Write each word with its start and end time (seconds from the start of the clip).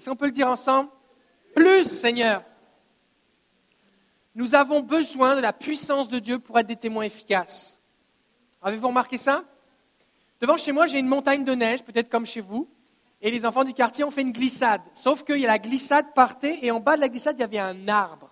Est-ce 0.00 0.08
qu'on 0.08 0.16
peut 0.16 0.24
le 0.24 0.32
dire 0.32 0.48
ensemble? 0.48 0.88
Plus, 1.54 1.84
Seigneur. 1.84 2.42
Nous 4.34 4.54
avons 4.54 4.80
besoin 4.80 5.36
de 5.36 5.42
la 5.42 5.52
puissance 5.52 6.08
de 6.08 6.18
Dieu 6.18 6.38
pour 6.38 6.58
être 6.58 6.68
des 6.68 6.76
témoins 6.76 7.02
efficaces. 7.02 7.82
Avez-vous 8.62 8.88
remarqué 8.88 9.18
ça? 9.18 9.44
Devant 10.40 10.56
chez 10.56 10.72
moi, 10.72 10.86
j'ai 10.86 11.00
une 11.00 11.06
montagne 11.06 11.44
de 11.44 11.52
neige, 11.52 11.82
peut-être 11.84 12.08
comme 12.08 12.24
chez 12.24 12.40
vous, 12.40 12.66
et 13.20 13.30
les 13.30 13.44
enfants 13.44 13.62
du 13.62 13.74
quartier 13.74 14.02
ont 14.02 14.10
fait 14.10 14.22
une 14.22 14.32
glissade. 14.32 14.80
Sauf 14.94 15.22
que 15.22 15.34
la 15.34 15.58
glissade 15.58 16.14
partait, 16.14 16.64
et 16.64 16.70
en 16.70 16.80
bas 16.80 16.96
de 16.96 17.02
la 17.02 17.10
glissade, 17.10 17.36
il 17.36 17.42
y 17.42 17.44
avait 17.44 17.58
un 17.58 17.86
arbre. 17.86 18.30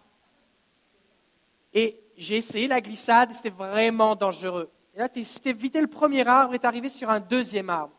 Et 1.74 2.00
j'ai 2.16 2.38
essayé 2.38 2.66
la 2.66 2.80
glissade, 2.80 3.34
c'était 3.34 3.50
vraiment 3.50 4.16
dangereux. 4.16 4.70
Et 4.94 5.00
là, 5.00 5.10
si 5.22 5.40
évité 5.44 5.82
le 5.82 5.86
premier 5.86 6.26
arbre, 6.26 6.54
et 6.54 6.60
arrivé 6.62 6.88
sur 6.88 7.10
un 7.10 7.20
deuxième 7.20 7.68
arbre. 7.68 7.97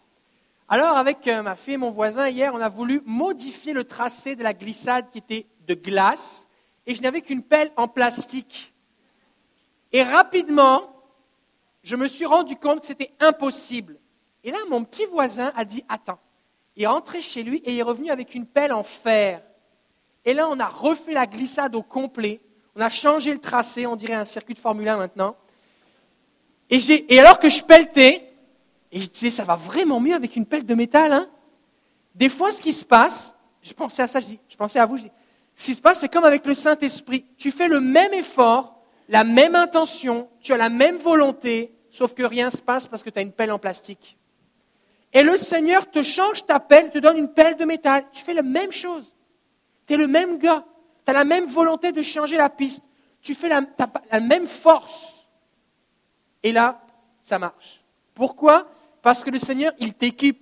Alors, 0.72 0.98
avec 0.98 1.28
euh, 1.28 1.42
ma 1.42 1.56
fille 1.56 1.74
et 1.74 1.78
mon 1.78 1.90
voisin, 1.90 2.30
hier, 2.30 2.54
on 2.54 2.62
a 2.62 2.70
voulu 2.70 3.02
modifier 3.04 3.74
le 3.74 3.86
tracé 3.86 4.36
de 4.36 4.44
la 4.44 4.54
glissade 4.54 5.10
qui 5.10 5.18
était 5.18 5.48
de 5.68 5.74
glace, 5.74 6.48
et 6.86 6.94
je 6.94 7.02
n'avais 7.02 7.22
qu'une 7.22 7.42
pelle 7.42 7.72
en 7.76 7.88
plastique. 7.88 8.72
Et 9.92 10.04
rapidement, 10.04 10.84
je 11.82 11.96
me 11.96 12.08
suis 12.08 12.26
rendu 12.26 12.56
compte 12.56 12.82
que 12.82 12.86
c'était 12.86 13.12
impossible. 13.20 13.98
Et 14.44 14.52
là, 14.52 14.60
mon 14.70 14.84
petit 14.84 15.06
voisin 15.08 15.52
a 15.56 15.66
dit 15.66 15.84
Attends. 15.90 16.20
Il 16.76 16.84
est 16.84 16.88
rentré 16.88 17.24
chez 17.24 17.42
lui 17.42 17.58
et 17.66 17.74
il 17.74 17.80
est 17.80 17.84
revenu 17.84 18.12
avec 18.12 18.36
une 18.36 18.46
pelle 18.46 18.72
en 18.72 18.84
fer. 18.84 19.42
Et 20.24 20.36
là, 20.36 20.48
on 20.50 20.60
a 20.60 20.68
refait 20.68 21.14
la 21.14 21.26
glissade 21.26 21.76
au 21.76 21.82
complet. 21.82 22.42
On 22.76 22.82
a 22.82 22.90
changé 22.90 23.34
le 23.34 23.40
tracé, 23.40 23.88
on 23.88 23.96
dirait 23.96 24.14
un 24.14 24.24
circuit 24.24 24.54
de 24.54 24.60
Formule 24.60 24.88
1 24.88 24.98
maintenant. 24.98 25.36
Et, 26.70 26.80
et 27.14 27.20
alors 27.20 27.40
que 27.40 27.50
je 27.50 27.64
pelletais, 27.64 28.29
et 28.92 29.02
je 29.02 29.10
disais, 29.10 29.32
ça 29.32 29.44
va 29.44 29.56
vraiment 29.56 30.00
mieux 30.00 30.16
avec 30.16 30.36
une 30.36 30.46
pelle 30.46 30.66
de 30.66 30.76
métal. 30.76 31.14
Hein 31.14 31.30
Des 32.16 32.30
fois, 32.30 32.52
ce 32.52 32.62
qui 32.62 32.74
se 32.74 32.86
passe, 32.86 33.38
je 33.62 33.74
pensais 33.74 34.02
à 34.02 34.08
ça, 34.08 34.20
je, 34.20 34.26
dis, 34.26 34.40
je 34.50 34.56
pensais 34.56 34.80
à 34.80 34.86
vous, 34.86 34.98
je 34.98 35.04
dis, 35.04 35.12
ce 35.56 35.66
qui 35.66 35.74
se 35.74 35.82
passe, 35.82 36.00
c'est 36.00 36.10
comme 36.10 36.24
avec 36.24 36.46
le 36.46 36.54
Saint-Esprit. 36.54 37.26
Tu 37.38 37.52
fais 37.52 37.68
le 37.68 37.82
même 37.82 38.14
effort, 38.14 38.82
la 39.10 39.24
même 39.24 39.56
intention, 39.56 40.30
tu 40.40 40.54
as 40.54 40.58
la 40.58 40.70
même 40.70 40.98
volonté, 40.98 41.74
sauf 41.90 42.14
que 42.14 42.24
rien 42.24 42.48
ne 42.48 42.52
se 42.52 42.62
passe 42.62 42.88
parce 42.88 43.04
que 43.04 43.10
tu 43.10 43.20
as 43.20 43.22
une 43.22 43.34
pelle 43.34 43.52
en 43.52 43.60
plastique. 43.60 44.18
Et 45.12 45.24
le 45.24 45.38
Seigneur 45.38 45.90
te 45.90 46.04
change 46.04 46.46
ta 46.46 46.60
pelle, 46.60 46.92
te 46.92 47.00
donne 47.00 47.18
une 47.18 47.34
pelle 47.34 47.58
de 47.58 47.66
métal. 47.66 48.06
Tu 48.12 48.24
fais 48.24 48.34
la 48.34 48.44
même 48.44 48.72
chose. 48.72 49.14
Tu 49.88 49.96
es 49.96 49.98
le 49.98 50.08
même 50.08 50.38
gars. 50.38 50.64
Tu 51.06 51.12
as 51.12 51.14
la 51.14 51.26
même 51.26 51.46
volonté 51.46 51.92
de 51.92 52.02
changer 52.04 52.38
la 52.38 52.50
piste. 52.50 52.86
Tu 53.22 53.34
fais 53.34 53.50
la, 53.50 53.62
la 54.12 54.20
même 54.20 54.46
force. 54.46 55.28
Et 56.44 56.52
là, 56.52 56.82
ça 57.24 57.40
marche. 57.40 57.84
Pourquoi? 58.14 58.70
Parce 59.02 59.24
que 59.24 59.30
le 59.30 59.40
Seigneur, 59.40 59.74
il 59.80 59.94
t'équipe. 59.94 60.42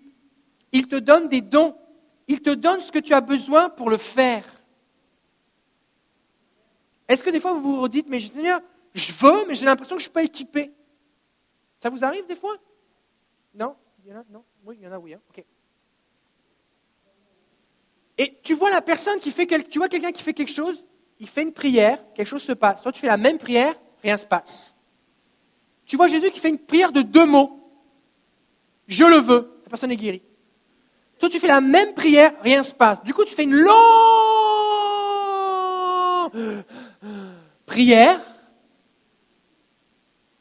Il 0.72 0.88
te 0.88 0.96
donne 0.96 1.28
des 1.28 1.42
dons. 1.42 1.76
Il 2.28 2.42
te 2.42 2.50
donne 2.50 2.80
ce 2.80 2.92
que 2.92 3.00
tu 3.00 3.14
as 3.14 3.22
besoin 3.22 3.70
pour 3.70 3.90
le 3.90 3.98
faire. 3.98 4.44
Est-ce 7.08 7.24
que 7.24 7.30
des 7.30 7.40
fois 7.40 7.54
vous 7.54 7.78
vous 7.78 7.88
dites, 7.88 8.08
mais 8.10 8.20
Seigneur, 8.20 8.62
je 8.94 9.14
veux, 9.14 9.46
mais 9.48 9.56
j'ai 9.56 9.66
l'impression 9.66 9.96
que 9.96 10.02
je 10.02 10.08
ne 10.08 10.10
suis 10.10 10.14
pas 10.14 10.24
équipé 10.24 10.74
Ça 11.82 11.90
vous 11.90 12.04
arrive 12.04 12.26
des 12.26 12.36
fois? 12.36 12.58
Non? 13.54 13.76
Il 14.04 14.12
y 14.12 14.14
en 14.14 14.20
a? 14.20 14.24
Non? 14.30 14.44
Oui, 14.66 14.76
il 14.80 14.84
y 14.84 14.88
en 14.88 14.92
a, 14.92 15.00
oui. 15.00 15.14
Hein. 15.14 15.22
Et 18.18 18.40
tu 18.42 18.56
vois 18.56 18.70
la 18.70 18.82
personne 18.82 19.20
qui 19.20 19.32
fait 19.32 19.46
quelque, 19.46 19.70
tu 19.70 19.78
vois 19.78 19.88
quelqu'un 19.88 20.12
qui 20.12 20.24
fait 20.24 20.34
quelque 20.34 20.52
chose, 20.52 20.86
il 21.20 21.28
fait 21.28 21.44
une 21.44 21.54
prière, 21.54 22.04
quelque 22.14 22.28
chose 22.28 22.44
se 22.44 22.52
passe. 22.52 22.82
Toi, 22.82 22.92
tu 22.92 23.00
fais 23.00 23.08
la 23.08 23.18
même 23.18 23.38
prière, 23.38 23.76
rien 24.02 24.14
ne 24.14 24.20
se 24.20 24.26
passe. 24.26 24.76
Tu 25.86 25.96
vois 25.96 26.08
Jésus 26.08 26.30
qui 26.32 26.40
fait 26.40 26.50
une 26.50 26.60
prière 26.60 26.92
de 26.92 27.02
deux 27.02 27.26
mots. 27.26 27.57
Je 28.88 29.06
le 29.06 29.18
veux. 29.18 29.62
La 29.64 29.70
personne 29.70 29.92
est 29.92 29.98
guérie. 29.98 30.22
Toi, 31.20 31.30
tu 31.30 31.40
fais 31.40 31.48
la 31.48 31.62
même 31.62 31.94
prière, 31.94 32.34
rien 32.42 32.60
ne 32.60 32.64
se 32.64 32.74
passe. 32.74 33.04
Du 33.04 33.14
coup, 33.14 33.26
tu 33.26 33.34
fais 33.34 33.44
une 33.44 33.56
longue 33.56 33.74
prière. 37.66 38.20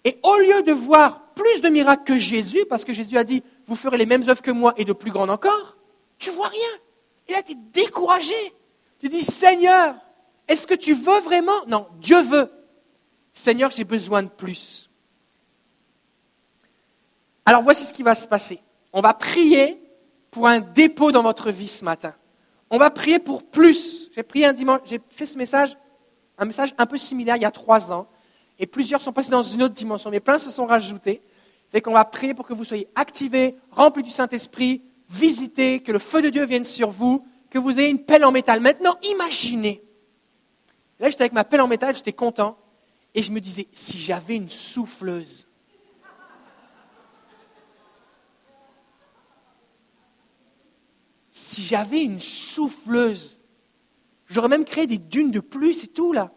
Et 0.04 0.18
au 0.22 0.36
lieu 0.38 0.62
de 0.62 0.72
voir 0.72 1.32
plus 1.34 1.60
de 1.60 1.68
miracles 1.68 2.04
que 2.04 2.18
Jésus, 2.18 2.64
parce 2.68 2.84
que 2.84 2.92
Jésus 2.92 3.18
a 3.18 3.24
dit, 3.24 3.42
vous 3.66 3.74
ferez 3.74 3.96
les 3.96 4.06
mêmes 4.06 4.28
œuvres 4.28 4.42
que 4.42 4.50
moi 4.50 4.74
et 4.76 4.84
de 4.84 4.92
plus 4.92 5.10
grandes 5.10 5.30
encore, 5.30 5.76
tu 6.18 6.30
vois 6.30 6.48
rien. 6.48 6.68
Et 7.28 7.32
là, 7.32 7.42
tu 7.42 7.54
découragé. 7.72 8.34
Tu 9.00 9.08
dis, 9.08 9.22
Seigneur, 9.22 9.96
est-ce 10.48 10.66
que 10.66 10.74
tu 10.74 10.94
veux 10.94 11.20
vraiment? 11.20 11.66
Non, 11.66 11.88
Dieu 12.00 12.22
veut. 12.22 12.50
Seigneur, 13.32 13.70
j'ai 13.70 13.84
besoin 13.84 14.22
de 14.22 14.28
plus. 14.28 14.85
Alors 17.46 17.62
voici 17.62 17.84
ce 17.84 17.94
qui 17.94 18.02
va 18.02 18.14
se 18.14 18.26
passer. 18.26 18.60
On 18.92 19.00
va 19.00 19.14
prier 19.14 19.80
pour 20.32 20.48
un 20.48 20.60
dépôt 20.60 21.12
dans 21.12 21.22
votre 21.22 21.50
vie 21.50 21.68
ce 21.68 21.84
matin. 21.84 22.12
On 22.70 22.78
va 22.78 22.90
prier 22.90 23.20
pour 23.20 23.44
plus. 23.44 24.10
J'ai 24.14 24.24
prié 24.24 24.46
un 24.46 24.52
dimanche, 24.52 24.80
j'ai 24.84 25.00
fait 25.10 25.26
ce 25.26 25.38
message, 25.38 25.78
un 26.36 26.44
message 26.44 26.74
un 26.76 26.86
peu 26.86 26.98
similaire 26.98 27.36
il 27.36 27.42
y 27.42 27.46
a 27.46 27.50
trois 27.52 27.92
ans, 27.92 28.08
et 28.58 28.66
plusieurs 28.66 29.00
sont 29.00 29.12
passés 29.12 29.30
dans 29.30 29.42
une 29.42 29.62
autre 29.62 29.74
dimension, 29.74 30.10
mais 30.10 30.20
plein 30.20 30.38
se 30.38 30.50
sont 30.50 30.66
rajoutés. 30.66 31.22
Fait 31.70 31.80
qu'on 31.80 31.92
va 31.92 32.04
prier 32.04 32.34
pour 32.34 32.46
que 32.46 32.54
vous 32.54 32.64
soyez 32.64 32.88
activés, 32.94 33.56
remplis 33.70 34.02
du 34.02 34.10
Saint-Esprit, 34.10 34.82
visités, 35.08 35.80
que 35.80 35.92
le 35.92 35.98
feu 35.98 36.22
de 36.22 36.30
Dieu 36.30 36.44
vienne 36.44 36.64
sur 36.64 36.90
vous, 36.90 37.24
que 37.50 37.58
vous 37.58 37.78
ayez 37.78 37.88
une 37.88 38.04
pelle 38.04 38.24
en 38.24 38.32
métal. 38.32 38.60
Maintenant, 38.60 38.96
imaginez. 39.02 39.82
Là, 40.98 41.10
j'étais 41.10 41.22
avec 41.22 41.32
ma 41.32 41.44
pelle 41.44 41.60
en 41.60 41.68
métal, 41.68 41.94
j'étais 41.94 42.12
content, 42.12 42.58
et 43.14 43.22
je 43.22 43.30
me 43.30 43.40
disais, 43.40 43.68
si 43.72 43.98
j'avais 43.98 44.36
une 44.36 44.48
souffleuse, 44.48 45.45
si 51.56 51.62
j'avais 51.62 52.02
une 52.02 52.20
souffleuse, 52.20 53.40
j'aurais 54.26 54.48
même 54.48 54.66
créé 54.66 54.86
des 54.86 54.98
dunes 54.98 55.30
de 55.30 55.40
plus 55.40 55.84
et 55.84 55.86
tout 55.86 56.12
là. 56.12 56.30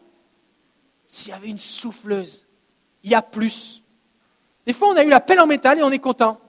Si 1.07 1.29
j'avais 1.29 1.49
une 1.49 1.57
souffleuse, 1.57 2.47
il 3.03 3.11
y 3.11 3.15
a 3.15 3.21
plus. 3.21 3.83
Des 4.65 4.71
fois, 4.71 4.87
on 4.87 4.95
a 4.95 5.03
eu 5.03 5.09
la 5.09 5.19
pelle 5.19 5.41
en 5.41 5.45
métal 5.45 5.77
et 5.77 5.83
on 5.83 5.91
est 5.91 5.99
content. 5.99 6.39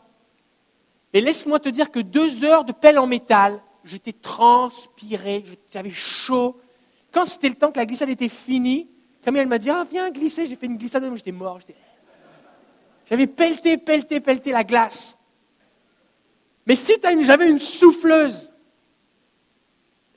Et 1.13 1.21
laisse-moi 1.21 1.59
te 1.59 1.69
dire 1.69 1.91
que 1.91 1.99
deux 1.99 2.45
heures 2.45 2.65
de 2.65 2.71
pelle 2.71 3.01
en 3.01 3.09
métal, 3.09 3.61
j'étais 3.83 4.13
transpiré, 4.13 5.45
j'avais 5.73 5.91
chaud. 5.91 6.61
Quand 7.11 7.27
c'était 7.27 7.49
le 7.49 7.57
temps 7.57 7.73
que 7.73 7.79
la 7.79 7.87
glissade 7.87 8.11
était 8.11 8.29
finie, 8.29 8.89
Camille, 9.25 9.47
m'a 9.47 9.59
dit 9.59 9.71
Ah, 9.71 9.85
viens 9.91 10.13
glisser. 10.13 10.47
J'ai 10.47 10.55
fait 10.55 10.67
une 10.67 10.77
glissade, 10.77 11.11
j'étais 11.17 11.33
mort. 11.33 11.59
J'avais 13.09 13.27
pelleté, 13.27 13.79
pelleté, 13.79 14.21
pelleté 14.21 14.53
la 14.53 14.63
glace. 14.63 15.19
Mais 16.67 16.77
si 16.77 16.93
j'avais 17.03 17.51
une 17.51 17.59
souffleuse 17.59 18.50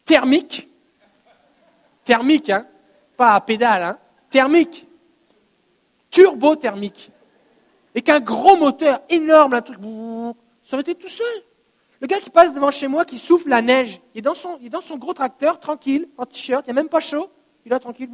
thermique, 0.05 0.69
thermique, 2.03 2.49
hein, 2.49 2.67
pas 3.15 3.33
à 3.33 3.41
pédale, 3.41 3.83
hein, 3.83 3.99
thermique, 4.29 4.87
turbo-thermique, 6.09 7.11
et 7.95 8.01
qu'un 8.01 8.19
gros 8.19 8.55
moteur 8.55 9.01
énorme, 9.09 9.53
un 9.53 9.61
truc, 9.61 9.77
ça 10.63 10.75
aurait 10.75 10.81
été 10.81 10.95
tout 10.95 11.07
seul. 11.07 11.43
Le 11.99 12.07
gars 12.07 12.19
qui 12.19 12.29
passe 12.29 12.53
devant 12.53 12.71
chez 12.71 12.87
moi, 12.87 13.05
qui 13.05 13.17
souffle 13.17 13.49
la 13.49 13.61
neige, 13.61 14.01
il 14.13 14.19
est 14.19 14.21
dans 14.21 14.33
son, 14.33 14.57
il 14.59 14.67
est 14.67 14.69
dans 14.69 14.81
son 14.81 14.97
gros 14.97 15.13
tracteur, 15.13 15.59
tranquille, 15.59 16.09
en 16.17 16.25
t-shirt, 16.25 16.65
il 16.67 16.69
n'est 16.69 16.81
même 16.81 16.89
pas 16.89 16.99
chaud, 16.99 17.29
il 17.65 17.71
est 17.71 17.75
là 17.75 17.79
tranquille. 17.79 18.09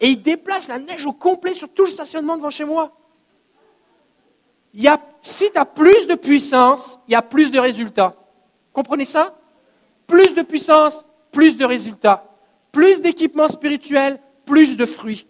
Et 0.00 0.08
il 0.08 0.22
déplace 0.22 0.68
la 0.68 0.78
neige 0.78 1.06
au 1.06 1.12
complet 1.12 1.54
sur 1.54 1.68
tout 1.68 1.84
le 1.84 1.90
stationnement 1.90 2.36
devant 2.36 2.50
chez 2.50 2.64
moi. 2.64 2.92
Il 4.74 4.82
y 4.82 4.88
a, 4.88 5.00
si 5.22 5.50
tu 5.50 5.60
plus 5.74 6.06
de 6.06 6.14
puissance, 6.14 6.98
il 7.08 7.12
y 7.12 7.14
a 7.14 7.22
plus 7.22 7.50
de 7.50 7.58
résultats. 7.58 8.14
Comprenez 8.72 9.06
ça? 9.06 9.34
Plus 10.06 10.34
de 10.34 10.42
puissance, 10.42 11.04
plus 11.32 11.56
de 11.56 11.64
résultats. 11.64 12.30
Plus 12.72 13.00
d'équipement 13.00 13.48
spirituel, 13.48 14.20
plus 14.44 14.76
de 14.76 14.86
fruits. 14.86 15.26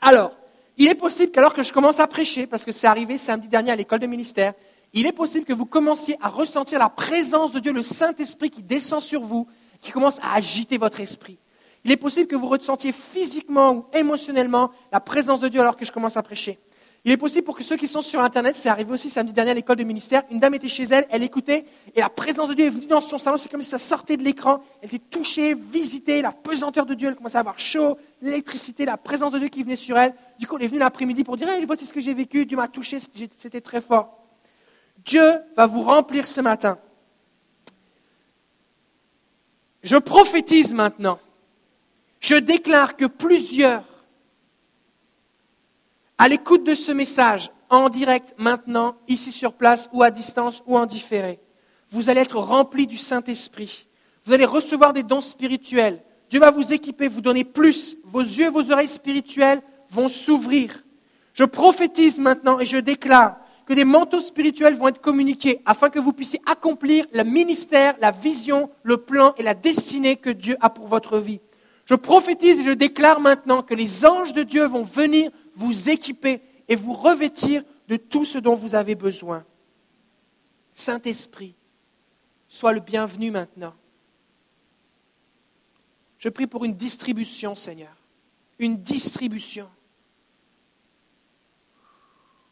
Alors, 0.00 0.32
il 0.76 0.88
est 0.88 0.94
possible 0.94 1.32
qu'alors 1.32 1.54
que 1.54 1.62
je 1.62 1.72
commence 1.72 2.00
à 2.00 2.06
prêcher, 2.06 2.46
parce 2.46 2.64
que 2.64 2.72
c'est 2.72 2.86
arrivé 2.86 3.18
samedi 3.18 3.48
dernier 3.48 3.72
à 3.72 3.76
l'école 3.76 3.98
de 3.98 4.06
ministère, 4.06 4.54
il 4.92 5.06
est 5.06 5.12
possible 5.12 5.44
que 5.44 5.52
vous 5.52 5.66
commenciez 5.66 6.16
à 6.20 6.28
ressentir 6.28 6.78
la 6.78 6.88
présence 6.88 7.52
de 7.52 7.58
Dieu, 7.58 7.72
le 7.72 7.82
Saint-Esprit 7.82 8.50
qui 8.50 8.62
descend 8.62 9.00
sur 9.00 9.20
vous, 9.20 9.46
qui 9.80 9.92
commence 9.92 10.18
à 10.20 10.34
agiter 10.34 10.78
votre 10.78 11.00
esprit. 11.00 11.38
Il 11.84 11.92
est 11.92 11.96
possible 11.96 12.26
que 12.26 12.36
vous 12.36 12.48
ressentiez 12.48 12.92
physiquement 12.92 13.72
ou 13.72 13.84
émotionnellement 13.92 14.70
la 14.92 15.00
présence 15.00 15.40
de 15.40 15.48
Dieu 15.48 15.60
alors 15.60 15.76
que 15.76 15.84
je 15.84 15.92
commence 15.92 16.16
à 16.16 16.22
prêcher. 16.22 16.58
Il 17.08 17.12
est 17.12 17.16
possible 17.16 17.46
pour 17.46 17.56
que 17.56 17.64
ceux 17.64 17.76
qui 17.76 17.88
sont 17.88 18.02
sur 18.02 18.20
Internet, 18.20 18.54
c'est 18.54 18.68
arrivé 18.68 18.92
aussi 18.92 19.08
samedi 19.08 19.32
dernier 19.32 19.52
à 19.52 19.54
l'école 19.54 19.76
de 19.76 19.82
ministère, 19.82 20.24
une 20.30 20.40
dame 20.40 20.52
était 20.52 20.68
chez 20.68 20.82
elle, 20.82 21.06
elle 21.08 21.22
écoutait, 21.22 21.64
et 21.94 22.00
la 22.00 22.10
présence 22.10 22.50
de 22.50 22.54
Dieu 22.54 22.66
est 22.66 22.68
venue 22.68 22.84
dans 22.84 23.00
son 23.00 23.16
salon, 23.16 23.38
c'est 23.38 23.50
comme 23.50 23.62
si 23.62 23.70
ça 23.70 23.78
sortait 23.78 24.18
de 24.18 24.22
l'écran, 24.22 24.62
elle 24.82 24.94
était 24.94 24.98
touchée, 24.98 25.54
visitée, 25.54 26.20
la 26.20 26.32
pesanteur 26.32 26.84
de 26.84 26.92
Dieu, 26.92 27.08
elle 27.08 27.14
commençait 27.16 27.38
à 27.38 27.40
avoir 27.40 27.58
chaud, 27.58 27.96
l'électricité, 28.20 28.84
la 28.84 28.98
présence 28.98 29.32
de 29.32 29.38
Dieu 29.38 29.48
qui 29.48 29.62
venait 29.62 29.74
sur 29.74 29.96
elle. 29.96 30.14
Du 30.38 30.46
coup, 30.46 30.58
elle 30.58 30.64
est 30.64 30.68
venue 30.68 30.80
l'après-midi 30.80 31.24
pour 31.24 31.38
dire, 31.38 31.48
hey, 31.48 31.64
voici 31.64 31.86
ce 31.86 31.94
que 31.94 32.00
j'ai 32.02 32.12
vécu, 32.12 32.44
Dieu 32.44 32.58
m'a 32.58 32.68
touché, 32.68 32.98
c'était 33.00 33.62
très 33.62 33.80
fort. 33.80 34.18
Dieu 35.02 35.24
va 35.56 35.64
vous 35.64 35.80
remplir 35.80 36.28
ce 36.28 36.42
matin. 36.42 36.76
Je 39.82 39.96
prophétise 39.96 40.74
maintenant. 40.74 41.18
Je 42.20 42.34
déclare 42.34 42.96
que 42.96 43.06
plusieurs 43.06 43.82
à 46.18 46.28
l'écoute 46.28 46.64
de 46.64 46.74
ce 46.74 46.92
message, 46.92 47.50
en 47.70 47.88
direct, 47.88 48.34
maintenant, 48.38 48.96
ici 49.06 49.30
sur 49.30 49.52
place, 49.52 49.88
ou 49.92 50.02
à 50.02 50.10
distance, 50.10 50.62
ou 50.66 50.76
en 50.76 50.84
différé, 50.84 51.38
vous 51.90 52.10
allez 52.10 52.20
être 52.20 52.38
remplis 52.38 52.86
du 52.86 52.96
Saint-Esprit. 52.96 53.86
Vous 54.24 54.32
allez 54.32 54.44
recevoir 54.44 54.92
des 54.92 55.02
dons 55.02 55.20
spirituels. 55.20 56.02
Dieu 56.28 56.40
va 56.40 56.50
vous 56.50 56.74
équiper, 56.74 57.08
vous 57.08 57.22
donner 57.22 57.44
plus. 57.44 57.96
Vos 58.04 58.20
yeux 58.20 58.50
vos 58.50 58.70
oreilles 58.70 58.88
spirituelles 58.88 59.62
vont 59.90 60.08
s'ouvrir. 60.08 60.84
Je 61.32 61.44
prophétise 61.44 62.18
maintenant 62.18 62.58
et 62.58 62.66
je 62.66 62.76
déclare 62.76 63.36
que 63.64 63.72
des 63.72 63.84
manteaux 63.84 64.20
spirituels 64.20 64.74
vont 64.74 64.88
être 64.88 65.00
communiqués 65.00 65.60
afin 65.64 65.88
que 65.88 65.98
vous 65.98 66.12
puissiez 66.12 66.40
accomplir 66.46 67.06
le 67.12 67.22
ministère, 67.22 67.94
la 68.00 68.10
vision, 68.10 68.70
le 68.82 68.98
plan 68.98 69.34
et 69.38 69.42
la 69.42 69.54
destinée 69.54 70.16
que 70.16 70.30
Dieu 70.30 70.56
a 70.60 70.68
pour 70.68 70.86
votre 70.86 71.18
vie. 71.18 71.40
Je 71.86 71.94
prophétise 71.94 72.60
et 72.60 72.64
je 72.64 72.70
déclare 72.70 73.20
maintenant 73.20 73.62
que 73.62 73.74
les 73.74 74.04
anges 74.04 74.34
de 74.34 74.42
Dieu 74.42 74.64
vont 74.64 74.82
venir 74.82 75.30
vous 75.58 75.90
équiper 75.90 76.40
et 76.68 76.76
vous 76.76 76.92
revêtir 76.92 77.64
de 77.88 77.96
tout 77.96 78.24
ce 78.24 78.38
dont 78.38 78.54
vous 78.54 78.76
avez 78.76 78.94
besoin. 78.94 79.44
Saint-Esprit, 80.72 81.56
sois 82.48 82.72
le 82.72 82.80
bienvenu 82.80 83.32
maintenant. 83.32 83.74
Je 86.18 86.28
prie 86.28 86.46
pour 86.46 86.64
une 86.64 86.74
distribution, 86.74 87.56
Seigneur. 87.56 87.94
Une 88.60 88.76
distribution. 88.76 89.68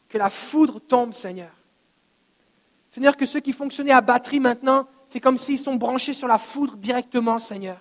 Que 0.09 0.17
la 0.17 0.29
foudre 0.29 0.79
tombe, 0.79 1.13
Seigneur. 1.13 1.51
Seigneur, 2.89 3.15
que 3.15 3.25
ceux 3.25 3.39
qui 3.39 3.53
fonctionnaient 3.53 3.91
à 3.91 4.01
batterie 4.01 4.39
maintenant, 4.41 4.87
c'est 5.07 5.21
comme 5.21 5.37
s'ils 5.37 5.59
sont 5.59 5.75
branchés 5.75 6.13
sur 6.13 6.27
la 6.27 6.37
foudre 6.37 6.75
directement, 6.75 7.39
Seigneur. 7.39 7.79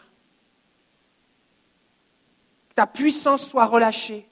Que 2.69 2.75
ta 2.75 2.87
puissance 2.87 3.49
soit 3.49 3.67
relâchée. 3.67 4.29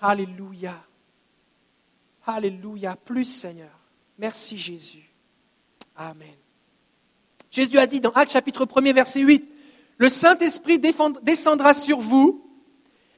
Alléluia. 0.00 0.74
Alléluia. 2.26 2.96
Plus, 2.96 3.24
Seigneur. 3.24 3.70
Merci, 4.18 4.58
Jésus. 4.58 5.04
Amen. 5.96 6.36
Jésus 7.50 7.78
a 7.78 7.86
dit 7.86 8.00
dans 8.00 8.10
Actes 8.10 8.32
chapitre 8.32 8.66
1 8.72 8.92
verset 8.92 9.20
8, 9.20 9.48
Le 9.96 10.08
Saint-Esprit 10.08 10.78
descendra 10.78 11.74
sur 11.74 11.98
vous 11.98 12.44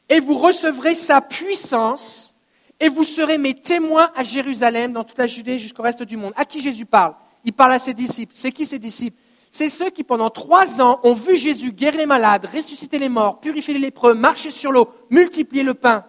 et 0.08 0.20
vous 0.20 0.38
recevrez 0.38 0.94
sa 0.94 1.20
puissance 1.20 2.34
et 2.78 2.88
vous 2.88 3.04
serez 3.04 3.36
mes 3.36 3.54
témoins 3.54 4.10
à 4.14 4.24
Jérusalem, 4.24 4.92
dans 4.92 5.04
toute 5.04 5.18
la 5.18 5.26
Judée 5.26 5.58
jusqu'au 5.58 5.82
reste 5.82 6.02
du 6.02 6.16
monde. 6.16 6.32
À 6.36 6.44
qui 6.44 6.60
Jésus 6.60 6.86
parle? 6.86 7.14
Il 7.44 7.52
parle 7.52 7.72
à 7.72 7.78
ses 7.78 7.92
disciples. 7.94 8.32
C'est 8.34 8.52
qui 8.52 8.64
ses 8.64 8.78
disciples? 8.78 9.18
C'est 9.50 9.68
ceux 9.68 9.90
qui 9.90 10.04
pendant 10.04 10.30
trois 10.30 10.80
ans 10.80 11.00
ont 11.02 11.12
vu 11.12 11.36
Jésus 11.36 11.72
guérir 11.72 11.98
les 11.98 12.06
malades, 12.06 12.46
ressusciter 12.46 12.98
les 12.98 13.08
morts, 13.08 13.40
purifier 13.40 13.74
les 13.74 13.80
lépreux, 13.80 14.14
marcher 14.14 14.50
sur 14.50 14.70
l'eau, 14.70 14.88
multiplier 15.10 15.64
le 15.64 15.74
pain, 15.74 16.06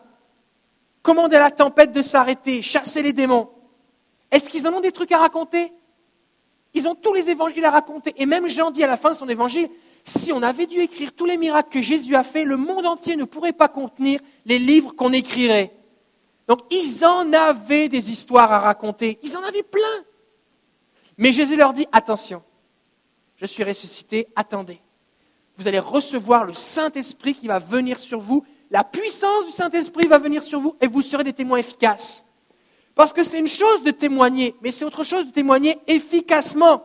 commander 1.02 1.36
à 1.36 1.40
la 1.40 1.52
tempête 1.52 1.92
de 1.92 2.02
s'arrêter, 2.02 2.62
chasser 2.62 3.02
les 3.02 3.14
démons. 3.14 3.50
Est-ce 4.32 4.50
qu'ils 4.50 4.68
en 4.68 4.74
ont 4.74 4.82
des 4.82 4.92
trucs 4.92 5.12
à 5.12 5.18
raconter? 5.18 5.72
Ils 6.74 6.88
ont 6.88 6.96
tous 6.96 7.14
les 7.14 7.30
évangiles 7.30 7.66
à 7.66 7.72
raconter. 7.72 8.14
Et 8.18 8.26
même 8.26 8.48
Jean 8.48 8.72
dit 8.72 8.84
à 8.84 8.88
la 8.88 8.98
fin 8.98 9.12
de 9.12 9.16
son 9.18 9.28
évangile, 9.28 9.70
si 10.04 10.32
on 10.32 10.42
avait 10.42 10.66
dû 10.66 10.80
écrire 10.80 11.14
tous 11.14 11.26
les 11.26 11.38
miracles 11.38 11.70
que 11.70 11.82
Jésus 11.82 12.16
a 12.16 12.24
fait, 12.24 12.44
le 12.44 12.58
monde 12.58 12.86
entier 12.86 13.16
ne 13.16 13.26
pourrait 13.26 13.54
pas 13.54 13.68
contenir 13.68 14.20
les 14.46 14.58
livres 14.58 14.94
qu'on 14.94 15.12
écrirait. 15.12 15.76
Donc 16.48 16.60
ils 16.72 17.06
en 17.06 17.32
avaient 17.34 17.90
des 17.90 18.12
histoires 18.12 18.52
à 18.52 18.60
raconter. 18.60 19.20
Ils 19.22 19.36
en 19.38 19.44
avaient 19.44 19.64
plein. 19.64 20.06
Mais 21.18 21.32
Jésus 21.32 21.56
leur 21.56 21.74
dit, 21.74 21.86
attention, 21.92 22.42
je 23.36 23.46
suis 23.46 23.64
ressuscité, 23.64 24.28
attendez. 24.36 24.82
Vous 25.58 25.68
allez 25.68 25.80
recevoir 25.80 26.46
le 26.46 26.54
Saint-Esprit 26.54 27.36
qui 27.36 27.48
va 27.48 27.60
venir 27.60 28.00
sur 28.00 28.20
vous. 28.20 28.44
La 28.72 28.86
puissance 28.86 29.48
du 29.48 29.52
Saint-Esprit 29.52 30.08
va 30.08 30.18
venir 30.18 30.42
sur 30.42 30.62
vous 30.62 30.78
et 30.80 30.88
vous 30.88 31.02
serez 31.02 31.26
des 31.26 31.34
témoins 31.34 31.58
efficaces. 31.58 32.26
Parce 32.96 33.12
que 33.12 33.24
c'est 33.24 33.38
une 33.38 33.48
chose 33.48 33.84
de 33.84 33.92
témoigner, 33.92 34.56
mais 34.62 34.72
c'est 34.72 34.86
autre 34.86 35.04
chose 35.04 35.28
de 35.28 35.32
témoigner 35.32 35.78
efficacement. 35.88 36.82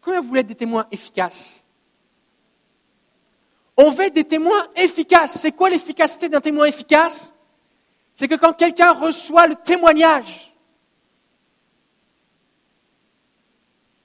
Comment 0.00 0.22
vous 0.22 0.28
voulez 0.28 0.40
être 0.40 0.46
des 0.46 0.54
témoins 0.54 0.86
efficaces? 0.92 1.66
On 3.76 3.90
veut 3.90 4.04
être 4.04 4.14
des 4.14 4.24
témoins 4.24 4.68
efficaces. 4.76 5.40
C'est 5.40 5.52
quoi 5.52 5.70
l'efficacité 5.70 6.28
d'un 6.28 6.40
témoin 6.40 6.66
efficace? 6.66 7.34
C'est 8.14 8.28
que 8.28 8.36
quand 8.36 8.52
quelqu'un 8.52 8.92
reçoit 8.92 9.48
le 9.48 9.56
témoignage, 9.56 10.54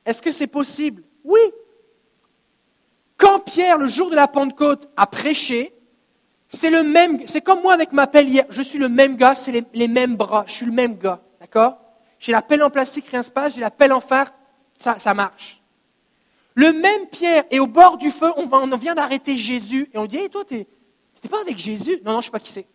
est-ce 0.03 0.21
que 0.21 0.31
c'est 0.31 0.47
possible? 0.47 1.03
Oui. 1.23 1.39
Quand 3.17 3.39
Pierre, 3.39 3.77
le 3.77 3.87
jour 3.87 4.09
de 4.09 4.15
la 4.15 4.27
Pentecôte, 4.27 4.89
a 4.97 5.07
prêché, 5.07 5.73
c'est 6.49 6.69
le 6.69 6.83
même, 6.83 7.25
c'est 7.25 7.41
comme 7.41 7.61
moi 7.61 7.73
avec 7.73 7.91
ma 7.91 8.07
pelle 8.07 8.29
hier. 8.29 8.45
Je 8.49 8.61
suis 8.61 8.79
le 8.79 8.89
même 8.89 9.15
gars, 9.15 9.35
c'est 9.35 9.65
les, 9.73 9.87
mêmes 9.87 10.15
bras. 10.15 10.43
Je 10.47 10.53
suis 10.53 10.65
le 10.65 10.71
même 10.71 10.97
gars, 10.97 11.21
d'accord? 11.39 11.77
J'ai 12.19 12.31
la 12.31 12.41
pelle 12.41 12.63
en 12.63 12.69
plastique, 12.69 13.07
rien 13.07 13.23
se 13.23 13.31
passe. 13.31 13.55
J'ai 13.55 13.61
la 13.61 13.71
pelle 13.71 13.93
en 13.93 13.99
fer, 13.99 14.33
ça, 14.77 15.13
marche. 15.13 15.61
Le 16.53 16.71
même 16.73 17.07
Pierre 17.07 17.43
est 17.51 17.59
au 17.59 17.67
bord 17.67 17.97
du 17.97 18.11
feu. 18.11 18.31
On, 18.37 18.47
vient 18.77 18.95
d'arrêter 18.95 19.37
Jésus 19.37 19.89
et 19.93 19.97
on 19.97 20.05
dit, 20.05 20.17
hey, 20.17 20.29
toi, 20.29 20.43
n'étais 20.49 20.67
pas 21.29 21.41
avec 21.41 21.57
Jésus? 21.57 21.99
Non, 22.05 22.13
non, 22.13 22.13
je 22.13 22.17
ne 22.17 22.21
sais 22.23 22.31
pas 22.31 22.39
qui 22.39 22.51
c'est. 22.51 22.67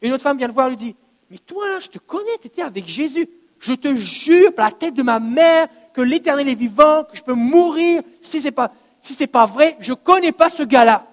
Une 0.00 0.12
autre 0.12 0.22
femme 0.22 0.38
vient 0.38 0.48
le 0.48 0.52
voir 0.52 0.66
et 0.66 0.70
lui 0.70 0.76
dit, 0.76 0.96
mais 1.30 1.38
toi, 1.38 1.78
je 1.78 1.88
te 1.88 1.98
connais, 1.98 2.38
tu 2.40 2.48
étais 2.48 2.62
avec 2.62 2.86
Jésus. 2.86 3.28
Je 3.58 3.72
te 3.72 3.94
jure 3.94 4.54
par 4.54 4.66
la 4.66 4.72
tête 4.72 4.94
de 4.94 5.02
ma 5.02 5.20
mère 5.20 5.68
que 5.92 6.00
l'Éternel 6.00 6.48
est 6.48 6.54
vivant, 6.54 7.04
que 7.04 7.16
je 7.16 7.22
peux 7.22 7.34
mourir 7.34 8.02
si 8.20 8.40
ce 8.40 8.46
n'est 8.46 8.52
pas, 8.52 8.72
si 9.02 9.26
pas 9.26 9.46
vrai. 9.46 9.76
Je 9.80 9.90
ne 9.90 9.96
connais 9.96 10.32
pas 10.32 10.48
ce 10.48 10.62
gars-là. 10.62 11.06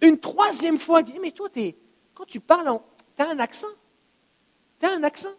Une 0.00 0.18
troisième 0.18 0.78
fois, 0.78 1.00
il 1.00 1.12
dit, 1.12 1.18
mais 1.20 1.30
toi, 1.30 1.48
quand 2.14 2.24
tu 2.24 2.40
parles, 2.40 2.80
tu 3.16 3.22
as 3.22 3.28
un 3.28 3.38
accent. 3.38 3.68
Tu 4.80 4.86
as 4.86 4.92
un 4.92 5.02
accent. 5.02 5.34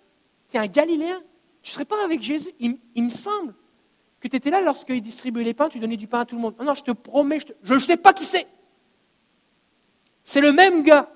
Tu 0.50 0.57
es 0.57 0.60
un 0.60 0.68
Galiléen. 0.68 1.22
Tu 1.62 1.72
ne 1.72 1.74
serais 1.74 1.86
pas 1.86 2.04
avec 2.06 2.22
Jésus? 2.22 2.51
Il, 2.60 2.78
me 3.04 3.10
semble 3.10 3.54
que 4.19 4.28
tu 4.28 4.36
étais 4.36 4.50
là 4.50 4.62
lorsqu'il 4.62 5.01
distribuait 5.01 5.44
les 5.44 5.54
pains, 5.54 5.69
tu 5.69 5.80
donnais 5.80 5.98
du 5.98 6.07
pain 6.07 6.19
à 6.19 6.25
tout 6.25 6.36
le 6.36 6.42
monde. 6.42 6.56
Non, 6.60 6.66
non, 6.66 6.75
je 6.75 6.84
te 6.84 6.92
promets, 6.92 7.40
je 7.63 7.74
ne 7.74 7.80
sais 7.80 7.98
pas 7.98 8.13
qui 8.13 8.25
c'est. 8.25 8.48
C'est 10.24 10.42
le 10.42 10.54
même 10.54 10.84
gars. 10.84 11.10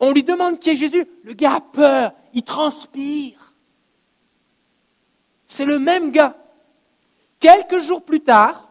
On 0.00 0.12
lui 0.12 0.24
demande 0.24 0.58
qui 0.58 0.70
est 0.70 0.76
Jésus. 0.76 1.06
Le 1.22 1.32
gars 1.34 1.54
a 1.54 1.60
peur, 1.60 2.12
il 2.34 2.42
transpire. 2.42 3.54
C'est 5.46 5.64
le 5.64 5.78
même 5.78 6.10
gars. 6.10 6.36
Quelques 7.38 7.80
jours 7.80 8.02
plus 8.02 8.20
tard, 8.20 8.65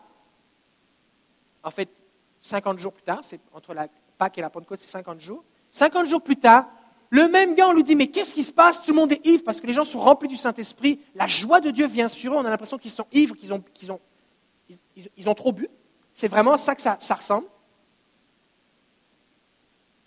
en 1.66 1.72
fait, 1.72 1.90
50 2.42 2.80
jours 2.80 2.94
plus 2.94 3.04
tard, 3.04 3.20
c'est 3.24 3.40
entre 3.54 3.74
la 3.74 3.88
Pâque 4.18 4.38
et 4.38 4.42
la 4.42 4.50
Pentecôte, 4.50 4.80
c'est 4.80 4.88
50 4.88 5.20
jours. 5.20 5.44
50 5.72 6.06
jours 6.06 6.22
plus 6.22 6.38
tard, 6.38 6.68
le 7.10 7.28
même 7.28 7.56
gars, 7.56 7.70
on 7.70 7.74
lui 7.74 7.84
dit, 7.84 7.96
mais 7.96 8.08
qu'est-ce 8.08 8.34
qui 8.34 8.44
se 8.44 8.52
passe? 8.52 8.82
Tout 8.82 8.92
le 8.92 8.96
monde 8.96 9.12
est 9.12 9.26
ivre 9.26 9.44
parce 9.44 9.60
que 9.60 9.68
les 9.68 9.74
gens 9.74 9.84
sont 9.84 10.00
remplis 10.00 10.28
du 10.28 10.38
Saint-Esprit. 10.38 11.00
La 11.16 11.28
joie 11.28 11.60
de 11.62 11.72
Dieu 11.72 11.88
vient 11.88 12.08
sur 12.08 12.34
eux. 12.34 12.36
On 12.38 12.46
a 12.46 12.50
l'impression 12.50 12.78
qu'ils 12.78 12.92
sont 12.92 13.08
ivres, 13.12 13.36
qu'ils 13.36 13.52
ont, 13.52 15.34
trop 15.34 15.52
bu. 15.52 15.68
C'est 16.14 16.28
vraiment 16.28 16.58
ça 16.58 16.76
que 16.76 16.82
ça, 16.82 16.98
ressemble. 17.16 17.48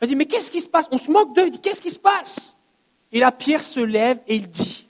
Il 0.01 0.09
dit, 0.09 0.17
mais 0.17 0.27
qu'est-ce 0.27 0.51
qui 0.51 0.61
se 0.61 0.69
passe? 0.69 0.87
On 0.93 0.99
se 0.99 1.11
moque 1.11 1.35
d'eux. 1.35 1.47
Il 1.47 1.51
dit, 1.51 1.61
qu'est-ce 1.61 1.83
qui 1.83 1.91
se 1.91 1.99
passe? 1.99 2.57
Et 3.11 3.21
là, 3.21 3.33
Pierre 3.33 3.65
se 3.65 3.81
lève 3.81 4.21
et 4.27 4.37
il 4.37 4.49
dit, 4.49 4.89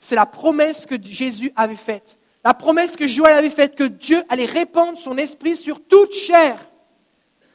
c'est 0.00 0.16
la 0.16 0.26
promesse 0.26 0.86
que 0.86 1.00
Jésus 1.00 1.52
avait 1.56 1.76
faite. 1.76 2.18
La 2.44 2.52
promesse 2.52 2.96
que 2.96 3.08
Joël 3.08 3.34
avait 3.34 3.48
faite, 3.48 3.74
que 3.74 3.84
Dieu 3.84 4.22
allait 4.28 4.44
répandre 4.44 4.98
son 4.98 5.16
esprit 5.16 5.56
sur 5.56 5.82
toute 5.82 6.12
chair. 6.12 6.70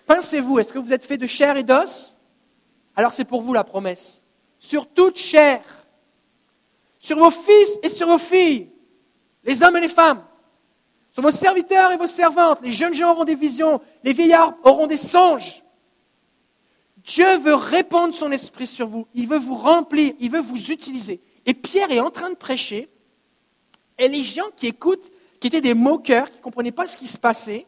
Pensez-vous, 0.07 0.57
est-ce 0.57 0.73
que 0.73 0.79
vous 0.79 0.91
êtes 0.91 1.05
fait 1.05 1.17
de 1.17 1.27
chair 1.27 1.55
et 1.57 1.63
d'os? 1.63 2.15
Alors 2.95 3.13
c'est 3.13 3.25
pour 3.25 3.41
vous 3.41 3.53
la 3.53 3.63
promesse. 3.63 4.25
Sur 4.57 4.87
toute 4.87 5.17
chair. 5.17 5.61
Sur 6.97 7.17
vos 7.17 7.29
fils 7.29 7.79
et 7.83 7.89
sur 7.89 8.07
vos 8.07 8.17
filles. 8.17 8.71
Les 9.43 9.61
hommes 9.61 9.77
et 9.77 9.81
les 9.81 9.89
femmes. 9.89 10.25
Sur 11.11 11.21
vos 11.21 11.31
serviteurs 11.31 11.91
et 11.91 11.97
vos 11.97 12.07
servantes. 12.07 12.59
Les 12.63 12.71
jeunes 12.71 12.95
gens 12.95 13.11
auront 13.11 13.25
des 13.25 13.35
visions. 13.35 13.79
Les 14.03 14.13
vieillards 14.13 14.55
auront 14.63 14.87
des 14.87 14.97
songes. 14.97 15.63
Dieu 16.97 17.37
veut 17.37 17.55
répandre 17.55 18.13
son 18.13 18.31
esprit 18.31 18.67
sur 18.67 18.87
vous. 18.87 19.07
Il 19.13 19.27
veut 19.27 19.37
vous 19.37 19.55
remplir. 19.55 20.13
Il 20.19 20.31
veut 20.31 20.41
vous 20.41 20.71
utiliser. 20.71 21.21
Et 21.45 21.53
Pierre 21.53 21.91
est 21.91 21.99
en 21.99 22.09
train 22.09 22.31
de 22.31 22.35
prêcher. 22.35 22.89
Et 23.99 24.07
les 24.07 24.23
gens 24.23 24.49
qui 24.55 24.67
écoutent, 24.67 25.11
qui 25.39 25.47
étaient 25.47 25.61
des 25.61 25.73
moqueurs, 25.75 26.29
qui 26.29 26.37
ne 26.37 26.41
comprenaient 26.41 26.71
pas 26.71 26.87
ce 26.87 26.97
qui 26.97 27.05
se 27.05 27.17
passait, 27.17 27.67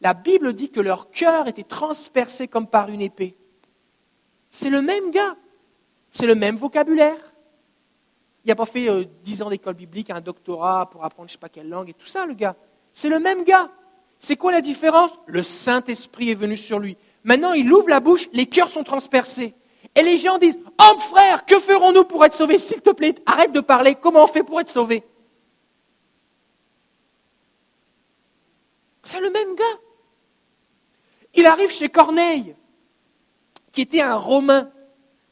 la 0.00 0.12
Bible 0.12 0.52
dit 0.52 0.68
que 0.68 0.80
leur 0.80 1.10
cœur 1.10 1.48
était 1.48 1.62
transpercé 1.62 2.48
comme 2.48 2.66
par 2.66 2.90
une 2.90 3.00
épée. 3.00 3.36
C'est 4.50 4.68
le 4.68 4.82
même 4.82 5.10
gars, 5.10 5.36
c'est 6.10 6.26
le 6.26 6.34
même 6.34 6.56
vocabulaire. 6.56 7.16
Il 8.44 8.48
n'a 8.48 8.54
pas 8.54 8.66
fait 8.66 8.90
euh, 8.90 9.04
dix 9.22 9.40
ans 9.40 9.48
d'école 9.48 9.74
biblique, 9.74 10.10
un 10.10 10.20
doctorat 10.20 10.90
pour 10.90 11.04
apprendre 11.04 11.28
je 11.28 11.32
ne 11.32 11.36
sais 11.36 11.40
pas 11.40 11.48
quelle 11.48 11.68
langue 11.68 11.88
et 11.88 11.94
tout 11.94 12.06
ça, 12.06 12.26
le 12.26 12.34
gars. 12.34 12.54
C'est 12.92 13.08
le 13.08 13.18
même 13.18 13.44
gars. 13.44 13.70
C'est 14.18 14.36
quoi 14.36 14.52
la 14.52 14.60
différence? 14.60 15.12
Le 15.26 15.42
Saint-Esprit 15.42 16.30
est 16.30 16.34
venu 16.34 16.56
sur 16.56 16.78
lui. 16.78 16.96
Maintenant, 17.24 17.52
il 17.52 17.72
ouvre 17.72 17.88
la 17.88 18.00
bouche, 18.00 18.28
les 18.32 18.46
cœurs 18.46 18.68
sont 18.68 18.84
transpercés. 18.84 19.54
Et 19.94 20.02
les 20.02 20.18
gens 20.18 20.38
disent, 20.38 20.58
oh 20.80 20.98
frère, 20.98 21.44
que 21.44 21.58
ferons-nous 21.60 22.04
pour 22.04 22.24
être 22.24 22.34
sauvés? 22.34 22.58
S'il 22.58 22.80
te 22.80 22.90
plaît, 22.90 23.14
arrête 23.26 23.52
de 23.52 23.60
parler, 23.60 23.94
comment 23.94 24.24
on 24.24 24.26
fait 24.26 24.42
pour 24.42 24.60
être 24.60 24.68
sauvés? 24.68 25.04
C'est 29.02 29.20
le 29.20 29.30
même 29.30 29.54
gars. 29.54 29.78
Il 31.34 31.46
arrive 31.46 31.70
chez 31.70 31.88
Corneille. 31.88 32.56
qui 33.72 33.82
était 33.82 34.00
un 34.00 34.16
Romain. 34.16 34.70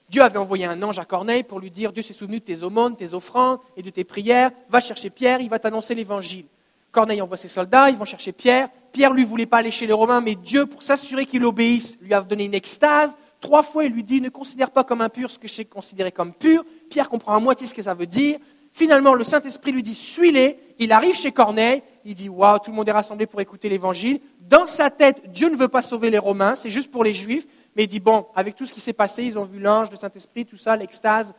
Dieu 0.08 0.22
avait 0.22 0.38
envoyé 0.38 0.66
un 0.66 0.82
ange 0.82 0.98
à 0.98 1.06
Corneille 1.06 1.42
pour 1.42 1.58
lui 1.58 1.70
dire 1.70 1.92
Dieu 1.92 2.02
s'est 2.02 2.12
souvenu 2.12 2.40
de 2.40 2.44
tes 2.44 2.62
aumônes, 2.62 2.96
tes 2.96 3.14
offrandes 3.14 3.60
et 3.76 3.82
de 3.82 3.88
tes 3.88 4.04
prières. 4.04 4.50
Va 4.68 4.80
chercher 4.80 5.08
Pierre, 5.08 5.40
il 5.40 5.48
va 5.48 5.58
t'annoncer 5.58 5.94
l'évangile. 5.94 6.44
Corneille 6.90 7.22
envoie 7.22 7.38
ses 7.38 7.48
soldats, 7.48 7.88
ils 7.88 7.96
vont 7.96 8.04
chercher 8.04 8.32
Pierre. 8.32 8.68
Pierre, 8.92 9.14
lui, 9.14 9.24
voulait 9.24 9.46
pas 9.46 9.58
aller 9.58 9.70
chez 9.70 9.86
les 9.86 9.94
Romains, 9.94 10.20
mais 10.20 10.34
Dieu, 10.34 10.66
pour 10.66 10.82
s'assurer 10.82 11.24
qu'il 11.24 11.44
obéisse, 11.44 11.96
lui 12.02 12.12
a 12.12 12.20
donné 12.20 12.44
une 12.44 12.52
extase. 12.52 13.16
Trois 13.42 13.64
fois, 13.64 13.84
il 13.84 13.92
lui 13.92 14.04
dit 14.04 14.20
Ne 14.20 14.28
considère 14.30 14.70
pas 14.70 14.84
comme 14.84 15.00
impur 15.00 15.28
ce 15.28 15.38
que 15.38 15.48
je 15.48 15.52
sais 15.52 15.64
considérer 15.64 16.12
comme 16.12 16.32
pur. 16.32 16.64
Pierre 16.88 17.10
comprend 17.10 17.34
à 17.34 17.40
moitié 17.40 17.66
ce 17.66 17.74
que 17.74 17.82
ça 17.82 17.92
veut 17.92 18.06
dire. 18.06 18.38
Finalement, 18.70 19.14
le 19.14 19.24
Saint-Esprit 19.24 19.72
lui 19.72 19.82
dit 19.82 19.96
Suis-les. 19.96 20.58
Il 20.78 20.92
arrive 20.92 21.16
chez 21.16 21.32
Corneille. 21.32 21.82
Il 22.04 22.14
dit 22.14 22.28
Waouh, 22.28 22.60
tout 22.60 22.70
le 22.70 22.76
monde 22.76 22.88
est 22.88 22.92
rassemblé 22.92 23.26
pour 23.26 23.40
écouter 23.40 23.68
l'évangile. 23.68 24.20
Dans 24.40 24.66
sa 24.66 24.90
tête, 24.90 25.30
Dieu 25.32 25.50
ne 25.50 25.56
veut 25.56 25.66
pas 25.66 25.82
sauver 25.82 26.08
les 26.08 26.18
Romains, 26.18 26.54
c'est 26.54 26.70
juste 26.70 26.90
pour 26.90 27.02
les 27.02 27.12
Juifs. 27.12 27.44
Mais 27.74 27.84
il 27.84 27.88
dit 27.88 27.98
Bon, 27.98 28.26
avec 28.36 28.54
tout 28.54 28.64
ce 28.64 28.72
qui 28.72 28.80
s'est 28.80 28.92
passé, 28.92 29.24
ils 29.24 29.36
ont 29.36 29.44
vu 29.44 29.58
l'ange, 29.58 29.90
le 29.90 29.96
Saint-Esprit, 29.96 30.46
tout 30.46 30.56
ça, 30.56 30.76
l'extase. 30.76 31.34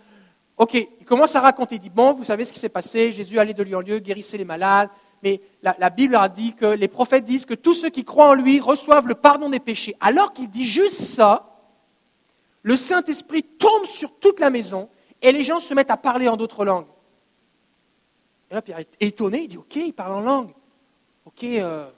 Ok, 0.57 0.73
il 0.73 1.05
commence 1.05 1.37
à 1.37 1.39
raconter. 1.39 1.75
Il 1.75 1.79
dit 1.79 1.89
Bon, 1.89 2.11
vous 2.11 2.25
savez 2.25 2.43
ce 2.43 2.51
qui 2.51 2.59
s'est 2.59 2.67
passé. 2.67 3.13
Jésus 3.13 3.39
allait 3.39 3.53
de 3.53 3.63
lieu 3.63 3.77
en 3.77 3.81
lieu, 3.81 3.99
guérissait 3.99 4.37
les 4.37 4.45
malades, 4.45 4.89
mais 5.23 5.39
la, 5.61 5.89
Bible 5.89 6.17
a 6.17 6.27
dit 6.27 6.53
que 6.53 6.65
les 6.65 6.89
prophètes 6.89 7.23
disent 7.23 7.45
que 7.45 7.53
tous 7.53 7.73
ceux 7.73 7.89
qui 7.89 8.03
croient 8.03 8.27
en 8.27 8.33
lui 8.33 8.59
reçoivent 8.59 9.07
le 9.07 9.15
pardon 9.15 9.49
des 9.49 9.61
péchés. 9.61 9.95
Alors 10.01 10.33
qu'il 10.33 10.49
dit 10.49 10.65
juste 10.65 10.99
ça, 10.99 11.52
le 12.63 12.77
Saint-Esprit 12.77 13.43
tombe 13.43 13.85
sur 13.85 14.17
toute 14.19 14.39
la 14.39 14.49
maison 14.49 14.89
et 15.21 15.31
les 15.31 15.43
gens 15.43 15.59
se 15.59 15.73
mettent 15.73 15.91
à 15.91 15.97
parler 15.97 16.27
en 16.27 16.37
d'autres 16.37 16.65
langues. 16.65 16.87
Et 18.49 18.55
là, 18.55 18.61
Pierre 18.61 18.79
est 18.79 18.95
étonné, 18.99 19.43
il 19.43 19.47
dit 19.47 19.57
Ok, 19.57 19.75
ils 19.75 19.93
parlent 19.93 20.13
en 20.13 20.21
langue. 20.21 20.53
Ok, 21.25 21.43
euh, 21.43 21.89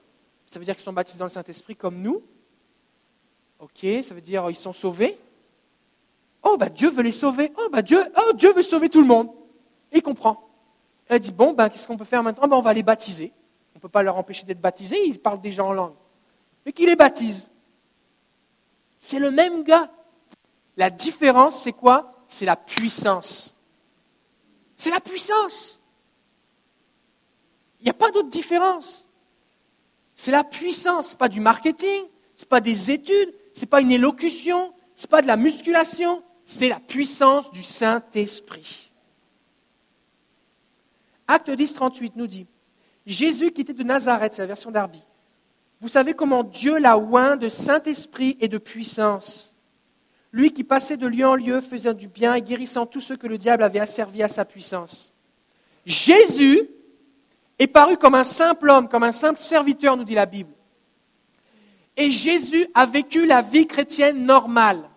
ça 0.45 0.59
veut 0.59 0.65
dire 0.65 0.75
qu'ils 0.75 0.83
sont 0.83 0.93
baptisés 0.93 1.19
dans 1.19 1.25
le 1.25 1.31
Saint-Esprit 1.31 1.75
comme 1.75 2.01
nous. 2.01 2.21
Ok, 3.59 3.85
ça 4.03 4.13
veut 4.13 4.21
dire 4.21 4.45
qu'ils 4.47 4.55
sont 4.55 4.73
sauvés. 4.73 5.17
Oh, 6.43 6.57
bah 6.57 6.69
Dieu 6.69 6.89
veut 6.89 7.01
les 7.01 7.11
sauver. 7.11 7.51
Oh, 7.57 7.69
bah 7.71 7.81
Dieu, 7.81 7.99
oh, 8.17 8.33
Dieu 8.33 8.53
veut 8.53 8.61
sauver 8.61 8.89
tout 8.89 9.01
le 9.01 9.07
monde. 9.07 9.29
Il 9.91 10.01
comprend. 10.01 10.47
Elle 11.07 11.19
dit, 11.19 11.31
bon, 11.31 11.53
ben, 11.53 11.69
qu'est-ce 11.69 11.87
qu'on 11.87 11.97
peut 11.97 12.05
faire 12.05 12.23
maintenant? 12.23 12.47
Ben, 12.47 12.57
On 12.57 12.61
va 12.61 12.73
les 12.73 12.83
baptiser. 12.83 13.31
On 13.73 13.77
ne 13.77 13.81
peut 13.81 13.89
pas 13.89 14.03
leur 14.03 14.17
empêcher 14.17 14.45
d'être 14.45 14.61
baptisés, 14.61 14.97
ils 15.05 15.19
parlent 15.19 15.41
déjà 15.41 15.63
en 15.63 15.73
langue. 15.73 15.95
Mais 16.65 16.71
qui 16.71 16.85
les 16.85 16.95
baptise? 16.95 17.49
C'est 18.97 19.19
le 19.19 19.31
même 19.31 19.63
gars. 19.63 19.89
La 20.77 20.89
différence, 20.89 21.61
c'est 21.61 21.73
quoi? 21.73 22.11
C'est 22.27 22.45
la 22.45 22.55
puissance. 22.55 23.55
C'est 24.75 24.89
la 24.89 24.99
puissance. 24.99 25.79
Il 27.79 27.83
n'y 27.85 27.89
a 27.89 27.93
pas 27.93 28.11
d'autre 28.11 28.29
différence. 28.29 29.07
C'est 30.13 30.31
la 30.31 30.43
puissance, 30.43 31.09
ce 31.09 31.15
pas 31.15 31.29
du 31.29 31.39
marketing, 31.39 32.03
ce 32.35 32.43
n'est 32.43 32.47
pas 32.47 32.61
des 32.61 32.91
études, 32.91 33.33
ce 33.53 33.61
n'est 33.61 33.67
pas 33.67 33.81
une 33.81 33.91
élocution, 33.91 34.73
ce 34.95 35.05
n'est 35.05 35.09
pas 35.09 35.21
de 35.21 35.27
la 35.27 35.37
musculation, 35.37 36.23
c'est 36.45 36.69
la 36.69 36.79
puissance 36.79 37.51
du 37.51 37.63
Saint-Esprit. 37.63 38.91
Acte 41.27 41.49
10, 41.49 41.73
38 41.73 42.15
nous 42.15 42.27
dit 42.27 42.47
Jésus 43.05 43.51
qui 43.51 43.61
était 43.61 43.73
de 43.73 43.83
Nazareth, 43.83 44.33
c'est 44.33 44.41
la 44.41 44.47
version 44.47 44.71
d'Arby. 44.71 45.03
Vous 45.81 45.89
savez 45.89 46.13
comment 46.13 46.43
Dieu 46.43 46.77
l'a 46.77 46.97
oint 46.97 47.35
de 47.35 47.49
Saint-Esprit 47.49 48.37
et 48.39 48.47
de 48.47 48.57
puissance? 48.57 49.54
Lui 50.35 50.51
qui 50.51 50.65
passait 50.65 50.97
de 50.97 51.07
lieu 51.07 51.25
en 51.25 51.35
lieu, 51.35 51.61
faisant 51.61 51.93
du 51.93 52.09
bien 52.09 52.33
et 52.33 52.41
guérissant 52.41 52.85
tous 52.85 52.99
ceux 52.99 53.15
que 53.15 53.25
le 53.25 53.37
diable 53.37 53.63
avait 53.63 53.79
asservis 53.79 54.21
à 54.21 54.27
sa 54.27 54.43
puissance. 54.43 55.13
Jésus 55.85 56.69
est 57.57 57.67
paru 57.67 57.95
comme 57.95 58.15
un 58.15 58.25
simple 58.25 58.69
homme, 58.69 58.89
comme 58.89 59.03
un 59.03 59.13
simple 59.13 59.39
serviteur, 59.39 59.95
nous 59.95 60.03
dit 60.03 60.13
la 60.13 60.25
Bible. 60.25 60.51
Et 61.95 62.11
Jésus 62.11 62.67
a 62.73 62.85
vécu 62.85 63.25
la 63.25 63.41
vie 63.41 63.65
chrétienne 63.65 64.25
normale. 64.25 64.89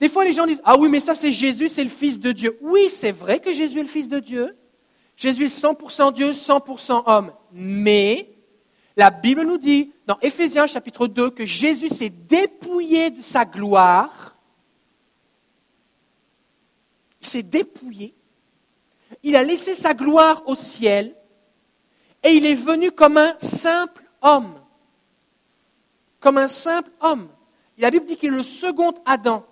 Des 0.00 0.08
fois, 0.08 0.24
les 0.24 0.32
gens 0.32 0.44
disent 0.44 0.62
Ah 0.64 0.76
oui, 0.76 0.88
mais 0.88 0.98
ça, 0.98 1.14
c'est 1.14 1.30
Jésus, 1.30 1.68
c'est 1.68 1.84
le 1.84 1.88
Fils 1.88 2.18
de 2.18 2.32
Dieu. 2.32 2.58
Oui, 2.62 2.88
c'est 2.88 3.12
vrai 3.12 3.38
que 3.38 3.52
Jésus 3.52 3.78
est 3.78 3.82
le 3.82 3.88
Fils 3.88 4.08
de 4.08 4.18
Dieu. 4.18 4.56
Jésus 5.14 5.44
est 5.44 5.62
100% 5.62 6.12
Dieu, 6.14 6.30
100% 6.32 7.04
homme. 7.06 7.32
Mais 7.52 8.28
la 9.00 9.08
Bible 9.08 9.44
nous 9.44 9.56
dit 9.56 9.94
dans 10.06 10.18
Éphésiens 10.20 10.66
chapitre 10.66 11.06
2 11.06 11.30
que 11.30 11.46
Jésus 11.46 11.88
s'est 11.88 12.10
dépouillé 12.10 13.08
de 13.08 13.22
sa 13.22 13.46
gloire. 13.46 14.36
Il 17.22 17.26
s'est 17.26 17.42
dépouillé. 17.42 18.14
Il 19.22 19.36
a 19.36 19.42
laissé 19.42 19.74
sa 19.74 19.94
gloire 19.94 20.42
au 20.44 20.54
ciel 20.54 21.16
et 22.22 22.32
il 22.32 22.44
est 22.44 22.54
venu 22.54 22.90
comme 22.90 23.16
un 23.16 23.32
simple 23.38 24.04
homme. 24.20 24.60
Comme 26.20 26.36
un 26.36 26.48
simple 26.48 26.90
homme. 27.00 27.30
la 27.78 27.90
Bible 27.90 28.04
dit 28.04 28.18
qu'il 28.18 28.34
est 28.34 28.36
le 28.36 28.42
second 28.42 28.92
Adam. 29.06 29.46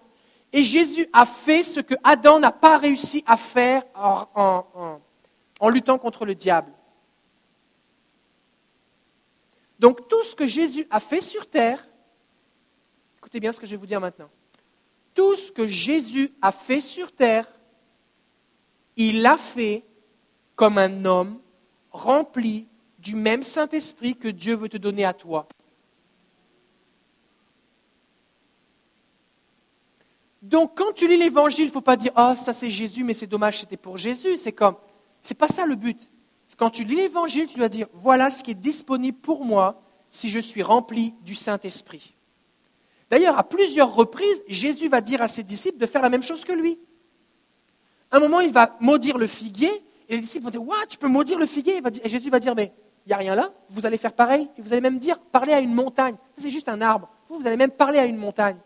Et 0.53 0.63
Jésus 0.63 1.09
a 1.15 1.25
fait 1.25 1.63
ce 1.63 1.81
que 1.81 1.95
Adam 2.05 2.39
n'a 2.39 2.53
pas 2.53 2.77
réussi 2.77 3.25
à 3.27 3.39
faire 3.39 3.83
en, 3.95 5.01
luttant 5.71 5.97
contre 5.97 6.27
le 6.27 6.35
diable. 6.35 6.71
Donc 9.79 10.09
tout 10.09 10.23
ce 10.25 10.35
que 10.35 10.47
Jésus 10.47 10.87
a 10.91 11.01
fait 11.01 11.21
sur 11.21 11.49
terre, 11.49 11.87
écoutez 13.19 13.41
bien 13.41 13.53
ce 13.53 13.61
que 13.61 13.67
je 13.67 13.73
vais 13.73 13.77
vous 13.77 13.87
dire 13.87 14.01
maintenant, 14.01 14.31
tout 15.15 15.37
ce 15.37 15.53
que 15.53 15.67
Jésus 15.67 16.33
a 16.43 16.53
fait 16.53 16.81
sur 16.81 17.13
terre, 17.13 17.47
il 18.97 19.23
l'a 19.23 19.37
fait 19.37 19.85
comme 20.57 20.79
un 20.79 21.05
homme 21.05 21.41
rempli 21.91 22.67
du 22.99 23.15
même 23.15 23.43
Saint-Esprit 23.43 24.17
que 24.17 24.29
Dieu 24.29 24.57
veut 24.57 24.69
te 24.69 24.77
donner 24.77 25.05
à 25.05 25.13
toi. 25.13 25.47
Donc 30.43 30.77
quand 30.77 30.93
tu 30.93 31.07
lis 31.07 31.17
l'Évangile, 31.17 31.65
il 31.65 31.69
ne 31.69 31.73
faut 31.73 31.81
pas 31.81 31.97
dire⁇ 31.97 32.13
Ah, 32.17 32.35
ça 32.37 32.53
c'est 32.53 32.71
Jésus, 32.71 33.05
mais 33.05 33.15
c'est 33.15 33.27
dommage, 33.27 33.61
c'était 33.61 33.77
pour 33.77 33.97
Jésus⁇ 33.97 34.29
C'est 34.37 34.53
comme 34.53 34.77
n'est 35.29 35.37
pas 35.37 35.49
ça 35.49 35.67
le 35.67 35.77
but. 35.77 36.11
Quand 36.59 36.71
tu 36.71 36.85
lis 36.85 36.97
l'Évangile, 36.97 37.47
tu 37.47 37.59
dois 37.59 37.69
dire 37.69 37.87
voilà 37.95 38.31
ce 38.31 38.43
qui 38.43 38.51
est 38.51 38.55
disponible 38.55 39.17
pour 39.17 39.45
moi 39.45 39.81
si 40.11 40.29
je 40.29 40.41
suis 40.41 40.63
rempli 40.63 41.15
du 41.23 41.35
Saint-Esprit. 41.35 42.15
D'ailleurs, 43.11 43.39
à 43.39 43.49
plusieurs 43.49 43.95
reprises, 43.95 44.43
Jésus 44.49 44.89
va 44.89 45.01
dire 45.01 45.23
à 45.23 45.29
ses 45.29 45.43
disciples 45.43 45.79
de 45.79 45.87
faire 45.87 46.03
la 46.03 46.11
même 46.11 46.23
chose 46.23 46.45
que 46.45 46.53
lui. 46.53 46.79
À 48.11 48.17
un 48.17 48.21
moment, 48.21 48.41
il 48.41 48.53
va 48.53 48.77
maudire 48.81 49.19
le 49.19 49.27
figuier, 49.27 49.71
et 50.09 50.17
les 50.17 50.21
disciples 50.21 50.45
vont 50.45 50.51
dire 50.51 50.63
tu 50.89 50.99
peux 50.99 51.09
maudire 51.09 51.39
le 51.39 51.47
figuier 51.47 51.81
Et 52.03 52.09
Jésus 52.09 52.29
va 52.29 52.41
dire 52.41 52.55
Mais 52.55 52.73
il 53.07 53.11
n'y 53.11 53.15
a 53.15 53.19
rien 53.19 53.35
là, 53.35 53.53
vous 53.71 53.87
allez 53.87 53.97
faire 53.97 54.13
pareil, 54.13 54.51
et 54.59 54.63
vous 54.63 54.73
allez 54.73 54.83
même 54.83 54.99
dire 54.99 55.19
Parlez 55.19 55.53
à 55.53 55.61
une 55.61 55.75
montagne. 55.75 56.17
C'est 56.37 56.51
juste 56.51 56.69
un 56.69 56.81
arbre. 56.81 57.09
Vous 57.29 57.47
allez 57.47 57.57
même 57.57 57.71
parler 57.71 57.99
à 57.99 58.07
une 58.07 58.17
montagne. 58.17 58.57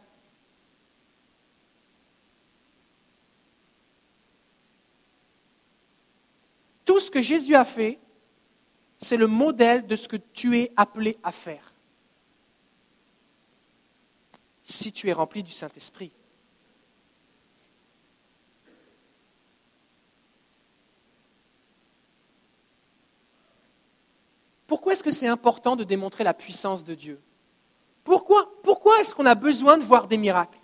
Tout 6.93 7.01
ce 7.01 7.11
que 7.11 7.23
Jésus 7.23 7.55
a 7.55 7.65
fait, 7.65 7.99
c'est 8.99 9.17
le 9.17 9.27
modèle 9.27 9.87
de 9.87 9.97
ce 9.97 10.09
que 10.09 10.19
tu 10.19 10.59
es 10.59 10.71
appelé 10.77 11.17
à 11.23 11.33
faire. 11.33 11.73
Si 14.63 14.93
tu 14.93 15.09
es 15.09 15.15
rempli 15.15 15.43
du 15.43 15.53
Saint-Esprit. 15.53 16.13
Pourquoi 24.67 24.93
est-ce 24.93 25.03
que 25.03 25.11
c'est 25.11 25.29
important 25.29 25.77
de 25.77 25.85
démontrer 25.85 26.25
la 26.25 26.35
puissance 26.35 26.85
de 26.85 26.95
Dieu? 26.95 27.19
Pourquoi, 28.05 28.53
pourquoi 28.63 29.01
est-ce 29.01 29.15
qu'on 29.15 29.25
a 29.25 29.35
besoin 29.35 29.79
de 29.79 29.83
voir 29.83 30.09
des 30.09 30.19
miracles? 30.19 30.61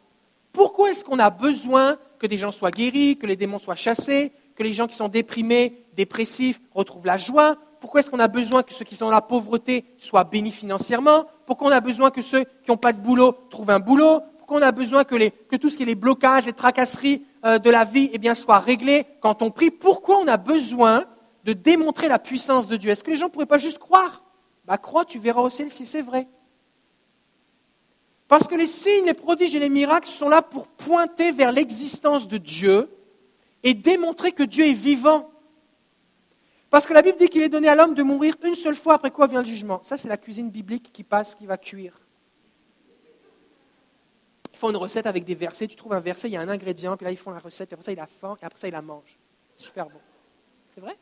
Pourquoi 0.53 0.91
est-ce 0.91 1.07
qu'on 1.07 1.21
a 1.21 1.31
besoin 1.31 1.97
que 2.19 2.27
des 2.27 2.37
gens 2.37 2.53
soient 2.53 2.71
guéris, 2.71 3.17
que 3.17 3.27
les 3.27 3.37
démons 3.37 3.59
soient 3.59 3.77
chassés, 3.77 4.35
que 4.59 4.65
les 4.65 4.73
gens 4.73 4.89
qui 4.89 4.97
sont 4.97 5.09
déprimés, 5.09 5.85
dépressifs 5.95 6.61
retrouvent 6.75 7.07
la 7.07 7.17
joie. 7.17 7.57
Pourquoi 7.81 8.01
est-ce 8.01 8.11
qu'on 8.11 8.19
a 8.19 8.27
besoin 8.27 8.65
que 8.65 8.75
ceux 8.75 8.85
qui 8.85 8.97
sont 8.97 9.05
dans 9.05 9.13
la 9.13 9.23
pauvreté 9.23 9.85
soient 9.97 10.25
bénis 10.25 10.51
financièrement? 10.51 11.27
Pourquoi 11.47 11.69
on 11.69 11.71
a 11.71 11.81
besoin 11.81 12.11
que 12.11 12.23
ceux 12.23 12.43
qui 12.43 12.71
n'ont 12.71 12.77
pas 12.77 12.93
de 12.93 13.01
boulot 13.01 13.37
trouvent 13.51 13.71
un 13.71 13.79
boulot? 13.79 14.21
Pourquoi 14.39 14.59
on 14.59 14.63
a 14.63 14.73
besoin 14.73 15.05
que, 15.05 15.57
tout 15.57 15.71
ce 15.71 15.77
qui 15.77 15.85
est 15.85 15.87
les 15.87 15.95
blocages, 15.95 16.47
les 16.47 16.53
tracasseries 16.53 17.25
euh, 17.45 17.61
de 17.61 17.71
la 17.71 17.85
vie 17.85 18.11
eh 18.13 18.35
soient 18.35 18.59
réglés 18.59 19.07
quand 19.21 19.43
on 19.43 19.53
prie? 19.53 19.71
Pourquoi 19.71 20.19
on 20.19 20.27
a 20.27 20.37
besoin 20.37 21.05
de 21.45 21.53
démontrer 21.53 22.09
la 22.09 22.19
puissance 22.19 22.67
de 22.67 22.77
Dieu? 22.77 22.91
Est-ce 22.91 23.05
que 23.05 23.11
les 23.11 23.17
gens 23.17 23.27
ne 23.27 23.31
pourraient 23.31 23.47
pas 23.47 23.59
juste 23.59 23.79
croire? 23.79 24.25
Bah 24.65 24.77
crois, 24.77 25.05
tu 25.05 25.21
verras 25.21 25.43
au 25.43 25.51
ciel 25.51 25.71
si 25.71 25.87
c'est 25.87 26.03
vrai. 26.03 26.27
Parce 28.27 28.49
que 28.49 28.57
les 28.57 28.67
signes, 28.67 29.07
les 29.07 29.15
prodiges 29.15 29.55
et 29.55 29.61
les 29.61 29.69
miracles 29.69 30.09
sont 30.09 30.29
là 30.29 30.43
pour 30.43 30.67
pointer 30.67 31.31
vers 31.31 31.53
l'existence 31.53 32.27
de 32.27 32.39
Dieu 32.39 32.91
et 33.63 33.75
démontrer 33.75 34.33
que 34.33 34.43
Dieu 34.43 34.67
est 34.67 34.73
vivant. 34.73 35.31
Parce 36.71 36.87
que 36.87 36.93
la 36.93 37.03
Bible 37.03 37.19
dit 37.19 37.29
qu'il 37.29 37.43
est 37.43 37.49
donné 37.49 37.69
à 37.69 37.75
l'homme 37.75 37.95
de 37.95 38.03
mourir 38.03 38.35
une 38.45 38.55
seule 38.55 38.75
fois, 38.75 38.95
après 38.95 39.11
quoi 39.11 39.27
vient 39.27 39.41
le 39.41 39.49
jugement. 39.49 39.81
Ça, 39.83 39.97
c'est 39.97 40.09
la 40.09 40.17
cuisine 40.19 40.51
biblique 40.51 40.93
qui 40.93 41.03
passe, 41.03 41.35
qui 41.35 41.47
va 41.47 41.57
cuire. 41.57 41.99
Ils 44.53 44.59
font 44.59 44.71
une 44.71 44.77
recette 44.77 45.07
avec 45.07 45.25
des 45.25 45.35
versets. 45.35 45.67
Tu 45.67 45.77
trouves 45.77 45.93
un 45.93 46.01
verset, 46.01 46.29
il 46.29 46.33
y 46.33 46.37
a 46.37 46.41
un 46.41 46.49
ingrédient, 46.49 46.97
puis 46.97 47.05
là, 47.05 47.11
ils 47.11 47.17
font 47.17 47.31
la 47.31 47.39
recette, 47.39 47.69
puis 47.69 47.75
après 47.75 47.85
ça, 47.85 47.93
il 47.93 48.01
a 48.01 48.07
faim, 48.07 48.37
et 48.43 48.45
après 48.45 48.59
ça, 48.59 48.69
il 48.69 48.73
la 48.73 48.83
mange. 48.83 49.19
C'est 49.55 49.65
super 49.65 49.87
bon. 49.87 50.01
C'est 50.75 50.81
vrai? 50.81 50.99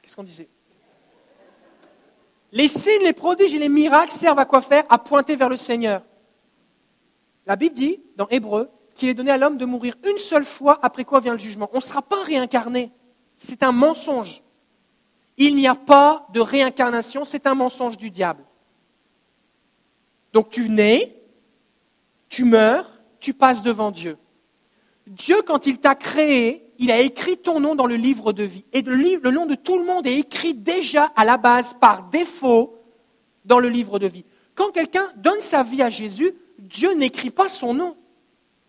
Qu'est-ce 0.00 0.14
qu'on 0.14 0.22
disait? 0.22 0.48
Les 2.52 2.68
signes, 2.68 3.02
les 3.02 3.12
prodiges 3.12 3.52
et 3.52 3.58
les 3.58 3.68
miracles 3.68 4.12
servent 4.12 4.38
à 4.38 4.46
quoi 4.46 4.62
faire? 4.62 4.84
À 4.88 4.98
pointer 4.98 5.36
vers 5.36 5.48
le 5.48 5.56
Seigneur. 5.56 6.02
La 7.46 7.56
Bible 7.56 7.74
dit, 7.74 8.02
dans 8.16 8.28
Hébreu, 8.28 8.70
qu'il 8.98 9.08
est 9.08 9.14
donné 9.14 9.30
à 9.30 9.38
l'homme 9.38 9.56
de 9.56 9.64
mourir 9.64 9.94
une 10.04 10.18
seule 10.18 10.44
fois, 10.44 10.78
après 10.82 11.04
quoi 11.04 11.20
vient 11.20 11.32
le 11.32 11.38
jugement. 11.38 11.70
On 11.72 11.76
ne 11.76 11.82
sera 11.82 12.02
pas 12.02 12.22
réincarné. 12.24 12.90
C'est 13.36 13.62
un 13.62 13.72
mensonge. 13.72 14.42
Il 15.36 15.54
n'y 15.54 15.68
a 15.68 15.76
pas 15.76 16.26
de 16.34 16.40
réincarnation, 16.40 17.24
c'est 17.24 17.46
un 17.46 17.54
mensonge 17.54 17.96
du 17.96 18.10
diable. 18.10 18.44
Donc 20.32 20.50
tu 20.50 20.68
nais, 20.68 21.16
tu 22.28 22.44
meurs, 22.44 22.90
tu 23.20 23.32
passes 23.32 23.62
devant 23.62 23.92
Dieu. 23.92 24.18
Dieu, 25.06 25.42
quand 25.46 25.66
il 25.66 25.78
t'a 25.78 25.94
créé, 25.94 26.68
il 26.78 26.90
a 26.90 27.00
écrit 27.00 27.36
ton 27.36 27.60
nom 27.60 27.74
dans 27.74 27.86
le 27.86 27.94
livre 27.94 28.32
de 28.32 28.42
vie. 28.42 28.64
Et 28.72 28.82
le, 28.82 29.30
nom 29.30 29.46
de 29.46 29.54
tout 29.54 29.78
le 29.78 29.84
monde 29.84 30.06
est 30.06 30.18
écrit 30.18 30.54
déjà 30.54 31.04
à 31.16 31.24
la 31.24 31.36
base, 31.36 31.74
par 31.80 32.04
défaut, 32.10 32.78
dans 33.44 33.60
le 33.60 33.68
livre 33.68 33.98
de 33.98 34.06
vie. 34.06 34.24
Quand 34.54 34.70
quelqu'un 34.70 35.06
donne 35.16 35.40
sa 35.40 35.62
vie 35.62 35.82
à 35.82 35.90
Jésus, 35.90 36.32
Dieu 36.58 36.94
n'écrit 36.94 37.30
pas 37.30 37.48
son 37.48 37.74
nom. 37.74 37.96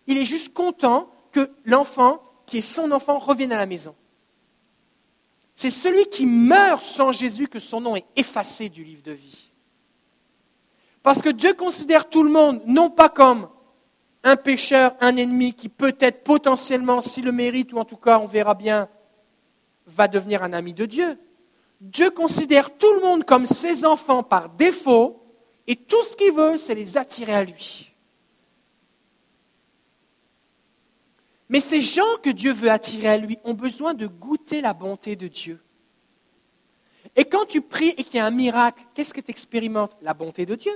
Il 0.06 0.18
est 0.18 0.24
juste 0.24 0.52
content 0.52 1.10
que 1.32 1.50
l'enfant, 1.64 2.22
qui 2.46 2.58
est 2.58 2.62
son 2.62 2.90
enfant, 2.90 3.18
revienne 3.18 3.52
à 3.52 3.58
la 3.58 3.66
maison. 3.66 3.94
C'est 5.54 5.70
celui 5.70 6.06
qui 6.06 6.26
meurt 6.26 6.82
sans 6.82 7.12
Jésus 7.12 7.46
que 7.46 7.58
son 7.58 7.80
nom 7.80 7.96
est 7.96 8.06
effacé 8.16 8.68
du 8.68 8.82
livre 8.82 9.02
de 9.02 9.12
vie. 9.12 9.50
Parce 11.02 11.22
que 11.22 11.28
Dieu 11.28 11.54
considère 11.54 12.08
tout 12.08 12.22
le 12.22 12.30
monde 12.30 12.62
non 12.66 12.90
pas 12.90 13.08
comme 13.08 13.48
un 14.22 14.36
pécheur, 14.36 14.94
un 15.00 15.16
ennemi 15.16 15.54
qui 15.54 15.68
peut-être 15.68 16.24
potentiellement, 16.24 17.00
s'il 17.00 17.24
le 17.24 17.32
mérite, 17.32 17.72
ou 17.72 17.78
en 17.78 17.84
tout 17.84 17.96
cas 17.96 18.18
on 18.18 18.26
verra 18.26 18.54
bien, 18.54 18.88
va 19.86 20.08
devenir 20.08 20.42
un 20.42 20.52
ami 20.52 20.74
de 20.74 20.86
Dieu. 20.86 21.18
Dieu 21.80 22.10
considère 22.10 22.76
tout 22.76 22.92
le 22.94 23.00
monde 23.00 23.24
comme 23.24 23.46
ses 23.46 23.84
enfants 23.84 24.22
par 24.22 24.50
défaut, 24.50 25.22
et 25.66 25.76
tout 25.76 26.02
ce 26.04 26.16
qu'il 26.16 26.32
veut, 26.32 26.56
c'est 26.56 26.74
les 26.74 26.96
attirer 26.96 27.34
à 27.34 27.44
lui. 27.44 27.89
Mais 31.50 31.60
ces 31.60 31.82
gens 31.82 32.16
que 32.22 32.30
Dieu 32.30 32.52
veut 32.52 32.70
attirer 32.70 33.08
à 33.08 33.18
lui 33.18 33.36
ont 33.42 33.54
besoin 33.54 33.92
de 33.92 34.06
goûter 34.06 34.60
la 34.60 34.72
bonté 34.72 35.16
de 35.16 35.26
Dieu. 35.26 35.60
Et 37.16 37.24
quand 37.24 37.44
tu 37.44 37.60
pries 37.60 37.92
et 37.98 38.04
qu'il 38.04 38.16
y 38.16 38.18
a 38.20 38.26
un 38.26 38.30
miracle, 38.30 38.84
qu'est-ce 38.94 39.12
que 39.12 39.20
tu 39.20 39.32
expérimentes 39.32 39.96
La 40.00 40.14
bonté 40.14 40.46
de 40.46 40.54
Dieu. 40.54 40.72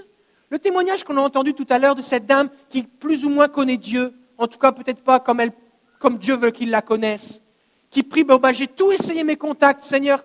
Le 0.50 0.59
témoignage 0.59 1.04
qu'on 1.04 1.16
a 1.16 1.21
entendu 1.21 1.54
tout 1.54 1.66
à 1.71 1.78
l'heure 1.78 1.95
de 1.95 2.02
cette 2.02 2.26
dame 2.26 2.50
qui 2.71 2.83
plus 2.83 3.25
ou 3.25 3.28
moins 3.28 3.47
connaît 3.47 3.76
Dieu, 3.76 4.14
en 4.37 4.49
tout 4.49 4.59
cas 4.59 4.73
peut-être 4.73 5.04
pas 5.04 5.21
comme, 5.21 5.38
elle, 5.38 5.52
comme 6.00 6.19
Dieu 6.19 6.35
veut 6.35 6.50
qu'il 6.50 6.71
la 6.71 6.83
connaisse, 6.83 7.45
qui 7.88 8.02
prie, 8.02 8.25
bah, 8.25 8.52
j'ai 8.52 8.66
tout 8.66 8.90
essayé 8.90 9.23
mes 9.23 9.37
contacts, 9.37 9.83
Seigneur, 9.83 10.25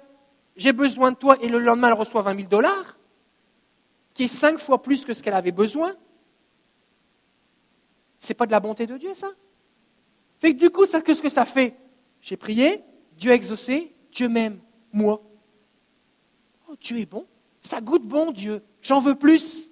j'ai 0.55 0.73
besoin 0.73 1.11
de 1.11 1.17
toi, 1.17 1.37
et 1.41 1.47
le 1.47 1.59
lendemain 1.59 1.89
elle 1.89 1.93
reçoit 1.93 2.23
20 2.23 2.35
000 2.35 2.47
dollars, 2.47 2.97
qui 4.15 4.23
est 4.23 4.27
cinq 4.27 4.57
fois 4.57 4.81
plus 4.81 5.05
que 5.05 5.13
ce 5.13 5.21
qu'elle 5.21 5.35
avait 5.35 5.51
besoin. 5.51 5.93
C'est 8.17 8.33
pas 8.33 8.47
de 8.47 8.51
la 8.51 8.59
bonté 8.59 8.87
de 8.87 8.97
Dieu, 8.97 9.13
ça? 9.13 9.29
Fait 10.39 10.53
que 10.53 10.59
du 10.59 10.69
coup, 10.69 10.85
qu'est-ce 10.85 11.21
que 11.21 11.29
ça 11.29 11.45
fait? 11.45 11.75
J'ai 12.21 12.37
prié, 12.37 12.83
Dieu 13.17 13.31
a 13.31 13.35
exaucé, 13.35 13.93
Dieu 14.11 14.29
m'aime, 14.29 14.59
moi. 14.91 15.21
Oh, 16.69 16.75
Dieu 16.79 16.97
est 16.97 17.05
bon. 17.05 17.25
Ça 17.61 17.81
goûte 17.81 18.03
bon, 18.03 18.31
Dieu. 18.31 18.63
J'en 18.81 18.99
veux 18.99 19.15
plus. 19.15 19.71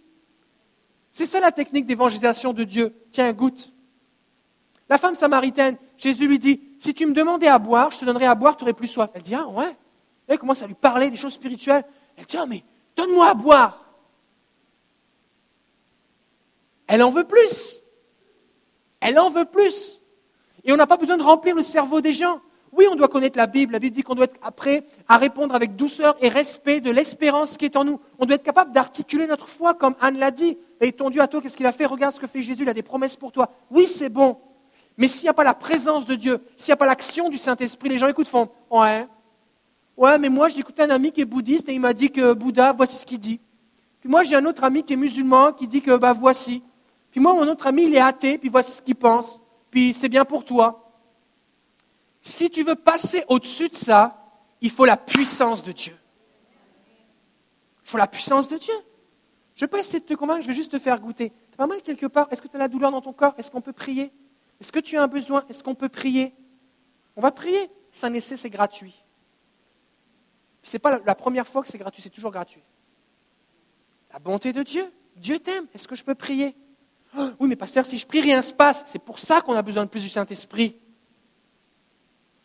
C'est 1.11 1.25
ça 1.25 1.39
la 1.39 1.51
technique 1.51 1.85
d'évangélisation 1.85 2.53
de 2.53 2.63
Dieu. 2.63 2.93
Tiens, 3.11 3.31
goûte. 3.33 3.71
La 4.89 4.97
femme 4.97 5.15
samaritaine, 5.15 5.77
Jésus 5.97 6.27
lui 6.27 6.39
dit, 6.39 6.61
si 6.79 6.93
tu 6.93 7.05
me 7.05 7.13
demandais 7.13 7.47
à 7.47 7.59
boire, 7.59 7.91
je 7.91 7.99
te 7.99 8.05
donnerais 8.05 8.25
à 8.25 8.35
boire, 8.35 8.55
tu 8.55 8.63
aurais 8.63 8.73
plus 8.73 8.87
soif. 8.87 9.09
Elle 9.13 9.21
dit, 9.21 9.35
ah 9.35 9.47
ouais. 9.47 9.75
Elle 10.27 10.37
commence 10.37 10.61
à 10.61 10.67
lui 10.67 10.75
parler 10.75 11.09
des 11.09 11.15
choses 11.15 11.33
spirituelles. 11.33 11.85
Elle 12.15 12.25
dit, 12.25 12.37
ah 12.37 12.45
mais 12.45 12.63
donne-moi 12.95 13.29
à 13.29 13.33
boire. 13.33 13.83
Elle 16.87 17.03
en 17.03 17.11
veut 17.11 17.25
plus. 17.25 17.81
Elle 18.99 19.19
en 19.19 19.29
veut 19.29 19.45
plus. 19.45 20.01
Et 20.67 20.73
on 20.73 20.75
n'a 20.75 20.85
pas 20.85 20.97
besoin 20.97 21.15
de 21.15 21.23
remplir 21.23 21.55
le 21.55 21.63
cerveau 21.63 22.01
des 22.01 22.13
gens. 22.13 22.41
Oui, 22.73 22.85
on 22.91 22.95
doit 22.95 23.07
connaître 23.07 23.37
la 23.37 23.47
Bible. 23.47 23.71
La 23.71 23.79
Bible 23.79 23.95
dit 23.95 24.03
qu'on 24.03 24.15
doit 24.15 24.25
être 24.25 24.39
prêt 24.51 24.83
à 25.07 25.17
répondre 25.17 25.55
avec 25.55 25.77
douceur 25.77 26.17
et 26.21 26.27
respect 26.27 26.81
de 26.81 26.91
l'espérance 26.91 27.55
qui 27.55 27.63
est 27.65 27.77
en 27.77 27.85
nous. 27.85 28.01
On 28.19 28.25
doit 28.25 28.35
être 28.35 28.43
capable 28.43 28.73
d'articuler 28.73 29.25
notre 29.25 29.47
foi 29.47 29.73
comme 29.73 29.95
Anne 30.01 30.19
l'a 30.19 30.29
dit. 30.29 30.57
Et 30.81 30.91
ton 30.91 31.09
Dieu 31.09 31.21
à 31.21 31.27
toi, 31.27 31.41
qu'est-ce 31.41 31.55
qu'il 31.55 31.65
a 31.65 31.71
fait? 31.71 31.85
Regarde 31.85 32.13
ce 32.13 32.19
que 32.19 32.27
fait 32.27 32.41
Jésus, 32.41 32.63
il 32.63 32.69
a 32.69 32.73
des 32.73 32.83
promesses 32.83 33.15
pour 33.15 33.31
toi. 33.31 33.49
Oui, 33.71 33.87
c'est 33.87 34.09
bon. 34.09 34.37
Mais 34.97 35.07
s'il 35.07 35.23
n'y 35.23 35.29
a 35.29 35.33
pas 35.33 35.45
la 35.45 35.53
présence 35.53 36.05
de 36.05 36.15
Dieu, 36.15 36.39
s'il 36.57 36.71
n'y 36.71 36.73
a 36.73 36.77
pas 36.77 36.85
l'action 36.85 37.29
du 37.29 37.37
Saint-Esprit, 37.37 37.87
les 37.87 37.97
gens 37.97 38.07
écoutent, 38.07 38.27
font 38.27 38.49
Ouais, 38.69 39.07
ouais, 39.95 40.17
mais 40.19 40.29
moi 40.29 40.49
j'ai 40.49 40.59
écouté 40.59 40.81
un 40.81 40.89
ami 40.89 41.11
qui 41.11 41.21
est 41.21 41.25
bouddhiste 41.25 41.69
et 41.69 41.73
il 41.73 41.79
m'a 41.79 41.93
dit 41.93 42.11
que 42.11 42.33
Bouddha, 42.33 42.73
voici 42.73 42.97
ce 42.97 43.05
qu'il 43.05 43.19
dit. 43.19 43.39
Puis 44.01 44.09
moi 44.09 44.23
j'ai 44.23 44.35
un 44.35 44.45
autre 44.45 44.63
ami 44.63 44.83
qui 44.83 44.93
est 44.93 44.97
musulman 44.97 45.53
qui 45.53 45.67
dit 45.67 45.81
que 45.81 45.95
bah 45.95 46.13
voici. 46.13 46.63
Puis 47.11 47.21
moi 47.21 47.33
mon 47.33 47.47
autre 47.47 47.67
ami 47.67 47.85
il 47.85 47.95
est 47.95 48.01
athée, 48.01 48.37
puis 48.37 48.49
voici 48.49 48.71
ce 48.71 48.81
qu'il 48.81 48.95
pense 48.95 49.39
c'est 49.93 50.09
bien 50.09 50.25
pour 50.25 50.45
toi. 50.45 50.91
Si 52.21 52.49
tu 52.49 52.63
veux 52.63 52.75
passer 52.75 53.23
au-dessus 53.27 53.69
de 53.69 53.75
ça, 53.75 54.23
il 54.61 54.69
faut 54.69 54.85
la 54.85 54.97
puissance 54.97 55.63
de 55.63 55.71
Dieu. 55.71 55.97
Il 57.83 57.89
faut 57.89 57.97
la 57.97 58.07
puissance 58.07 58.47
de 58.49 58.57
Dieu. 58.57 58.73
Je 59.55 59.63
ne 59.63 59.67
vais 59.67 59.71
pas 59.71 59.79
essayer 59.79 59.99
de 59.99 60.05
te 60.05 60.13
convaincre, 60.13 60.41
je 60.41 60.47
vais 60.47 60.53
juste 60.53 60.71
te 60.71 60.79
faire 60.79 60.99
goûter. 60.99 61.31
Tu 61.51 61.57
pas 61.57 61.67
mal 61.67 61.81
quelque 61.81 62.05
part? 62.05 62.27
Est-ce 62.31 62.41
que 62.41 62.47
tu 62.47 62.55
as 62.55 62.59
la 62.59 62.67
douleur 62.67 62.91
dans 62.91 63.01
ton 63.01 63.13
corps? 63.13 63.33
Est-ce 63.37 63.49
qu'on 63.49 63.61
peut 63.61 63.73
prier? 63.73 64.11
Est-ce 64.59 64.71
que 64.71 64.79
tu 64.79 64.97
as 64.97 65.03
un 65.03 65.07
besoin? 65.07 65.45
Est-ce 65.49 65.63
qu'on 65.63 65.75
peut 65.75 65.89
prier? 65.89 66.35
On 67.15 67.21
va 67.21 67.31
prier. 67.31 67.69
C'est 67.91 68.05
un 68.05 68.13
essai, 68.13 68.37
c'est 68.37 68.49
gratuit. 68.49 69.03
Ce 70.61 70.75
n'est 70.75 70.79
pas 70.79 70.99
la 70.99 71.15
première 71.15 71.47
fois 71.47 71.63
que 71.63 71.69
c'est 71.69 71.77
gratuit, 71.77 72.01
c'est 72.01 72.09
toujours 72.09 72.31
gratuit. 72.31 72.61
La 74.11 74.19
bonté 74.19 74.53
de 74.53 74.61
Dieu. 74.63 74.91
Dieu 75.15 75.39
t'aime. 75.39 75.65
Est-ce 75.73 75.87
que 75.87 75.95
je 75.95 76.03
peux 76.03 76.15
prier? 76.15 76.55
oui, 77.39 77.47
mais 77.47 77.55
pasteur, 77.55 77.85
si 77.85 77.97
je 77.97 78.05
prie, 78.05 78.21
rien 78.21 78.37
ne 78.37 78.41
se 78.41 78.53
passe. 78.53 78.83
C'est 78.87 78.99
pour 78.99 79.19
ça 79.19 79.41
qu'on 79.41 79.53
a 79.53 79.61
besoin 79.61 79.85
de 79.85 79.89
plus 79.89 80.03
du 80.03 80.09
Saint-Esprit. 80.09 80.77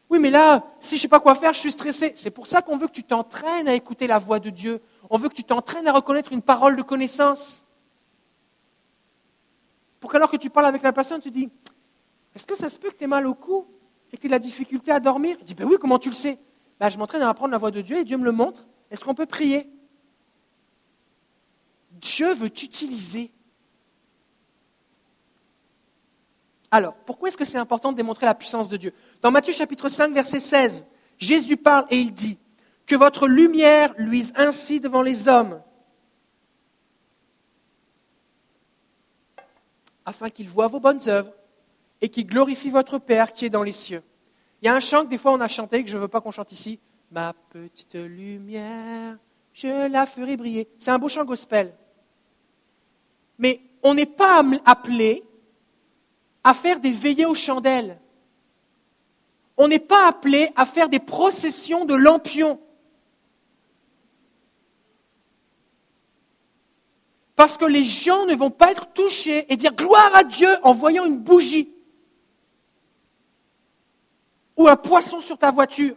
Oui, 0.08 0.18
mais 0.18 0.30
là, 0.30 0.64
si 0.78 0.90
je 0.90 0.94
ne 0.96 1.00
sais 1.02 1.08
pas 1.08 1.20
quoi 1.20 1.34
faire, 1.34 1.54
je 1.54 1.60
suis 1.60 1.72
stressé. 1.72 2.12
C'est 2.16 2.30
pour 2.30 2.46
ça 2.46 2.60
qu'on 2.60 2.76
veut 2.76 2.86
que 2.86 2.92
tu 2.92 3.02
t'entraînes 3.02 3.66
à 3.66 3.74
écouter 3.74 4.06
la 4.06 4.18
voix 4.18 4.40
de 4.40 4.50
Dieu. 4.50 4.80
On 5.08 5.16
veut 5.16 5.28
que 5.28 5.34
tu 5.34 5.44
t'entraînes 5.44 5.88
à 5.88 5.92
reconnaître 5.92 6.32
une 6.32 6.42
parole 6.42 6.76
de 6.76 6.82
connaissance. 6.82 7.64
Pour 10.00 10.12
qu'alors 10.12 10.30
que 10.30 10.36
tu 10.36 10.50
parles 10.50 10.66
avec 10.66 10.82
la 10.82 10.92
personne, 10.92 11.20
tu 11.20 11.30
dis 11.30 11.48
Est-ce 12.34 12.46
que 12.46 12.56
ça 12.56 12.68
se 12.68 12.78
peut 12.78 12.90
que 12.90 12.96
tu 12.96 13.04
aies 13.04 13.08
mal 13.08 13.26
au 13.26 13.34
cou 13.34 13.66
et 14.12 14.16
que 14.16 14.20
tu 14.20 14.26
aies 14.26 14.28
de 14.28 14.34
la 14.34 14.38
difficulté 14.38 14.90
à 14.90 15.00
dormir? 15.00 15.36
Il 15.40 15.46
dit 15.46 15.54
Ben 15.54 15.64
oui, 15.64 15.76
comment 15.80 15.98
tu 15.98 16.10
le 16.10 16.14
sais? 16.14 16.38
Ben, 16.78 16.90
Je 16.90 16.98
m'entraîne 16.98 17.22
à 17.22 17.30
apprendre 17.30 17.52
la 17.52 17.58
voix 17.58 17.70
de 17.70 17.80
Dieu 17.80 17.96
et 17.96 18.04
Dieu 18.04 18.18
me 18.18 18.24
le 18.24 18.32
montre. 18.32 18.66
Est-ce 18.90 19.04
qu'on 19.04 19.14
peut 19.14 19.26
prier? 19.26 19.70
Dieu 21.92 22.34
veut 22.34 22.50
t'utiliser 22.50 23.32
Alors, 26.74 26.94
pourquoi 26.94 27.28
est-ce 27.28 27.36
que 27.36 27.44
c'est 27.44 27.58
important 27.58 27.92
de 27.92 27.98
démontrer 27.98 28.24
la 28.24 28.34
puissance 28.34 28.70
de 28.70 28.78
Dieu? 28.78 28.94
Dans 29.20 29.30
Matthieu 29.30 29.52
chapitre 29.52 29.90
5, 29.90 30.14
verset 30.14 30.40
16, 30.40 30.86
Jésus 31.18 31.58
parle 31.58 31.84
et 31.90 31.98
il 31.98 32.14
dit 32.14 32.38
Que 32.86 32.96
votre 32.96 33.28
lumière 33.28 33.92
luise 33.98 34.32
ainsi 34.36 34.80
devant 34.80 35.02
les 35.02 35.28
hommes, 35.28 35.60
afin 40.06 40.30
qu'ils 40.30 40.48
voient 40.48 40.66
vos 40.66 40.80
bonnes 40.80 41.06
œuvres 41.08 41.32
et 42.00 42.08
qu'ils 42.08 42.26
glorifient 42.26 42.70
votre 42.70 42.98
Père 42.98 43.34
qui 43.34 43.44
est 43.44 43.50
dans 43.50 43.62
les 43.62 43.72
cieux. 43.72 44.02
Il 44.62 44.66
y 44.66 44.68
a 44.68 44.74
un 44.74 44.80
chant 44.80 45.04
que 45.04 45.10
des 45.10 45.18
fois 45.18 45.34
on 45.34 45.40
a 45.40 45.48
chanté, 45.48 45.84
que 45.84 45.90
je 45.90 45.96
ne 45.96 46.02
veux 46.02 46.08
pas 46.08 46.22
qu'on 46.22 46.30
chante 46.30 46.52
ici. 46.52 46.80
Ma 47.10 47.34
petite 47.50 47.96
lumière, 47.96 49.18
je 49.52 49.88
la 49.88 50.06
ferai 50.06 50.38
briller. 50.38 50.68
C'est 50.78 50.90
un 50.90 50.98
beau 50.98 51.10
chant 51.10 51.26
gospel. 51.26 51.74
Mais 53.38 53.60
on 53.82 53.92
n'est 53.92 54.06
pas 54.06 54.42
appelé 54.64 55.22
à 56.44 56.54
faire 56.54 56.80
des 56.80 56.90
veillées 56.90 57.26
aux 57.26 57.34
chandelles. 57.34 58.00
On 59.56 59.68
n'est 59.68 59.78
pas 59.78 60.08
appelé 60.08 60.50
à 60.56 60.66
faire 60.66 60.88
des 60.88 60.98
processions 60.98 61.84
de 61.84 61.94
lampions. 61.94 62.60
Parce 67.36 67.56
que 67.56 67.64
les 67.64 67.84
gens 67.84 68.26
ne 68.26 68.34
vont 68.34 68.50
pas 68.50 68.70
être 68.70 68.92
touchés 68.92 69.52
et 69.52 69.56
dire 69.56 69.74
gloire 69.74 70.14
à 70.14 70.24
Dieu 70.24 70.48
en 70.62 70.72
voyant 70.72 71.04
une 71.04 71.18
bougie 71.18 71.72
ou 74.56 74.68
un 74.68 74.76
poisson 74.76 75.20
sur 75.20 75.38
ta 75.38 75.50
voiture. 75.50 75.96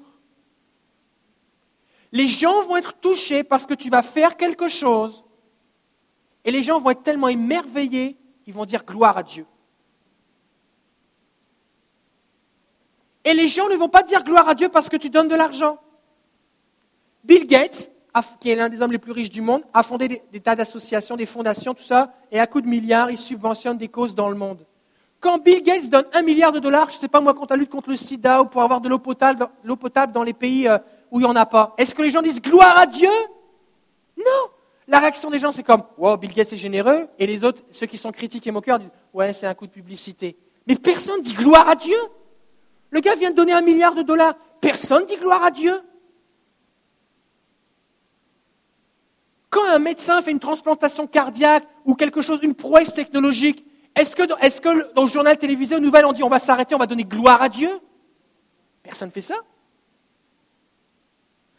Les 2.12 2.28
gens 2.28 2.64
vont 2.64 2.78
être 2.78 2.94
touchés 3.00 3.44
parce 3.44 3.66
que 3.66 3.74
tu 3.74 3.90
vas 3.90 4.02
faire 4.02 4.38
quelque 4.38 4.70
chose 4.70 5.24
et 6.46 6.52
les 6.52 6.64
gens 6.64 6.80
vont 6.80 6.92
être 6.92 7.04
tellement 7.04 7.28
émerveillés, 7.28 8.18
ils 8.46 8.54
vont 8.54 8.66
dire 8.66 8.86
gloire 8.86 9.18
à 9.18 9.24
Dieu. 9.24 9.46
Et 13.26 13.34
les 13.34 13.48
gens 13.48 13.68
ne 13.68 13.76
vont 13.76 13.90
pas 13.90 14.04
dire 14.04 14.24
gloire 14.24 14.48
à 14.48 14.54
Dieu 14.54 14.70
parce 14.70 14.88
que 14.88 14.98
tu 14.98 15.10
donnes 15.10 15.28
de 15.28 15.36
l'argent. 15.36 15.80
Bill 17.24 17.48
Gates, 17.48 17.92
qui 18.40 18.52
est 18.52 18.56
l'un 18.56 18.70
des 18.70 18.82
hommes 18.82 18.92
les 18.92 19.00
plus 19.00 19.12
riches 19.12 19.32
du 19.32 19.42
monde, 19.42 19.64
a 19.74 19.82
fondé 19.82 20.22
des, 20.32 20.40
tas 20.40 20.56
d'associations, 20.56 21.18
des 21.18 21.26
fondations, 21.26 21.74
tout 21.74 21.84
ça, 21.84 22.14
et 22.32 22.40
à 22.40 22.46
coup 22.46 22.62
de 22.62 22.68
milliards, 22.68 23.10
il 23.10 23.18
subventionne 23.18 23.78
des 23.78 23.88
causes 23.88 24.14
dans 24.14 24.30
le 24.30 24.36
monde. 24.36 24.66
Quand 25.20 25.40
Bill 25.40 25.64
Gates 25.64 25.90
donne 25.90 26.06
un 26.14 26.22
milliard 26.22 26.52
de 26.52 26.60
dollars, 26.60 26.92
je 26.92 26.98
ne 26.98 27.00
sais 27.00 27.08
pas 27.08 27.20
moi, 27.20 27.34
contre 27.34 27.54
la 27.54 27.58
lutte 27.58 27.72
contre 27.72 27.90
le 27.90 27.98
sida 27.98 28.44
ou 28.44 28.46
pour 28.46 28.62
avoir 28.62 28.80
de 28.80 28.90
l'eau 28.90 29.00
potable, 29.00 29.50
dans 30.14 30.24
les 30.24 30.34
pays 30.34 30.68
euh, 30.68 30.78
où 31.10 31.20
il 31.20 31.24
n'y 31.24 31.30
en 31.30 31.36
a 31.36 31.48
pas, 31.48 31.74
est-ce 31.80 31.96
que 31.96 32.04
les 32.04 32.12
gens 32.12 32.22
disent 32.22 32.42
gloire 32.42 32.78
à 32.78 32.86
Dieu? 32.86 33.10
Non 34.18 34.50
La 34.88 35.00
réaction 35.00 35.32
des 35.32 35.40
gens, 35.40 35.52
c'est 35.52 35.64
comme 35.64 35.84
Wow, 35.98 36.18
Bill 36.18 36.32
Gates 36.32 36.54
est 36.54 36.58
généreux. 36.58 37.08
Et 37.18 37.26
les 37.26 37.44
autres, 37.44 37.64
ceux 37.72 37.88
qui 37.88 37.98
sont 37.98 38.12
critiques 38.12 38.46
et 38.46 38.52
moqueurs, 38.52 38.78
disent 38.78 38.92
Ouais, 39.14 39.34
c'est 39.34 39.48
un 39.48 39.56
coup 39.56 39.66
de 39.66 39.72
publicité. 39.72 40.38
Mais 40.68 40.76
personne 40.76 41.22
dit 41.22 41.34
gloire 41.34 41.68
à 41.68 41.76
Dieu. 41.76 41.98
Le 42.92 43.00
gars 43.00 43.16
vient 43.16 43.32
de 43.32 43.36
donner 43.36 43.54
un 43.54 43.62
milliard 43.62 43.96
de 43.96 44.02
dollars. 44.02 44.36
Personne 44.62 45.06
dit 45.06 45.18
gloire 45.18 45.44
à 45.44 45.52
Dieu. 45.52 45.74
Quand 49.50 49.66
un 49.70 49.80
médecin 49.80 50.22
fait 50.22 50.32
une 50.32 50.40
transplantation 50.40 51.08
cardiaque 51.08 51.66
ou 51.86 51.96
quelque 51.96 52.22
chose, 52.22 52.40
une 52.44 52.56
prouesse 52.56 52.94
technologique, 52.94 53.66
est-ce 53.96 54.16
que, 54.16 54.24
que 54.24 54.94
dans 54.94 55.04
le 55.04 55.08
journal 55.08 55.38
télévisé, 55.38 55.76
aux 55.76 55.80
nouvelles, 55.80 56.06
on 56.06 56.12
dit 56.12 56.24
on 56.24 56.30
va 56.30 56.40
s'arrêter, 56.40 56.76
on 56.76 56.80
va 56.80 56.88
donner 56.88 57.06
gloire 57.06 57.42
à 57.42 57.48
Dieu? 57.48 57.70
Personne 58.84 59.08
ne 59.08 59.14
fait 59.14 59.22
ça. 59.22 59.36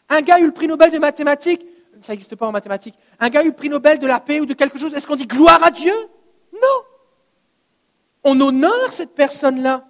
Un 0.09 0.21
gars 0.21 0.35
a 0.35 0.39
eu 0.39 0.45
le 0.45 0.53
prix 0.53 0.67
Nobel 0.67 0.91
de 0.91 0.99
mathématiques, 0.99 1.65
ça 2.01 2.13
n'existe 2.13 2.35
pas 2.35 2.47
en 2.47 2.51
mathématiques. 2.51 2.95
Un 3.19 3.29
gars 3.29 3.39
a 3.39 3.43
eu 3.43 3.47
le 3.47 3.55
prix 3.55 3.69
Nobel 3.69 3.99
de 3.99 4.07
la 4.07 4.19
paix 4.19 4.39
ou 4.39 4.45
de 4.45 4.53
quelque 4.53 4.77
chose, 4.77 4.93
est-ce 4.93 5.07
qu'on 5.07 5.15
dit 5.15 5.27
gloire 5.27 5.63
à 5.63 5.71
Dieu? 5.71 5.93
Non. 6.53 6.83
On 8.23 8.39
honore 8.39 8.91
cette 8.91 9.15
personne-là. 9.15 9.85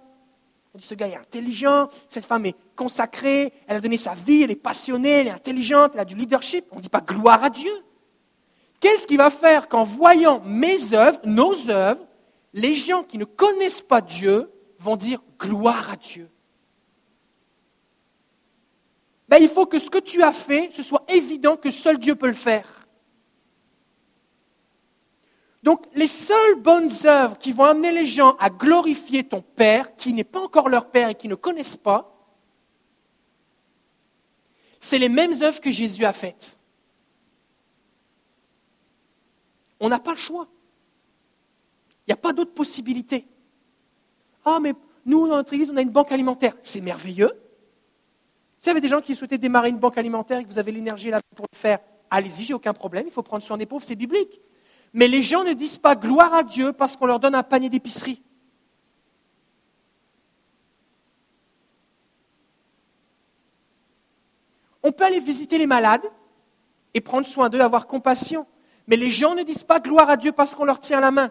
Ce 0.78 0.94
gars 0.94 1.08
est 1.08 1.16
intelligent, 1.16 1.88
cette 2.08 2.26
femme 2.26 2.46
est 2.46 2.56
consacrée, 2.76 3.52
elle 3.66 3.76
a 3.76 3.80
donné 3.80 3.96
sa 3.96 4.14
vie, 4.14 4.42
elle 4.42 4.50
est 4.50 4.56
passionnée, 4.56 5.20
elle 5.20 5.26
est 5.28 5.32
intelligente, 5.32 5.92
elle 5.94 6.00
a 6.00 6.04
du 6.04 6.14
leadership. 6.14 6.66
On 6.70 6.76
ne 6.76 6.80
dit 6.80 6.88
pas 6.88 7.00
gloire 7.00 7.42
à 7.42 7.50
Dieu. 7.50 7.72
Qu'est-ce 8.80 9.06
qui 9.06 9.16
va 9.16 9.30
faire 9.30 9.68
qu'en 9.68 9.82
voyant 9.82 10.40
mes 10.44 10.94
œuvres, 10.94 11.18
nos 11.24 11.68
œuvres, 11.68 12.04
les 12.52 12.74
gens 12.74 13.02
qui 13.02 13.18
ne 13.18 13.24
connaissent 13.24 13.80
pas 13.80 14.00
Dieu 14.00 14.50
vont 14.78 14.96
dire 14.96 15.22
gloire 15.38 15.90
à 15.90 15.96
Dieu? 15.96 16.30
Ben, 19.28 19.38
il 19.40 19.48
faut 19.48 19.66
que 19.66 19.78
ce 19.78 19.90
que 19.90 19.98
tu 19.98 20.22
as 20.22 20.32
fait, 20.32 20.70
ce 20.72 20.82
soit 20.82 21.04
évident 21.08 21.56
que 21.56 21.70
seul 21.70 21.98
Dieu 21.98 22.14
peut 22.14 22.28
le 22.28 22.32
faire. 22.32 22.77
Donc 25.68 25.84
les 25.94 26.08
seules 26.08 26.54
bonnes 26.54 26.88
œuvres 27.04 27.36
qui 27.36 27.52
vont 27.52 27.64
amener 27.64 27.92
les 27.92 28.06
gens 28.06 28.36
à 28.38 28.48
glorifier 28.48 29.22
ton 29.22 29.42
Père, 29.42 29.96
qui 29.96 30.14
n'est 30.14 30.24
pas 30.24 30.40
encore 30.40 30.70
leur 30.70 30.90
Père 30.90 31.10
et 31.10 31.14
qui 31.14 31.28
ne 31.28 31.34
connaissent 31.34 31.76
pas, 31.76 32.10
c'est 34.80 34.98
les 34.98 35.10
mêmes 35.10 35.34
œuvres 35.42 35.60
que 35.60 35.70
Jésus 35.70 36.06
a 36.06 36.14
faites. 36.14 36.58
On 39.78 39.90
n'a 39.90 39.98
pas 39.98 40.12
le 40.12 40.16
choix. 40.16 40.48
Il 42.06 42.12
n'y 42.12 42.14
a 42.14 42.16
pas 42.16 42.32
d'autre 42.32 42.54
possibilité. 42.54 43.26
Ah, 44.46 44.60
mais 44.62 44.72
nous, 45.04 45.28
dans 45.28 45.36
notre 45.36 45.52
église, 45.52 45.70
on 45.70 45.76
a 45.76 45.82
une 45.82 45.90
banque 45.90 46.12
alimentaire. 46.12 46.54
C'est 46.62 46.80
merveilleux. 46.80 47.32
S'il 48.56 48.68
y 48.68 48.70
avait 48.70 48.80
des 48.80 48.88
gens 48.88 49.02
qui 49.02 49.14
souhaitaient 49.14 49.36
démarrer 49.36 49.68
une 49.68 49.78
banque 49.78 49.98
alimentaire 49.98 50.38
et 50.38 50.44
que 50.44 50.48
vous 50.48 50.58
avez 50.58 50.72
l'énergie 50.72 51.10
là 51.10 51.20
pour 51.36 51.44
le 51.52 51.58
faire, 51.58 51.80
allez-y, 52.08 52.44
j'ai 52.44 52.54
aucun 52.54 52.72
problème, 52.72 53.04
il 53.06 53.12
faut 53.12 53.22
prendre 53.22 53.42
soin 53.42 53.58
des 53.58 53.66
pauvres, 53.66 53.84
c'est 53.84 53.96
biblique. 53.96 54.40
Mais 54.92 55.08
les 55.08 55.22
gens 55.22 55.44
ne 55.44 55.52
disent 55.52 55.78
pas 55.78 55.94
gloire 55.94 56.34
à 56.34 56.42
Dieu 56.42 56.72
parce 56.72 56.96
qu'on 56.96 57.06
leur 57.06 57.20
donne 57.20 57.34
un 57.34 57.42
panier 57.42 57.68
d'épicerie. 57.68 58.22
On 64.82 64.92
peut 64.92 65.04
aller 65.04 65.20
visiter 65.20 65.58
les 65.58 65.66
malades 65.66 66.06
et 66.94 67.00
prendre 67.00 67.26
soin 67.26 67.48
d'eux, 67.48 67.60
avoir 67.60 67.86
compassion. 67.86 68.46
Mais 68.86 68.96
les 68.96 69.10
gens 69.10 69.34
ne 69.34 69.42
disent 69.42 69.64
pas 69.64 69.80
gloire 69.80 70.08
à 70.08 70.16
Dieu 70.16 70.32
parce 70.32 70.54
qu'on 70.54 70.64
leur 70.64 70.80
tient 70.80 71.00
la 71.00 71.10
main. 71.10 71.30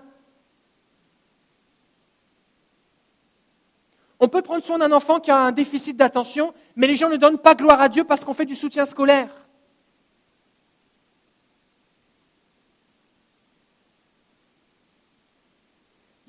On 4.20 4.28
peut 4.28 4.42
prendre 4.42 4.64
soin 4.64 4.78
d'un 4.78 4.92
enfant 4.92 5.20
qui 5.20 5.32
a 5.32 5.38
un 5.38 5.52
déficit 5.52 5.96
d'attention, 5.96 6.54
mais 6.76 6.88
les 6.88 6.96
gens 6.96 7.10
ne 7.10 7.18
donnent 7.18 7.38
pas 7.38 7.56
gloire 7.56 7.82
à 7.82 7.90
Dieu 7.90 8.04
parce 8.04 8.24
qu'on 8.24 8.34
fait 8.34 8.46
du 8.46 8.56
soutien 8.56 8.86
scolaire. 8.86 9.47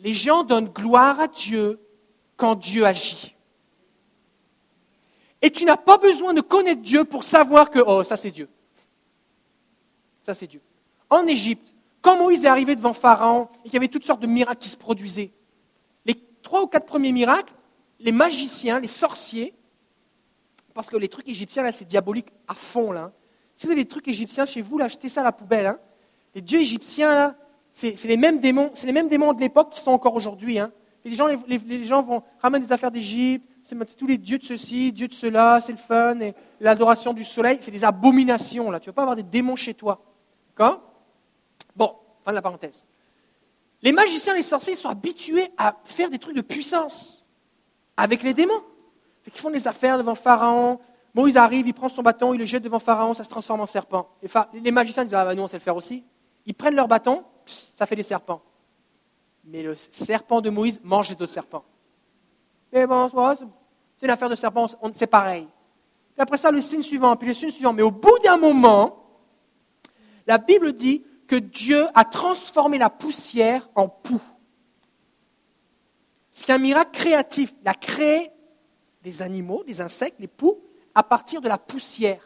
Les 0.09 0.15
gens 0.15 0.43
donnent 0.43 0.71
gloire 0.71 1.21
à 1.21 1.29
Dieu 1.29 1.79
quand 2.39 2.55
Dieu 2.55 2.87
agit. 2.87 3.37
Et 5.43 5.51
tu 5.51 5.67
n'as 5.67 5.77
pas 5.77 5.99
besoin 5.99 6.33
de 6.33 6.41
connaître 6.41 6.81
Dieu 6.81 7.05
pour 7.05 7.25
savoir 7.25 7.69
que, 7.69 7.79
oh, 7.79 8.03
ça 8.05 8.17
c'est 8.17 8.31
Dieu. 8.31 8.49
Ça 10.23 10.35
c'est 10.35 10.47
Dieu. 10.47 10.63
En 11.11 11.27
Égypte, 11.27 11.75
quand 12.01 12.17
Moïse 12.17 12.47
est 12.47 12.49
arrivé 12.49 12.75
devant 12.75 12.95
Pharaon 12.95 13.49
et 13.59 13.65
qu'il 13.65 13.75
y 13.75 13.77
avait 13.77 13.89
toutes 13.89 14.07
sortes 14.07 14.23
de 14.23 14.27
miracles 14.27 14.63
qui 14.63 14.71
se 14.71 14.79
produisaient, 14.79 15.31
les 16.07 16.15
trois 16.41 16.63
ou 16.63 16.69
quatre 16.69 16.87
premiers 16.87 17.13
miracles, 17.13 17.53
les 18.01 18.13
magiciens, 18.13 18.81
les 18.81 18.87
sorciers, 18.87 19.53
parce 20.73 20.89
que 20.89 20.97
les 20.97 21.09
trucs 21.09 21.29
égyptiens, 21.29 21.65
là, 21.65 21.71
c'est 21.71 21.85
diabolique 21.85 22.33
à 22.47 22.55
fond, 22.55 22.93
là. 22.93 23.13
Si 23.57 23.67
vous 23.67 23.73
avez 23.73 23.83
des 23.83 23.89
trucs 23.89 24.09
égyptiens 24.09 24.47
chez 24.47 24.63
vous, 24.63 24.79
là, 24.79 24.87
achetez 24.87 25.11
ça 25.11 25.21
à 25.21 25.25
la 25.25 25.33
poubelle. 25.33 25.67
Hein. 25.67 25.79
Les 26.35 26.41
dieux 26.41 26.61
égyptiens, 26.61 27.15
là, 27.15 27.37
c'est 27.73 28.05
les 28.05 28.17
mêmes 28.17 28.41
démons, 28.41 28.71
c'est 28.75 28.87
les 28.87 28.93
mêmes 28.93 29.09
démons 29.09 29.33
de 29.33 29.41
l'époque 29.41 29.71
qui 29.71 29.81
sont 29.81 29.91
encore 29.91 30.15
aujourd'hui. 30.15 30.59
Hein. 30.59 30.73
Les, 31.05 31.15
gens, 31.15 31.27
les, 31.47 31.85
gens 31.85 32.03
vont 32.03 32.23
ramener 32.41 32.65
des 32.65 32.73
affaires 32.73 32.91
d'Égypte, 32.91 33.49
c'est 33.63 33.97
tous 33.97 34.07
les 34.07 34.19
dieux 34.19 34.39
de 34.39 34.45
ceci, 34.45 34.93
dieux 34.93 35.09
de 35.09 35.13
cela, 35.13 35.61
c'est 35.61 35.73
le 35.73 35.79
fun, 35.79 36.19
et 36.21 36.35
l'adoration 36.61 37.13
du 37.13 37.25
soleil, 37.25 37.59
c'est 37.61 37.71
des 37.71 37.85
abominations, 37.85 38.71
là. 38.71 38.81
Tu 38.81 38.89
ne 38.89 38.93
vas 38.93 38.97
pas 38.97 39.03
avoir 39.03 39.17
des 39.17 39.23
démons 39.23 39.57
chez 39.57 39.75
toi. 39.75 40.03
D'accord? 40.57 40.83
Bon, 41.77 41.95
fin 42.25 42.33
de 42.33 42.37
la 42.37 42.43
parenthèse. 42.43 42.85
Les 43.83 43.93
magiciens 43.93 44.35
et 44.35 44.39
les 44.39 44.43
sorciers 44.43 44.75
sont 44.75 44.89
habitués 44.89 45.47
à 45.57 45.77
faire 45.85 46.11
des 46.11 46.19
trucs 46.19 46.37
de 46.37 46.43
puissance 46.43 47.25
avec 47.97 48.23
les 48.23 48.35
démons. 48.35 48.63
Ils 49.27 49.33
font 49.33 49.51
des 49.51 49.69
affaires 49.69 49.99
devant 49.99 50.15
Pharaon. 50.15 50.81
Moïse 51.15 51.37
arrive, 51.37 51.67
il 51.67 51.75
prend 51.75 51.89
son 51.89 52.03
bâton, 52.03 52.33
il 52.33 52.39
le 52.39 52.47
jette 52.47 52.63
devant 52.63 52.79
Pharaon, 52.79 53.15
ça 53.15 53.25
se 53.25 53.29
transforme 53.29 53.61
en 53.61 53.67
serpent. 53.67 54.09
Les, 54.55 54.71
magiciens 54.71 55.05
disent 55.05 55.15
Ah, 55.15 55.35
nous, 55.35 55.43
on 55.43 55.49
sait 55.49 55.59
le 55.59 55.63
faire 55.63 55.77
aussi. 55.77 56.05
Ils 56.47 56.55
prennent 56.55 56.75
leur 56.75 56.89
bâton, 56.89 57.25
ça 57.49 57.87
fait 57.87 57.97
des 57.97 58.03
serpents. 58.03 58.43
Mais 59.45 59.63
le 59.63 59.77
serpent 59.77 60.41
de 60.41 60.51
Moïse 60.51 60.81
mange 60.83 61.09
les 61.09 61.15
autres 61.15 61.27
serpents. 61.27 61.65
Et 62.73 62.87
bon, 62.87 63.09
c'est 63.09 64.07
une 64.07 64.11
affaire 64.11 64.29
de 64.29 64.35
serpent, 64.35 64.67
c'est 64.93 65.07
pareil. 65.07 65.49
Puis 66.15 66.23
après 66.23 66.37
ça, 66.37 66.51
le 66.51 66.61
signe 66.61 66.83
suivant, 66.83 67.17
puis 67.17 67.29
le 67.29 67.35
signe 67.35 67.51
suivant. 67.51 67.73
Mais 67.73 67.83
au 67.83 67.91
bout 67.91 68.19
d'un 68.23 68.37
moment, 68.37 69.05
la 70.27 70.39
Bible 70.39 70.73
dit 70.73 71.05
que 71.27 71.37
Dieu 71.37 71.87
a 71.95 72.05
transformé 72.05 72.79
la 72.79 72.91
poussière 72.91 73.69
en 73.75 73.89
poux. 73.89 74.23
C'est 76.31 76.53
un 76.53 76.59
miracle 76.59 76.91
créatif. 76.93 77.55
Il 77.63 77.69
a 77.69 77.75
créé 77.75 78.29
des 79.03 79.23
animaux, 79.23 79.65
des 79.65 79.81
insectes, 79.81 80.21
des 80.21 80.29
poux, 80.29 80.59
à 80.95 81.03
partir 81.03 81.41
de 81.41 81.49
la 81.49 81.59
poussière. 81.59 82.23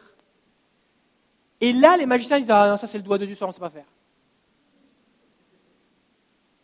Et 1.61 1.71
là, 1.71 1.95
les 1.95 2.05
magiciens 2.05 2.39
disent 2.39 2.49
Ah 2.49 2.75
ça 2.77 2.87
c'est 2.87 2.97
le 2.97 3.03
doigt 3.03 3.17
de 3.17 3.25
Dieu, 3.25 3.35
ça 3.35 3.45
on 3.45 3.49
ne 3.49 3.53
sait 3.53 3.59
pas 3.59 3.69
faire. 3.69 3.85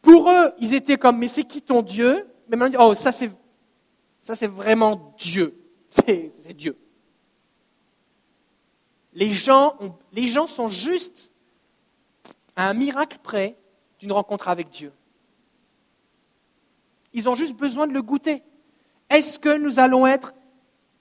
Pour 0.01 0.29
eux, 0.29 0.51
ils 0.59 0.73
étaient 0.73 0.97
comme 0.97 1.17
Mais 1.17 1.27
c'est 1.27 1.43
qui 1.43 1.61
ton 1.61 1.81
Dieu? 1.81 2.27
Mais 2.47 2.57
maintenant, 2.57 2.89
Oh, 2.89 2.95
ça 2.95 3.11
c'est, 3.11 3.31
ça 4.21 4.35
c'est 4.35 4.47
vraiment 4.47 5.13
Dieu. 5.17 5.55
C'est, 6.05 6.53
Dieu. 6.53 6.77
Les 9.13 9.31
gens, 9.31 9.75
les 10.11 10.27
gens 10.27 10.45
sont 10.45 10.67
juste 10.67 11.31
à 12.55 12.69
un 12.69 12.75
miracle 12.75 13.17
près 13.23 13.57
d'une 13.99 14.11
rencontre 14.11 14.47
avec 14.47 14.69
Dieu. 14.69 14.93
Ils 17.13 17.27
ont 17.27 17.33
juste 17.33 17.55
besoin 17.55 17.87
de 17.87 17.93
le 17.93 18.03
goûter. 18.03 18.43
Est-ce 19.09 19.39
que 19.39 19.57
nous 19.57 19.79
allons 19.79 20.05
être 20.05 20.35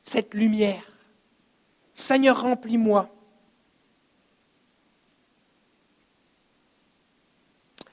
cette 0.03 0.33
lumière? 0.33 0.85
Seigneur, 1.93 2.41
remplis-moi. 2.41 3.11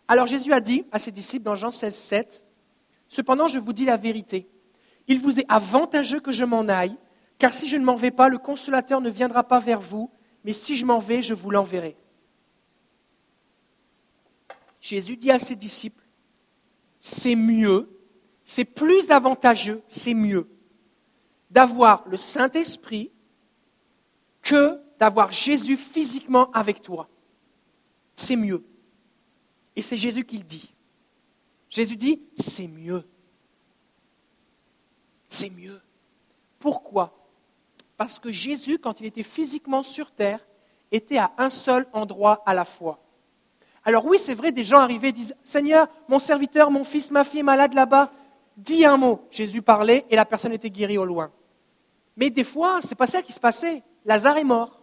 Alors 0.08 0.28
Jésus 0.28 0.54
a 0.54 0.60
dit 0.60 0.86
à 0.91 1.00
ses 1.00 1.12
disciples 1.12 1.46
dans 1.46 1.56
Jean 1.56 1.72
16, 1.72 1.96
7, 1.96 2.46
Cependant 3.08 3.48
je 3.48 3.60
vous 3.60 3.74
dis 3.74 3.86
la 3.86 3.98
vérité, 3.98 4.48
il 5.08 5.20
vous 5.20 5.39
est 5.39 5.46
avantageux 5.48 6.20
que 6.20 6.32
je 6.32 6.46
m'en 6.46 6.68
aille, 6.68 6.98
car 7.38 7.54
si 7.54 7.68
je 7.68 7.78
ne 7.78 7.86
m'en 7.86 7.96
vais 7.96 8.12
pas, 8.12 8.30
le 8.30 8.38
consolateur 8.38 9.02
ne 9.02 9.10
viendra 9.10 9.44
pas 9.44 9.60
vers 9.60 9.82
vous, 9.82 10.12
mais 10.44 10.54
si 10.54 10.76
je 10.76 10.86
m'en 10.86 11.00
vais, 11.00 11.22
je 11.22 11.34
vous 11.34 11.52
l'enverrai. 11.52 11.96
Jésus 14.80 15.18
dit 15.18 15.32
à 15.32 15.39
ses 15.39 15.56
disciples, 15.56 16.04
c'est 17.00 17.36
mieux 17.36 17.96
c'est 18.46 18.65
plus 18.65 19.10
avantageux, 19.10 19.82
c'est 19.88 20.13
mieux 20.13 20.48
d'avoir 21.50 22.08
le 22.08 22.15
Saint-Esprit 22.15 23.12
que 24.44 24.80
d'avoir 25.00 25.32
Jésus 25.32 25.76
physiquement 25.76 26.52
avec 26.52 26.82
toi. 26.82 27.10
C'est 28.13 28.36
mieux. 28.36 28.63
Et 29.76 29.82
c'est 29.82 29.98
Jésus 29.98 30.24
qui 30.24 30.38
le 30.38 30.44
dit. 30.44 30.74
Jésus 31.70 31.98
dit, 31.98 32.22
c'est 32.40 32.68
mieux. 32.68 33.04
C'est 35.28 35.50
mieux. 35.50 35.82
Pourquoi? 36.60 37.28
Parce 37.98 38.20
que 38.20 38.32
Jésus, 38.32 38.78
quand 38.80 39.00
il 39.00 39.06
était 39.06 39.24
physiquement 39.24 39.84
sur 39.84 40.12
terre, 40.12 40.46
était 40.92 41.18
à 41.18 41.32
un 41.38 41.50
seul 41.50 41.88
endroit 41.94 42.44
à 42.46 42.54
la 42.54 42.66
fois. 42.66 43.00
Alors 43.84 44.06
oui, 44.06 44.18
c'est 44.20 44.34
vrai, 44.34 44.52
des 44.52 44.64
gens 44.64 44.80
arrivaient 44.80 45.10
et 45.10 45.14
disent, 45.14 45.36
Seigneur, 45.44 45.88
mon 46.08 46.20
serviteur, 46.20 46.72
mon 46.72 46.84
fils, 46.84 47.12
ma 47.12 47.24
fille 47.24 47.44
malade 47.44 47.74
là-bas, 47.74 48.12
dit 48.58 48.86
un 48.86 48.98
mot, 48.98 49.22
Jésus 49.30 49.62
parlait 49.62 50.06
et 50.10 50.16
la 50.16 50.26
personne 50.26 50.54
était 50.54 50.70
guérie 50.70 50.98
au 50.98 51.06
loin. 51.06 51.32
Mais 52.16 52.30
des 52.30 52.44
fois, 52.44 52.82
ce 52.82 52.90
n'est 52.90 52.96
pas 52.96 53.08
ça 53.08 53.22
qui 53.22 53.34
se 53.34 53.40
passait. 53.40 53.84
Lazare 54.06 54.38
est 54.38 54.44
mort. 54.44 54.82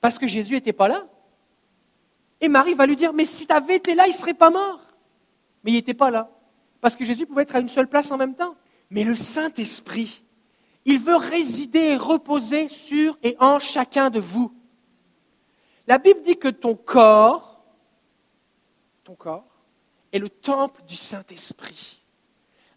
Parce 0.00 0.18
que 0.18 0.26
Jésus 0.26 0.54
n'était 0.54 0.72
pas 0.72 0.88
là. 0.88 1.06
Et 2.40 2.48
Marie 2.48 2.74
va 2.74 2.86
lui 2.86 2.96
dire, 2.96 3.12
mais 3.12 3.24
si 3.24 3.46
tu 3.46 3.52
avais 3.52 3.76
été 3.76 3.94
là, 3.94 4.06
il 4.06 4.10
ne 4.10 4.14
serait 4.14 4.34
pas 4.34 4.50
mort. 4.50 4.80
Mais 5.64 5.72
il 5.72 5.74
n'était 5.74 5.94
pas 5.94 6.10
là. 6.10 6.30
Parce 6.80 6.96
que 6.96 7.04
Jésus 7.04 7.26
pouvait 7.26 7.42
être 7.42 7.56
à 7.56 7.60
une 7.60 7.68
seule 7.68 7.88
place 7.88 8.10
en 8.10 8.16
même 8.16 8.34
temps. 8.34 8.56
Mais 8.90 9.04
le 9.04 9.16
Saint-Esprit, 9.16 10.24
il 10.84 10.98
veut 10.98 11.16
résider 11.16 11.80
et 11.80 11.96
reposer 11.96 12.68
sur 12.68 13.18
et 13.22 13.36
en 13.40 13.58
chacun 13.58 14.10
de 14.10 14.20
vous. 14.20 14.52
La 15.86 15.98
Bible 15.98 16.22
dit 16.22 16.38
que 16.38 16.48
ton 16.48 16.76
corps, 16.76 17.64
ton 19.04 19.14
corps, 19.14 19.44
est 20.12 20.18
le 20.18 20.28
temple 20.28 20.82
du 20.86 20.96
Saint-Esprit. 20.96 22.04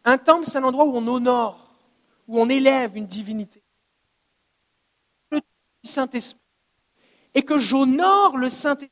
Un 0.04 0.18
temple, 0.18 0.46
c'est 0.48 0.58
un 0.58 0.64
endroit 0.64 0.86
où 0.86 0.96
on 0.96 1.08
honore, 1.08 1.76
où 2.28 2.40
on 2.40 2.50
élève 2.50 2.98
une 2.98 3.06
divinité. 3.06 3.62
Le 5.30 5.40
temple 5.40 5.54
du 5.84 5.90
Saint-Esprit. 5.90 6.42
Et 7.36 7.44
que 7.44 7.60
j'honore 7.60 8.38
le 8.38 8.50
Saint-Esprit 8.50 8.92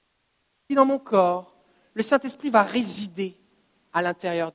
dans 0.75 0.85
mon 0.85 0.99
corps, 0.99 1.55
le 1.93 2.03
Saint-Esprit 2.03 2.49
va 2.49 2.63
résider 2.63 3.35
à 3.93 4.01
l'intérieur 4.01 4.51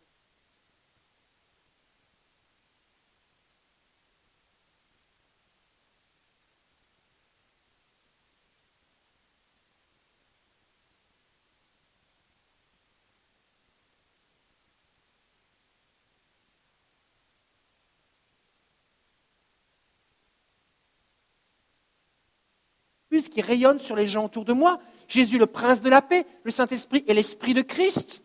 qui 23.23 23.41
rayonne 23.41 23.79
sur 23.79 23.97
les 23.97 24.07
gens 24.07 24.27
autour 24.27 24.45
de 24.45 24.53
moi. 24.53 24.81
Jésus, 25.09 25.39
le 25.39 25.47
prince 25.47 25.81
de 25.81 25.89
la 25.89 26.03
paix, 26.03 26.27
le 26.45 26.51
Saint-Esprit 26.51 27.05
et 27.07 27.15
l'Esprit 27.15 27.55
de 27.55 27.63
Christ. 27.63 28.23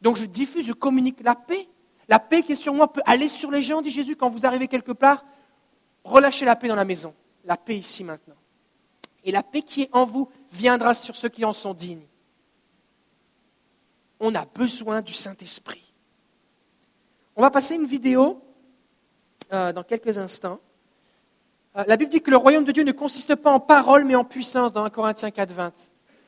Donc 0.00 0.16
je 0.16 0.24
diffuse, 0.24 0.66
je 0.66 0.72
communique 0.72 1.22
la 1.22 1.34
paix. 1.34 1.68
La 2.08 2.18
paix 2.18 2.42
qui 2.42 2.52
est 2.52 2.56
sur 2.56 2.74
moi 2.74 2.92
peut 2.92 3.02
aller 3.06 3.28
sur 3.28 3.50
les 3.50 3.62
gens, 3.62 3.80
dit 3.80 3.90
Jésus, 3.90 4.16
quand 4.16 4.28
vous 4.28 4.44
arrivez 4.44 4.68
quelque 4.68 4.92
part, 4.92 5.24
relâchez 6.04 6.44
la 6.44 6.56
paix 6.56 6.68
dans 6.68 6.74
la 6.74 6.84
maison. 6.84 7.14
La 7.44 7.56
paix 7.56 7.76
ici 7.76 8.04
maintenant. 8.04 8.36
Et 9.24 9.30
la 9.30 9.42
paix 9.42 9.62
qui 9.62 9.82
est 9.82 9.90
en 9.92 10.04
vous 10.04 10.28
viendra 10.50 10.94
sur 10.94 11.14
ceux 11.14 11.28
qui 11.28 11.44
en 11.44 11.52
sont 11.52 11.74
dignes. 11.74 12.06
On 14.18 14.34
a 14.34 14.44
besoin 14.44 15.00
du 15.00 15.12
Saint-Esprit. 15.12 15.92
On 17.36 17.42
va 17.42 17.50
passer 17.50 17.76
une 17.76 17.86
vidéo 17.86 18.42
euh, 19.52 19.72
dans 19.72 19.84
quelques 19.84 20.18
instants. 20.18 20.60
Euh, 21.76 21.84
la 21.86 21.96
Bible 21.96 22.10
dit 22.10 22.20
que 22.20 22.30
le 22.30 22.36
royaume 22.36 22.64
de 22.64 22.72
Dieu 22.72 22.82
ne 22.82 22.92
consiste 22.92 23.34
pas 23.34 23.50
en 23.50 23.60
parole, 23.60 24.04
mais 24.04 24.14
en 24.14 24.24
puissance, 24.24 24.72
dans 24.72 24.84
1 24.84 24.90
Corinthiens 24.90 25.30
4, 25.30 25.52
20. 25.52 25.72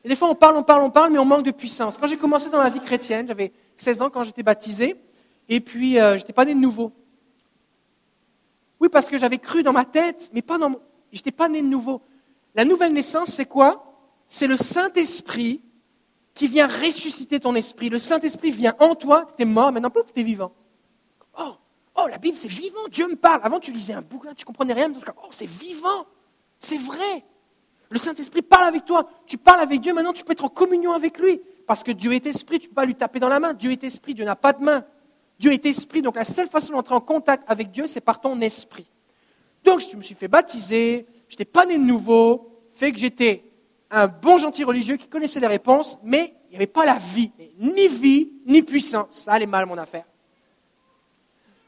Et 0.03 0.09
des 0.09 0.15
fois, 0.15 0.29
on 0.29 0.35
parle, 0.35 0.57
on 0.57 0.63
parle, 0.63 0.83
on 0.83 0.89
parle, 0.89 1.11
mais 1.11 1.19
on 1.19 1.25
manque 1.25 1.45
de 1.45 1.51
puissance. 1.51 1.97
Quand 1.97 2.07
j'ai 2.07 2.17
commencé 2.17 2.49
dans 2.49 2.61
la 2.61 2.69
vie 2.69 2.79
chrétienne, 2.79 3.27
j'avais 3.27 3.51
16 3.77 4.01
ans 4.01 4.09
quand 4.09 4.23
j'étais 4.23 4.43
baptisé, 4.43 4.95
et 5.49 5.59
puis 5.59 5.99
euh, 5.99 6.13
je 6.13 6.17
n'étais 6.17 6.33
pas 6.33 6.45
né 6.45 6.53
de 6.53 6.59
nouveau. 6.59 6.91
Oui, 8.79 8.89
parce 8.89 9.07
que 9.07 9.17
j'avais 9.17 9.37
cru 9.37 9.63
dans 9.63 9.73
ma 9.73 9.85
tête, 9.85 10.29
mais 10.33 10.41
pas 10.41 10.57
dans 10.57 10.69
mon... 10.69 10.79
Je 11.11 11.19
n'étais 11.19 11.31
pas 11.31 11.47
né 11.47 11.61
de 11.61 11.67
nouveau. 11.67 12.01
La 12.55 12.65
nouvelle 12.65 12.93
naissance, 12.93 13.29
c'est 13.29 13.45
quoi? 13.45 13.93
C'est 14.27 14.47
le 14.47 14.57
Saint-Esprit 14.57 15.61
qui 16.33 16.47
vient 16.47 16.67
ressusciter 16.67 17.39
ton 17.39 17.55
esprit. 17.55 17.89
Le 17.89 17.99
Saint-Esprit 17.99 18.51
vient 18.51 18.75
en 18.79 18.95
toi, 18.95 19.25
tu 19.27 19.33
étais 19.33 19.45
mort, 19.45 19.71
maintenant, 19.71 19.89
tu 19.89 20.19
es 20.19 20.23
vivant. 20.23 20.51
Oh, 22.05 22.07
la 22.07 22.17
Bible, 22.19 22.37
c'est 22.37 22.47
vivant, 22.47 22.87
Dieu 22.91 23.07
me 23.07 23.15
parle. 23.15 23.39
Avant, 23.43 23.59
tu 23.59 23.71
lisais 23.71 23.93
un 23.93 24.01
bouquin, 24.01 24.33
tu 24.35 24.45
comprenais 24.45 24.73
rien. 24.73 24.89
Mais 24.89 24.95
oh, 25.17 25.27
c'est 25.31 25.49
vivant, 25.49 26.05
c'est 26.59 26.77
vrai. 26.77 27.25
Le 27.89 27.97
Saint-Esprit 27.97 28.43
parle 28.43 28.67
avec 28.67 28.85
toi. 28.85 29.09
Tu 29.25 29.37
parles 29.37 29.61
avec 29.61 29.81
Dieu, 29.81 29.93
maintenant 29.93 30.13
tu 30.13 30.23
peux 30.23 30.33
être 30.33 30.43
en 30.43 30.49
communion 30.49 30.91
avec 30.91 31.17
lui. 31.17 31.41
Parce 31.65 31.83
que 31.83 31.91
Dieu 31.91 32.13
est 32.13 32.25
esprit, 32.27 32.59
tu 32.59 32.67
ne 32.67 32.69
peux 32.69 32.75
pas 32.75 32.85
lui 32.85 32.95
taper 32.95 33.19
dans 33.19 33.29
la 33.29 33.39
main. 33.39 33.53
Dieu 33.53 33.71
est 33.71 33.83
esprit, 33.83 34.13
Dieu 34.13 34.23
n'a 34.23 34.35
pas 34.35 34.53
de 34.53 34.63
main. 34.63 34.85
Dieu 35.39 35.51
est 35.51 35.65
esprit, 35.65 36.01
donc 36.01 36.15
la 36.15 36.25
seule 36.25 36.47
façon 36.47 36.73
d'entrer 36.73 36.95
en 36.95 37.01
contact 37.01 37.43
avec 37.47 37.71
Dieu, 37.71 37.87
c'est 37.87 38.01
par 38.01 38.21
ton 38.21 38.39
esprit. 38.39 38.89
Donc 39.63 39.79
je 39.79 39.97
me 39.97 40.01
suis 40.01 40.15
fait 40.15 40.27
baptiser, 40.27 41.07
je 41.27 41.33
n'étais 41.33 41.45
pas 41.45 41.65
né 41.65 41.75
de 41.75 41.83
nouveau, 41.83 42.51
fait 42.71 42.91
que 42.91 42.99
j'étais 42.99 43.43
un 43.89 44.07
bon 44.07 44.37
gentil 44.37 44.63
religieux 44.63 44.95
qui 44.95 45.07
connaissait 45.07 45.39
les 45.39 45.47
réponses, 45.47 45.99
mais 46.03 46.35
il 46.45 46.51
n'y 46.51 46.55
avait 46.55 46.67
pas 46.67 46.85
la 46.85 46.95
vie, 46.95 47.31
ni 47.59 47.87
vie, 47.87 48.31
ni 48.45 48.61
puissance. 48.61 49.07
Ça 49.11 49.33
allait 49.33 49.45
mal 49.47 49.65
mon 49.65 49.77
affaire 49.77 50.05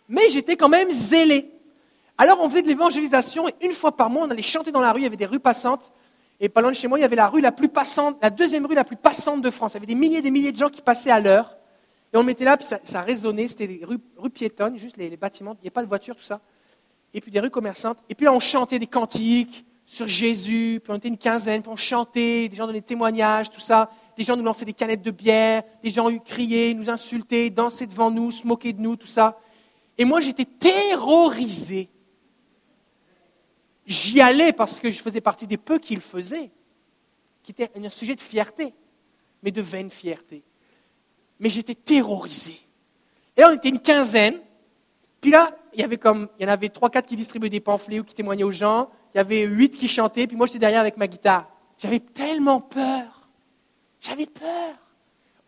mais 0.08 0.30
j'étais 0.30 0.56
quand 0.56 0.70
même 0.70 0.92
zélé. 0.92 1.52
Alors 2.18 2.40
on 2.42 2.50
faisait 2.50 2.64
de 2.64 2.68
l'évangélisation 2.68 3.48
et 3.48 3.56
une 3.62 3.72
fois 3.72 3.96
par 3.96 4.10
mois, 4.10 4.26
on 4.26 4.30
allait 4.30 4.42
chanter 4.42 4.72
dans 4.72 4.82
la 4.82 4.92
rue, 4.92 5.02
il 5.02 5.04
y 5.04 5.08
avait 5.08 5.18
des 5.18 5.26
rues 5.26 5.40
passantes. 5.40 5.92
Et 6.40 6.50
pas 6.50 6.62
loin 6.62 6.72
de 6.72 6.76
chez 6.76 6.88
moi, 6.88 7.00
il 7.00 7.02
y 7.02 7.06
avait 7.06 7.16
la 7.16 7.28
rue 7.28 7.42
la 7.42 7.52
plus 7.52 7.70
passante, 7.70 8.18
la 8.22 8.30
deuxième 8.30 8.66
rue 8.66 8.76
la 8.76 8.84
plus 8.84 8.96
passante 8.96 9.42
de 9.42 9.50
France. 9.50 9.74
Il 9.74 9.76
y 9.76 9.78
avait 9.78 9.88
des 9.88 9.96
milliers 9.96 10.18
et 10.18 10.22
des 10.22 10.32
milliers 10.32 10.52
de 10.52 10.58
gens 10.58 10.70
qui 10.70 10.82
passaient 10.82 11.10
à 11.10 11.20
l'heure. 11.20 11.58
Et 12.14 12.18
on 12.18 12.24
mettait 12.24 12.46
là, 12.46 12.58
puis 12.58 12.68
ça, 12.84 13.02
résonnait, 13.02 13.48
c'était 13.48 13.68
des 13.68 13.82
rues, 13.84 14.30
piétonnes, 14.30 14.78
juste 14.78 14.98
les, 14.98 15.16
bâtiments, 15.18 15.54
il 15.54 15.64
n'y 15.64 15.68
avait 15.68 15.72
pas 15.72 15.84
de 15.84 15.88
voitures, 15.88 16.16
tout 16.16 16.24
ça. 16.24 16.40
Et 17.14 17.22
puis 17.22 17.32
des 17.32 17.40
rues 17.40 17.50
commerçantes. 17.50 17.98
Et 18.10 18.16
puis 18.16 18.26
là, 18.26 18.34
on 18.34 18.40
chantait 18.40 18.80
des 18.80 18.88
cantiques 18.88 19.66
sur 19.86 20.08
Jésus, 20.08 20.80
puis 20.84 20.92
on 20.92 20.96
était 20.96 21.08
une 21.08 21.18
quinzaine, 21.18 21.62
puis 21.62 21.72
on 21.72 21.78
chantait, 21.78 22.50
des 22.50 22.56
gens 22.56 22.68
donnaient 22.68 22.80
des 22.80 22.86
témoignages, 22.86 23.50
tout 23.50 23.62
ça. 23.62 23.90
Des 24.18 24.24
gens 24.24 24.38
nous 24.38 24.44
lançaient 24.44 24.66
des 24.66 24.74
canettes 24.74 25.02
de 25.02 25.12
bière, 25.12 25.64
des 25.84 25.90
gens 25.90 26.16
criaient, 26.20 26.74
nous 26.74 26.90
insultaient, 26.90 27.50
dansaient 27.50 27.88
devant 27.88 28.12
nous, 28.12 28.32
se 28.32 28.46
moquaient 28.46 28.74
de 28.74 28.82
nous, 28.82 28.96
tout 28.96 29.08
ça. 29.08 29.38
Et 29.98 30.06
moi, 30.06 30.22
j'étais 30.22 30.46
terrorisé. 30.46 31.90
J'y 33.86 34.22
allais 34.22 34.54
parce 34.54 34.80
que 34.80 34.92
je 34.92 35.02
faisais 35.02 35.22
partie 35.22 35.48
des 35.48 35.58
peu 35.58 35.80
qui 35.80 35.96
le 35.96 36.02
faisaient, 36.02 36.52
qui 37.42 37.52
était 37.52 37.72
un 37.76 37.90
sujet 37.90 38.16
de 38.16 38.22
fierté, 38.22 38.74
mais 39.42 39.52
de 39.52 39.62
vaine 39.62 39.90
fierté. 39.90 40.44
Mais 41.40 41.50
j'étais 41.50 41.76
terrorisé. 41.76 42.60
Et 43.36 43.42
là, 43.42 43.50
on 43.52 43.56
était 43.56 43.70
une 43.70 43.80
quinzaine. 43.80 44.40
Puis 45.22 45.32
là, 45.32 45.58
il 45.74 45.80
y 45.80 45.84
avait 45.84 45.98
comme, 45.98 46.28
il 46.38 46.44
y 46.44 46.50
en 46.50 46.52
avait 46.52 46.70
trois, 46.70 46.90
quatre 46.90 47.08
qui 47.08 47.16
distribuaient 47.16 47.50
des 47.50 47.60
pamphlets 47.60 48.00
ou 48.00 48.04
qui 48.04 48.14
témoignaient 48.14 48.44
aux 48.44 48.52
gens. 48.52 48.90
Il 49.14 49.18
y 49.18 49.22
avait 49.22 49.44
huit 49.44 49.76
qui 49.76 49.88
chantaient. 49.88 50.28
Puis 50.28 50.36
moi, 50.36 50.48
j'étais 50.48 50.60
derrière 50.60 50.82
avec 50.82 50.98
ma 50.98 51.08
guitare. 51.08 51.50
J'avais 51.78 52.00
tellement 52.00 52.60
peur. 52.60 53.30
J'avais 54.02 54.26
peur. 54.26 54.76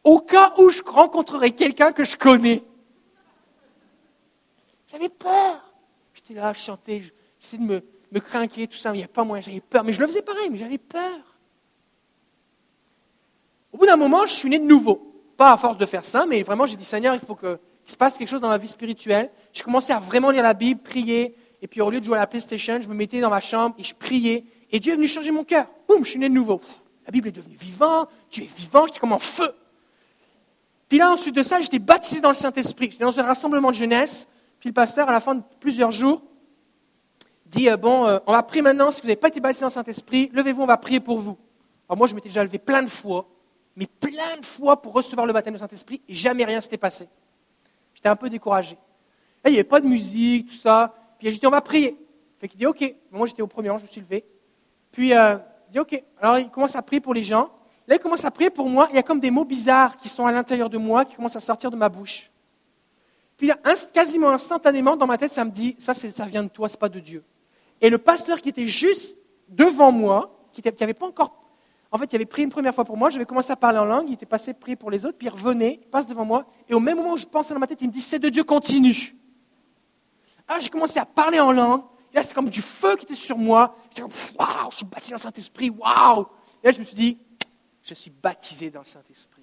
Au 0.03 0.19
cas 0.19 0.53
où 0.59 0.69
je 0.69 0.81
rencontrerais 0.83 1.51
quelqu'un 1.51 1.91
que 1.91 2.05
je 2.05 2.15
connais. 2.15 2.63
J'avais 4.91 5.09
peur. 5.09 5.73
J'étais 6.13 6.33
là, 6.33 6.53
je 6.53 6.59
chantais, 6.59 7.03
j'essayais 7.39 7.61
de 7.61 7.67
me, 7.67 7.81
me 8.11 8.19
craquer, 8.19 8.67
tout 8.67 8.77
ça, 8.77 8.91
il 8.93 8.97
n'y 8.97 9.03
a 9.03 9.07
pas 9.07 9.23
moyen, 9.23 9.41
j'avais 9.41 9.59
peur. 9.59 9.83
Mais 9.83 9.93
je 9.93 10.01
le 10.01 10.07
faisais 10.07 10.21
pareil, 10.21 10.49
mais 10.49 10.57
j'avais 10.57 10.77
peur. 10.77 11.19
Au 13.71 13.77
bout 13.77 13.85
d'un 13.85 13.97
moment, 13.97 14.25
je 14.25 14.33
suis 14.33 14.49
né 14.49 14.57
de 14.57 14.65
nouveau. 14.65 15.05
Pas 15.37 15.53
à 15.53 15.57
force 15.57 15.77
de 15.77 15.85
faire 15.85 16.03
ça, 16.03 16.25
mais 16.25 16.41
vraiment, 16.41 16.65
j'ai 16.65 16.75
dit, 16.75 16.83
Seigneur, 16.83 17.13
il 17.13 17.19
faut 17.19 17.35
qu'il 17.35 17.59
se 17.85 17.95
passe 17.95 18.17
quelque 18.17 18.27
chose 18.27 18.41
dans 18.41 18.49
ma 18.49 18.57
vie 18.57 18.67
spirituelle. 18.67 19.31
J'ai 19.53 19.63
commencé 19.63 19.93
à 19.93 19.99
vraiment 19.99 20.31
lire 20.31 20.43
la 20.43 20.53
Bible, 20.53 20.81
prier. 20.81 21.35
Et 21.61 21.67
puis, 21.67 21.81
au 21.81 21.89
lieu 21.89 21.99
de 21.99 22.05
jouer 22.05 22.17
à 22.17 22.21
la 22.21 22.27
PlayStation, 22.27 22.81
je 22.81 22.89
me 22.89 22.95
mettais 22.95 23.21
dans 23.21 23.29
ma 23.29 23.39
chambre 23.39 23.75
et 23.77 23.83
je 23.83 23.93
priais. 23.93 24.43
Et 24.71 24.79
Dieu 24.79 24.93
est 24.93 24.95
venu 24.95 25.07
changer 25.07 25.31
mon 25.31 25.43
cœur. 25.43 25.67
Boum, 25.87 26.03
je 26.03 26.09
suis 26.09 26.19
né 26.19 26.29
de 26.29 26.33
nouveau. 26.33 26.61
La 27.05 27.11
Bible 27.11 27.27
est 27.27 27.31
devenue 27.31 27.55
vivante. 27.55 28.09
Dieu 28.31 28.43
est 28.43 28.57
vivant. 28.57 28.85
J'étais 28.87 28.99
comme 28.99 29.13
en 29.13 29.19
feu. 29.19 29.51
Puis 30.89 30.97
là, 30.97 31.11
ensuite 31.11 31.35
de 31.35 31.43
ça, 31.43 31.59
j'étais 31.59 31.79
baptisé 31.79 32.21
dans 32.21 32.29
le 32.29 32.35
Saint-Esprit. 32.35 32.89
J'étais 32.91 33.03
dans 33.03 33.19
un 33.19 33.23
rassemblement 33.23 33.69
de 33.69 33.75
jeunesse. 33.75 34.27
Puis 34.59 34.69
le 34.69 34.73
pasteur, 34.73 35.07
à 35.09 35.11
la 35.11 35.19
fin 35.19 35.35
de 35.35 35.43
plusieurs 35.59 35.91
jours, 35.91 36.21
dit, 37.45 37.69
euh, 37.69 37.77
bon, 37.77 38.05
euh, 38.05 38.19
on 38.27 38.31
va 38.31 38.43
prier 38.43 38.61
maintenant, 38.61 38.91
si 38.91 39.01
vous 39.01 39.07
n'avez 39.07 39.15
pas 39.15 39.29
été 39.29 39.39
baptisé 39.39 39.61
dans 39.61 39.67
le 39.67 39.73
Saint-Esprit, 39.73 40.29
levez-vous, 40.33 40.61
on 40.61 40.67
va 40.67 40.77
prier 40.77 40.99
pour 40.99 41.19
vous. 41.19 41.37
Alors 41.87 41.97
moi, 41.97 42.07
je 42.07 42.15
m'étais 42.15 42.29
déjà 42.29 42.43
levé 42.43 42.59
plein 42.59 42.83
de 42.83 42.89
fois, 42.89 43.27
mais 43.75 43.87
plein 43.87 44.37
de 44.39 44.45
fois 44.45 44.81
pour 44.81 44.93
recevoir 44.93 45.25
le 45.25 45.33
baptême 45.33 45.53
du 45.53 45.59
Saint-Esprit, 45.59 46.01
et 46.07 46.13
jamais 46.13 46.45
rien 46.45 46.61
s'était 46.61 46.77
passé. 46.77 47.07
J'étais 47.93 48.09
un 48.09 48.15
peu 48.15 48.29
découragé. 48.29 48.77
il 49.45 49.51
n'y 49.51 49.57
avait 49.57 49.63
pas 49.63 49.81
de 49.81 49.87
musique, 49.87 50.49
tout 50.49 50.55
ça. 50.55 50.93
Puis 51.17 51.31
j'ai 51.31 51.39
dit, 51.39 51.47
on 51.47 51.51
va 51.51 51.61
prier. 51.61 51.97
Fait 52.39 52.47
qu'il 52.47 52.57
dit, 52.59 52.65
OK. 52.65 52.95
Moi, 53.11 53.27
j'étais 53.27 53.41
au 53.41 53.47
premier 53.47 53.69
rang, 53.69 53.77
je 53.77 53.83
me 53.83 53.89
suis 53.89 54.01
levé. 54.01 54.25
Puis, 54.91 55.13
euh, 55.13 55.37
il 55.69 55.73
dit, 55.73 55.79
OK. 55.79 56.03
Alors, 56.21 56.39
il 56.39 56.49
commence 56.49 56.75
à 56.75 56.81
prier 56.81 57.01
pour 57.01 57.13
les 57.13 57.23
gens. 57.23 57.49
Là, 57.87 57.95
il 57.95 57.99
commence 57.99 58.23
à 58.23 58.31
prier 58.31 58.49
pour 58.49 58.69
moi. 58.69 58.87
Il 58.91 58.95
y 58.95 58.99
a 58.99 59.03
comme 59.03 59.19
des 59.19 59.31
mots 59.31 59.45
bizarres 59.45 59.97
qui 59.97 60.07
sont 60.07 60.25
à 60.25 60.31
l'intérieur 60.31 60.69
de 60.69 60.77
moi, 60.77 61.05
qui 61.05 61.15
commencent 61.15 61.35
à 61.35 61.41
sortir 61.41 61.71
de 61.71 61.75
ma 61.75 61.89
bouche. 61.89 62.31
Puis 63.39 63.49
quasiment 63.93 64.31
instantanément, 64.31 64.97
dans 64.97 65.07
ma 65.07 65.17
tête, 65.17 65.31
ça 65.31 65.45
me 65.45 65.49
dit, 65.49 65.77
ça, 65.79 65.93
vient 66.25 66.43
de 66.43 66.49
toi, 66.49 66.67
ce 66.67 66.75
n'est 66.75 66.79
pas 66.79 66.89
de 66.89 66.99
Dieu. 66.99 67.23
Et 67.79 67.89
le 67.89 67.97
pasteur 67.97 68.41
qui 68.41 68.49
était 68.49 68.67
juste 68.67 69.17
devant 69.47 69.93
moi, 69.93 70.45
qui 70.51 70.61
n'avait 70.61 70.93
pas 70.93 71.07
encore... 71.07 71.35
En 71.89 71.97
fait, 71.97 72.11
il 72.11 72.17
avait 72.17 72.25
prié 72.25 72.43
une 72.43 72.51
première 72.51 72.75
fois 72.75 72.83
pour 72.83 72.97
moi, 72.97 73.09
j'avais 73.09 73.25
commencé 73.25 73.49
à 73.51 73.55
parler 73.55 73.79
en 73.79 73.85
langue, 73.85 74.09
il 74.09 74.13
était 74.13 74.25
passé 74.25 74.53
prier 74.53 74.75
pour 74.75 74.91
les 74.91 75.05
autres, 75.05 75.17
puis 75.17 75.25
il 75.25 75.31
revenait, 75.31 75.79
il 75.81 75.87
passe 75.87 76.05
devant 76.05 76.25
moi, 76.25 76.45
et 76.67 76.75
au 76.75 76.79
même 76.79 76.97
moment 76.97 77.13
où 77.13 77.17
je 77.17 77.25
pensais 77.25 77.53
dans 77.53 77.59
ma 77.59 77.65
tête, 77.65 77.81
il 77.81 77.87
me 77.87 77.93
dit, 77.93 78.01
c'est 78.01 78.19
de 78.19 78.29
Dieu, 78.29 78.43
continue. 78.43 79.15
Alors 80.47 80.61
j'ai 80.61 80.69
commencé 80.69 80.99
à 80.99 81.05
parler 81.05 81.39
en 81.39 81.51
langue, 81.51 81.81
et 82.13 82.17
là 82.17 82.21
c'est 82.21 82.35
comme 82.35 82.49
du 82.49 82.61
feu 82.61 82.95
qui 82.97 83.05
était 83.05 83.15
sur 83.15 83.39
moi, 83.39 83.75
j'étais 83.89 84.03
comme, 84.03 84.11
waouh, 84.37 84.69
je 84.69 84.75
suis 84.75 84.85
baptisé 84.85 85.11
dans 85.13 85.17
le 85.17 85.21
Saint-Esprit, 85.21 85.69
waouh. 85.71 86.27
Et 86.61 86.67
là 86.67 86.73
je 86.73 86.79
me 86.79 86.83
suis 86.83 86.95
dit, 86.95 87.17
je 87.81 87.93
suis 87.95 88.11
baptisé 88.11 88.69
dans 88.69 88.81
le 88.81 88.85
Saint-Esprit. 88.85 89.41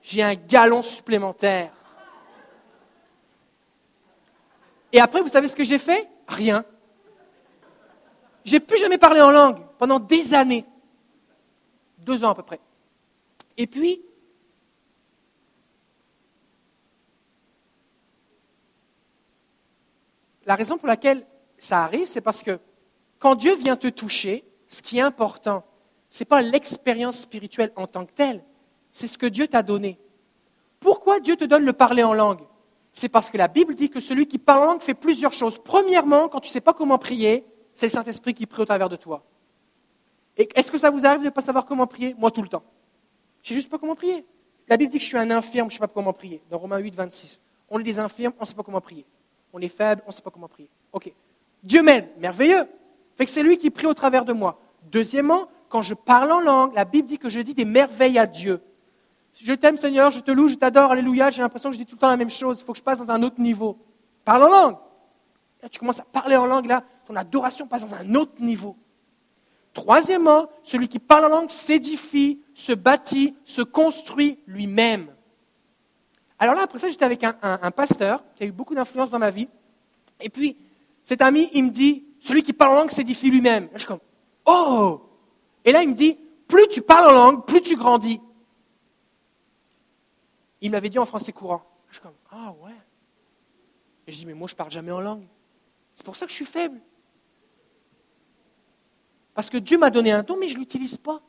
J'ai 0.00 0.22
un 0.22 0.36
galon 0.36 0.80
supplémentaire. 0.80 1.83
Et 4.94 5.00
après, 5.00 5.22
vous 5.22 5.28
savez 5.28 5.48
ce 5.48 5.56
que 5.56 5.64
j'ai 5.64 5.78
fait? 5.78 6.08
Rien. 6.28 6.64
J'ai 8.44 8.60
plus 8.60 8.78
jamais 8.78 8.96
parlé 8.96 9.20
en 9.20 9.32
langue 9.32 9.58
pendant 9.76 9.98
des 9.98 10.34
années. 10.34 10.64
Deux 11.98 12.22
ans 12.22 12.30
à 12.30 12.34
peu 12.36 12.44
près. 12.44 12.60
Et 13.56 13.66
puis, 13.66 14.00
la 20.46 20.54
raison 20.54 20.78
pour 20.78 20.86
laquelle 20.86 21.26
ça 21.58 21.82
arrive, 21.82 22.06
c'est 22.06 22.20
parce 22.20 22.44
que 22.44 22.60
quand 23.18 23.34
Dieu 23.34 23.56
vient 23.56 23.76
te 23.76 23.88
toucher, 23.88 24.44
ce 24.68 24.80
qui 24.80 24.98
est 24.98 25.02
important, 25.02 25.64
ce 26.08 26.22
n'est 26.22 26.26
pas 26.26 26.40
l'expérience 26.40 27.18
spirituelle 27.18 27.72
en 27.74 27.88
tant 27.88 28.06
que 28.06 28.12
telle, 28.12 28.44
c'est 28.92 29.08
ce 29.08 29.18
que 29.18 29.26
Dieu 29.26 29.48
t'a 29.48 29.64
donné. 29.64 29.98
Pourquoi 30.78 31.18
Dieu 31.18 31.34
te 31.34 31.44
donne 31.44 31.64
le 31.64 31.72
parler 31.72 32.04
en 32.04 32.14
langue? 32.14 32.42
C'est 32.96 33.08
parce 33.08 33.28
que 33.28 33.36
la 33.36 33.48
Bible 33.48 33.74
dit 33.74 33.90
que 33.90 33.98
celui 33.98 34.26
qui 34.28 34.38
parle 34.38 34.62
en 34.62 34.66
langue 34.66 34.80
fait 34.80 34.94
plusieurs 34.94 35.32
choses. 35.32 35.58
Premièrement, 35.58 36.28
quand 36.28 36.38
tu 36.38 36.48
ne 36.48 36.52
sais 36.52 36.60
pas 36.60 36.72
comment 36.72 36.96
prier, 36.96 37.44
c'est 37.72 37.86
le 37.86 37.90
Saint-Esprit 37.90 38.34
qui 38.34 38.46
prie 38.46 38.62
au 38.62 38.64
travers 38.64 38.88
de 38.88 38.94
toi. 38.94 39.24
Et 40.36 40.48
est-ce 40.54 40.70
que 40.70 40.78
ça 40.78 40.90
vous 40.90 41.04
arrive 41.04 41.20
de 41.20 41.26
ne 41.26 41.30
pas 41.30 41.40
savoir 41.40 41.66
comment 41.66 41.88
prier? 41.88 42.14
Moi, 42.16 42.30
tout 42.30 42.40
le 42.40 42.48
temps. 42.48 42.62
Je 43.42 43.48
ne 43.48 43.48
sais 43.48 43.54
juste 43.56 43.68
pas 43.68 43.78
comment 43.78 43.96
prier. 43.96 44.24
La 44.68 44.76
Bible 44.76 44.92
dit 44.92 44.98
que 44.98 45.02
je 45.02 45.08
suis 45.08 45.18
un 45.18 45.32
infirme, 45.32 45.68
je 45.70 45.74
ne 45.74 45.80
sais 45.80 45.86
pas 45.86 45.92
comment 45.92 46.12
prier. 46.12 46.40
Dans 46.50 46.58
Romains 46.58 46.78
8, 46.78 46.94
26. 46.94 47.42
On 47.68 47.80
est 47.80 47.82
des 47.82 47.98
infirmes, 47.98 48.32
on 48.38 48.42
ne 48.42 48.46
sait 48.46 48.54
pas 48.54 48.62
comment 48.62 48.80
prier. 48.80 49.04
On 49.52 49.60
est 49.60 49.68
faible, 49.68 50.00
on 50.06 50.10
ne 50.10 50.12
sait 50.12 50.22
pas 50.22 50.30
comment 50.30 50.48
prier. 50.48 50.70
Ok. 50.92 51.12
Dieu 51.64 51.82
m'aide, 51.82 52.08
merveilleux. 52.18 52.68
Fait 53.16 53.24
que 53.24 53.30
c'est 53.30 53.42
lui 53.42 53.58
qui 53.58 53.70
prie 53.70 53.86
au 53.86 53.94
travers 53.94 54.24
de 54.24 54.32
moi. 54.32 54.60
Deuxièmement, 54.92 55.48
quand 55.68 55.82
je 55.82 55.94
parle 55.94 56.30
en 56.30 56.40
langue, 56.40 56.74
la 56.74 56.84
Bible 56.84 57.08
dit 57.08 57.18
que 57.18 57.28
je 57.28 57.40
dis 57.40 57.54
des 57.54 57.64
merveilles 57.64 58.20
à 58.20 58.26
Dieu. 58.26 58.60
Je 59.34 59.52
t'aime 59.52 59.76
Seigneur, 59.76 60.10
je 60.10 60.20
te 60.20 60.30
loue, 60.30 60.48
je 60.48 60.54
t'adore, 60.54 60.92
alléluia, 60.92 61.30
j'ai 61.30 61.42
l'impression 61.42 61.70
que 61.70 61.74
je 61.74 61.80
dis 61.80 61.86
tout 61.86 61.96
le 61.96 62.00
temps 62.00 62.08
la 62.08 62.16
même 62.16 62.30
chose, 62.30 62.60
il 62.60 62.64
faut 62.64 62.72
que 62.72 62.78
je 62.78 62.84
passe 62.84 62.98
dans 62.98 63.10
un 63.10 63.22
autre 63.22 63.40
niveau. 63.40 63.78
Parle 64.24 64.44
en 64.44 64.48
langue. 64.48 64.76
Tu 65.70 65.78
commences 65.78 66.00
à 66.00 66.04
parler 66.04 66.36
en 66.36 66.46
langue, 66.46 66.66
là, 66.66 66.84
ton 67.06 67.16
adoration 67.16 67.66
passe 67.66 67.86
dans 67.86 67.94
un 67.96 68.14
autre 68.14 68.40
niveau. 68.40 68.76
Troisièmement, 69.72 70.48
celui 70.62 70.88
qui 70.88 71.00
parle 71.00 71.24
en 71.24 71.28
langue 71.28 71.50
s'édifie, 71.50 72.40
se 72.54 72.72
bâtit, 72.72 73.34
se 73.44 73.62
construit 73.62 74.38
lui-même. 74.46 75.08
Alors 76.38 76.54
là, 76.54 76.62
après 76.62 76.78
ça, 76.78 76.88
j'étais 76.88 77.04
avec 77.04 77.24
un, 77.24 77.70
pasteur 77.70 78.22
qui 78.36 78.44
a 78.44 78.46
eu 78.46 78.52
beaucoup 78.52 78.74
d'influence 78.74 79.10
dans 79.10 79.18
ma 79.18 79.30
vie. 79.30 79.48
Et 80.20 80.28
puis, 80.28 80.56
cet 81.02 81.22
ami, 81.22 81.48
il 81.52 81.64
me 81.64 81.70
dit, 81.70 82.04
celui 82.20 82.42
qui 82.42 82.52
parle 82.52 82.72
en 82.72 82.74
langue 82.76 82.90
s'édifie 82.90 83.30
lui-même. 83.30 83.68
je 83.72 83.78
suis 83.78 83.88
comme, 83.88 84.00
oh 84.46 85.00
Et 85.64 85.72
là, 85.72 85.82
il 85.82 85.88
me 85.88 85.94
dit, 85.94 86.18
plus 86.46 86.68
tu 86.68 86.82
parles 86.82 87.10
en 87.10 87.12
langue, 87.12 87.44
plus 87.44 87.60
tu 87.60 87.76
grandis. 87.76 88.20
Il 90.64 90.70
m'avait 90.70 90.88
dit 90.88 90.98
en 90.98 91.04
français 91.04 91.30
courant. 91.30 91.62
Je 91.90 91.96
suis 91.96 92.02
comme, 92.02 92.14
ah 92.30 92.54
ouais. 92.62 92.72
Et 94.06 94.12
je 94.12 94.16
dis, 94.16 94.24
mais 94.24 94.32
moi, 94.32 94.48
je 94.48 94.54
parle 94.54 94.70
jamais 94.70 94.92
en 94.92 95.00
langue. 95.02 95.26
C'est 95.94 96.06
pour 96.06 96.16
ça 96.16 96.24
que 96.24 96.30
je 96.30 96.36
suis 96.36 96.46
faible. 96.46 96.80
Parce 99.34 99.50
que 99.50 99.58
Dieu 99.58 99.76
m'a 99.76 99.90
donné 99.90 100.10
un 100.10 100.22
don, 100.22 100.38
mais 100.38 100.48
je 100.48 100.54
ne 100.54 100.60
l'utilise 100.60 100.96
pas. 100.96 101.20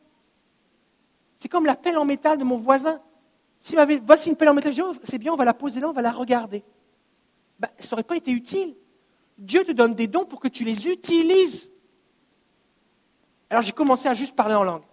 C'est 1.35 1.49
comme 1.49 1.65
la 1.65 1.75
pelle 1.75 1.97
en 1.97 2.05
métal 2.05 2.37
de 2.37 2.45
mon 2.45 2.55
voisin. 2.55 3.01
S'il 3.59 3.75
m'avait, 3.75 3.97
voici 3.97 4.29
une 4.29 4.37
pelle 4.37 4.47
en 4.47 4.53
métal, 4.53 4.71
je 4.71 4.81
dis, 4.81 4.87
oh, 4.87 4.95
c'est 5.03 5.17
bien, 5.17 5.33
on 5.33 5.35
va 5.35 5.43
la 5.43 5.53
poser 5.53 5.81
là, 5.81 5.89
on 5.89 5.93
va 5.93 6.01
la 6.01 6.13
regarder. 6.13 6.63
Ben, 7.59 7.67
ça 7.77 7.93
n'aurait 7.93 8.03
pas 8.03 8.15
été 8.15 8.31
utile. 8.31 8.73
Dieu 9.37 9.65
te 9.65 9.73
donne 9.73 9.95
des 9.95 10.07
dons 10.07 10.23
pour 10.23 10.39
que 10.39 10.47
tu 10.47 10.63
les 10.63 10.87
utilises. 10.87 11.69
Alors 13.49 13.63
j'ai 13.63 13.73
commencé 13.73 14.07
à 14.07 14.13
juste 14.13 14.33
parler 14.33 14.55
en 14.55 14.63
langue. 14.63 14.83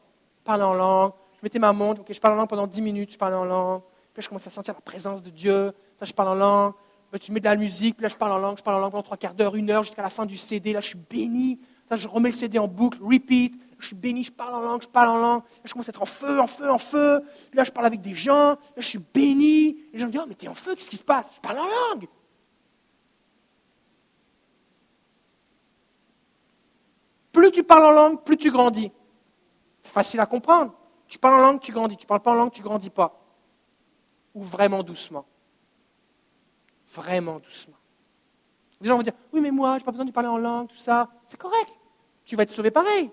Parler 0.42 0.64
en 0.64 0.74
langue, 0.74 1.12
je 1.36 1.38
mettais 1.44 1.60
ma 1.60 1.72
montre, 1.72 2.00
ok, 2.00 2.12
je 2.12 2.20
parle 2.20 2.34
en 2.34 2.38
langue 2.38 2.48
pendant 2.48 2.66
10 2.66 2.82
minutes, 2.82 3.12
je 3.12 3.18
parle 3.18 3.34
en 3.34 3.44
langue. 3.44 3.82
Puis 4.12 4.22
je 4.22 4.28
commence 4.28 4.46
à 4.46 4.50
sentir 4.50 4.74
la 4.74 4.80
présence 4.80 5.22
de 5.22 5.30
Dieu. 5.30 5.72
Ça, 5.98 6.04
je 6.04 6.12
parle 6.12 6.28
en 6.28 6.34
langue. 6.34 6.72
Puis 7.10 7.20
tu 7.20 7.32
mets 7.32 7.40
de 7.40 7.44
la 7.44 7.56
musique, 7.56 7.96
puis 7.96 8.04
là 8.04 8.08
je 8.08 8.16
parle 8.16 8.32
en 8.32 8.38
langue, 8.38 8.56
je 8.56 8.62
parle 8.62 8.76
en 8.76 8.80
langue 8.80 8.92
pendant 8.92 9.02
trois 9.02 9.18
quarts 9.18 9.34
d'heure, 9.34 9.54
une 9.54 9.70
heure, 9.70 9.84
jusqu'à 9.84 10.00
la 10.00 10.08
fin 10.08 10.24
du 10.24 10.38
CD. 10.38 10.72
Là, 10.72 10.80
je 10.80 10.88
suis 10.88 10.98
béni. 10.98 11.60
Là, 11.90 11.96
je 11.98 12.08
remets 12.08 12.30
le 12.30 12.34
CD 12.34 12.58
en 12.58 12.68
boucle, 12.68 12.98
repeat. 13.02 13.54
Je 13.78 13.88
suis 13.88 13.96
béni, 13.96 14.24
je 14.24 14.32
parle 14.32 14.54
en 14.54 14.60
langue, 14.60 14.80
je 14.80 14.88
parle 14.88 15.10
en 15.10 15.18
langue. 15.18 15.42
Là, 15.42 15.60
je 15.64 15.72
commence 15.72 15.88
à 15.88 15.90
être 15.90 16.00
en 16.00 16.06
feu, 16.06 16.40
en 16.40 16.46
feu, 16.46 16.70
en 16.70 16.78
feu. 16.78 17.20
là, 17.52 17.64
je 17.64 17.70
parle 17.70 17.86
avec 17.86 18.00
des 18.00 18.14
gens. 18.14 18.52
Là, 18.52 18.56
je 18.78 18.86
suis 18.86 18.98
béni. 18.98 19.76
Les 19.92 19.98
gens 19.98 20.06
me 20.06 20.12
disent, 20.12 20.20
oh, 20.24 20.26
mais 20.26 20.34
t'es 20.34 20.48
en 20.48 20.54
feu, 20.54 20.74
qu'est-ce 20.74 20.88
qui 20.88 20.96
se 20.96 21.04
passe? 21.04 21.30
Je 21.34 21.40
parle 21.40 21.58
en 21.58 21.66
langue. 21.66 22.08
Plus 27.32 27.50
tu 27.50 27.62
parles 27.62 27.84
en 27.84 27.92
langue, 27.92 28.22
plus 28.22 28.38
tu 28.38 28.50
grandis. 28.50 28.90
C'est 29.82 29.92
facile 29.92 30.20
à 30.20 30.26
comprendre. 30.26 30.72
Tu 31.08 31.18
parles 31.18 31.34
en 31.34 31.42
langue, 31.42 31.60
tu 31.60 31.72
grandis. 31.72 31.96
Tu 31.98 32.06
parles 32.06 32.22
pas 32.22 32.30
en 32.30 32.36
langue, 32.36 32.52
tu 32.52 32.62
grandis 32.62 32.90
pas. 32.90 33.21
Ou 34.34 34.42
vraiment 34.42 34.82
doucement. 34.82 35.26
Vraiment 36.94 37.38
doucement. 37.38 37.76
Les 38.80 38.88
gens 38.88 38.96
vont 38.96 39.02
dire, 39.02 39.14
oui, 39.32 39.40
mais 39.40 39.50
moi, 39.50 39.74
je 39.74 39.78
n'ai 39.78 39.84
pas 39.84 39.92
besoin 39.92 40.04
de 40.04 40.10
parler 40.10 40.28
en 40.28 40.38
langue, 40.38 40.68
tout 40.68 40.76
ça. 40.76 41.08
C'est 41.26 41.38
correct. 41.38 41.72
Tu 42.24 42.36
vas 42.36 42.42
être 42.42 42.50
sauvé 42.50 42.70
pareil. 42.70 43.10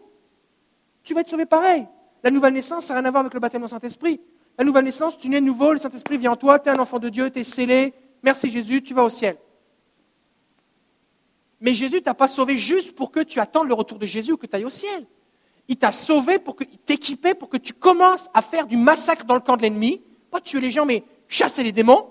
Tu 1.03 1.13
vas 1.13 1.21
être 1.21 1.27
sauvé 1.27 1.45
pareil. 1.45 1.87
La 2.23 2.31
nouvelle 2.31 2.53
naissance, 2.53 2.85
ça 2.85 2.93
n'a 2.93 3.01
rien 3.01 3.07
à 3.07 3.11
voir 3.11 3.21
avec 3.21 3.33
le 3.33 3.39
baptême 3.39 3.63
au 3.63 3.67
Saint-Esprit. 3.67 4.19
La 4.57 4.65
nouvelle 4.65 4.85
naissance, 4.85 5.17
tu 5.17 5.29
nais 5.29 5.39
nouveau, 5.39 5.71
le 5.71 5.79
Saint-Esprit 5.79 6.17
vient 6.17 6.33
en 6.33 6.35
toi, 6.35 6.59
tu 6.59 6.69
es 6.69 6.71
un 6.71 6.79
enfant 6.79 6.99
de 6.99 7.09
Dieu, 7.09 7.31
tu 7.31 7.39
es 7.39 7.43
scellé. 7.43 7.93
Merci 8.23 8.49
Jésus, 8.49 8.81
tu 8.81 8.93
vas 8.93 9.03
au 9.03 9.09
ciel. 9.09 9.37
Mais 11.61 11.73
Jésus 11.73 12.01
t'a 12.01 12.13
pas 12.13 12.27
sauvé 12.27 12.57
juste 12.57 12.95
pour 12.95 13.11
que 13.11 13.21
tu 13.21 13.39
attendes 13.39 13.67
le 13.67 13.73
retour 13.73 13.99
de 13.99 14.05
Jésus 14.05 14.33
ou 14.33 14.37
que 14.37 14.47
tu 14.47 14.55
ailles 14.55 14.65
au 14.65 14.69
ciel. 14.69 15.05
Il 15.67 15.77
t'a 15.77 15.91
sauvé 15.91 16.39
pour 16.39 16.55
que, 16.55 16.63
t'équiper 16.63 17.35
pour 17.35 17.47
que 17.47 17.57
tu 17.57 17.73
commences 17.73 18.27
à 18.33 18.41
faire 18.41 18.65
du 18.65 18.75
massacre 18.75 19.25
dans 19.25 19.35
le 19.35 19.39
camp 19.39 19.55
de 19.55 19.61
l'ennemi, 19.61 20.01
pas 20.29 20.41
tuer 20.41 20.61
les 20.61 20.71
gens, 20.71 20.85
mais 20.85 21.03
chasser 21.27 21.63
les 21.63 21.71
démons, 21.71 22.09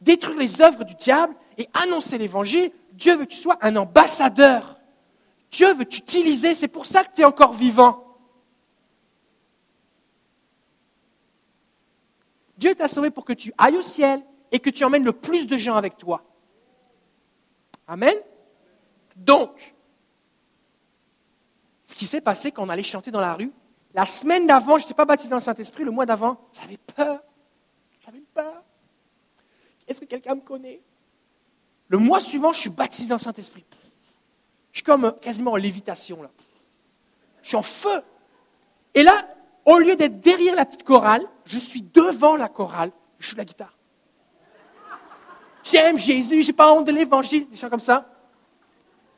détruire 0.00 0.38
les 0.38 0.60
œuvres 0.60 0.84
du 0.84 0.94
diable 0.94 1.34
et 1.58 1.68
annoncer 1.74 2.18
l'évangile. 2.18 2.70
Dieu 2.92 3.16
veut 3.16 3.24
que 3.24 3.30
tu 3.30 3.36
sois 3.36 3.58
un 3.62 3.76
ambassadeur. 3.76 4.80
Dieu 5.50 5.72
veut 5.74 5.84
t'utiliser, 5.84 6.54
c'est 6.54 6.68
pour 6.68 6.86
ça 6.86 7.04
que 7.04 7.14
tu 7.14 7.22
es 7.22 7.24
encore 7.24 7.52
vivant. 7.52 8.02
Dieu 12.56 12.74
t'a 12.74 12.88
sauvé 12.88 13.10
pour 13.10 13.24
que 13.24 13.32
tu 13.32 13.52
ailles 13.58 13.76
au 13.76 13.82
ciel 13.82 14.22
et 14.50 14.58
que 14.58 14.70
tu 14.70 14.84
emmènes 14.84 15.04
le 15.04 15.12
plus 15.12 15.46
de 15.46 15.58
gens 15.58 15.76
avec 15.76 15.98
toi. 15.98 16.22
Amen. 17.86 18.14
Donc, 19.14 19.74
ce 21.84 21.94
qui 21.94 22.06
s'est 22.06 22.20
passé 22.20 22.50
quand 22.50 22.64
on 22.64 22.68
allait 22.68 22.82
chanter 22.82 23.10
dans 23.10 23.20
la 23.20 23.34
rue, 23.34 23.52
la 23.94 24.04
semaine 24.04 24.46
d'avant, 24.46 24.78
je 24.78 24.84
n'étais 24.84 24.94
pas 24.94 25.04
baptisé 25.04 25.30
dans 25.30 25.36
le 25.36 25.42
Saint-Esprit, 25.42 25.84
le 25.84 25.90
mois 25.90 26.06
d'avant, 26.06 26.38
j'avais 26.52 26.76
peur. 26.76 27.22
Est-ce 29.86 30.00
que 30.00 30.04
quelqu'un 30.04 30.34
me 30.34 30.40
connaît? 30.40 30.80
Le 31.88 31.98
mois 31.98 32.20
suivant, 32.20 32.52
je 32.52 32.60
suis 32.60 32.70
baptisé 32.70 33.08
dans 33.08 33.16
le 33.16 33.20
Saint-Esprit. 33.20 33.64
Je 34.72 34.78
suis 34.78 34.84
comme 34.84 35.04
euh, 35.04 35.10
quasiment 35.12 35.52
en 35.52 35.56
lévitation, 35.56 36.22
là. 36.22 36.30
Je 37.42 37.48
suis 37.48 37.56
en 37.56 37.62
feu. 37.62 38.02
Et 38.94 39.02
là, 39.02 39.12
au 39.64 39.78
lieu 39.78 39.94
d'être 39.94 40.20
derrière 40.20 40.56
la 40.56 40.64
petite 40.64 40.82
chorale, 40.82 41.24
je 41.44 41.58
suis 41.58 41.82
devant 41.82 42.36
la 42.36 42.48
chorale, 42.48 42.90
je 43.18 43.30
joue 43.30 43.36
la 43.36 43.44
guitare. 43.44 43.76
J'aime 45.62 45.98
Jésus, 45.98 46.42
j'ai 46.42 46.52
pas 46.52 46.72
honte 46.72 46.86
de 46.86 46.92
l'évangile, 46.92 47.48
des 47.48 47.56
choses 47.56 47.70
comme 47.70 47.80
ça. 47.80 48.08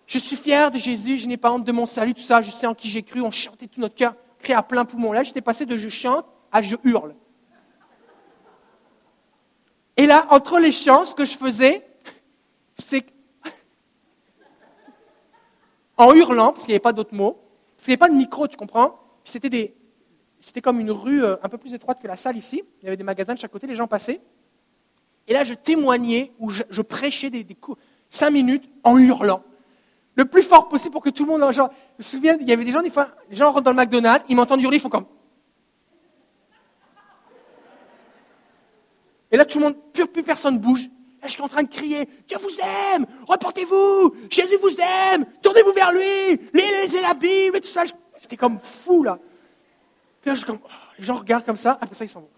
Je 0.06 0.18
suis 0.18 0.36
fier 0.36 0.70
de 0.70 0.78
Jésus, 0.78 1.18
je 1.18 1.26
n'ai 1.26 1.36
pas 1.36 1.52
honte 1.52 1.64
de 1.64 1.72
mon 1.72 1.84
salut, 1.84 2.14
tout 2.14 2.22
ça, 2.22 2.40
je 2.40 2.50
sais 2.50 2.66
en 2.66 2.74
qui 2.74 2.88
j'ai 2.88 3.02
cru, 3.02 3.20
on 3.20 3.30
chantait 3.30 3.66
tout 3.66 3.80
notre 3.80 3.94
cœur, 3.94 4.14
crié 4.38 4.54
à 4.54 4.62
plein 4.62 4.84
poumon. 4.84 5.12
Là, 5.12 5.22
j'étais 5.22 5.42
passé 5.42 5.66
de 5.66 5.76
je 5.76 5.88
chante 5.88 6.24
à 6.50 6.62
je 6.62 6.76
hurle. 6.84 7.14
Et 9.98 10.06
là, 10.06 10.26
entre 10.30 10.60
les 10.60 10.72
chants, 10.72 11.04
ce 11.04 11.14
que 11.14 11.26
je 11.26 11.36
faisais, 11.36 11.84
c'est 12.76 13.04
en 15.98 16.14
hurlant, 16.14 16.52
parce 16.52 16.64
qu'il 16.64 16.72
n'y 16.72 16.76
avait 16.76 16.80
pas 16.80 16.94
d'autres 16.94 17.14
mots, 17.14 17.42
parce 17.76 17.84
qu'il 17.84 17.90
n'y 17.90 17.94
avait 17.94 18.08
pas 18.08 18.08
de 18.08 18.14
micro, 18.14 18.48
tu 18.48 18.56
comprends? 18.56 18.98
C'était 19.24 19.74
comme 20.62 20.78
une 20.78 20.92
rue 20.92 21.22
euh, 21.22 21.36
un 21.42 21.48
peu 21.48 21.58
plus 21.58 21.74
étroite 21.74 22.00
que 22.00 22.06
la 22.06 22.16
salle 22.16 22.36
ici. 22.36 22.62
Il 22.80 22.84
y 22.84 22.88
avait 22.88 22.96
des 22.96 23.04
magasins 23.04 23.34
de 23.34 23.40
chaque 23.40 23.50
côté, 23.50 23.66
les 23.66 23.74
gens 23.74 23.88
passaient. 23.88 24.20
Et 25.26 25.34
là, 25.34 25.44
je 25.44 25.52
témoignais 25.52 26.32
ou 26.38 26.50
je, 26.50 26.80
prêchais 26.80 27.28
des, 27.28 27.42
des 27.42 27.56
coups, 27.56 27.82
cinq 28.08 28.30
minutes 28.30 28.64
en 28.84 28.96
hurlant 28.96 29.42
le 30.14 30.24
plus 30.24 30.42
fort 30.42 30.68
possible 30.68 30.92
pour 30.92 31.02
que 31.02 31.10
tout 31.10 31.24
le 31.24 31.30
monde. 31.30 31.52
Je 31.52 31.62
me 31.62 32.02
souviens, 32.02 32.36
il 32.40 32.48
y 32.48 32.52
avait 32.52 32.64
des 32.64 32.72
gens, 32.72 32.82
des 32.82 32.90
fois, 32.90 33.10
les 33.30 33.36
gens 33.36 33.52
rentrent 33.52 33.62
dans 33.62 33.70
le 33.70 33.76
McDonald's, 33.76 34.24
ils 34.28 34.34
m'entendent 34.34 34.60
hurler, 34.60 34.78
ils 34.78 34.80
font 34.80 34.88
comme. 34.88 35.06
Et 39.30 39.36
là, 39.36 39.44
tout 39.44 39.58
le 39.58 39.64
monde, 39.64 39.76
plus, 39.92 40.06
plus 40.06 40.22
personne 40.22 40.58
bouge. 40.58 40.88
Là, 41.20 41.26
je 41.26 41.32
suis 41.32 41.42
en 41.42 41.48
train 41.48 41.62
de 41.62 41.68
crier 41.68 42.08
Dieu 42.28 42.38
vous 42.38 42.56
aime 42.94 43.04
Reportez-vous 43.26 44.14
Jésus 44.30 44.56
vous 44.62 44.76
aime 45.12 45.26
Tournez-vous 45.42 45.72
vers 45.72 45.90
lui 45.90 46.40
Lisez 46.54 47.00
la 47.02 47.14
Bible 47.14 47.56
et 47.56 47.60
tout 47.60 47.68
ça. 47.68 47.82
C'était 48.20 48.36
comme 48.36 48.58
fou, 48.60 49.02
là. 49.02 49.18
Puis 50.20 50.30
là, 50.30 50.34
je 50.34 50.44
comme, 50.44 50.58
oh, 50.62 50.68
les 50.98 51.04
gens 51.04 51.16
regardent 51.16 51.44
comme 51.44 51.56
ça, 51.56 51.78
après 51.80 51.94
ça, 51.94 52.04
ils 52.04 52.08
s'en 52.08 52.20
vont. 52.20 52.30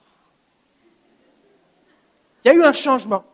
Il 2.45 2.49
y 2.49 2.51
a 2.51 2.55
eu 2.55 2.62
un 2.62 2.72
changement. 2.72 3.24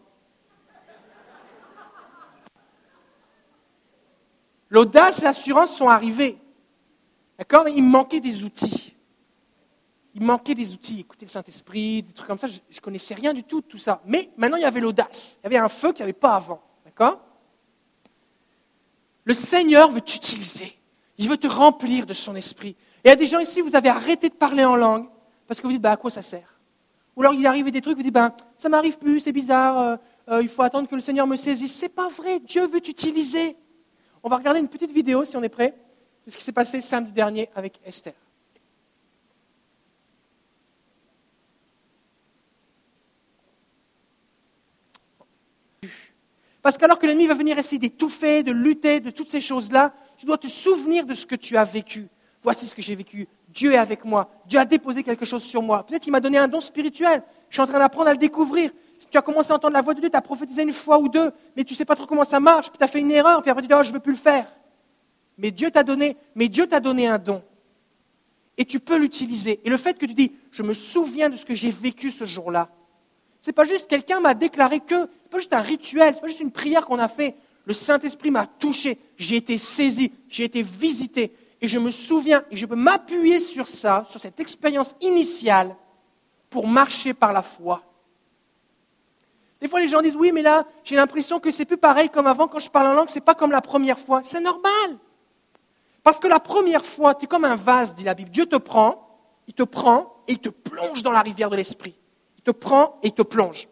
L'audace 4.69 5.21
et 5.21 5.23
l'assurance 5.23 5.77
sont 5.77 5.89
arrivés. 5.89 6.39
D'accord? 7.39 7.69
Il 7.69 7.83
me 7.85 7.91
manquait 7.91 8.21
des 8.21 8.45
outils. 8.45 8.96
Il 10.17 10.23
manquait 10.23 10.55
des 10.55 10.73
outils. 10.73 11.01
Écouter 11.01 11.27
le 11.27 11.31
Saint-Esprit, 11.31 12.03
des 12.03 12.13
trucs 12.13 12.27
comme 12.27 12.39
ça. 12.39 12.47
Je 12.47 12.57
ne 12.57 12.81
connaissais 12.81 13.15
rien 13.15 13.35
du 13.35 13.45
tout 13.45 13.61
de 13.61 13.67
tout 13.67 13.79
ça. 13.79 14.01
Mais 14.07 14.31
maintenant, 14.39 14.57
il 14.57 14.63
y 14.63 14.67
avait 14.67 14.81
l'audace. 14.81 15.39
Il 15.43 15.45
y 15.45 15.47
avait 15.49 15.59
un 15.59 15.69
feu 15.69 15.93
qu'il 15.93 15.99
n'y 15.99 16.05
avait 16.05 16.13
pas 16.15 16.35
avant. 16.35 16.63
D'accord? 16.85 17.21
Le 19.25 19.35
Seigneur 19.35 19.91
veut 19.91 20.01
t'utiliser. 20.01 20.75
Il 21.19 21.29
veut 21.29 21.37
te 21.37 21.47
remplir 21.47 22.07
de 22.07 22.15
son 22.15 22.35
esprit. 22.35 22.77
Et 23.05 23.09
il 23.09 23.09
y 23.09 23.13
a 23.13 23.17
des 23.17 23.27
gens 23.27 23.41
ici, 23.41 23.61
vous 23.61 23.77
avez 23.77 23.91
arrêté 23.91 24.31
de 24.31 24.35
parler 24.35 24.65
en 24.65 24.75
langue 24.75 25.07
parce 25.47 25.61
que 25.61 25.67
vous 25.67 25.75
dites, 25.75 25.83
bah, 25.83 25.93
à 25.93 25.97
quoi 25.97 26.11
ça 26.11 26.23
sert? 26.23 26.59
Ou 27.15 27.21
alors 27.21 27.35
il 27.35 27.47
arrive 27.47 27.71
des 27.71 27.81
trucs, 27.81 27.97
vous 27.97 28.03
dites, 28.03 28.13
ben, 28.13 28.33
ça 28.59 28.69
m'arrive 28.69 28.99
plus, 28.99 29.21
c'est 29.21 29.33
bizarre, 29.33 29.79
euh, 29.79 29.97
euh, 30.29 30.43
il 30.43 30.49
faut 30.49 30.63
attendre 30.63 30.89
que 30.89 30.95
le 30.95 31.01
Seigneur 31.01 31.27
me 31.27 31.37
saisisse. 31.37 31.75
C'est 31.75 31.89
pas 31.89 32.09
vrai, 32.09 32.41
Dieu 32.41 32.67
veut 32.67 32.81
t'utiliser. 32.81 33.57
On 34.23 34.29
va 34.29 34.37
regarder 34.37 34.61
une 34.61 34.69
petite 34.69 34.93
vidéo, 34.93 35.25
si 35.25 35.37
on 35.37 35.43
est 35.43 35.49
prêt, 35.49 35.75
de 36.27 36.31
ce 36.31 36.37
qui 36.37 36.43
s'est 36.43 36.53
passé 36.53 36.81
samedi 36.81 37.13
dernier 37.13 37.49
avec 37.55 37.81
Esther. 37.85 38.15
Parce 46.67 46.79
qu'alors 46.79 46.99
que 46.99 47.07
l'ennemi 47.07 47.29
va 47.29 47.35
venir 47.35 47.57
essayer 47.61 47.79
d'étouffer, 47.79 48.43
de 48.43 48.51
lutter, 48.51 48.99
de 48.99 49.11
toutes 49.11 49.31
ces 49.31 49.41
choses-là, 49.41 49.95
tu 50.17 50.27
dois 50.27 50.37
te 50.37 50.49
souvenir 50.49 51.07
de 51.07 51.15
ce 51.15 51.25
que 51.25 51.37
tu 51.37 51.57
as 51.57 51.65
vécu. 51.65 52.09
Voici 52.43 52.67
ce 52.67 52.75
que 52.75 52.83
j'ai 52.83 52.97
vécu. 52.97 53.29
Dieu 53.49 53.73
est 53.73 53.79
avec 53.79 54.05
moi. 54.05 54.29
Dieu 54.47 54.59
a 54.59 54.65
déposé 54.65 55.05
quelque 55.05 55.25
chose 55.25 55.45
sur 55.45 55.63
moi. 55.63 55.87
Peut-être 55.87 56.03
qu'il 56.03 56.11
m'a 56.11 56.19
donné 56.19 56.39
un 56.39 56.49
don 56.49 56.61
spirituel. 56.61 57.23
Je 57.51 57.55
suis 57.55 57.63
en 57.63 57.69
train 57.69 57.79
d'apprendre 57.79 58.09
à 58.09 58.13
le 58.15 58.19
découvrir. 58.19 58.73
Tu 59.09 59.17
as 59.17 59.23
commencé 59.23 59.53
à 59.53 59.55
entendre 59.55 59.75
la 59.75 59.81
voix 59.81 59.95
de 59.95 60.01
Dieu, 60.01 60.11
tu 60.11 60.17
as 60.17 60.21
prophétisé 60.21 60.63
une 60.63 60.73
fois 60.73 60.99
ou 60.99 61.09
deux, 61.09 61.31
mais 61.57 61.63
tu 61.63 61.75
ne 61.75 61.77
sais 61.77 61.85
pas 61.85 61.95
trop 61.95 62.07
comment 62.07 62.25
ça 62.25 62.41
marche, 62.41 62.69
puis 62.71 62.79
tu 62.79 62.83
as 62.83 62.89
fait 62.89 62.99
une 62.99 63.13
erreur, 63.13 63.43
puis 63.43 63.51
après 63.53 63.63
tu 63.63 63.69
dis, 63.69 63.75
oh, 63.75 63.85
je 63.85 63.91
ne 63.91 63.95
veux 63.95 64.01
plus 64.01 64.15
le 64.15 64.19
faire. 64.19 64.53
Mais 65.39 65.53
Dieu 65.53 65.71
t'a 65.71 65.85
donné, 65.85 66.17
mais 66.35 66.49
Dieu 66.49 66.67
t'a 66.67 66.81
donné 66.81 67.07
un 67.07 67.19
don. 67.19 67.45
Et 68.59 68.65
tu 68.65 68.81
peux 68.81 68.97
l'utiliser. 68.97 69.61
Et 69.65 69.71
le 69.71 69.77
fait 69.77 69.97
que 69.97 70.07
tu 70.07 70.15
dis, 70.15 70.33
je 70.51 70.65
me 70.65 70.75
souviens 70.75 71.31
de 71.31 71.37
ce 71.37 71.45
que 71.45 71.55
j'ai 71.55 71.71
vécu 71.71 72.11
ce 72.11 72.25
jour-là, 72.25 72.71
ce 73.47 73.51
n'est 73.51 73.55
pas 73.55 73.65
juste 73.65 73.89
quelqu'un 73.89 74.19
m'a 74.19 74.35
déclaré 74.35 74.81
que, 74.81 75.09
n'est 75.27 75.31
pas 75.31 75.39
juste 75.39 75.55
un 75.55 75.61
rituel, 75.61 76.15
ce 76.15 76.19
n'est 76.19 76.21
pas 76.23 76.27
juste 76.29 76.41
une 76.41 76.51
prière 76.51 76.87
qu'on 76.87 76.99
a 76.99 77.09
fait. 77.09 77.37
Le 77.65 77.75
Saint-Esprit 77.75 78.31
m'a 78.31 78.47
touché, 78.47 78.99
j'ai 79.17 79.37
été 79.37 79.59
saisi, 79.59 80.13
j'ai 80.29 80.45
été 80.45 80.63
visité. 80.63 81.33
Et 81.61 81.69
je 81.69 81.79
me 81.79 81.91
souviens, 81.91 82.45
et 82.51 82.57
je 82.57 82.67
peux 82.67 82.77
m'appuyer 82.77 83.41
sur 83.41 83.69
ça, 83.69 84.05
sur 84.09 84.21
cette 84.21 84.39
expérience 84.41 84.95
initiale, 85.01 85.75
pour 86.51 86.67
marcher 86.67 87.15
par 87.15 87.33
la 87.33 87.43
foi. 87.43 87.83
Des 89.61 89.69
fois, 89.69 89.81
les 89.81 89.89
gens 89.89 90.03
disent 90.03 90.17
Oui, 90.17 90.33
mais 90.33 90.43
là, 90.43 90.67
j'ai 90.85 90.97
l'impression 90.97 91.41
que 91.41 91.51
c'est 91.51 91.65
plus 91.65 91.79
pareil 91.79 92.09
comme 92.11 92.27
avant 92.27 92.47
quand 92.47 92.61
je 92.61 92.71
parle 92.71 92.89
en 92.89 92.95
langue, 92.95 93.09
c'est 93.09 93.21
pas 93.21 93.35
comme 93.35 93.51
la 93.51 93.63
première 93.63 93.99
fois. 93.99 94.23
C'est 94.23 94.41
normal. 94.41 94.99
Parce 96.03 96.21
que 96.21 96.29
la 96.29 96.41
première 96.41 96.85
fois, 96.85 97.15
tu 97.15 97.25
es 97.25 97.29
comme 97.29 97.45
un 97.45 97.57
vase, 97.57 97.95
dit 97.95 98.05
la 98.05 98.15
Bible. 98.15 98.31
Dieu 98.31 98.47
te 98.47 98.57
prend, 98.57 99.19
il 99.49 99.55
te 99.55 99.65
prend 99.65 100.23
et 100.29 100.33
il 100.33 100.39
te 100.39 100.51
plonge 100.51 101.03
dans 101.03 101.13
la 101.13 101.23
rivière 101.23 101.51
de 101.51 101.57
l'esprit 101.57 101.97
te 102.47 102.53
prend 102.53 102.99
et 103.03 103.11
te 103.11 103.23
plonge. 103.23 103.69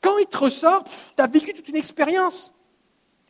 Quand 0.00 0.16
il 0.18 0.26
te 0.26 0.36
ressort, 0.36 0.84
tu 1.16 1.22
as 1.22 1.26
vécu 1.26 1.52
toute 1.54 1.68
une 1.68 1.76
expérience. 1.76 2.52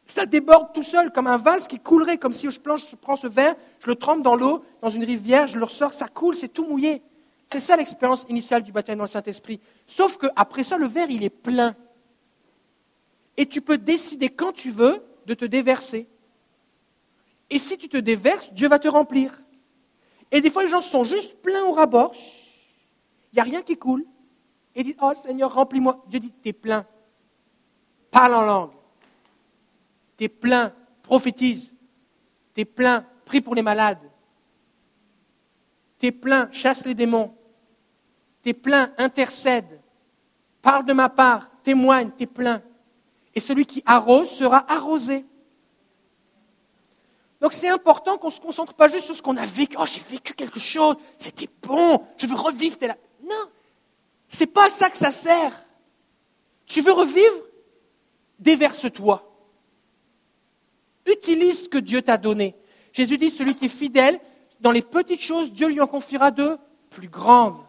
Ça 0.05 0.27
déborde 0.27 0.73
tout 0.73 0.83
seul, 0.83 1.13
comme 1.13 1.27
un 1.27 1.37
vase 1.37 1.69
qui 1.69 1.79
coulerait, 1.79 2.19
comme 2.19 2.33
si 2.33 2.51
je, 2.51 2.57
je 2.57 2.97
prends 2.97 3.17
ce 3.17 3.27
verre, 3.27 3.55
je 3.81 3.87
le 3.87 3.95
trempe 3.95 4.23
dans 4.23 4.37
l'eau, 4.37 4.65
dans 4.81 4.89
une 4.89 5.05
rivière, 5.05 5.47
je 5.47 5.59
le 5.59 5.65
ressors, 5.65 5.93
ça 5.93 6.09
coule, 6.09 6.35
c'est 6.35 6.49
tout 6.49 6.65
mouillé. 6.65 7.03
C'est 7.51 7.61
ça 7.61 7.77
l'expérience 7.77 8.25
initiale 8.29 8.63
du 8.63 8.73
baptême 8.73 8.99
dans 8.99 9.05
le 9.05 9.09
Saint-Esprit. 9.09 9.61
Sauf 9.87 10.19
qu'après 10.19 10.65
ça, 10.65 10.77
le 10.77 10.87
verre, 10.87 11.11
il 11.11 11.23
est 11.25 11.31
plein. 11.31 11.75
Et 13.37 13.47
tu 13.47 13.61
peux 13.61 13.79
décider 13.79 14.29
quand 14.29 14.53
tu 14.53 14.71
veux 14.71 15.03
de 15.27 15.35
te 15.35 15.45
déverser. 15.45 16.09
Et 17.51 17.59
si 17.59 17.79
tu 17.79 17.89
te 17.89 17.97
déverses, 17.97 18.53
Dieu 18.53 18.69
va 18.69 18.79
te 18.79 18.89
remplir. 18.89 19.41
Et 20.31 20.41
des 20.41 20.51
fois, 20.51 20.63
les 20.63 20.69
gens 20.69 20.83
sont 20.83 21.05
juste 21.05 21.41
pleins 21.41 21.65
au 21.65 21.73
rabord, 21.73 22.13
il 23.33 23.37
n'y 23.37 23.41
a 23.41 23.45
rien 23.45 23.63
qui 23.63 23.77
coule. 23.77 24.05
Et 24.79 24.85
dit, 24.85 24.97
oh 25.03 25.13
Seigneur, 25.13 25.53
remplis-moi. 25.53 26.05
Dieu 26.07 26.21
dit, 26.21 26.33
tu 26.41 26.51
es 26.51 26.53
plein. 26.53 26.87
Parle 28.13 28.35
en 28.35 28.43
langue. 28.43 28.71
Tu 30.17 30.23
es 30.23 30.29
plein. 30.29 30.73
Prophétise. 31.03 31.75
Tu 32.55 32.61
es 32.61 32.65
plein. 32.65 33.05
Prie 33.25 33.41
pour 33.41 33.57
les 33.57 33.63
malades. 33.63 34.09
Tu 35.99 36.07
es 36.07 36.13
plein. 36.13 36.49
Chasse 36.53 36.87
les 36.87 36.95
démons. 36.95 37.35
Tu 38.41 38.51
es 38.51 38.55
plein. 38.55 38.93
Intercède. 38.99 39.81
Parle 40.63 40.85
de 40.85 40.93
ma 40.93 41.09
part. 41.09 41.51
Témoigne. 41.65 42.13
Tu 42.17 42.23
es 42.23 42.27
plein. 42.27 42.63
Et 43.35 43.41
celui 43.41 43.67
qui 43.67 43.83
arrose 43.85 44.31
sera 44.31 44.65
arrosé. 44.73 45.27
Donc 47.41 47.53
c'est 47.53 47.69
important 47.69 48.17
qu'on 48.17 48.29
ne 48.29 48.33
se 48.33 48.41
concentre 48.41 48.75
pas 48.75 48.89
juste 48.89 49.07
sur 49.07 49.17
ce 49.17 49.23
qu'on 49.23 49.37
a 49.37 49.45
vécu. 49.45 49.77
Oh, 49.77 49.87
j'ai 49.87 50.01
vécu 50.01 50.35
quelque 50.35 50.59
chose, 50.59 50.97
c'était 51.17 51.49
bon, 51.63 52.05
je 52.17 52.27
veux 52.27 52.35
revivre. 52.35 52.77
C'est 54.29 54.47
pas 54.47 54.67
à 54.67 54.71
ça 54.71 54.91
que 54.91 54.99
ça 54.99 55.13
sert. 55.13 55.65
Tu 56.67 56.81
veux 56.83 56.93
revivre? 56.93 57.43
Déverse-toi. 58.39 59.25
Utilise 61.07 61.65
ce 61.65 61.69
que 61.69 61.79
Dieu 61.79 62.03
t'a 62.03 62.19
donné. 62.19 62.55
Jésus 62.93 63.17
dit, 63.17 63.31
celui 63.31 63.55
qui 63.55 63.67
est 63.67 63.71
fidèle, 63.71 64.21
dans 64.61 64.73
les 64.73 64.83
petites 64.83 65.23
choses, 65.23 65.53
Dieu 65.53 65.69
lui 65.69 65.81
en 65.81 65.87
confiera 65.87 66.31
de 66.31 66.59
plus 66.91 67.09
grandes. 67.09 67.65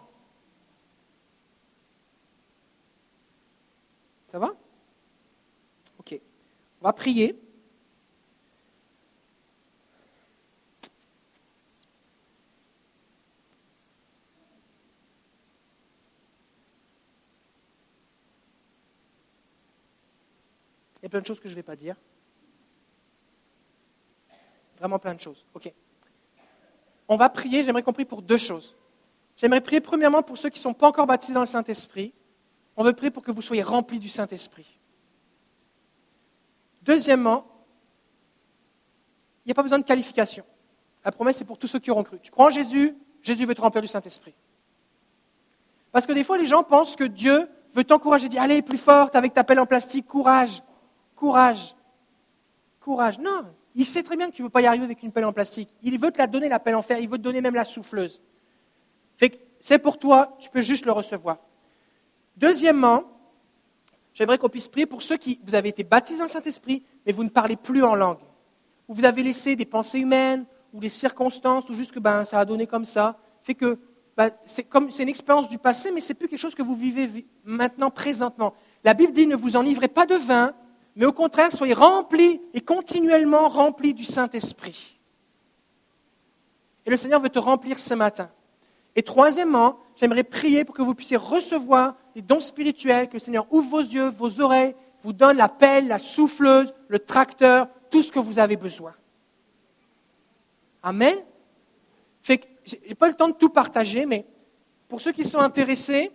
Ça 4.28 4.40
va? 4.40 4.54
Ok. 6.00 6.20
On 6.82 6.86
va 6.86 6.94
prier. 6.94 7.40
Il 21.02 21.06
y 21.06 21.08
a 21.08 21.10
plein 21.10 21.22
de 21.22 21.26
choses 21.26 21.40
que 21.40 21.48
je 21.48 21.54
ne 21.54 21.58
vais 21.58 21.64
pas 21.64 21.76
dire. 21.76 21.96
Vraiment 24.78 25.00
plein 25.00 25.14
de 25.14 25.20
choses. 25.20 25.46
OK. 25.54 25.72
On 27.08 27.16
va 27.16 27.30
prier, 27.30 27.64
j'aimerais 27.64 27.84
qu'on 27.84 27.94
prie 27.94 28.06
pour 28.06 28.22
deux 28.22 28.38
choses. 28.38 28.76
J'aimerais 29.36 29.62
prier 29.62 29.82
premièrement 29.82 30.22
pour 30.22 30.38
ceux 30.38 30.50
qui 30.50 30.60
ne 30.60 30.64
sont 30.64 30.74
pas 30.74 30.88
encore 30.88 31.08
baptisés 31.08 31.34
dans 31.34 31.40
le 31.40 31.46
Saint-Esprit. 31.46 32.14
On 32.76 32.84
veut 32.84 32.94
prier 32.94 33.12
pour 33.12 33.24
que 33.24 33.32
vous 33.32 33.42
soyez 33.42 33.64
remplis 33.64 34.00
du 34.00 34.10
Saint-Esprit. 34.10 34.80
Deuxièmement, 36.82 37.46
il 39.46 39.50
n'y 39.50 39.52
a 39.52 39.56
pas 39.56 39.64
besoin 39.64 39.80
de 39.80 39.84
qualification. 39.84 40.46
La 41.04 41.12
promesse, 41.12 41.38
c'est 41.38 41.46
pour 41.46 41.58
tous 41.58 41.68
ceux 41.68 41.80
qui 41.80 41.92
auront 41.92 42.04
cru. 42.04 42.20
Tu 42.22 42.32
crois 42.32 42.48
en 42.48 42.50
Jésus, 42.50 42.96
Jésus 43.22 43.46
veut 43.46 43.56
te 43.56 43.62
remplir 43.62 43.82
du 43.82 43.88
Saint-Esprit. 43.88 44.34
Parce 45.92 46.06
que 46.06 46.14
des 46.14 46.24
fois, 46.24 46.38
les 46.38 46.46
gens 46.46 46.64
pensent 46.64 46.96
que 46.96 47.06
Dieu 47.06 47.50
veut 47.74 47.84
t'encourager, 47.84 48.30
dire 48.30 48.42
Allez, 48.42 48.62
plus 48.62 48.78
forte 48.78 49.16
avec 49.16 49.34
ta 49.34 49.44
pelle 49.44 49.60
en 49.60 49.66
plastique, 49.66 50.06
courage. 50.06 50.62
Courage. 51.20 51.76
Courage. 52.80 53.20
Non, 53.20 53.44
il 53.76 53.86
sait 53.86 54.04
très 54.04 54.16
bien 54.16 54.30
que 54.30 54.36
tu 54.36 54.42
ne 54.42 54.48
peux 54.48 54.52
pas 54.52 54.62
y 54.62 54.68
arriver 54.68 54.86
avec 54.86 55.04
une 55.04 55.12
pelle 55.12 55.26
en 55.26 55.34
plastique. 55.34 55.68
Il 55.82 56.00
veut 56.00 56.12
te 56.12 56.18
la 56.18 56.28
donner, 56.28 56.48
la 56.48 56.60
pelle 56.60 56.76
en 56.76 56.82
fer. 56.82 56.98
Il 57.00 57.10
veut 57.10 57.18
te 57.18 57.24
donner 57.24 57.42
même 57.42 57.56
la 57.56 57.66
souffleuse. 57.66 58.22
c'est 59.60 59.80
pour 59.80 60.00
toi, 60.00 60.38
tu 60.40 60.50
peux 60.50 60.62
juste 60.62 60.86
le 60.86 60.94
recevoir. 60.94 61.40
Deuxièmement, 62.38 63.04
j'aimerais 64.14 64.38
qu'on 64.38 64.48
puisse 64.48 64.70
prier 64.70 64.86
pour 64.86 65.02
ceux 65.02 65.18
qui, 65.18 65.42
vous 65.44 65.56
avez 65.56 65.68
été 65.68 65.84
baptisés 65.84 66.20
dans 66.20 66.24
le 66.24 66.30
Saint-Esprit, 66.30 66.86
mais 67.06 67.12
vous 67.12 67.26
ne 67.26 67.30
parlez 67.30 67.58
plus 67.58 67.84
en 67.84 67.96
langue. 67.96 68.20
Ou 68.88 68.94
vous 68.94 69.04
avez 69.04 69.22
laissé 69.22 69.58
des 69.58 69.66
pensées 69.66 70.00
humaines, 70.00 70.46
ou 70.72 70.80
des 70.80 70.88
circonstances, 70.88 71.70
ou 71.70 71.74
juste 71.74 71.92
que 71.92 72.00
ben, 72.00 72.24
ça 72.24 72.40
a 72.40 72.46
donné 72.46 72.66
comme 72.66 72.86
ça. 72.86 73.20
Fait 73.44 73.56
que 73.56 73.78
ben, 74.16 74.32
c'est, 74.46 74.64
comme, 74.64 74.90
c'est 74.90 75.04
une 75.04 75.10
expérience 75.10 75.50
du 75.50 75.58
passé, 75.58 75.92
mais 75.92 76.00
c'est 76.00 76.14
plus 76.14 76.30
quelque 76.30 76.40
chose 76.40 76.56
que 76.56 76.64
vous 76.64 76.76
vivez 76.76 77.28
maintenant, 77.44 77.92
présentement. 77.92 78.54
La 78.86 78.94
Bible 78.94 79.12
dit 79.12 79.28
ne 79.28 79.36
vous 79.36 79.58
enivrez 79.58 79.90
pas 79.90 80.06
de 80.06 80.16
vin, 80.16 80.54
mais 80.96 81.06
au 81.06 81.14
contraire, 81.14 81.52
soyez 81.52 81.74
remplis 81.74 82.42
et 82.54 82.62
continuellement 82.62 83.48
remplis 83.48 83.94
du 83.94 84.04
Saint-Esprit. 84.04 85.00
Et 86.86 86.90
le 86.90 86.98
Seigneur 86.98 87.22
veut 87.22 87.30
te 87.30 87.40
remplir 87.40 87.80
ce 87.80 87.94
matin. 87.94 88.30
Et 88.96 89.04
troisièmement, 89.04 89.78
j'aimerais 89.96 90.24
prier 90.24 90.66
pour 90.66 90.76
que 90.76 90.82
vous 90.82 90.96
puissiez 90.96 91.18
recevoir 91.18 91.96
des 92.16 92.22
dons 92.22 92.40
spirituels, 92.40 93.08
que 93.08 93.14
le 93.14 93.20
Seigneur 93.20 93.46
ouvre 93.52 93.70
vos 93.70 93.80
yeux, 93.80 94.08
vos 94.10 94.42
oreilles, 94.42 94.76
vous 95.04 95.14
donne 95.14 95.38
la 95.38 95.48
pelle, 95.48 95.88
la 95.88 96.00
souffleuse, 96.00 96.74
le 96.88 97.00
tracteur, 97.00 97.68
tout 97.90 98.02
ce 98.02 98.12
que 98.12 98.20
vous 98.20 98.40
avez 98.40 98.58
besoin. 98.58 98.94
Amen. 100.84 101.16
Je 102.24 102.34
n'ai 102.34 102.96
pas 102.96 103.08
le 103.08 103.14
temps 103.14 103.30
de 103.30 103.34
tout 103.34 103.50
partager, 103.50 104.06
mais 104.06 104.26
pour 104.88 105.02
ceux 105.02 105.12
qui 105.12 105.24
sont 105.24 105.40
intéressés, 105.40 106.12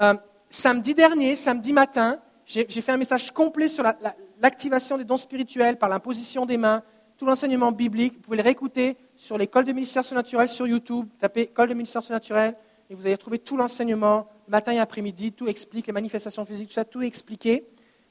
euh, 0.00 0.14
samedi 0.50 0.94
dernier, 0.94 1.36
samedi 1.36 1.72
matin, 1.72 2.20
j'ai 2.46 2.66
fait 2.66 2.92
un 2.92 2.96
message 2.96 3.30
complet 3.32 3.68
sur 3.68 3.84
l'activation 4.40 4.98
des 4.98 5.04
dons 5.04 5.16
spirituels 5.16 5.78
par 5.78 5.88
l'imposition 5.88 6.46
des 6.46 6.56
mains, 6.56 6.82
tout 7.16 7.26
l'enseignement 7.26 7.72
biblique. 7.72 8.14
Vous 8.14 8.20
pouvez 8.20 8.36
le 8.36 8.42
réécouter 8.42 8.96
sur 9.16 9.38
l'école 9.38 9.64
de 9.64 9.72
ministère 9.72 10.04
surnaturel 10.04 10.48
sur 10.48 10.66
YouTube. 10.66 11.06
Tapez 11.18 11.42
école 11.42 11.68
de 11.68 11.74
ministère 11.74 12.02
surnaturel 12.02 12.54
et 12.90 12.94
vous 12.94 13.06
allez 13.06 13.14
retrouver 13.14 13.38
tout 13.38 13.56
l'enseignement, 13.56 14.28
matin 14.48 14.72
et 14.72 14.78
après-midi. 14.78 15.32
Tout 15.32 15.48
explique 15.48 15.86
les 15.86 15.92
manifestations 15.92 16.44
physiques, 16.44 16.68
tout 16.68 16.74
ça, 16.74 16.84
tout 16.84 17.02
est 17.02 17.06
expliqué. 17.06 17.64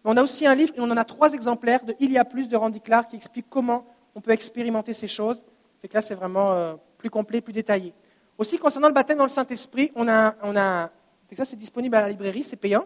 Mais 0.03 0.11
on 0.11 0.17
a 0.17 0.23
aussi 0.23 0.45
un 0.47 0.55
livre, 0.55 0.73
et 0.75 0.81
on 0.81 0.89
en 0.89 0.97
a 0.97 1.05
trois 1.05 1.33
exemplaires 1.33 1.83
de 1.85 1.95
Il 1.99 2.11
y 2.11 2.17
a 2.17 2.25
plus 2.25 2.49
de 2.49 2.57
Randy 2.57 2.81
Clark 2.81 3.09
qui 3.09 3.15
explique 3.15 3.45
comment 3.49 3.85
on 4.15 4.21
peut 4.21 4.31
expérimenter 4.31 4.93
ces 4.93 5.07
choses. 5.07 5.43
Fait 5.81 5.87
que 5.87 5.93
là, 5.93 6.01
c'est 6.01 6.15
vraiment 6.15 6.53
euh, 6.53 6.73
plus 6.97 7.09
complet, 7.09 7.41
plus 7.41 7.53
détaillé. 7.53 7.93
Aussi, 8.37 8.57
concernant 8.57 8.87
le 8.87 8.93
baptême 8.93 9.17
dans 9.17 9.23
le 9.23 9.29
Saint-Esprit, 9.29 9.91
on 9.95 10.07
a, 10.07 10.35
on 10.41 10.53
que 11.29 11.35
ça, 11.35 11.45
c'est 11.45 11.55
disponible 11.55 11.95
à 11.95 12.01
la 12.01 12.09
librairie, 12.09 12.43
c'est 12.43 12.55
payant 12.55 12.85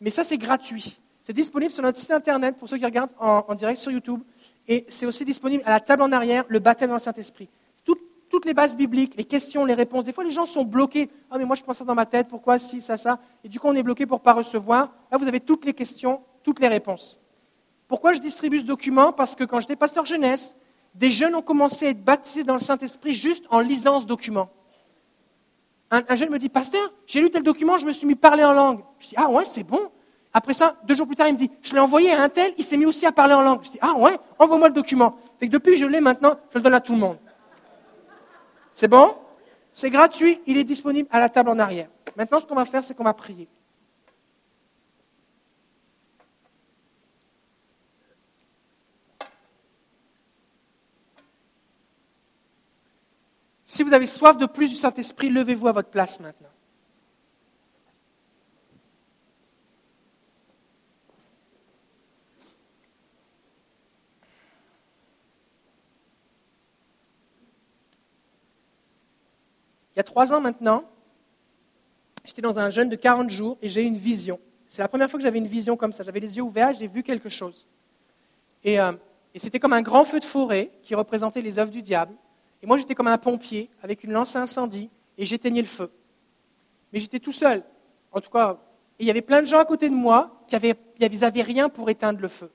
mais 0.00 0.10
ça 0.10 0.24
c'est 0.24 0.38
gratuit. 0.38 0.98
C'est 1.22 1.32
disponible 1.32 1.72
sur 1.72 1.82
notre 1.82 1.98
site 1.98 2.12
internet 2.12 2.56
pour 2.56 2.68
ceux 2.68 2.78
qui 2.78 2.84
regardent 2.84 3.10
en, 3.18 3.54
direct 3.56 3.80
sur 3.80 3.90
YouTube. 3.90 4.22
Et 4.68 4.84
c'est 4.88 5.06
aussi 5.06 5.24
disponible 5.24 5.62
à 5.66 5.72
la 5.72 5.80
table 5.80 6.02
en 6.02 6.12
arrière, 6.12 6.44
le 6.46 6.60
baptême 6.60 6.88
dans 6.88 6.94
le 6.94 7.00
Saint-Esprit. 7.00 7.48
toutes 8.28 8.44
les 8.44 8.54
bases 8.54 8.76
bibliques, 8.76 9.14
les 9.16 9.24
questions, 9.24 9.64
les 9.64 9.74
réponses. 9.74 10.04
Des 10.04 10.12
fois, 10.12 10.24
les 10.24 10.30
gens 10.30 10.46
sont 10.46 10.64
bloqués. 10.64 11.08
Ah, 11.30 11.38
mais 11.38 11.44
moi, 11.44 11.56
je 11.56 11.62
pense 11.62 11.78
ça 11.78 11.84
dans 11.84 11.94
ma 11.94 12.06
tête. 12.06 12.26
Pourquoi 12.28 12.58
si, 12.58 12.80
ça, 12.80 12.96
ça? 12.96 13.20
Et 13.44 13.48
du 13.48 13.58
coup, 13.58 13.68
on 13.68 13.74
est 13.74 13.84
bloqué 13.84 14.04
pour 14.04 14.18
ne 14.18 14.22
pas 14.22 14.34
recevoir. 14.34 14.92
Là, 15.10 15.18
vous 15.18 15.26
avez 15.26 15.40
toutes 15.40 15.64
les 15.64 15.74
questions, 15.74 16.20
toutes 16.42 16.58
les 16.60 16.68
réponses. 16.68 17.20
Pourquoi 17.88 18.12
je 18.14 18.20
distribue 18.20 18.60
ce 18.60 18.66
document? 18.66 19.12
Parce 19.12 19.36
que 19.36 19.44
quand 19.44 19.60
j'étais 19.60 19.76
pasteur 19.76 20.04
jeunesse, 20.06 20.56
des 20.94 21.10
jeunes 21.10 21.34
ont 21.34 21.42
commencé 21.42 21.86
à 21.86 21.90
être 21.90 22.04
baptisés 22.04 22.44
dans 22.44 22.54
le 22.54 22.60
Saint-Esprit 22.60 23.14
juste 23.14 23.46
en 23.50 23.60
lisant 23.60 24.00
ce 24.00 24.06
document. 24.06 24.50
Un, 25.90 26.02
un 26.08 26.16
jeune 26.16 26.30
me 26.30 26.38
dit, 26.38 26.48
pasteur, 26.48 26.92
j'ai 27.06 27.20
lu 27.20 27.30
tel 27.30 27.42
document, 27.42 27.78
je 27.78 27.86
me 27.86 27.92
suis 27.92 28.06
mis 28.06 28.14
à 28.14 28.16
parler 28.16 28.44
en 28.44 28.52
langue. 28.52 28.80
Je 28.98 29.08
dis, 29.08 29.14
ah 29.16 29.28
ouais, 29.28 29.44
c'est 29.44 29.62
bon. 29.62 29.90
Après 30.32 30.52
ça, 30.52 30.76
deux 30.84 30.94
jours 30.94 31.06
plus 31.06 31.16
tard, 31.16 31.28
il 31.28 31.34
me 31.34 31.38
dit, 31.38 31.50
je 31.62 31.72
l'ai 31.72 31.80
envoyé 31.80 32.12
à 32.12 32.22
un 32.22 32.28
tel, 32.28 32.52
il 32.58 32.64
s'est 32.64 32.76
mis 32.76 32.86
aussi 32.86 33.06
à 33.06 33.12
parler 33.12 33.34
en 33.34 33.42
langue. 33.42 33.60
Je 33.62 33.70
dis, 33.70 33.78
ah 33.80 33.94
ouais, 33.96 34.18
envoie-moi 34.38 34.68
le 34.68 34.74
document. 34.74 35.16
Fait 35.40 35.46
que 35.46 35.52
depuis 35.52 35.76
je 35.76 35.86
l'ai 35.86 36.00
maintenant, 36.00 36.34
je 36.50 36.58
le 36.58 36.62
donne 36.62 36.74
à 36.74 36.80
tout 36.80 36.92
le 36.92 36.98
monde. 36.98 37.18
C'est 38.72 38.88
bon? 38.88 39.14
C'est 39.72 39.90
gratuit, 39.90 40.40
il 40.46 40.58
est 40.58 40.64
disponible 40.64 41.08
à 41.10 41.20
la 41.20 41.28
table 41.28 41.50
en 41.50 41.58
arrière. 41.58 41.88
Maintenant, 42.16 42.40
ce 42.40 42.46
qu'on 42.46 42.54
va 42.54 42.64
faire, 42.64 42.82
c'est 42.82 42.94
qu'on 42.94 43.04
va 43.04 43.14
prier. 43.14 43.48
Si 53.68 53.82
vous 53.82 53.92
avez 53.92 54.06
soif 54.06 54.38
de 54.38 54.46
plus 54.46 54.68
du 54.68 54.76
Saint-Esprit, 54.76 55.28
levez-vous 55.28 55.66
à 55.66 55.72
votre 55.72 55.90
place 55.90 56.20
maintenant. 56.20 56.48
Il 69.92 69.98
y 69.98 70.00
a 70.00 70.04
trois 70.04 70.32
ans 70.32 70.40
maintenant, 70.40 70.84
j'étais 72.24 72.42
dans 72.42 72.60
un 72.60 72.70
jeûne 72.70 72.88
de 72.88 72.96
40 72.96 73.30
jours 73.30 73.58
et 73.62 73.68
j'ai 73.68 73.82
eu 73.82 73.86
une 73.86 73.96
vision. 73.96 74.38
C'est 74.68 74.82
la 74.82 74.88
première 74.88 75.10
fois 75.10 75.18
que 75.18 75.24
j'avais 75.24 75.38
une 75.38 75.46
vision 75.46 75.76
comme 75.76 75.92
ça. 75.92 76.04
J'avais 76.04 76.20
les 76.20 76.36
yeux 76.36 76.42
ouverts, 76.42 76.74
j'ai 76.74 76.86
vu 76.86 77.02
quelque 77.02 77.28
chose. 77.28 77.66
Euh, 78.64 78.92
et, 79.34 79.38
c'était 79.40 79.58
comme 79.58 79.72
un 79.72 79.82
grand 79.82 80.04
feu 80.04 80.20
de 80.20 80.24
forêt 80.24 80.70
qui 80.82 80.94
représentait 80.94 81.40
les 81.40 81.58
œuvres 81.58 81.72
du 81.72 81.82
diable. 81.82 82.14
Et 82.62 82.66
moi, 82.66 82.78
j'étais 82.78 82.94
comme 82.94 83.08
un 83.08 83.18
pompier 83.18 83.70
avec 83.82 84.04
une 84.04 84.12
lance 84.12 84.36
à 84.36 84.42
incendie 84.42 84.90
et 85.18 85.24
j'éteignais 85.24 85.60
le 85.60 85.66
feu. 85.66 85.90
Mais 86.92 87.00
j'étais 87.00 87.20
tout 87.20 87.32
seul. 87.32 87.62
En 88.12 88.20
tout 88.20 88.30
cas, 88.30 88.58
il 88.98 89.06
y 89.06 89.10
avait 89.10 89.22
plein 89.22 89.42
de 89.42 89.46
gens 89.46 89.58
à 89.58 89.64
côté 89.64 89.88
de 89.88 89.94
moi 89.94 90.42
qui 90.46 90.56
n'avaient 90.56 91.42
rien 91.42 91.68
pour 91.68 91.90
éteindre 91.90 92.20
le 92.20 92.28
feu. 92.28 92.50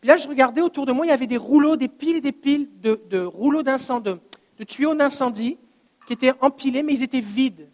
Puis 0.00 0.08
là, 0.08 0.16
je 0.16 0.28
regardais 0.28 0.60
autour 0.60 0.86
de 0.86 0.92
moi, 0.92 1.06
il 1.06 1.08
y 1.08 1.12
avait 1.12 1.26
des 1.26 1.36
rouleaux, 1.36 1.76
des 1.76 1.88
piles 1.88 2.16
et 2.16 2.20
des 2.20 2.32
piles 2.32 2.68
de, 2.80 3.24
rouleaux 3.24 3.62
d'incendie, 3.62 4.16
de 4.58 4.64
tuyaux 4.64 4.94
d'incendie 4.94 5.58
qui 6.06 6.12
étaient 6.12 6.32
empilés, 6.40 6.82
mais 6.82 6.94
ils 6.94 7.02
étaient 7.02 7.20
vides. 7.20 7.68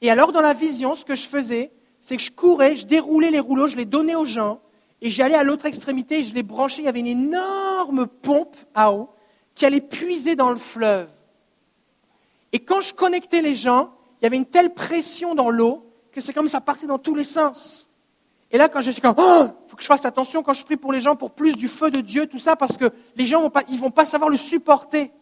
Et 0.00 0.10
alors, 0.10 0.32
dans 0.32 0.40
la 0.40 0.54
vision, 0.54 0.94
ce 0.94 1.04
que 1.04 1.14
je 1.14 1.26
faisais, 1.26 1.70
c'est 2.00 2.16
que 2.16 2.22
je 2.22 2.30
courais, 2.30 2.74
je 2.74 2.86
déroulais 2.86 3.30
les 3.30 3.40
rouleaux, 3.40 3.68
je 3.68 3.76
les 3.76 3.84
donnais 3.84 4.14
aux 4.14 4.24
gens, 4.24 4.60
et 5.02 5.10
j'allais 5.10 5.34
à 5.34 5.44
l'autre 5.44 5.66
extrémité 5.66 6.20
et 6.20 6.24
je 6.24 6.34
les 6.34 6.42
branchais. 6.42 6.82
Il 6.82 6.86
y 6.86 6.88
avait 6.88 7.00
une 7.00 7.06
énorme 7.06 8.06
pompe 8.06 8.56
à 8.74 8.92
eau 8.92 9.08
qui 9.54 9.66
allait 9.66 9.80
puiser 9.80 10.36
dans 10.36 10.50
le 10.50 10.56
fleuve. 10.56 11.08
Et 12.52 12.60
quand 12.60 12.80
je 12.80 12.94
connectais 12.94 13.42
les 13.42 13.54
gens, 13.54 13.92
il 14.20 14.24
y 14.24 14.26
avait 14.26 14.36
une 14.36 14.46
telle 14.46 14.74
pression 14.74 15.34
dans 15.34 15.50
l'eau 15.50 15.86
que 16.12 16.20
c'est 16.20 16.32
comme 16.32 16.48
ça 16.48 16.60
partait 16.60 16.86
dans 16.86 16.98
tous 16.98 17.14
les 17.14 17.24
sens. 17.24 17.88
Et 18.50 18.58
là, 18.58 18.68
quand 18.68 18.80
je 18.80 18.90
suis 18.90 19.00
comme, 19.00 19.14
oh, 19.16 19.46
faut 19.68 19.76
que 19.76 19.82
je 19.82 19.86
fasse 19.86 20.04
attention 20.04 20.42
quand 20.42 20.52
je 20.52 20.64
prie 20.64 20.76
pour 20.76 20.92
les 20.92 21.00
gens 21.00 21.14
pour 21.14 21.30
plus 21.30 21.56
du 21.56 21.68
feu 21.68 21.90
de 21.90 22.00
Dieu, 22.00 22.26
tout 22.26 22.38
ça, 22.38 22.56
parce 22.56 22.76
que 22.76 22.90
les 23.14 23.26
gens 23.26 23.40
vont 23.42 23.52
vont 23.78 23.90
pas 23.90 24.06
savoir 24.06 24.28
le 24.28 24.36
supporter. 24.36 25.12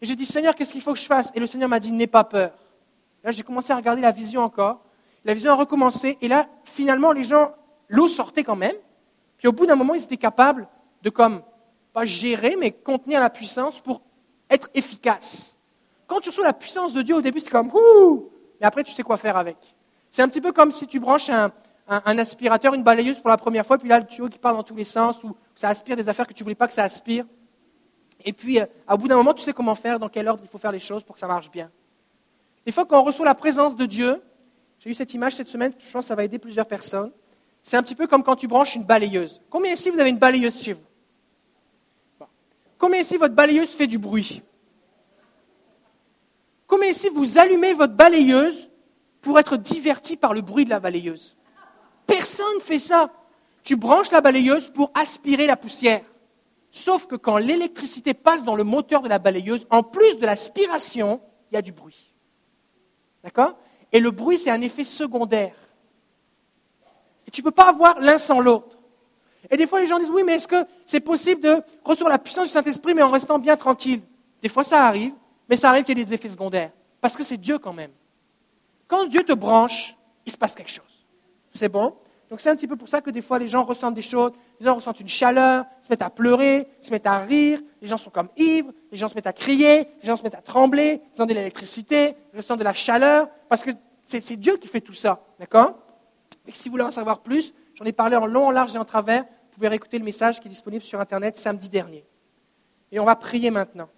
Et 0.00 0.06
j'ai 0.06 0.16
dit, 0.16 0.26
Seigneur, 0.26 0.56
qu'est-ce 0.56 0.72
qu'il 0.72 0.82
faut 0.82 0.92
que 0.92 0.98
je 0.98 1.06
fasse? 1.06 1.30
Et 1.34 1.40
le 1.40 1.46
Seigneur 1.46 1.68
m'a 1.68 1.78
dit, 1.78 1.92
n'aie 1.92 2.08
pas 2.08 2.24
peur. 2.24 2.52
Là, 3.22 3.30
j'ai 3.30 3.44
commencé 3.44 3.72
à 3.72 3.76
regarder 3.76 4.02
la 4.02 4.10
vision 4.10 4.42
encore. 4.42 4.80
La 5.24 5.32
vision 5.32 5.52
a 5.52 5.54
recommencé. 5.54 6.18
Et 6.20 6.26
là, 6.26 6.48
finalement, 6.64 7.12
les 7.12 7.22
gens, 7.22 7.52
l'eau 7.88 8.08
sortait 8.08 8.42
quand 8.42 8.56
même. 8.56 8.74
Puis 9.38 9.46
au 9.46 9.52
bout 9.52 9.66
d'un 9.66 9.76
moment, 9.76 9.94
ils 9.94 10.02
étaient 10.02 10.16
capables 10.16 10.66
de, 11.02 11.10
comme, 11.10 11.42
pas 11.92 12.06
gérer, 12.06 12.56
mais 12.56 12.70
contenir 12.70 13.20
la 13.20 13.30
puissance 13.30 13.80
pour 13.80 14.02
être 14.50 14.68
efficaces. 14.74 15.56
Quand 16.06 16.20
tu 16.20 16.28
reçois 16.28 16.44
la 16.44 16.52
puissance 16.52 16.92
de 16.92 17.02
Dieu, 17.02 17.16
au 17.16 17.20
début, 17.20 17.40
c'est 17.40 17.50
comme, 17.50 17.70
ouh 17.74 18.30
Mais 18.60 18.66
après, 18.66 18.84
tu 18.84 18.92
sais 18.92 19.02
quoi 19.02 19.16
faire 19.16 19.36
avec. 19.36 19.56
C'est 20.10 20.22
un 20.22 20.28
petit 20.28 20.40
peu 20.40 20.52
comme 20.52 20.70
si 20.70 20.86
tu 20.86 21.00
branches 21.00 21.30
un, 21.30 21.50
aspirateur, 22.18 22.74
une 22.74 22.82
balayeuse 22.82 23.18
pour 23.18 23.30
la 23.30 23.36
première 23.36 23.64
fois, 23.64 23.78
puis 23.78 23.88
là, 23.88 23.98
le 23.98 24.06
tuyau 24.06 24.28
qui 24.28 24.38
part 24.38 24.54
dans 24.54 24.62
tous 24.62 24.76
les 24.76 24.84
sens, 24.84 25.24
ou 25.24 25.34
ça 25.54 25.68
aspire 25.68 25.96
des 25.96 26.08
affaires 26.08 26.26
que 26.26 26.34
tu 26.34 26.42
voulais 26.42 26.54
pas 26.54 26.68
que 26.68 26.74
ça 26.74 26.84
aspire. 26.84 27.24
Et 28.24 28.32
puis, 28.32 28.60
euh, 28.60 28.66
au 28.90 28.96
bout 28.98 29.08
d'un 29.08 29.16
moment, 29.16 29.34
tu 29.34 29.42
sais 29.42 29.52
comment 29.52 29.74
faire, 29.74 29.98
dans 29.98 30.08
quel 30.08 30.28
ordre 30.28 30.42
il 30.44 30.48
faut 30.48 30.58
faire 30.58 30.72
les 30.72 30.80
choses 30.80 31.02
pour 31.02 31.14
que 31.14 31.20
ça 31.20 31.26
marche 31.26 31.50
bien. 31.50 31.70
Des 32.64 32.72
fois, 32.72 32.84
quand 32.84 33.00
on 33.00 33.04
reçoit 33.04 33.24
la 33.24 33.34
présence 33.34 33.74
de 33.74 33.86
Dieu, 33.86 34.22
j'ai 34.78 34.90
eu 34.90 34.94
cette 34.94 35.12
image 35.14 35.34
cette 35.34 35.48
semaine, 35.48 35.72
je 35.78 35.90
pense 35.90 36.04
que 36.04 36.08
ça 36.08 36.14
va 36.14 36.24
aider 36.24 36.38
plusieurs 36.38 36.66
personnes. 36.66 37.10
C'est 37.62 37.76
un 37.76 37.82
petit 37.82 37.94
peu 37.94 38.06
comme 38.06 38.22
quand 38.22 38.36
tu 38.36 38.48
branches 38.48 38.76
une 38.76 38.84
balayeuse. 38.84 39.40
Combien 39.48 39.72
ici 39.72 39.90
vous 39.90 39.98
avez 39.98 40.10
une 40.10 40.18
balayeuse 40.18 40.60
chez 40.60 40.72
vous? 40.72 40.82
Combien 42.82 42.98
ici 42.98 43.16
votre 43.16 43.36
balayeuse 43.36 43.76
fait 43.76 43.86
du 43.86 43.96
bruit 43.96 44.42
Combien 46.66 46.88
ici 46.88 47.08
vous 47.14 47.38
allumez 47.38 47.74
votre 47.74 47.92
balayeuse 47.92 48.68
pour 49.20 49.38
être 49.38 49.56
diverti 49.56 50.16
par 50.16 50.34
le 50.34 50.40
bruit 50.40 50.64
de 50.64 50.70
la 50.70 50.80
balayeuse 50.80 51.36
Personne 52.08 52.56
ne 52.56 52.60
fait 52.60 52.80
ça. 52.80 53.12
Tu 53.62 53.76
branches 53.76 54.10
la 54.10 54.20
balayeuse 54.20 54.68
pour 54.68 54.90
aspirer 54.94 55.46
la 55.46 55.56
poussière. 55.56 56.02
Sauf 56.72 57.06
que 57.06 57.14
quand 57.14 57.36
l'électricité 57.36 58.14
passe 58.14 58.42
dans 58.42 58.56
le 58.56 58.64
moteur 58.64 59.02
de 59.02 59.08
la 59.08 59.20
balayeuse, 59.20 59.64
en 59.70 59.84
plus 59.84 60.18
de 60.18 60.26
l'aspiration, 60.26 61.20
il 61.52 61.54
y 61.54 61.58
a 61.58 61.62
du 61.62 61.70
bruit. 61.70 62.12
D'accord? 63.22 63.56
Et 63.92 64.00
le 64.00 64.10
bruit, 64.10 64.38
c'est 64.38 64.50
un 64.50 64.60
effet 64.60 64.82
secondaire. 64.82 65.54
Et 67.28 67.30
tu 67.30 67.42
ne 67.42 67.44
peux 67.44 67.52
pas 67.52 67.68
avoir 67.68 68.00
l'un 68.00 68.18
sans 68.18 68.40
l'autre. 68.40 68.71
Et 69.50 69.56
des 69.56 69.66
fois, 69.66 69.80
les 69.80 69.86
gens 69.86 69.98
disent, 69.98 70.10
oui, 70.10 70.22
mais 70.24 70.34
est-ce 70.34 70.48
que 70.48 70.64
c'est 70.84 71.00
possible 71.00 71.40
de 71.40 71.62
recevoir 71.84 72.10
la 72.10 72.18
puissance 72.18 72.46
du 72.46 72.52
Saint-Esprit, 72.52 72.94
mais 72.94 73.02
en 73.02 73.10
restant 73.10 73.38
bien 73.38 73.56
tranquille? 73.56 74.02
Des 74.40 74.48
fois, 74.48 74.62
ça 74.62 74.86
arrive, 74.86 75.14
mais 75.48 75.56
ça 75.56 75.68
arrive 75.68 75.84
qu'il 75.84 75.98
y 75.98 76.00
ait 76.00 76.04
des 76.04 76.14
effets 76.14 76.28
secondaires. 76.28 76.70
Parce 77.00 77.16
que 77.16 77.24
c'est 77.24 77.36
Dieu 77.36 77.58
quand 77.58 77.72
même. 77.72 77.90
Quand 78.86 79.06
Dieu 79.06 79.22
te 79.24 79.32
branche, 79.32 79.96
il 80.26 80.32
se 80.32 80.36
passe 80.36 80.54
quelque 80.54 80.70
chose. 80.70 81.06
C'est 81.50 81.68
bon? 81.68 81.94
Donc 82.30 82.40
c'est 82.40 82.48
un 82.48 82.56
petit 82.56 82.66
peu 82.66 82.76
pour 82.76 82.88
ça 82.88 83.02
que 83.02 83.10
des 83.10 83.20
fois 83.20 83.38
les 83.38 83.46
gens 83.46 83.62
ressentent 83.62 83.92
des 83.92 84.00
choses, 84.00 84.32
les 84.58 84.64
gens 84.64 84.74
ressentent 84.74 85.00
une 85.00 85.08
chaleur, 85.08 85.66
se 85.82 85.88
mettent 85.90 86.00
à 86.00 86.08
pleurer, 86.08 86.66
se 86.80 86.90
mettent 86.90 87.06
à 87.06 87.18
rire, 87.18 87.60
les 87.82 87.88
gens 87.88 87.98
sont 87.98 88.08
comme 88.08 88.30
ivres, 88.38 88.72
les 88.90 88.96
gens 88.96 89.08
se 89.08 89.14
mettent 89.14 89.26
à 89.26 89.34
crier, 89.34 89.86
les 90.00 90.06
gens 90.06 90.16
se 90.16 90.22
mettent 90.22 90.36
à 90.36 90.40
trembler, 90.40 91.02
ils 91.14 91.22
ont 91.22 91.26
de 91.26 91.34
l'électricité, 91.34 92.14
ils 92.32 92.38
ressentent 92.38 92.60
de 92.60 92.64
la 92.64 92.72
chaleur, 92.72 93.28
parce 93.50 93.62
que 93.62 93.70
c'est 94.06 94.36
Dieu 94.36 94.56
qui 94.56 94.66
fait 94.66 94.80
tout 94.80 94.94
ça, 94.94 95.20
d'accord? 95.38 95.74
Et 96.46 96.52
si 96.54 96.70
vous 96.70 96.72
voulez 96.72 96.84
en 96.84 96.90
savoir 96.90 97.20
plus, 97.20 97.52
j'en 97.82 97.88
ai 97.88 97.92
parlé 97.92 98.14
en 98.14 98.26
long, 98.26 98.46
en 98.46 98.50
large 98.52 98.76
et 98.76 98.78
en 98.78 98.84
travers, 98.84 99.24
vous 99.24 99.54
pouvez 99.56 99.66
réécouter 99.66 99.98
le 99.98 100.04
message 100.04 100.38
qui 100.38 100.46
est 100.46 100.50
disponible 100.50 100.84
sur 100.84 101.00
Internet 101.00 101.36
samedi 101.36 101.68
dernier. 101.68 102.04
Et 102.92 103.00
on 103.00 103.04
va 103.04 103.16
prier 103.16 103.50
maintenant. 103.50 103.88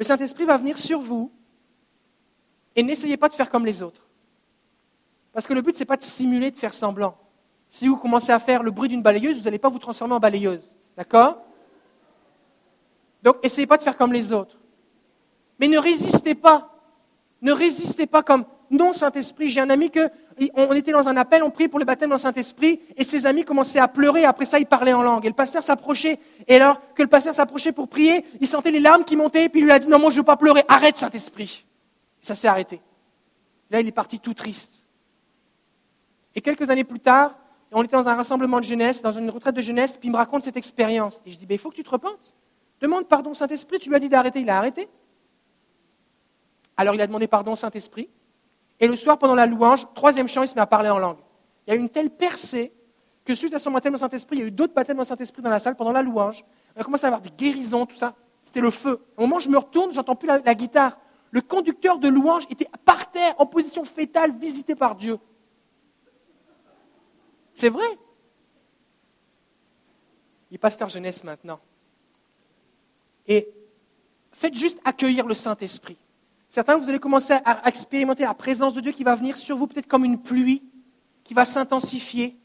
Le 0.00 0.04
Saint-Esprit 0.04 0.46
va 0.46 0.56
venir 0.56 0.76
sur 0.76 0.98
vous, 0.98 1.30
et 2.74 2.82
n'essayez 2.82 3.16
pas 3.16 3.28
de 3.28 3.34
faire 3.34 3.48
comme 3.48 3.64
les 3.64 3.82
autres. 3.82 4.02
Parce 5.32 5.46
que 5.46 5.54
le 5.54 5.62
but, 5.62 5.76
ce 5.76 5.80
n'est 5.80 5.86
pas 5.86 5.96
de 5.96 6.02
simuler, 6.02 6.50
de 6.50 6.56
faire 6.56 6.74
semblant. 6.74 7.16
Si 7.68 7.86
vous 7.86 7.96
commencez 7.96 8.32
à 8.32 8.40
faire 8.40 8.64
le 8.64 8.72
bruit 8.72 8.88
d'une 8.88 9.02
balayeuse, 9.02 9.38
vous 9.38 9.44
n'allez 9.44 9.60
pas 9.60 9.68
vous 9.68 9.78
transformer 9.78 10.14
en 10.14 10.20
balayeuse. 10.20 10.72
D'accord? 10.96 11.38
Donc, 13.22 13.36
essayez 13.44 13.66
pas 13.66 13.76
de 13.76 13.82
faire 13.82 13.96
comme 13.96 14.12
les 14.12 14.32
autres. 14.32 14.58
Mais 15.60 15.68
ne 15.68 15.78
résistez 15.78 16.34
pas. 16.34 16.74
Ne 17.42 17.52
résistez 17.52 18.06
pas 18.06 18.24
comme 18.24 18.44
non 18.70 18.92
Saint-Esprit. 18.92 19.50
J'ai 19.50 19.60
un 19.60 19.70
ami 19.70 19.90
que 19.90 20.08
on 20.54 20.72
était 20.74 20.92
dans 20.92 21.08
un 21.08 21.16
appel, 21.16 21.42
on 21.42 21.50
priait 21.50 21.68
pour 21.68 21.78
le 21.78 21.84
baptême 21.84 22.10
dans 22.10 22.18
Saint-Esprit, 22.18 22.80
et 22.96 23.04
ses 23.04 23.26
amis 23.26 23.44
commençaient 23.44 23.80
à 23.80 23.88
pleurer. 23.88 24.24
Après 24.24 24.46
ça, 24.46 24.58
ils 24.58 24.66
parlaient 24.66 24.92
en 24.92 25.02
langue. 25.02 25.26
Et 25.26 25.28
le 25.28 25.34
pasteur 25.34 25.62
s'approchait. 25.62 26.18
Et 26.46 26.56
alors 26.56 26.80
que 26.94 27.02
le 27.02 27.08
pasteur 27.08 27.34
s'approchait 27.34 27.72
pour 27.72 27.88
prier, 27.88 28.24
il 28.40 28.46
sentait 28.46 28.70
les 28.70 28.80
larmes 28.80 29.04
qui 29.04 29.16
montaient. 29.16 29.48
Puis 29.48 29.60
il 29.60 29.64
lui 29.64 29.72
a 29.72 29.78
dit 29.78 29.88
non, 29.88 29.98
moi 29.98 30.10
je 30.10 30.16
ne 30.16 30.20
veux 30.20 30.24
pas 30.24 30.36
pleurer. 30.36 30.62
Arrête 30.68 30.96
Saint-Esprit. 30.96 31.66
ça 32.22 32.34
s'est 32.34 32.48
arrêté. 32.48 32.80
Là, 33.70 33.80
il 33.80 33.86
est 33.86 33.92
parti 33.92 34.18
tout 34.18 34.34
triste. 34.34 34.84
Et 36.34 36.40
quelques 36.40 36.70
années 36.70 36.84
plus 36.84 37.00
tard, 37.00 37.36
on 37.72 37.82
était 37.82 37.96
dans 37.96 38.08
un 38.08 38.14
rassemblement 38.14 38.58
de 38.58 38.64
jeunesse, 38.64 39.02
dans 39.02 39.12
une 39.12 39.30
retraite 39.30 39.54
de 39.54 39.60
jeunesse, 39.60 39.96
puis 39.96 40.08
il 40.08 40.12
me 40.12 40.16
raconte 40.16 40.42
cette 40.42 40.56
expérience. 40.56 41.22
Et 41.24 41.30
je 41.30 41.38
dis, 41.38 41.46
ben, 41.46 41.54
il 41.54 41.58
faut 41.58 41.70
que 41.70 41.76
tu 41.76 41.84
te 41.84 41.90
repentes. 41.90 42.34
Demande 42.80 43.06
pardon 43.06 43.34
Saint-Esprit. 43.34 43.78
Tu 43.78 43.88
lui 43.88 43.96
as 43.96 44.00
dit 44.00 44.08
d'arrêter, 44.08 44.40
il 44.40 44.50
a 44.50 44.56
arrêté. 44.56 44.88
Alors 46.76 46.94
il 46.94 47.00
a 47.00 47.06
demandé 47.06 47.26
pardon 47.26 47.52
au 47.52 47.56
Saint-Esprit. 47.56 48.08
Et 48.80 48.88
le 48.88 48.96
soir, 48.96 49.18
pendant 49.18 49.34
la 49.34 49.46
louange, 49.46 49.86
troisième 49.94 50.26
chant, 50.26 50.42
il 50.42 50.48
se 50.48 50.54
met 50.54 50.60
à 50.62 50.66
parler 50.66 50.88
en 50.88 50.98
langue. 50.98 51.18
Il 51.66 51.70
y 51.70 51.72
a 51.74 51.76
eu 51.76 51.80
une 51.80 51.90
telle 51.90 52.10
percée 52.10 52.72
que 53.24 53.34
suite 53.34 53.52
à 53.54 53.58
son 53.58 53.70
baptême 53.70 53.94
au 53.94 53.98
Saint-Esprit, 53.98 54.36
il 54.36 54.40
y 54.40 54.44
a 54.44 54.46
eu 54.46 54.50
d'autres 54.50 54.72
baptêmes 54.72 54.98
au 54.98 55.04
Saint-Esprit 55.04 55.42
dans 55.42 55.50
la 55.50 55.58
salle 55.58 55.76
pendant 55.76 55.92
la 55.92 56.02
louange. 56.02 56.44
On 56.74 56.80
a 56.80 56.84
commencé 56.84 57.04
à 57.04 57.08
avoir 57.08 57.20
des 57.20 57.30
guérisons, 57.30 57.84
tout 57.84 57.96
ça. 57.96 58.14
C'était 58.40 58.60
le 58.60 58.70
feu. 58.70 59.04
Au 59.18 59.22
moment 59.22 59.36
où 59.36 59.40
je 59.40 59.50
me 59.50 59.58
retourne, 59.58 59.92
j'entends 59.92 60.16
plus 60.16 60.26
la, 60.26 60.38
la 60.38 60.54
guitare. 60.54 60.98
Le 61.30 61.42
conducteur 61.42 61.98
de 61.98 62.08
louange 62.08 62.44
était 62.48 62.66
par 62.84 63.10
terre, 63.10 63.34
en 63.38 63.46
position 63.46 63.84
fétale, 63.84 64.36
visité 64.38 64.74
par 64.74 64.96
Dieu. 64.96 65.18
C'est 67.52 67.68
vrai? 67.68 67.86
Il 70.50 70.54
est 70.54 70.58
pasteur 70.58 70.88
jeunesse 70.88 71.22
maintenant. 71.22 71.60
Et 73.28 73.52
faites 74.32 74.54
juste 74.54 74.80
accueillir 74.84 75.26
le 75.26 75.34
Saint-Esprit. 75.34 75.98
Certains, 76.50 76.76
vous 76.76 76.88
allez 76.88 76.98
commencer 76.98 77.34
à 77.44 77.68
expérimenter 77.68 78.24
la 78.24 78.34
présence 78.34 78.74
de 78.74 78.80
Dieu 78.80 78.90
qui 78.90 79.04
va 79.04 79.14
venir 79.14 79.36
sur 79.36 79.56
vous 79.56 79.68
peut-être 79.68 79.86
comme 79.86 80.04
une 80.04 80.20
pluie, 80.20 80.64
qui 81.22 81.32
va 81.32 81.44
s'intensifier, 81.44 82.36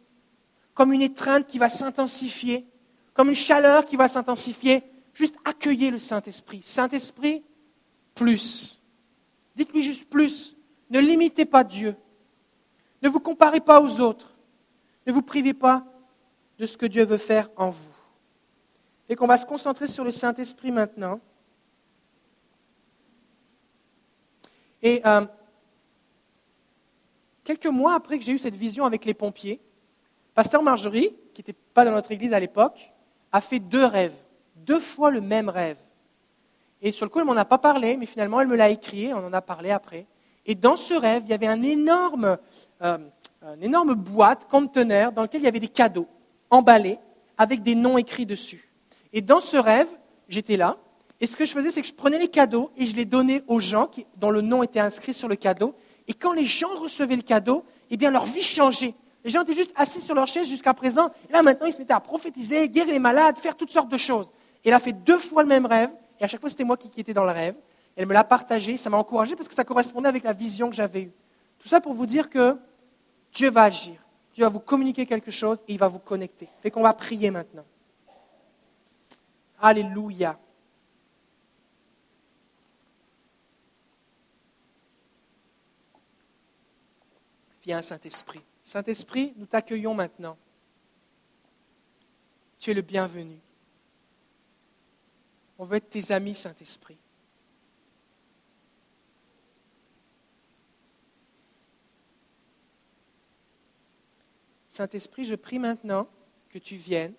comme 0.75 0.93
une 0.93 1.01
étreinte 1.01 1.47
qui 1.47 1.57
va 1.57 1.69
s'intensifier, 1.69 2.67
comme 3.15 3.29
une 3.29 3.35
chaleur 3.35 3.83
qui 3.83 3.95
va 3.95 4.07
s'intensifier. 4.07 4.83
Juste 5.15 5.37
accueillez 5.43 5.89
le 5.89 5.97
Saint-Esprit. 5.97 6.61
Saint-Esprit, 6.63 7.43
plus. 8.13 8.79
Dites-lui 9.55 9.81
juste 9.81 10.07
plus. 10.07 10.55
Ne 10.91 10.99
limitez 10.99 11.45
pas 11.45 11.63
Dieu. 11.63 11.95
Ne 13.01 13.09
vous 13.09 13.19
comparez 13.19 13.59
pas 13.59 13.81
aux 13.81 14.01
autres. 14.01 14.35
Ne 15.07 15.13
vous 15.13 15.23
privez 15.23 15.55
pas 15.55 15.83
de 16.59 16.67
ce 16.67 16.77
que 16.77 16.85
Dieu 16.85 17.05
veut 17.05 17.17
faire 17.17 17.49
en 17.57 17.69
vous. 17.69 17.91
Et 19.09 19.15
qu'on 19.15 19.27
va 19.27 19.37
se 19.37 19.47
concentrer 19.47 19.87
sur 19.87 20.03
le 20.03 20.11
Saint-Esprit 20.11 20.71
maintenant. 20.71 21.19
Et 24.85 25.01
euh, 25.03 25.25
quelques 27.43 27.65
mois 27.65 27.95
après 27.95 28.19
que 28.19 28.23
j'ai 28.23 28.33
eu 28.33 28.37
cette 28.37 28.53
vision 28.53 28.85
avec 28.85 29.03
les 29.03 29.15
pompiers, 29.15 29.59
Pasteur 30.35 30.61
Marjorie, 30.61 31.09
qui 31.33 31.41
n'était 31.41 31.55
pas 31.73 31.83
dans 31.85 31.91
notre 31.91 32.11
église 32.11 32.33
à 32.33 32.39
l'époque, 32.39 32.93
a 33.31 33.41
fait 33.41 33.57
deux 33.57 33.83
rêves, 33.83 34.13
deux 34.57 34.79
fois 34.79 35.09
le 35.09 35.21
même 35.21 35.49
rêve. 35.49 35.79
Et 36.83 36.91
sur 36.91 37.07
le 37.07 37.09
coup, 37.09 37.19
elle 37.19 37.25
m'en 37.25 37.35
a 37.35 37.45
pas 37.45 37.57
parlé, 37.57 37.97
mais 37.97 38.05
finalement, 38.05 38.39
elle 38.39 38.47
me 38.47 38.55
l'a 38.55 38.69
écrit, 38.69 39.11
on 39.11 39.25
en 39.25 39.33
a 39.33 39.41
parlé 39.41 39.71
après. 39.71 40.05
Et 40.45 40.53
dans 40.53 40.75
ce 40.75 40.93
rêve, 40.93 41.23
il 41.25 41.31
y 41.31 41.33
avait 41.33 41.47
un 41.47 41.63
énorme, 41.63 42.37
euh, 42.83 42.97
une 43.55 43.63
énorme 43.63 43.95
boîte, 43.95 44.47
conteneur, 44.47 45.11
dans 45.11 45.23
lequel 45.23 45.41
il 45.41 45.45
y 45.45 45.47
avait 45.47 45.59
des 45.59 45.67
cadeaux 45.67 46.07
emballés 46.51 46.99
avec 47.39 47.63
des 47.63 47.73
noms 47.73 47.97
écrits 47.97 48.27
dessus. 48.27 48.69
Et 49.13 49.23
dans 49.23 49.41
ce 49.41 49.57
rêve, 49.57 49.89
j'étais 50.29 50.57
là, 50.57 50.77
et 51.21 51.27
ce 51.27 51.37
que 51.37 51.45
je 51.45 51.53
faisais, 51.53 51.71
c'est 51.71 51.81
que 51.81 51.87
je 51.87 51.93
prenais 51.93 52.19
les 52.19 52.27
cadeaux 52.27 52.71
et 52.75 52.85
je 52.85 52.95
les 52.95 53.05
donnais 53.05 53.43
aux 53.47 53.59
gens 53.59 53.87
qui, 53.87 54.05
dont 54.17 54.31
le 54.31 54.41
nom 54.41 54.63
était 54.63 54.79
inscrit 54.79 55.13
sur 55.13 55.27
le 55.27 55.35
cadeau. 55.35 55.75
Et 56.07 56.13
quand 56.13 56.33
les 56.33 56.43
gens 56.43 56.73
recevaient 56.75 57.15
le 57.15 57.21
cadeau, 57.21 57.63
eh 57.89 57.97
bien, 57.97 58.11
leur 58.11 58.25
vie 58.25 58.43
changeait. 58.43 58.93
Les 59.23 59.31
gens 59.31 59.41
étaient 59.41 59.53
juste 59.53 59.71
assis 59.75 60.01
sur 60.01 60.13
leur 60.13 60.27
chaise 60.27 60.47
jusqu'à 60.47 60.73
présent. 60.73 61.09
Et 61.29 61.33
là, 61.33 61.41
maintenant, 61.41 61.65
ils 61.65 61.71
se 61.71 61.79
mettaient 61.79 61.93
à 61.93 61.99
prophétiser, 61.99 62.67
guérir 62.69 62.93
les 62.93 62.99
malades, 62.99 63.39
faire 63.39 63.55
toutes 63.55 63.71
sortes 63.71 63.89
de 63.89 63.97
choses. 63.97 64.31
Et 64.63 64.69
elle 64.69 64.75
a 64.75 64.79
fait 64.79 64.91
deux 64.91 65.17
fois 65.17 65.41
le 65.41 65.49
même 65.49 65.65
rêve. 65.65 65.89
Et 66.19 66.23
à 66.23 66.27
chaque 66.27 66.41
fois, 66.41 66.49
c'était 66.49 66.63
moi 66.63 66.77
qui, 66.77 66.91
étais 66.99 67.13
dans 67.13 67.25
le 67.25 67.31
rêve. 67.31 67.55
Elle 67.95 68.07
me 68.07 68.13
l'a 68.13 68.23
partagé. 68.23 68.77
Ça 68.77 68.89
m'a 68.89 68.97
encouragé 68.97 69.35
parce 69.35 69.47
que 69.47 69.55
ça 69.55 69.63
correspondait 69.63 70.09
avec 70.09 70.23
la 70.23 70.33
vision 70.33 70.69
que 70.69 70.75
j'avais 70.75 71.03
eue. 71.03 71.13
Tout 71.59 71.67
ça 71.67 71.79
pour 71.79 71.93
vous 71.93 72.05
dire 72.05 72.29
que 72.29 72.57
Dieu 73.31 73.49
va 73.49 73.63
agir. 73.63 73.95
Dieu 74.33 74.43
va 74.43 74.49
vous 74.49 74.59
communiquer 74.59 75.05
quelque 75.05 75.31
chose 75.31 75.63
et 75.67 75.73
il 75.73 75.79
va 75.79 75.87
vous 75.87 75.99
connecter. 75.99 76.49
Fait 76.61 76.69
qu'on 76.69 76.83
va 76.83 76.93
prier 76.93 77.31
maintenant. 77.31 77.65
Alléluia. 79.61 80.37
Viens, 87.65 87.81
Saint-Esprit. 87.81 88.43
Saint-Esprit, 88.61 89.33
nous 89.37 89.47
t'accueillons 89.47 89.95
maintenant. 89.95 90.37
Tu 92.59 92.69
es 92.69 92.73
le 92.75 92.83
bienvenu. 92.83 93.39
On 95.57 95.65
veut 95.65 95.77
être 95.77 95.89
tes 95.89 96.11
amis, 96.11 96.35
Saint-Esprit. 96.35 96.97
Saint-Esprit, 104.69 105.25
je 105.25 105.33
prie 105.33 105.57
maintenant 105.57 106.07
que 106.49 106.59
tu 106.59 106.75
viennes. 106.75 107.15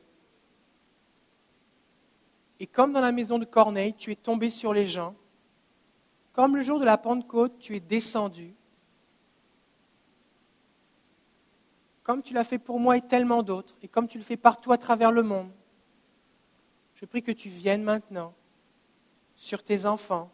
Et 2.60 2.68
comme 2.68 2.92
dans 2.92 3.00
la 3.00 3.10
maison 3.10 3.40
de 3.40 3.44
Corneille, 3.44 3.94
tu 3.94 4.12
es 4.12 4.16
tombé 4.16 4.50
sur 4.50 4.72
les 4.72 4.86
gens, 4.86 5.16
comme 6.32 6.54
le 6.54 6.62
jour 6.62 6.78
de 6.78 6.84
la 6.84 6.98
Pentecôte, 6.98 7.58
tu 7.58 7.74
es 7.74 7.80
descendu 7.80 8.54
comme 12.06 12.22
tu 12.22 12.34
l'as 12.34 12.44
fait 12.44 12.60
pour 12.60 12.78
moi 12.78 12.96
et 12.96 13.00
tellement 13.00 13.42
d'autres, 13.42 13.74
et 13.82 13.88
comme 13.88 14.06
tu 14.06 14.16
le 14.16 14.22
fais 14.22 14.36
partout 14.36 14.70
à 14.70 14.78
travers 14.78 15.10
le 15.10 15.24
monde. 15.24 15.50
Je 16.94 17.04
prie 17.04 17.20
que 17.20 17.32
tu 17.32 17.48
viennes 17.48 17.82
maintenant 17.82 18.32
sur 19.34 19.64
tes 19.64 19.86
enfants 19.86 20.30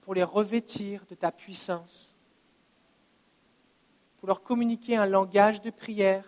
pour 0.00 0.14
les 0.14 0.24
revêtir 0.24 1.06
de 1.06 1.14
ta 1.14 1.30
puissance, 1.30 2.16
pour 4.18 4.26
leur 4.26 4.42
communiquer 4.42 4.96
un 4.96 5.06
langage 5.06 5.62
de 5.62 5.70
prière, 5.70 6.26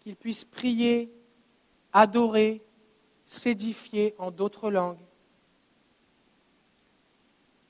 qu'ils 0.00 0.16
puissent 0.16 0.46
prier, 0.46 1.12
adorer, 1.92 2.64
s'édifier 3.26 4.14
en 4.16 4.30
d'autres 4.30 4.70
langues. 4.70 5.04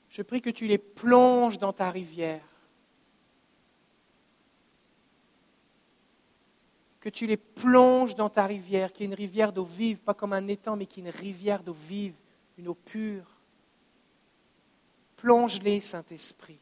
Je 0.07 0.21
prie 0.21 0.39
que 0.39 0.49
tu 0.49 0.67
les 0.67 0.77
plonges 0.77 1.59
dans 1.59 1.73
ta 1.73 1.91
rivière 1.91 2.47
que 6.99 7.09
tu 7.09 7.25
les 7.25 7.37
plonges 7.37 8.15
dans 8.15 8.29
ta 8.29 8.45
rivière, 8.45 8.91
qui 8.91 9.03
est 9.03 9.05
une 9.05 9.13
rivière 9.13 9.53
d'eau 9.53 9.63
vive, 9.63 9.99
pas 9.99 10.13
comme 10.13 10.33
un 10.33 10.47
étang, 10.47 10.75
mais 10.75 10.85
qui 10.85 10.99
est 10.99 11.03
une 11.03 11.09
rivière 11.09 11.63
d'eau 11.63 11.73
vive, 11.73 12.15
une 12.57 12.67
eau 12.67 12.73
pure. 12.73 13.25
Plonge-les, 15.15 15.79
Saint-Esprit. 15.79 16.59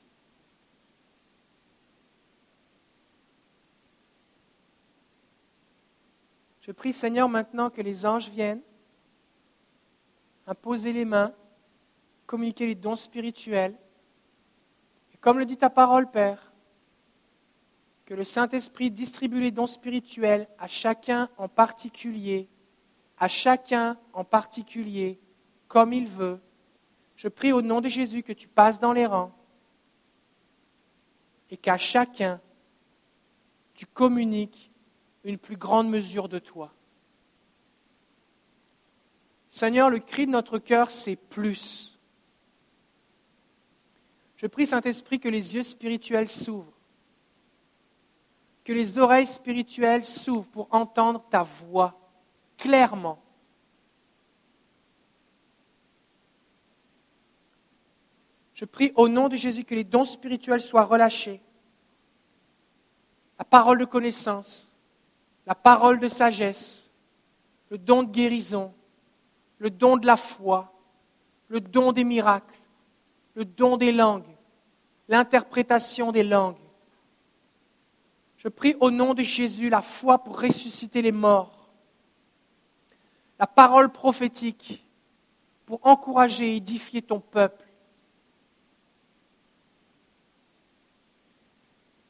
Je 6.62 6.72
prie, 6.72 6.94
Seigneur, 6.94 7.30
maintenant 7.30 7.70
que 7.70 7.82
les 7.82 8.06
anges 8.06 8.30
viennent, 8.30 8.62
imposer 10.46 10.92
les 10.92 11.06
mains, 11.06 11.34
communiquer 12.26 12.68
les 12.68 12.76
dons 12.76 12.96
spirituels. 12.96 13.76
Et 15.14 15.18
comme 15.18 15.40
le 15.40 15.46
dit 15.46 15.58
ta 15.58 15.70
parole, 15.70 16.12
Père, 16.12 16.47
que 18.08 18.14
le 18.14 18.24
Saint-Esprit 18.24 18.90
distribue 18.90 19.42
les 19.42 19.52
dons 19.52 19.68
spirituels 19.68 20.48
à 20.58 20.68
chacun 20.68 21.30
en 21.38 21.50
particulier, 21.50 22.48
à 23.18 23.28
chacun 23.28 24.00
en 24.14 24.24
particulier, 24.24 25.20
comme 25.68 25.92
il 25.92 26.08
veut. 26.08 26.40
Je 27.18 27.28
prie 27.28 27.52
au 27.52 27.62
nom 27.62 27.82
de 27.82 27.90
Jésus 27.90 28.24
que 28.24 28.32
tu 28.32 28.48
passes 28.48 28.80
dans 28.80 28.94
les 28.94 29.06
rangs 29.06 29.36
et 31.52 31.58
qu'à 31.58 31.78
chacun, 31.78 32.40
tu 33.74 33.86
communiques 33.86 34.72
une 35.26 35.38
plus 35.38 35.58
grande 35.58 35.90
mesure 35.90 36.30
de 36.30 36.40
toi. 36.40 36.74
Seigneur, 39.50 39.90
le 39.90 40.00
cri 40.00 40.28
de 40.28 40.32
notre 40.32 40.60
cœur, 40.60 40.92
c'est 40.92 41.18
plus. 41.18 42.00
Je 44.38 44.48
prie, 44.48 44.66
Saint-Esprit, 44.66 45.20
que 45.20 45.28
les 45.28 45.56
yeux 45.56 45.64
spirituels 45.64 46.30
s'ouvrent 46.30 46.77
que 48.68 48.74
les 48.74 48.98
oreilles 48.98 49.26
spirituelles 49.26 50.04
s'ouvrent 50.04 50.50
pour 50.50 50.68
entendre 50.72 51.24
ta 51.30 51.42
voix 51.42 51.98
clairement. 52.58 53.18
Je 58.54 58.66
prie 58.66 58.92
au 58.98 59.08
nom 59.08 59.30
de 59.30 59.38
Jésus 59.38 59.64
que 59.64 59.74
les 59.74 59.86
dons 59.86 60.04
spirituels 60.04 60.60
soient 60.60 60.84
relâchés. 60.84 61.40
La 63.40 63.46
parole 63.46 63.78
de 63.78 63.86
connaissance, 63.86 64.78
la 65.46 65.56
parole 65.56 65.98
de 66.02 66.10
sagesse, 66.10 66.92
le 67.70 67.78
don 67.78 68.04
de 68.04 68.12
guérison, 68.12 68.74
le 69.60 69.70
don 69.70 69.96
de 69.96 70.06
la 70.06 70.18
foi, 70.18 70.74
le 71.48 71.62
don 71.62 71.94
des 71.94 72.04
miracles, 72.04 72.60
le 73.34 73.46
don 73.46 73.78
des 73.78 73.94
langues, 73.94 74.36
l'interprétation 75.08 76.12
des 76.12 76.24
langues, 76.26 76.58
je 78.38 78.48
prie 78.48 78.76
au 78.80 78.92
nom 78.92 79.14
de 79.14 79.24
Jésus 79.24 79.70
la 79.70 79.82
foi 79.82 80.20
pour 80.24 80.40
ressusciter 80.40 81.02
les 81.02 81.12
morts, 81.12 81.70
la 83.40 83.48
parole 83.48 83.92
prophétique 83.92 84.84
pour 85.66 85.86
encourager 85.86 86.54
et 86.54 86.56
édifier 86.58 87.02
ton 87.02 87.20
peuple. 87.20 87.66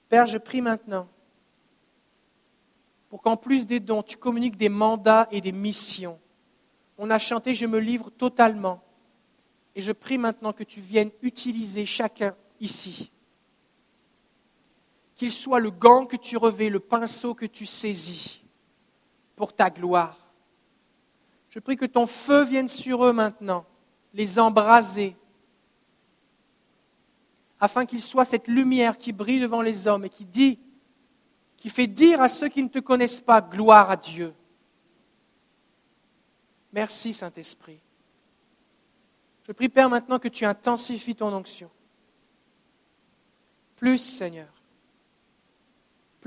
Père, 0.09 0.27
je 0.27 0.37
prie 0.37 0.61
maintenant 0.61 1.07
pour 3.09 3.21
qu'en 3.21 3.37
plus 3.37 3.65
des 3.65 3.79
dons, 3.79 4.03
tu 4.03 4.17
communiques 4.17 4.57
des 4.57 4.69
mandats 4.69 5.27
et 5.31 5.41
des 5.41 5.53
missions. 5.53 6.19
On 6.97 7.09
a 7.09 7.19
chanté 7.19 7.55
Je 7.55 7.65
me 7.65 7.79
livre 7.79 8.09
totalement. 8.09 8.83
Et 9.75 9.81
je 9.81 9.91
prie 9.91 10.17
maintenant 10.17 10.53
que 10.53 10.63
tu 10.63 10.81
viennes 10.81 11.11
utiliser 11.21 11.85
chacun 11.85 12.35
ici 12.59 13.11
qu'il 15.17 15.33
soit 15.33 15.59
le 15.59 15.71
gant 15.71 16.05
que 16.05 16.15
tu 16.15 16.37
revais, 16.37 16.69
le 16.69 16.79
pinceau 16.79 17.33
que 17.33 17.47
tu 17.47 17.65
saisis 17.65 18.43
pour 19.35 19.51
ta 19.51 19.71
gloire. 19.71 20.15
Je 21.49 21.59
prie 21.59 21.75
que 21.75 21.87
ton 21.87 22.05
feu 22.05 22.43
vienne 22.43 22.67
sur 22.67 23.03
eux 23.03 23.13
maintenant, 23.13 23.65
les 24.13 24.37
embraser, 24.37 25.17
afin 27.59 27.87
qu'ils 27.87 28.03
soient 28.03 28.25
cette 28.25 28.47
lumière 28.47 28.99
qui 28.99 29.11
brille 29.11 29.39
devant 29.39 29.63
les 29.63 29.87
hommes 29.87 30.05
et 30.05 30.09
qui 30.09 30.23
dit, 30.23 30.59
qui 31.57 31.69
fait 31.69 31.87
dire 31.87 32.21
à 32.21 32.29
ceux 32.29 32.47
qui 32.47 32.61
ne 32.61 32.69
te 32.69 32.77
connaissent 32.77 33.19
pas, 33.19 33.41
gloire 33.41 33.89
à 33.89 33.97
Dieu. 33.97 34.35
Merci 36.71 37.11
Saint-Esprit. 37.11 37.79
Je 39.47 39.51
prie, 39.51 39.69
Père, 39.69 39.89
maintenant 39.89 40.19
que 40.19 40.27
tu 40.27 40.45
intensifies 40.45 41.15
ton 41.15 41.33
onction. 41.33 41.71
Plus, 43.77 43.97
Seigneur. 43.97 44.56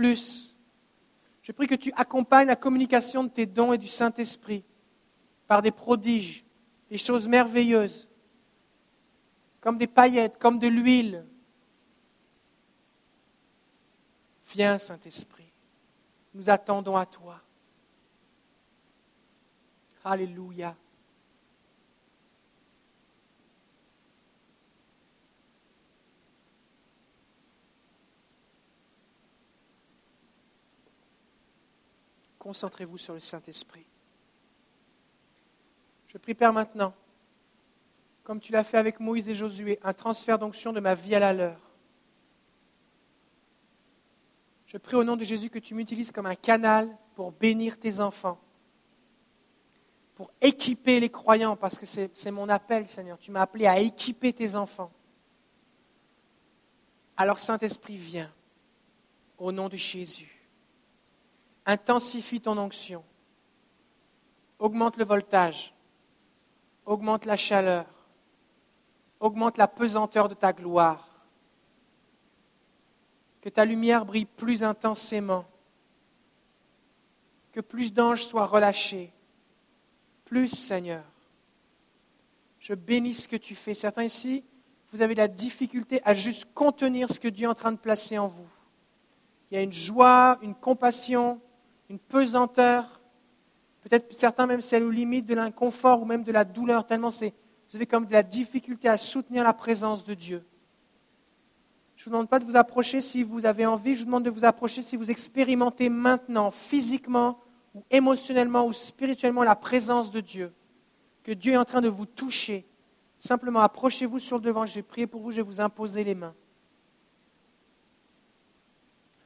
Plus. 0.01 0.57
Je 1.43 1.53
prie 1.53 1.67
que 1.67 1.75
tu 1.75 1.93
accompagnes 1.95 2.47
la 2.47 2.57
communication 2.57 3.23
de 3.23 3.29
tes 3.29 3.45
dons 3.45 3.75
et 3.75 3.77
du 3.77 3.87
Saint-Esprit 3.87 4.65
par 5.47 5.61
des 5.61 5.73
prodiges, 5.73 6.43
des 6.89 6.97
choses 6.97 7.29
merveilleuses, 7.29 8.09
comme 9.61 9.77
des 9.77 9.87
paillettes, 9.87 10.39
comme 10.39 10.59
de 10.59 10.69
l'huile. 10.69 11.27
Viens, 14.55 14.79
Saint-Esprit, 14.79 15.53
nous 16.33 16.49
attendons 16.49 16.97
à 16.97 17.05
toi. 17.05 17.39
Alléluia. 20.03 20.75
Concentrez-vous 32.41 32.97
sur 32.97 33.13
le 33.13 33.21
Saint-Esprit. 33.21 33.85
Je 36.09 36.19
prie, 36.19 36.35
Père, 36.35 36.55
maintenant, 36.55 36.95
comme 38.25 38.41
tu 38.41 38.51
l'as 38.51 38.65
fait 38.65 38.79
avec 38.79 38.99
Moïse 38.99 39.29
et 39.29 39.35
Josué, 39.35 39.79
un 39.83 39.93
transfert 39.93 40.39
d'onction 40.39 40.73
de 40.73 40.81
ma 40.81 40.95
vie 40.95 41.15
à 41.15 41.21
la 41.21 41.33
leur. 41.35 41.61
Je 44.67 44.79
prie 44.79 44.97
au 44.97 45.05
nom 45.05 45.17
de 45.17 45.25
Jésus 45.25 45.51
que 45.51 45.59
tu 45.59 45.75
m'utilises 45.75 46.11
comme 46.11 46.27
un 46.27 46.35
canal 46.35 46.89
pour 47.15 47.31
bénir 47.31 47.79
tes 47.79 48.01
enfants, 48.01 48.41
pour 50.15 50.31
équiper 50.41 50.99
les 50.99 51.11
croyants, 51.11 51.57
parce 51.57 51.79
que 51.79 51.85
c'est 51.87 52.31
mon 52.31 52.49
appel, 52.49 52.89
Seigneur. 52.89 53.19
Tu 53.19 53.31
m'as 53.31 53.43
appelé 53.43 53.67
à 53.67 53.79
équiper 53.79 54.33
tes 54.33 54.57
enfants. 54.57 54.91
Alors, 57.19 57.39
Saint-Esprit, 57.39 57.97
viens, 57.97 58.33
au 59.37 59.53
nom 59.53 59.69
de 59.69 59.77
Jésus. 59.77 60.40
Intensifie 61.71 62.41
ton 62.41 62.59
onction. 62.59 63.05
Augmente 64.59 64.97
le 64.97 65.05
voltage. 65.05 65.73
Augmente 66.85 67.27
la 67.27 67.37
chaleur. 67.37 67.87
Augmente 69.21 69.57
la 69.57 69.69
pesanteur 69.69 70.29
de 70.29 70.35
ta 70.35 70.53
gloire. 70.53 71.09
Que 73.41 73.49
ta 73.49 73.65
lumière 73.65 74.05
brille 74.05 74.25
plus 74.25 74.65
intensément. 74.65 75.45
Que 77.53 77.61
plus 77.61 77.93
d'anges 77.93 78.27
soient 78.27 78.47
relâchés. 78.47 79.13
Plus, 80.25 80.49
Seigneur. 80.49 81.05
Je 82.59 82.75
bénis 82.75 83.15
ce 83.15 83.29
que 83.29 83.37
tu 83.37 83.55
fais. 83.55 83.75
Certains 83.75 84.03
ici, 84.03 84.43
vous 84.91 85.03
avez 85.03 85.15
la 85.15 85.29
difficulté 85.29 86.01
à 86.05 86.15
juste 86.15 86.53
contenir 86.53 87.13
ce 87.13 87.21
que 87.21 87.29
Dieu 87.29 87.45
est 87.45 87.51
en 87.51 87.55
train 87.55 87.71
de 87.71 87.79
placer 87.79 88.19
en 88.19 88.27
vous. 88.27 88.49
Il 89.51 89.55
y 89.55 89.59
a 89.59 89.63
une 89.63 89.73
joie, 89.73 90.37
une 90.43 90.57
compassion, 90.57 91.41
une 91.91 91.99
pesanteur, 91.99 93.01
peut-être 93.83 94.15
certains 94.15 94.47
même 94.47 94.61
c'est 94.61 94.81
aux 94.81 94.91
limites 94.91 95.27
de 95.27 95.35
l'inconfort 95.35 96.01
ou 96.01 96.05
même 96.05 96.23
de 96.23 96.31
la 96.31 96.45
douleur, 96.45 96.87
tellement 96.87 97.11
c'est, 97.11 97.35
vous 97.69 97.77
avez 97.77 97.87
comme 97.87 98.07
de 98.07 98.13
la 98.13 98.23
difficulté 98.23 98.89
à 98.89 98.97
soutenir 98.97 99.43
la 99.43 99.53
présence 99.53 100.05
de 100.05 100.15
Dieu. 100.15 100.45
Je 101.97 102.03
ne 102.03 102.05
vous 102.05 102.11
demande 102.13 102.29
pas 102.29 102.39
de 102.39 102.45
vous 102.45 102.57
approcher 102.57 103.01
si 103.01 103.25
vous 103.25 103.45
avez 103.45 103.67
envie, 103.67 103.95
je 103.95 104.01
vous 104.01 104.07
demande 104.07 104.25
de 104.25 104.31
vous 104.31 104.45
approcher 104.45 104.83
si 104.83 104.97
vous 104.97 105.11
expérimentez 105.11 105.91
maintenant, 105.91 106.53
physiquement 106.53 107.41
ou 107.75 107.85
émotionnellement 107.91 108.67
ou 108.67 108.73
spirituellement, 108.73 109.43
la 109.43 109.57
présence 109.57 110.13
de 110.13 110.21
Dieu, 110.21 110.53
que 111.25 111.33
Dieu 111.33 111.55
est 111.55 111.59
en 111.59 111.65
train 111.65 111.83
de 111.83 111.89
vous 111.89 112.07
toucher. 112.07 112.67
Simplement 113.19 113.61
approchez-vous 113.61 114.21
sur 114.21 114.39
le 114.39 114.43
devant, 114.43 114.65
je 114.65 114.77
vais 114.77 114.83
prier 114.83 115.09
pour 115.09 115.21
vous, 115.21 115.33
je 115.33 115.39
vais 115.39 115.43
vous 115.43 115.61
imposer 115.61 116.05
les 116.05 116.15
mains. 116.15 116.35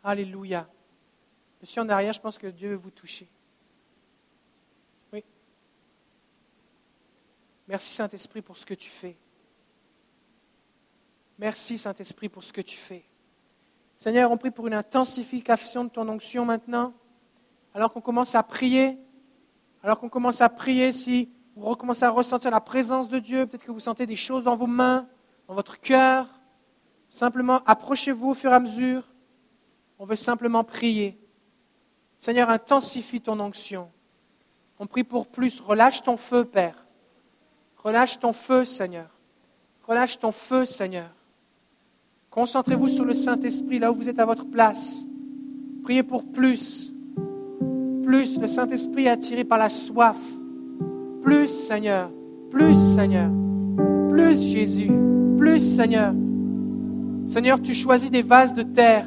Alléluia. 0.03 0.67
Monsieur 1.65 1.81
en 1.81 1.89
arrière, 1.89 2.13
je 2.13 2.21
pense 2.21 2.37
que 2.37 2.49
Dieu 2.49 2.73
veut 2.73 2.77
vous 2.77 2.91
toucher. 2.91 3.27
Oui. 5.15 5.25
Merci 7.67 7.95
Saint-Esprit 7.95 8.43
pour 8.43 8.59
ce 8.59 8.67
que 8.67 8.75
tu 8.75 8.91
fais. 8.91 9.17
Merci 11.39 11.79
Saint-Esprit 11.79 12.29
pour 12.29 12.45
ce 12.45 12.53
que 12.53 12.61
tu 12.61 12.77
fais. 12.77 13.03
Seigneur, 13.97 14.31
on 14.31 14.37
prie 14.37 14.51
pour 14.51 14.67
une 14.67 14.75
intensification 14.75 15.85
de 15.85 15.89
ton 15.89 16.07
onction 16.07 16.45
maintenant. 16.45 16.93
Alors 17.73 17.95
qu'on 17.95 18.03
commence 18.03 18.35
à 18.35 18.43
prier, 18.43 18.99
alors 19.83 19.99
qu'on 19.99 20.11
commence 20.11 20.43
à 20.43 20.51
prier, 20.51 20.93
si 20.93 21.33
vous 21.57 21.65
recommencez 21.65 22.05
à 22.05 22.11
ressentir 22.11 22.51
la 22.51 22.61
présence 22.61 23.09
de 23.09 23.19
Dieu, 23.19 23.47
peut-être 23.47 23.65
que 23.65 23.73
vous 23.73 23.81
sentez 23.81 24.05
des 24.05 24.17
choses 24.17 24.45
dans 24.45 24.57
vos 24.57 24.67
mains, 24.67 25.09
dans 25.49 25.55
votre 25.55 25.81
cœur, 25.81 26.29
simplement 27.09 27.63
approchez-vous 27.65 28.29
au 28.29 28.35
fur 28.35 28.51
et 28.51 28.55
à 28.55 28.61
mesure. 28.61 29.03
On 29.99 30.05
veut 30.05 30.15
simplement 30.15 30.63
prier. 30.63 31.19
Seigneur, 32.25 32.49
intensifie 32.49 33.21
ton 33.21 33.39
onction. 33.39 33.89
On 34.79 34.87
prie 34.87 35.05
pour 35.05 35.27
plus. 35.27 35.61
Relâche 35.61 36.03
ton 36.03 36.17
feu, 36.17 36.47
Père. 36.47 36.87
Relâche 37.77 38.19
ton 38.19 38.33
feu, 38.33 38.65
Seigneur. 38.65 39.11
Relâche 39.87 40.19
ton 40.19 40.33
feu, 40.33 40.65
Seigneur. 40.65 41.11
Concentrez-vous 42.31 42.89
sur 42.89 43.05
le 43.05 43.13
Saint-Esprit, 43.13 43.79
là 43.79 43.93
où 43.93 43.95
vous 43.95 44.09
êtes 44.09 44.21
à 44.21 44.25
votre 44.25 44.47
place. 44.47 45.05
Priez 45.83 46.03
pour 46.03 46.25
plus. 46.25 46.95
Plus, 48.03 48.41
le 48.41 48.49
Saint-Esprit 48.49 49.05
est 49.05 49.11
attiré 49.11 49.45
par 49.45 49.59
la 49.59 49.69
soif. 49.69 50.17
Plus, 51.23 51.49
Seigneur. 51.49 52.11
Plus, 52.51 52.75
Seigneur. 52.95 53.31
Plus, 54.09 54.41
Jésus. 54.41 54.91
Plus, 55.37 55.59
Seigneur. 55.59 56.15
Seigneur, 57.27 57.61
tu 57.61 57.75
choisis 57.75 58.11
des 58.11 58.23
vases 58.23 58.55
de 58.55 58.63
terre 58.63 59.05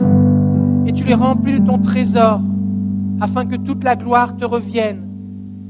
et 0.85 0.93
tu 0.93 1.03
les 1.03 1.15
remplis 1.15 1.59
de 1.59 1.65
ton 1.65 1.79
trésor 1.79 2.41
afin 3.19 3.45
que 3.45 3.55
toute 3.55 3.83
la 3.83 3.95
gloire 3.95 4.35
te 4.35 4.45
revienne. 4.45 5.07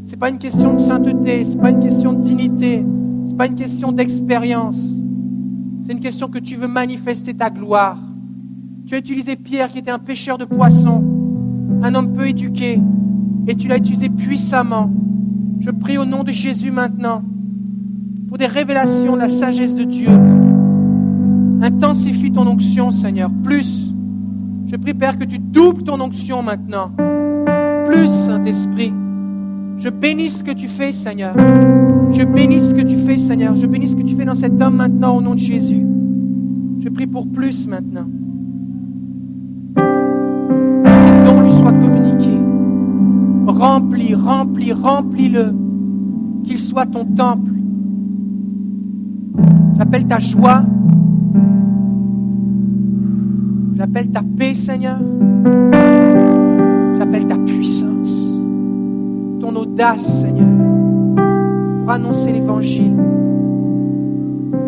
Ce 0.04 0.12
n'est 0.12 0.18
pas 0.18 0.30
une 0.30 0.38
question 0.38 0.74
de 0.74 0.80
sainteté, 0.80 1.44
ce 1.46 1.56
n'est 1.56 1.62
pas 1.62 1.70
une 1.70 1.80
question 1.80 2.14
de 2.14 2.22
dignité, 2.22 2.86
ce 3.26 3.32
n'est 3.32 3.38
pas 3.38 3.48
une 3.48 3.56
question 3.56 3.92
d'expérience. 3.92 4.80
C'est 5.84 5.94
une 5.94 6.00
question 6.00 6.28
que 6.28 6.40
tu 6.40 6.56
veux 6.56 6.68
manifester 6.68 7.34
ta 7.34 7.50
gloire. 7.50 7.98
Tu 8.86 8.96
as 8.96 8.98
utilisé 8.98 9.36
Pierre 9.36 9.70
qui 9.70 9.80
était 9.80 9.92
un 9.92 10.00
pêcheur 10.00 10.38
de 10.38 10.46
poissons, 10.46 11.04
un 11.82 11.96
homme 11.96 12.14
peu 12.14 12.28
éduqué, 12.28 12.80
et 13.48 13.56
tu 13.56 13.68
l'as 13.68 13.78
utilisé 13.78 14.10
puissamment. 14.10 14.92
Je 15.60 15.72
prie 15.72 15.98
au 15.98 16.06
nom 16.06 16.24
de 16.24 16.32
Jésus 16.32 16.72
maintenant 16.72 17.24
pour 18.28 18.38
des 18.38 18.46
révélations 18.46 19.14
de 19.14 19.20
la 19.20 19.30
sagesse 19.30 19.76
de 19.76 19.84
Dieu. 19.84 20.10
Intensifie 21.62 22.32
ton 22.32 22.46
onction, 22.46 22.92
Seigneur, 22.92 23.32
plus. 23.44 23.94
Je 24.68 24.76
prie, 24.76 24.94
Père, 24.94 25.18
que 25.18 25.24
tu 25.24 25.40
doubles 25.40 25.84
ton 25.84 26.00
onction 26.02 26.44
maintenant 26.44 26.92
plus, 27.88 28.10
Saint-Esprit. 28.10 28.94
Je 29.78 29.90
bénis 29.90 30.32
ce 30.32 30.44
que 30.44 30.52
tu 30.52 30.68
fais, 30.68 30.92
Seigneur. 30.92 31.36
Je 32.12 32.24
bénis 32.24 32.62
ce 32.62 32.74
que 32.74 32.82
tu 32.82 32.96
fais, 32.96 33.18
Seigneur. 33.18 33.56
Je 33.56 33.68
bénis 33.68 33.90
ce 33.90 33.96
que 33.96 34.02
tu 34.02 34.16
fais 34.16 34.26
dans 34.26 34.36
cet 34.36 34.60
homme 34.62 34.76
maintenant 34.78 35.18
au 35.18 35.22
nom 35.22 35.34
de 35.34 35.40
Jésus. 35.40 35.86
Je 36.80 36.90
prie 36.90 37.08
pour 37.08 37.28
plus 37.28 37.68
maintenant. 37.68 38.08
Que 39.76 41.30
ton 41.30 41.42
lui 41.42 41.52
soit 41.52 41.72
communiqué. 41.72 42.32
Remplis, 43.46 44.16
remplis, 44.16 44.74
remplis-le. 44.74 45.54
Qu'il 46.44 46.60
soit 46.60 46.86
ton 46.86 47.06
temple. 47.06 47.52
J'appelle 49.78 50.06
ta 50.06 50.20
joie. 50.20 50.64
J'appelle 53.76 54.10
ta 54.10 54.22
paix, 54.38 54.54
Seigneur. 54.56 55.00
Audace, 59.58 60.22
Seigneur, 60.22 60.48
pour 61.80 61.92
annoncer 61.92 62.32
l'évangile. 62.32 62.96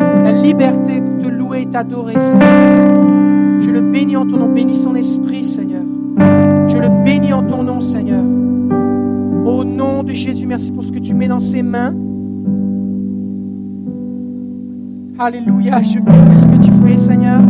La 0.00 0.32
liberté 0.32 1.00
pour 1.00 1.18
te 1.18 1.28
louer 1.28 1.62
et 1.62 1.66
t'adorer, 1.66 2.18
Seigneur. 2.18 3.60
Je 3.60 3.70
le 3.70 3.80
bénis 3.80 4.16
en 4.16 4.26
ton 4.26 4.38
nom. 4.38 4.48
Bénis 4.48 4.74
son 4.74 4.94
esprit, 4.94 5.44
Seigneur. 5.44 5.82
Je 6.18 6.76
le 6.76 7.04
bénis 7.04 7.32
en 7.32 7.44
ton 7.44 7.62
nom, 7.62 7.80
Seigneur. 7.80 8.24
Au 9.46 9.64
nom 9.64 10.02
de 10.02 10.12
Jésus, 10.12 10.46
merci 10.46 10.72
pour 10.72 10.84
ce 10.84 10.92
que 10.92 10.98
tu 10.98 11.14
mets 11.14 11.28
dans 11.28 11.40
ses 11.40 11.62
mains. 11.62 11.94
Alléluia, 15.18 15.82
je 15.82 15.98
bénis 15.98 16.34
ce 16.34 16.46
que 16.46 16.62
tu 16.62 16.70
fais, 16.84 16.96
Seigneur. 16.96 17.40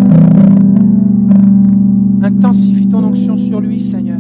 Intensifie 2.22 2.88
ton 2.88 3.05
onction 3.05 3.36
sur 3.36 3.61
lui, 3.61 3.80
Seigneur 3.80 4.18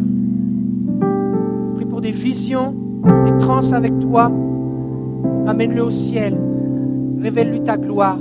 des 2.00 2.10
visions, 2.10 2.74
des 3.04 3.38
trans 3.38 3.72
avec 3.72 3.98
toi. 4.00 4.30
Amène-le 5.46 5.82
au 5.82 5.90
ciel. 5.90 6.38
Révèle-lui 7.20 7.62
ta 7.62 7.76
gloire. 7.76 8.18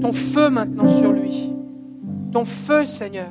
Ton 0.00 0.12
feu 0.12 0.50
maintenant 0.50 0.88
sur 0.88 1.12
lui. 1.12 1.52
Ton 2.32 2.44
feu, 2.44 2.84
Seigneur. 2.84 3.30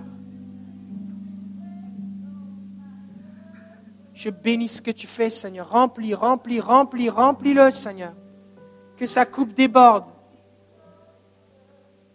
Je 4.14 4.30
bénis 4.30 4.68
ce 4.68 4.82
que 4.82 4.92
tu 4.92 5.08
fais, 5.08 5.30
Seigneur. 5.30 5.70
Remplis, 5.70 6.14
remplis, 6.14 6.60
remplis, 6.60 7.10
remplis-le, 7.10 7.72
Seigneur. 7.72 8.14
Que 8.98 9.06
sa 9.06 9.26
coupe 9.26 9.54
déborde. 9.54 10.04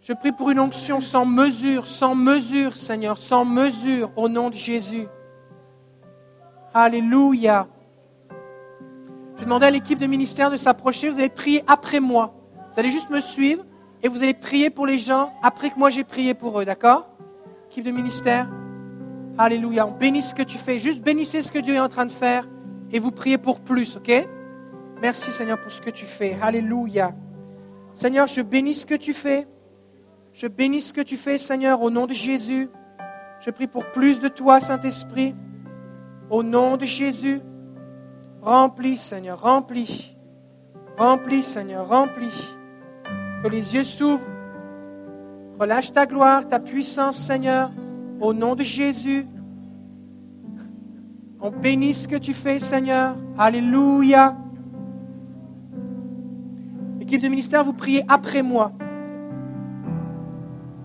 Je 0.01 0.13
prie 0.13 0.31
pour 0.31 0.51
une 0.51 0.59
onction 0.59 0.99
sans 0.99 1.25
mesure, 1.25 1.87
sans 1.87 2.13
mesure, 2.13 2.75
Seigneur, 2.75 3.17
sans 3.17 3.43
mesure, 3.43 4.11
au 4.15 4.29
nom 4.29 4.51
de 4.51 4.55
Jésus. 4.55 5.07
Alléluia. 6.75 7.67
Je 9.37 9.43
demandais 9.43 9.65
à 9.65 9.71
l'équipe 9.71 9.99
de 9.99 10.05
ministère 10.05 10.49
de 10.49 10.57
s'approcher. 10.57 11.09
Vous 11.09 11.19
allez 11.19 11.29
prier 11.29 11.63
après 11.67 11.99
moi. 11.99 12.33
Vous 12.71 12.79
allez 12.79 12.89
juste 12.89 13.09
me 13.09 13.19
suivre 13.19 13.63
et 14.01 14.07
vous 14.07 14.23
allez 14.23 14.33
prier 14.33 14.69
pour 14.69 14.85
les 14.85 14.97
gens 14.97 15.33
après 15.43 15.69
que 15.69 15.77
moi 15.77 15.89
j'ai 15.89 16.03
prié 16.03 16.33
pour 16.33 16.59
eux, 16.59 16.65
d'accord? 16.65 17.07
Équipe 17.69 17.85
de 17.85 17.91
ministère. 17.91 18.49
Alléluia. 19.37 19.87
On 19.87 19.91
bénit 19.91 20.21
ce 20.21 20.33
que 20.33 20.43
tu 20.43 20.57
fais. 20.57 20.79
Juste 20.79 21.01
bénissez 21.01 21.41
ce 21.41 21.51
que 21.51 21.59
Dieu 21.59 21.75
est 21.75 21.79
en 21.79 21.89
train 21.89 22.05
de 22.05 22.11
faire 22.11 22.47
et 22.91 22.99
vous 22.99 23.11
priez 23.11 23.37
pour 23.37 23.59
plus, 23.59 23.97
ok? 23.97 24.27
Merci 25.01 25.33
Seigneur 25.33 25.59
pour 25.59 25.71
ce 25.71 25.81
que 25.81 25.89
tu 25.89 26.05
fais. 26.05 26.37
Alléluia. 26.41 27.13
Seigneur, 27.93 28.27
je 28.27 28.41
bénis 28.41 28.73
ce 28.73 28.85
que 28.85 28.95
tu 28.95 29.13
fais. 29.13 29.47
Je 30.33 30.47
bénis 30.47 30.81
ce 30.81 30.93
que 30.93 31.01
tu 31.01 31.17
fais, 31.17 31.37
Seigneur, 31.37 31.81
au 31.81 31.89
nom 31.89 32.07
de 32.07 32.13
Jésus. 32.13 32.69
Je 33.41 33.49
prie 33.51 33.67
pour 33.67 33.85
plus 33.91 34.19
de 34.21 34.27
toi, 34.27 34.59
Saint-Esprit. 34.59 35.35
Au 36.29 36.43
nom 36.43 36.77
de 36.77 36.85
Jésus. 36.85 37.41
Remplis, 38.45 38.97
Seigneur, 38.97 39.41
remplis. 39.41 40.15
Remplis, 40.99 41.41
Seigneur, 41.41 41.89
remplis. 41.89 42.55
Que 43.41 43.49
les 43.49 43.73
yeux 43.73 43.83
s'ouvrent. 43.83 44.27
Relâche 45.59 45.91
ta 45.91 46.05
gloire, 46.05 46.47
ta 46.47 46.59
puissance, 46.59 47.17
Seigneur, 47.17 47.71
au 48.21 48.35
nom 48.35 48.53
de 48.53 48.61
Jésus. 48.61 49.25
On 51.41 51.49
bénit 51.49 51.95
ce 51.95 52.07
que 52.07 52.17
tu 52.17 52.35
fais, 52.35 52.59
Seigneur. 52.59 53.15
Alléluia. 53.35 54.37
Équipe 57.01 57.21
de 57.21 57.27
ministère, 57.29 57.63
vous 57.63 57.73
priez 57.73 58.03
après 58.07 58.43
moi. 58.43 58.73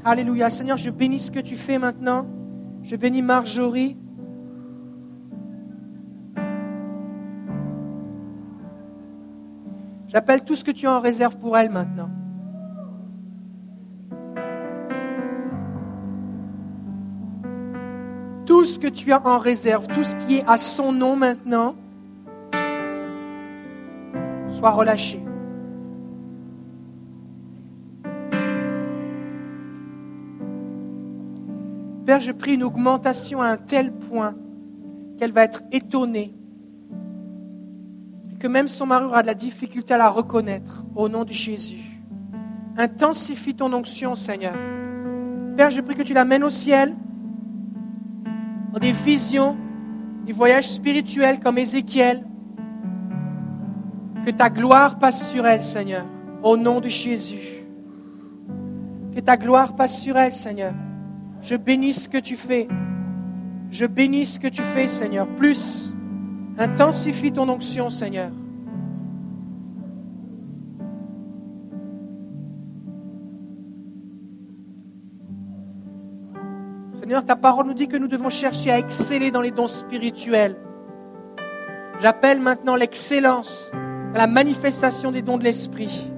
Alléluia. 0.03 0.49
Seigneur, 0.49 0.79
je 0.79 0.89
bénis 0.89 1.19
ce 1.19 1.31
que 1.31 1.41
tu 1.41 1.57
fais 1.57 1.79
maintenant. 1.79 2.27
Je 2.83 2.97
bénis 2.97 3.21
Marjorie. 3.21 3.99
J'appelle 10.13 10.43
tout 10.43 10.57
ce 10.57 10.65
que 10.65 10.73
tu 10.73 10.89
as 10.89 10.93
en 10.93 10.99
réserve 10.99 11.37
pour 11.37 11.57
elle 11.57 11.71
maintenant. 11.71 12.11
Tout 18.45 18.65
ce 18.65 18.81
que 18.81 18.89
tu 18.89 19.13
as 19.13 19.25
en 19.25 19.39
réserve, 19.39 19.87
tout 19.87 20.03
ce 20.03 20.17
qui 20.17 20.39
est 20.39 20.45
à 20.49 20.59
son 20.59 20.91
nom 20.91 21.15
maintenant, 21.15 21.77
soit 24.49 24.73
relâché. 24.73 25.23
Père, 32.05 32.21
je 32.21 32.33
prie 32.33 32.55
une 32.55 32.65
augmentation 32.65 33.41
à 33.41 33.47
un 33.47 33.57
tel 33.59 33.93
point 33.93 34.35
qu'elle 35.17 35.31
va 35.31 35.45
être 35.45 35.63
étonnée. 35.71 36.35
Que 38.41 38.49
même 38.49 38.69
son 38.69 38.87
mari 38.87 39.05
aura 39.05 39.21
de 39.21 39.27
la 39.27 39.35
difficulté 39.35 39.93
à 39.93 39.99
la 39.99 40.09
reconnaître 40.09 40.83
au 40.97 41.11
nom 41.11 41.25
de 41.25 41.33
Jésus. 41.33 42.03
Intensifie 42.79 43.55
ton 43.55 43.71
onction, 43.75 44.15
Seigneur. 44.15 44.55
Père, 45.59 45.71
je 45.71 45.83
prie 45.83 45.95
que 45.95 46.03
tu 46.03 46.15
l'amènes 46.15 46.43
au 46.43 46.49
ciel, 46.49 46.97
dans 48.73 48.79
des 48.79 48.93
visions, 48.93 49.59
des 50.25 50.33
voyages 50.33 50.71
spirituels 50.71 51.39
comme 51.41 51.59
Ézéchiel. 51.59 52.25
Que 54.25 54.31
ta 54.31 54.49
gloire 54.49 54.99
passe 54.99 55.31
sur 55.31 55.47
elle, 55.47 55.63
Seigneur, 55.63 56.07
au 56.43 56.57
nom 56.57 56.81
de 56.81 56.89
Jésus. 56.89 57.67
Que 59.15 59.21
ta 59.21 59.37
gloire 59.37 59.77
passe 59.77 60.01
sur 60.01 60.17
elle, 60.17 60.33
Seigneur. 60.33 60.73
Je 61.43 61.57
bénis 61.57 61.93
ce 61.93 62.09
que 62.09 62.19
tu 62.19 62.37
fais. 62.37 62.69
Je 63.71 63.85
bénis 63.85 64.25
ce 64.25 64.41
que 64.41 64.49
tu 64.49 64.63
fais, 64.63 64.89
Seigneur. 64.89 65.27
Plus, 65.37 65.90
intensifie 66.59 67.33
ton 67.33 67.49
onction, 67.49 67.91
Seigneur. 67.91 68.31
Seigneur, 76.95 77.25
ta 77.25 77.37
parole 77.37 77.67
nous 77.67 77.75
dit 77.75 77.89
que 77.89 77.97
nous 77.97 78.09
devons 78.09 78.31
chercher 78.31 78.71
à 78.71 78.79
exceller 78.79 79.31
dans 79.31 79.41
les 79.41 79.51
dons 79.51 79.67
spirituels. 79.67 80.57
J'appelle 82.01 82.41
maintenant 82.41 82.77
l'excellence 82.77 83.71
à 84.15 84.19
la 84.19 84.27
manifestation 84.27 85.11
des 85.11 85.23
dons 85.23 85.39
de 85.39 85.45
l'Esprit. 85.45 86.11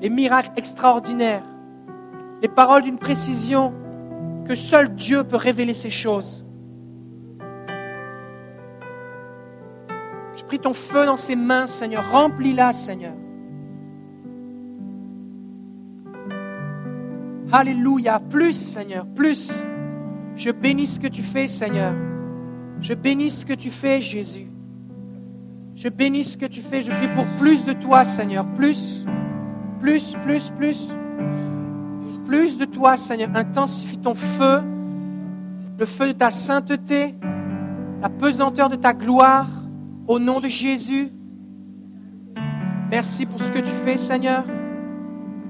les 0.00 0.10
miracles 0.10 0.50
extraordinaires, 0.56 1.44
les 2.42 2.48
paroles 2.48 2.82
d'une 2.82 2.98
précision 2.98 3.74
que 4.50 4.56
seul 4.56 4.96
Dieu 4.96 5.22
peut 5.22 5.36
révéler 5.36 5.74
ces 5.74 5.90
choses. 5.90 6.44
Je 10.36 10.42
prie 10.42 10.58
ton 10.58 10.72
feu 10.72 11.06
dans 11.06 11.16
ses 11.16 11.36
mains, 11.36 11.68
Seigneur. 11.68 12.10
Remplis-la, 12.10 12.72
Seigneur. 12.72 13.14
Alléluia. 17.52 18.18
Plus, 18.18 18.54
Seigneur, 18.54 19.06
plus. 19.14 19.62
Je 20.34 20.50
bénis 20.50 20.88
ce 20.88 20.98
que 20.98 21.06
tu 21.06 21.22
fais, 21.22 21.46
Seigneur. 21.46 21.94
Je 22.80 22.94
bénis 22.94 23.30
ce 23.30 23.46
que 23.46 23.54
tu 23.54 23.70
fais, 23.70 24.00
Jésus. 24.00 24.50
Je 25.76 25.88
bénis 25.88 26.24
ce 26.24 26.36
que 26.36 26.46
tu 26.46 26.60
fais. 26.60 26.82
Je 26.82 26.90
prie 26.90 27.14
pour 27.14 27.26
plus 27.38 27.64
de 27.64 27.72
toi, 27.72 28.04
Seigneur. 28.04 28.44
Plus. 28.56 29.04
Plus, 29.78 30.16
plus, 30.24 30.50
plus. 30.50 30.88
Plus 32.30 32.58
de 32.58 32.64
toi, 32.64 32.96
Seigneur. 32.96 33.28
Intensifie 33.34 33.98
ton 33.98 34.14
feu, 34.14 34.60
le 35.76 35.84
feu 35.84 36.06
de 36.06 36.12
ta 36.12 36.30
sainteté, 36.30 37.16
la 38.00 38.08
pesanteur 38.08 38.68
de 38.68 38.76
ta 38.76 38.94
gloire, 38.94 39.48
au 40.06 40.20
nom 40.20 40.38
de 40.38 40.46
Jésus. 40.46 41.10
Merci 42.88 43.26
pour 43.26 43.40
ce 43.40 43.50
que 43.50 43.58
tu 43.58 43.72
fais, 43.72 43.96
Seigneur. 43.96 44.44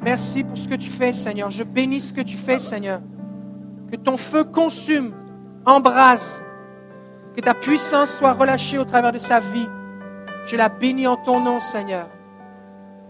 Merci 0.02 0.42
pour 0.42 0.56
ce 0.56 0.68
que 0.68 0.74
tu 0.74 0.88
fais, 0.88 1.12
Seigneur. 1.12 1.50
Je 1.50 1.64
bénis 1.64 2.00
ce 2.00 2.14
que 2.14 2.22
tu 2.22 2.38
fais, 2.38 2.58
Seigneur. 2.58 3.02
Que 3.92 3.96
ton 3.96 4.16
feu 4.16 4.44
consume, 4.44 5.12
embrase. 5.66 6.42
Que 7.36 7.42
ta 7.42 7.52
puissance 7.52 8.16
soit 8.16 8.32
relâchée 8.32 8.78
au 8.78 8.86
travers 8.86 9.12
de 9.12 9.18
sa 9.18 9.40
vie. 9.40 9.68
Je 10.46 10.56
la 10.56 10.70
bénis 10.70 11.06
en 11.06 11.16
ton 11.16 11.40
nom, 11.40 11.60
Seigneur. 11.60 12.08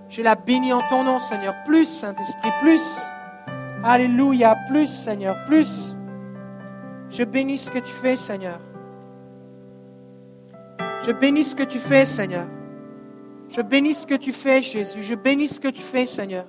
Je 0.09 0.23
la 0.23 0.35
bénis 0.35 0.73
en 0.73 0.83
ton 0.89 1.05
nom, 1.05 1.21
Seigneur. 1.21 1.55
Plus, 1.65 1.85
Saint-Esprit, 1.85 2.51
plus. 2.61 3.01
Alléluia, 3.83 4.57
plus, 4.69 4.89
Seigneur, 4.89 5.37
plus. 5.47 5.97
Je 7.11 7.25
bénis 7.25 7.59
ce 7.59 7.71
que 7.71 7.79
tu 7.79 7.91
fais, 7.91 8.17
Seigneur. 8.17 8.61
Je 11.03 11.13
bénis 11.13 11.45
ce 11.45 11.57
que 11.57 11.63
tu 11.63 11.79
fais, 11.79 12.05
Seigneur. 12.05 12.47
Je 13.49 13.63
bénis 13.63 13.95
ce 13.95 14.07
que 14.07 14.15
tu 14.15 14.33
fais, 14.33 14.61
Jésus. 14.63 15.03
Je 15.03 15.15
bénis 15.15 15.49
ce 15.49 15.61
que 15.61 15.69
tu 15.69 15.83
fais, 15.83 16.07
Seigneur. 16.07 16.45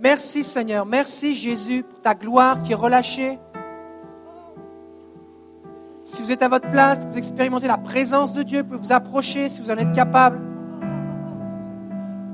Merci, 0.00 0.44
Seigneur. 0.44 0.86
Merci, 0.86 1.34
Jésus, 1.34 1.82
pour 1.82 2.00
ta 2.00 2.14
gloire 2.14 2.62
qui 2.62 2.72
est 2.72 2.76
relâchée. 2.76 3.38
Si 6.04 6.22
vous 6.22 6.32
êtes 6.32 6.42
à 6.42 6.48
votre 6.48 6.70
place, 6.70 7.06
vous 7.06 7.18
expérimentez 7.18 7.66
la 7.66 7.76
présence 7.76 8.32
de 8.32 8.42
Dieu, 8.42 8.64
vous 8.68 8.78
vous 8.78 8.92
approcher 8.92 9.48
si 9.48 9.60
vous 9.60 9.70
en 9.70 9.76
êtes 9.76 9.92
capable. 9.92 10.49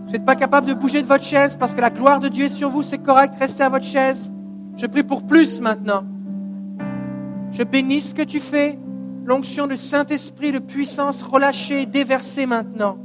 Vous 0.07 0.13
n'êtes 0.13 0.25
pas 0.25 0.37
capable 0.37 0.69
de 0.69 0.75
bouger 0.75 1.03
de 1.03 1.07
votre 1.07 1.25
chaise 1.25 1.57
parce 1.57 1.75
que 1.75 1.81
la 1.81 1.91
gloire 1.91 2.21
de 2.21 2.29
Dieu 2.29 2.45
est 2.45 2.49
sur 2.49 2.69
vous, 2.69 2.85
c'est 2.85 2.99
correct, 2.99 3.35
restez 3.41 3.65
à 3.65 3.69
votre 3.69 3.85
chaise. 3.85 4.33
Je 4.77 4.87
prie 4.87 5.03
pour 5.03 5.27
plus 5.27 5.61
maintenant. 5.61 6.05
Je 7.51 7.65
bénis 7.65 8.03
ce 8.03 8.15
que 8.15 8.23
tu 8.23 8.39
fais, 8.39 8.79
l'onction 9.25 9.67
du 9.67 9.77
Saint-Esprit 9.77 10.53
de 10.53 10.61
puissance 10.61 11.23
relâchée, 11.23 11.87
déversée 11.87 12.47
maintenant. 12.47 12.99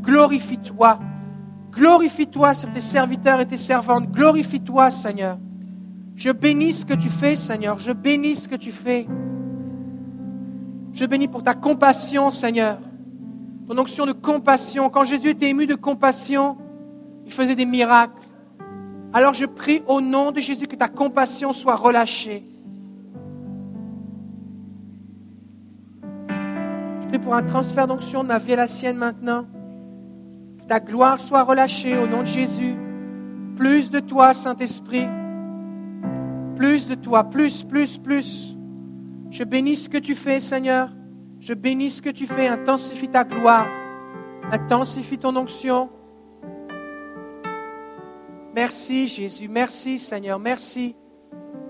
Glorifie-toi. 0.00 0.98
Glorifie-toi 1.72 2.54
sur 2.54 2.70
tes 2.70 2.80
serviteurs 2.80 3.40
et 3.40 3.46
tes 3.46 3.58
servantes. 3.58 4.10
Glorifie-toi, 4.10 4.90
Seigneur. 4.90 5.38
Je 6.16 6.30
bénis 6.30 6.72
ce 6.72 6.86
que 6.86 6.94
tu 6.94 7.10
fais, 7.10 7.34
Seigneur. 7.34 7.78
Je 7.78 7.92
bénis 7.92 8.36
ce 8.36 8.48
que 8.48 8.56
tu 8.56 8.70
fais. 8.70 9.06
Je 10.94 11.04
bénis 11.04 11.28
pour 11.28 11.42
ta 11.42 11.52
compassion, 11.52 12.30
Seigneur 12.30 12.78
ton 13.66 13.78
onction 13.78 14.06
de 14.06 14.12
compassion. 14.12 14.90
Quand 14.90 15.04
Jésus 15.04 15.30
était 15.30 15.48
ému 15.48 15.66
de 15.66 15.74
compassion, 15.74 16.56
il 17.24 17.32
faisait 17.32 17.54
des 17.54 17.66
miracles. 17.66 18.22
Alors 19.12 19.34
je 19.34 19.46
prie 19.46 19.82
au 19.86 20.00
nom 20.00 20.32
de 20.32 20.40
Jésus 20.40 20.66
que 20.66 20.76
ta 20.76 20.88
compassion 20.88 21.52
soit 21.52 21.76
relâchée. 21.76 22.44
Je 27.00 27.08
prie 27.08 27.18
pour 27.18 27.34
un 27.34 27.42
transfert 27.42 27.86
d'onction 27.86 28.22
de 28.22 28.28
ma 28.28 28.38
vie 28.38 28.54
à 28.54 28.56
la 28.56 28.66
sienne 28.66 28.96
maintenant. 28.96 29.46
Que 30.58 30.64
ta 30.66 30.80
gloire 30.80 31.20
soit 31.20 31.42
relâchée 31.42 31.96
au 31.96 32.06
nom 32.06 32.20
de 32.20 32.26
Jésus. 32.26 32.74
Plus 33.56 33.90
de 33.90 34.00
toi, 34.00 34.34
Saint-Esprit. 34.34 35.06
Plus 36.56 36.88
de 36.88 36.94
toi, 36.94 37.24
plus, 37.24 37.62
plus, 37.62 37.98
plus. 37.98 38.56
Je 39.30 39.44
bénis 39.44 39.76
ce 39.76 39.88
que 39.88 39.98
tu 39.98 40.14
fais, 40.14 40.40
Seigneur. 40.40 40.90
Je 41.44 41.52
bénis 41.52 41.90
ce 41.90 42.00
que 42.00 42.08
tu 42.08 42.24
fais. 42.24 42.48
Intensifie 42.48 43.08
ta 43.08 43.22
gloire. 43.22 43.66
Intensifie 44.50 45.18
ton 45.18 45.36
onction. 45.36 45.90
Merci 48.54 49.08
Jésus. 49.08 49.46
Merci 49.48 49.98
Seigneur. 49.98 50.38
Merci. 50.38 50.96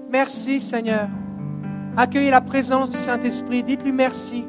Merci 0.08 0.60
Seigneur. 0.60 1.08
Accueillez 1.96 2.30
la 2.30 2.40
présence 2.40 2.92
du 2.92 2.96
Saint-Esprit. 2.96 3.64
Dites-lui 3.64 3.90
merci. 3.90 4.46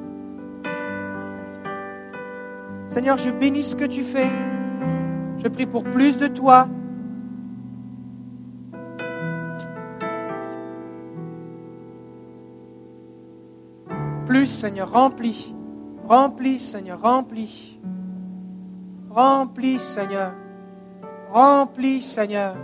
Seigneur, 2.86 3.18
je 3.18 3.32
bénis 3.32 3.64
ce 3.64 3.76
que 3.76 3.86
tu 3.86 4.04
fais. 4.04 4.30
Je 5.40 5.48
prie 5.48 5.66
pour 5.66 5.86
plus 5.86 6.20
de 6.20 6.28
toi. 6.28 6.70
Seigneur, 14.48 14.92
remplis. 14.92 15.54
Remplis, 16.08 16.60
Seigneur, 16.60 17.02
remplis. 17.02 17.80
Remplis, 19.10 19.80
Seigneur. 19.80 20.34
Remplis, 21.32 22.02
Seigneur. 22.02 22.56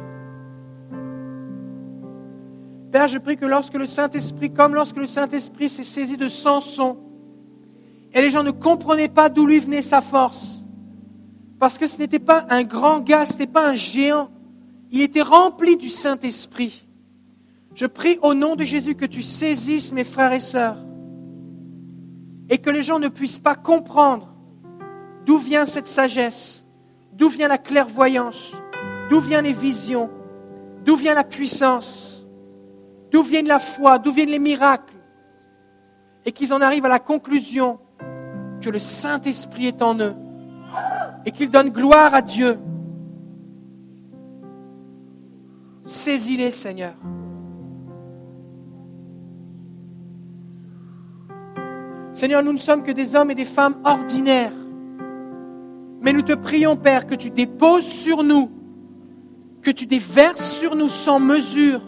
Père, 2.91 3.07
je 3.07 3.17
prie 3.17 3.37
que 3.37 3.45
lorsque 3.45 3.75
le 3.75 3.85
Saint-Esprit, 3.85 4.51
comme 4.51 4.75
lorsque 4.75 4.97
le 4.97 5.05
Saint-Esprit 5.05 5.69
s'est 5.69 5.83
saisi 5.83 6.17
de 6.17 6.27
Samson, 6.27 6.97
et 8.13 8.21
les 8.21 8.29
gens 8.29 8.43
ne 8.43 8.51
comprenaient 8.51 9.07
pas 9.07 9.29
d'où 9.29 9.45
lui 9.45 9.59
venait 9.59 9.81
sa 9.81 10.01
force, 10.01 10.65
parce 11.57 11.77
que 11.77 11.87
ce 11.87 11.97
n'était 11.99 12.19
pas 12.19 12.45
un 12.49 12.63
grand 12.63 12.99
gars, 12.99 13.25
ce 13.25 13.33
n'était 13.33 13.47
pas 13.47 13.69
un 13.69 13.75
géant, 13.75 14.29
il 14.91 15.01
était 15.01 15.21
rempli 15.21 15.77
du 15.77 15.87
Saint-Esprit. 15.87 16.85
Je 17.75 17.85
prie 17.85 18.19
au 18.21 18.33
nom 18.33 18.57
de 18.57 18.65
Jésus 18.65 18.95
que 18.95 19.05
tu 19.05 19.21
saisisses 19.21 19.93
mes 19.93 20.03
frères 20.03 20.33
et 20.33 20.41
sœurs 20.41 20.77
et 22.51 22.57
que 22.57 22.69
les 22.69 22.83
gens 22.83 22.99
ne 22.99 23.07
puissent 23.07 23.39
pas 23.39 23.55
comprendre 23.55 24.27
d'où 25.25 25.37
vient 25.37 25.65
cette 25.65 25.87
sagesse, 25.87 26.67
d'où 27.13 27.29
vient 27.29 27.47
la 27.47 27.57
clairvoyance, 27.57 28.57
d'où 29.09 29.19
viennent 29.19 29.45
les 29.45 29.53
visions, 29.53 30.09
d'où 30.83 30.95
vient 30.95 31.15
la 31.15 31.23
puissance, 31.23 32.27
d'où 33.09 33.21
vient 33.21 33.41
la 33.43 33.59
foi, 33.59 33.99
d'où 33.99 34.11
viennent 34.11 34.29
les 34.29 34.37
miracles, 34.37 34.93
et 36.25 36.33
qu'ils 36.33 36.53
en 36.53 36.59
arrivent 36.59 36.85
à 36.85 36.89
la 36.89 36.99
conclusion 36.99 37.79
que 38.59 38.69
le 38.69 38.79
Saint-Esprit 38.79 39.67
est 39.67 39.81
en 39.81 39.97
eux 39.99 40.15
et 41.25 41.31
qu'ils 41.31 41.49
donnent 41.49 41.71
gloire 41.71 42.13
à 42.13 42.21
Dieu. 42.21 42.59
Saisis-les, 45.85 46.51
Seigneur. 46.51 46.95
Seigneur, 52.13 52.43
nous 52.43 52.53
ne 52.53 52.57
sommes 52.57 52.83
que 52.83 52.91
des 52.91 53.15
hommes 53.15 53.31
et 53.31 53.35
des 53.35 53.45
femmes 53.45 53.75
ordinaires. 53.83 54.51
Mais 56.01 56.13
nous 56.13 56.23
te 56.23 56.33
prions, 56.33 56.75
Père, 56.75 57.07
que 57.07 57.15
tu 57.15 57.29
déposes 57.29 57.85
sur 57.85 58.23
nous, 58.23 58.49
que 59.61 59.71
tu 59.71 59.85
déverses 59.85 60.57
sur 60.57 60.75
nous 60.75 60.89
sans 60.89 61.19
mesure 61.19 61.81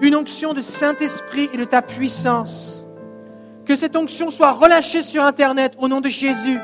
une 0.00 0.16
onction 0.16 0.54
de 0.54 0.60
Saint-Esprit 0.60 1.50
et 1.52 1.56
de 1.56 1.64
ta 1.64 1.82
puissance. 1.82 2.86
Que 3.66 3.76
cette 3.76 3.94
onction 3.96 4.30
soit 4.30 4.52
relâchée 4.52 5.02
sur 5.02 5.22
Internet 5.22 5.74
au 5.78 5.88
nom 5.88 6.00
de 6.00 6.08
Jésus. 6.08 6.58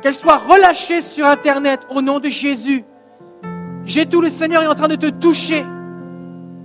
Qu'elle 0.00 0.14
soit 0.14 0.36
relâchée 0.36 1.00
sur 1.00 1.26
Internet 1.26 1.80
au 1.90 2.00
nom 2.00 2.20
de 2.20 2.28
Jésus. 2.28 2.84
J'ai 3.84 4.06
tout, 4.06 4.20
le 4.20 4.30
Seigneur 4.30 4.62
est 4.62 4.68
en 4.68 4.74
train 4.74 4.88
de 4.88 4.96
te 4.96 5.10
toucher. 5.10 5.64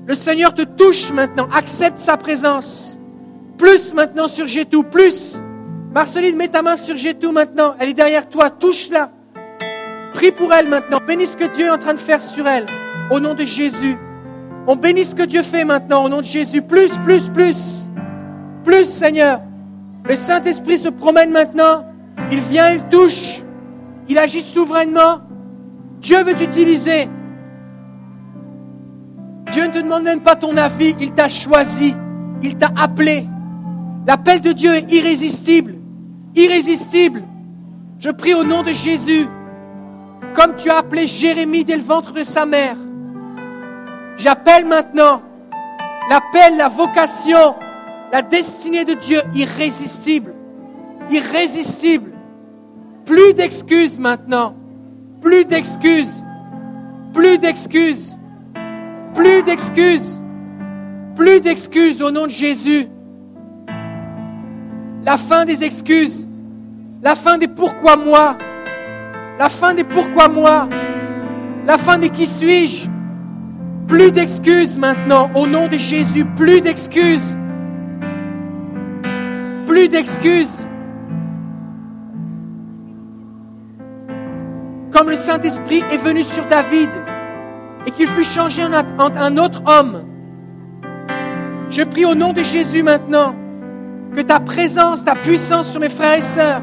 Le 0.05 0.15
Seigneur 0.15 0.53
te 0.53 0.61
touche 0.61 1.11
maintenant. 1.11 1.47
Accepte 1.53 1.97
sa 1.97 2.17
présence. 2.17 2.90
Plus 3.61 3.93
maintenant 3.93 4.27
sur 4.27 4.47
Gétou, 4.47 4.81
plus. 4.81 5.39
Marceline, 5.93 6.35
mets 6.35 6.47
ta 6.47 6.63
main 6.63 6.75
sur 6.75 6.97
Gétou 6.97 7.31
maintenant. 7.31 7.75
Elle 7.77 7.89
est 7.89 7.93
derrière 7.93 8.27
toi. 8.27 8.49
Touche-la. 8.49 9.11
Prie 10.13 10.31
pour 10.31 10.51
elle 10.51 10.67
maintenant. 10.67 10.97
Bénis 11.05 11.27
ce 11.27 11.37
que 11.37 11.45
Dieu 11.45 11.67
est 11.67 11.69
en 11.69 11.77
train 11.77 11.93
de 11.93 11.99
faire 11.99 12.21
sur 12.21 12.47
elle. 12.47 12.65
Au 13.11 13.19
nom 13.19 13.35
de 13.35 13.45
Jésus. 13.45 13.95
On 14.65 14.75
bénit 14.75 15.03
ce 15.03 15.13
que 15.13 15.21
Dieu 15.21 15.43
fait 15.43 15.63
maintenant. 15.63 16.03
Au 16.03 16.09
nom 16.09 16.21
de 16.21 16.23
Jésus. 16.23 16.63
Plus, 16.63 16.97
plus, 17.05 17.29
plus. 17.29 17.87
Plus, 18.63 18.85
Seigneur. 18.85 19.41
Le 20.05 20.15
Saint-Esprit 20.15 20.79
se 20.79 20.89
promène 20.89 21.29
maintenant. 21.29 21.85
Il 22.31 22.39
vient, 22.39 22.71
il 22.71 22.83
touche. 22.87 23.43
Il 24.09 24.17
agit 24.17 24.41
souverainement. 24.41 25.21
Dieu 25.99 26.23
veut 26.23 26.33
t'utiliser. 26.33 27.07
Dieu 29.51 29.67
ne 29.67 29.71
te 29.71 29.77
demande 29.77 30.01
même 30.01 30.21
pas 30.21 30.35
ton 30.35 30.57
avis. 30.57 30.95
Il 30.99 31.11
t'a 31.11 31.29
choisi. 31.29 31.95
Il 32.41 32.57
t'a 32.57 32.71
appelé. 32.75 33.27
L'appel 34.07 34.41
de 34.41 34.51
Dieu 34.51 34.73
est 34.73 34.91
irrésistible, 34.91 35.75
irrésistible. 36.35 37.23
Je 37.99 38.09
prie 38.09 38.33
au 38.33 38.43
nom 38.43 38.63
de 38.63 38.73
Jésus, 38.73 39.27
comme 40.33 40.55
tu 40.55 40.69
as 40.69 40.77
appelé 40.77 41.05
Jérémie 41.05 41.63
dès 41.63 41.75
le 41.75 41.83
ventre 41.83 42.13
de 42.13 42.23
sa 42.23 42.45
mère. 42.47 42.77
J'appelle 44.17 44.65
maintenant 44.65 45.21
l'appel, 46.09 46.57
la 46.57 46.67
vocation, 46.67 47.55
la 48.11 48.23
destinée 48.23 48.85
de 48.85 48.95
Dieu 48.95 49.21
irrésistible, 49.35 50.33
irrésistible. 51.11 52.11
Plus 53.05 53.33
d'excuses 53.33 53.99
maintenant, 53.99 54.55
plus 55.21 55.45
d'excuses, 55.45 56.23
plus 57.13 57.37
d'excuses, 57.37 58.17
plus 59.13 59.43
d'excuses, 59.43 60.19
plus 61.15 61.39
d'excuses 61.39 62.01
au 62.01 62.09
nom 62.09 62.25
de 62.25 62.31
Jésus 62.31 62.87
la 65.03 65.17
fin 65.17 65.45
des 65.45 65.63
excuses, 65.63 66.27
la 67.01 67.15
fin 67.15 67.37
des 67.37 67.47
pourquoi 67.47 67.97
moi, 67.97 68.37
la 69.39 69.49
fin 69.49 69.73
des 69.73 69.83
pourquoi 69.83 70.27
moi, 70.27 70.69
la 71.65 71.77
fin 71.77 71.97
des 71.97 72.09
qui 72.09 72.25
suis-je. 72.25 72.87
Plus 73.87 74.11
d'excuses 74.11 74.77
maintenant, 74.77 75.29
au 75.35 75.47
nom 75.47 75.67
de 75.67 75.77
Jésus, 75.77 76.23
plus 76.23 76.61
d'excuses. 76.61 77.37
Plus 79.65 79.89
d'excuses. 79.89 80.65
Comme 84.91 85.09
le 85.09 85.15
Saint-Esprit 85.15 85.83
est 85.91 85.97
venu 85.97 86.21
sur 86.21 86.45
David 86.45 86.89
et 87.85 87.91
qu'il 87.91 88.07
fut 88.07 88.23
changé 88.23 88.63
en 88.63 88.71
un 88.71 89.37
autre 89.37 89.61
homme. 89.65 90.03
Je 91.69 91.83
prie 91.83 92.05
au 92.05 92.15
nom 92.15 92.33
de 92.33 92.43
Jésus 92.43 92.83
maintenant 92.83 93.35
que 94.15 94.21
ta 94.21 94.39
présence, 94.39 95.05
ta 95.05 95.15
puissance 95.15 95.71
sur 95.71 95.79
mes 95.79 95.89
frères 95.89 96.17
et 96.17 96.21
sœurs 96.21 96.61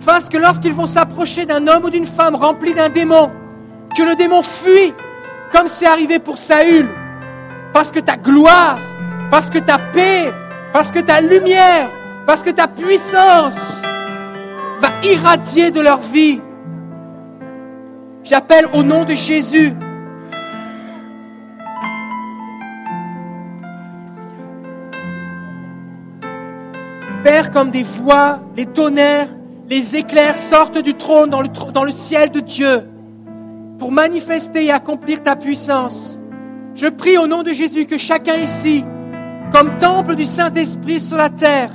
fasse 0.00 0.28
que 0.28 0.36
lorsqu'ils 0.36 0.72
vont 0.72 0.86
s'approcher 0.86 1.46
d'un 1.46 1.66
homme 1.66 1.84
ou 1.84 1.90
d'une 1.90 2.06
femme 2.06 2.34
rempli 2.34 2.74
d'un 2.74 2.88
démon, 2.88 3.30
que 3.96 4.02
le 4.02 4.14
démon 4.14 4.42
fuit 4.42 4.94
comme 5.52 5.68
c'est 5.68 5.86
arrivé 5.86 6.18
pour 6.18 6.38
Saül, 6.38 6.88
parce 7.72 7.92
que 7.92 8.00
ta 8.00 8.16
gloire, 8.16 8.78
parce 9.30 9.50
que 9.50 9.58
ta 9.58 9.78
paix, 9.92 10.32
parce 10.72 10.90
que 10.90 11.00
ta 11.00 11.20
lumière, 11.20 11.90
parce 12.26 12.42
que 12.42 12.50
ta 12.50 12.68
puissance 12.68 13.82
va 14.80 14.90
irradier 15.02 15.70
de 15.70 15.80
leur 15.80 15.98
vie. 15.98 16.40
J'appelle 18.22 18.68
au 18.72 18.82
nom 18.82 19.04
de 19.04 19.14
Jésus 19.14 19.74
Père, 27.22 27.50
comme 27.50 27.70
des 27.70 27.82
voix, 27.82 28.40
les 28.56 28.66
tonnerres, 28.66 29.28
les 29.68 29.96
éclairs 29.96 30.36
sortent 30.36 30.78
du 30.78 30.94
trône 30.94 31.28
dans 31.28 31.84
le, 31.84 31.92
ciel 31.92 32.30
de 32.30 32.40
Dieu 32.40 32.82
pour 33.78 33.92
manifester 33.92 34.66
et 34.66 34.72
accomplir 34.72 35.22
ta 35.22 35.36
puissance. 35.36 36.18
Je 36.74 36.86
prie 36.86 37.18
au 37.18 37.26
nom 37.26 37.42
de 37.42 37.52
Jésus 37.52 37.84
que 37.84 37.98
chacun 37.98 38.36
ici, 38.36 38.84
comme 39.52 39.76
temple 39.78 40.16
du 40.16 40.24
Saint-Esprit 40.24 40.98
sur 40.98 41.18
la 41.18 41.28
terre, 41.28 41.70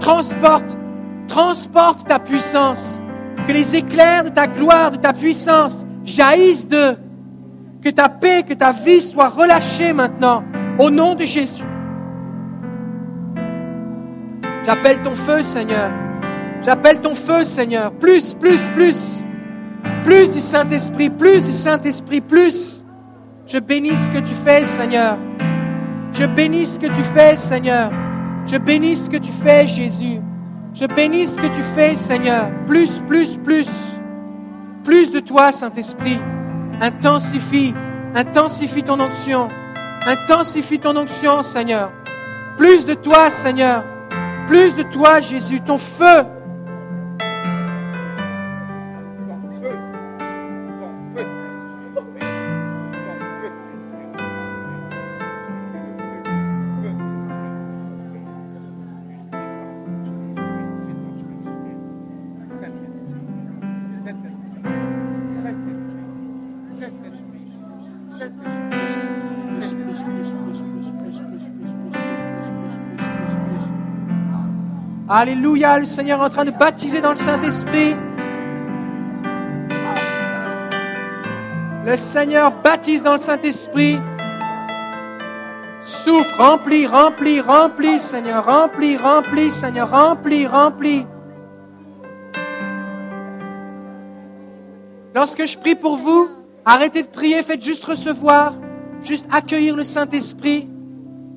transporte, 0.00 0.76
transporte 1.28 2.06
ta 2.08 2.18
puissance, 2.18 2.98
que 3.46 3.52
les 3.52 3.76
éclairs 3.76 4.24
de 4.24 4.30
ta 4.30 4.48
gloire, 4.48 4.90
de 4.90 4.96
ta 4.96 5.12
puissance 5.12 5.86
jaillissent 6.04 6.68
d'eux, 6.68 6.96
que 7.80 7.90
ta 7.90 8.08
paix, 8.08 8.42
que 8.42 8.54
ta 8.54 8.72
vie 8.72 9.00
soit 9.00 9.28
relâchée 9.28 9.92
maintenant, 9.92 10.42
au 10.78 10.90
nom 10.90 11.14
de 11.14 11.24
Jésus. 11.24 11.64
J'appelle 14.68 15.00
ton 15.00 15.14
feu, 15.14 15.42
Seigneur. 15.42 15.90
J'appelle 16.60 17.00
ton 17.00 17.14
feu, 17.14 17.42
Seigneur. 17.42 17.90
Plus, 17.90 18.34
plus, 18.34 18.68
plus. 18.68 19.24
Plus 20.04 20.30
du 20.30 20.42
Saint-Esprit, 20.42 21.08
plus 21.08 21.42
du 21.42 21.54
Saint-Esprit, 21.54 22.20
plus. 22.20 22.84
Je 23.46 23.56
bénis 23.60 23.96
ce 23.96 24.10
que 24.10 24.18
tu 24.18 24.34
fais, 24.44 24.66
Seigneur. 24.66 25.16
Je 26.12 26.26
bénis 26.26 26.66
ce 26.66 26.78
que 26.78 26.86
tu 26.88 27.00
fais, 27.00 27.34
Seigneur. 27.34 27.90
Je 28.44 28.58
bénis 28.58 28.96
ce 28.98 29.08
que 29.08 29.16
tu 29.16 29.32
fais, 29.32 29.66
Jésus. 29.66 30.20
Je 30.74 30.84
bénis 30.84 31.28
ce 31.28 31.38
que 31.38 31.46
tu 31.46 31.62
fais, 31.74 31.94
Seigneur. 31.94 32.50
Plus, 32.66 33.00
plus, 33.06 33.38
plus. 33.38 33.98
Plus 34.84 35.12
de 35.12 35.20
toi, 35.20 35.50
Saint-Esprit. 35.50 36.20
Intensifie, 36.82 37.72
intensifie 38.14 38.82
ton 38.82 39.00
onction. 39.00 39.48
Intensifie 40.06 40.78
ton 40.78 40.94
onction, 40.94 41.42
Seigneur. 41.42 41.90
Plus 42.58 42.84
de 42.84 42.92
toi, 42.92 43.30
Seigneur. 43.30 43.82
Plus 44.48 44.74
de 44.74 44.82
toi, 44.82 45.20
Jésus, 45.20 45.60
ton 45.60 45.76
feu. 45.76 46.24
Alléluia, 75.20 75.80
le 75.80 75.84
Seigneur 75.84 76.20
est 76.20 76.26
en 76.26 76.28
train 76.28 76.44
de 76.44 76.52
baptiser 76.52 77.00
dans 77.00 77.10
le 77.10 77.16
Saint-Esprit. 77.16 77.96
Le 81.84 81.96
Seigneur 81.96 82.52
baptise 82.62 83.02
dans 83.02 83.14
le 83.14 83.18
Saint-Esprit. 83.18 83.98
Souffle, 85.82 86.40
remplis, 86.40 86.86
remplis, 86.86 87.40
remplis, 87.40 87.98
Seigneur, 87.98 88.44
remplis, 88.44 88.96
remplis, 88.96 89.50
Seigneur, 89.50 89.90
remplis, 89.90 90.46
remplis. 90.46 91.04
Lorsque 95.16 95.46
je 95.46 95.58
prie 95.58 95.74
pour 95.74 95.96
vous, 95.96 96.28
arrêtez 96.64 97.02
de 97.02 97.08
prier, 97.08 97.42
faites 97.42 97.64
juste 97.64 97.84
recevoir, 97.84 98.54
juste 99.02 99.26
accueillir 99.32 99.74
le 99.74 99.82
Saint-Esprit. 99.82 100.68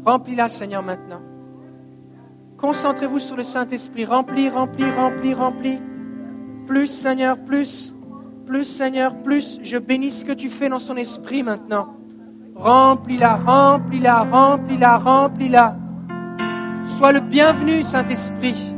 Remplis-la, 0.06 0.50
Seigneur, 0.50 0.84
maintenant. 0.84 1.31
Concentrez-vous 2.62 3.18
sur 3.18 3.36
le 3.36 3.44
Saint-Esprit. 3.44 4.06
Remplis, 4.06 4.48
remplis, 4.48 4.92
remplis, 4.92 5.34
remplis. 5.34 5.82
Plus, 6.68 6.86
Seigneur, 6.86 7.40
plus. 7.40 7.96
Plus, 8.46 8.66
Seigneur, 8.66 9.16
plus. 9.24 9.60
Je 9.64 9.80
bénis 9.80 10.12
ce 10.12 10.24
que 10.24 10.32
tu 10.32 10.48
fais 10.48 10.70
dans 10.70 10.80
son 10.80 10.96
esprit 10.96 11.42
maintenant. 11.42 11.96
Remplis-la, 12.56 13.38
remplis-la, 13.38 14.24
remplis-la, 14.24 14.98
remplis-la. 15.00 15.76
Sois 16.86 17.12
le 17.12 17.20
bienvenu, 17.20 17.82
Saint-Esprit. 17.82 18.76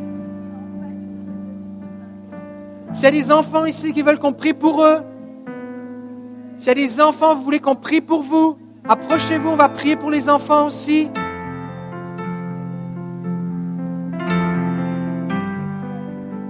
S'il 2.94 3.04
y 3.04 3.08
a 3.08 3.12
des 3.12 3.32
enfants 3.34 3.66
ici 3.66 3.92
qui 3.92 4.02
veulent 4.02 4.20
qu'on 4.20 4.32
prie 4.32 4.54
pour 4.54 4.82
eux, 4.86 5.00
s'il 6.58 6.68
y 6.70 6.72
a 6.72 6.76
des 6.76 7.02
enfants, 7.02 7.36
vous 7.36 7.44
voulez 7.44 7.60
qu'on 7.60 7.76
prie 7.76 8.00
pour 8.00 8.22
vous, 8.22 8.58
approchez-vous, 8.88 9.50
on 9.50 9.56
va 9.58 9.68
prier 9.68 9.98
pour 9.98 10.12
les 10.12 10.30
enfants 10.30 10.68
aussi. 10.68 11.10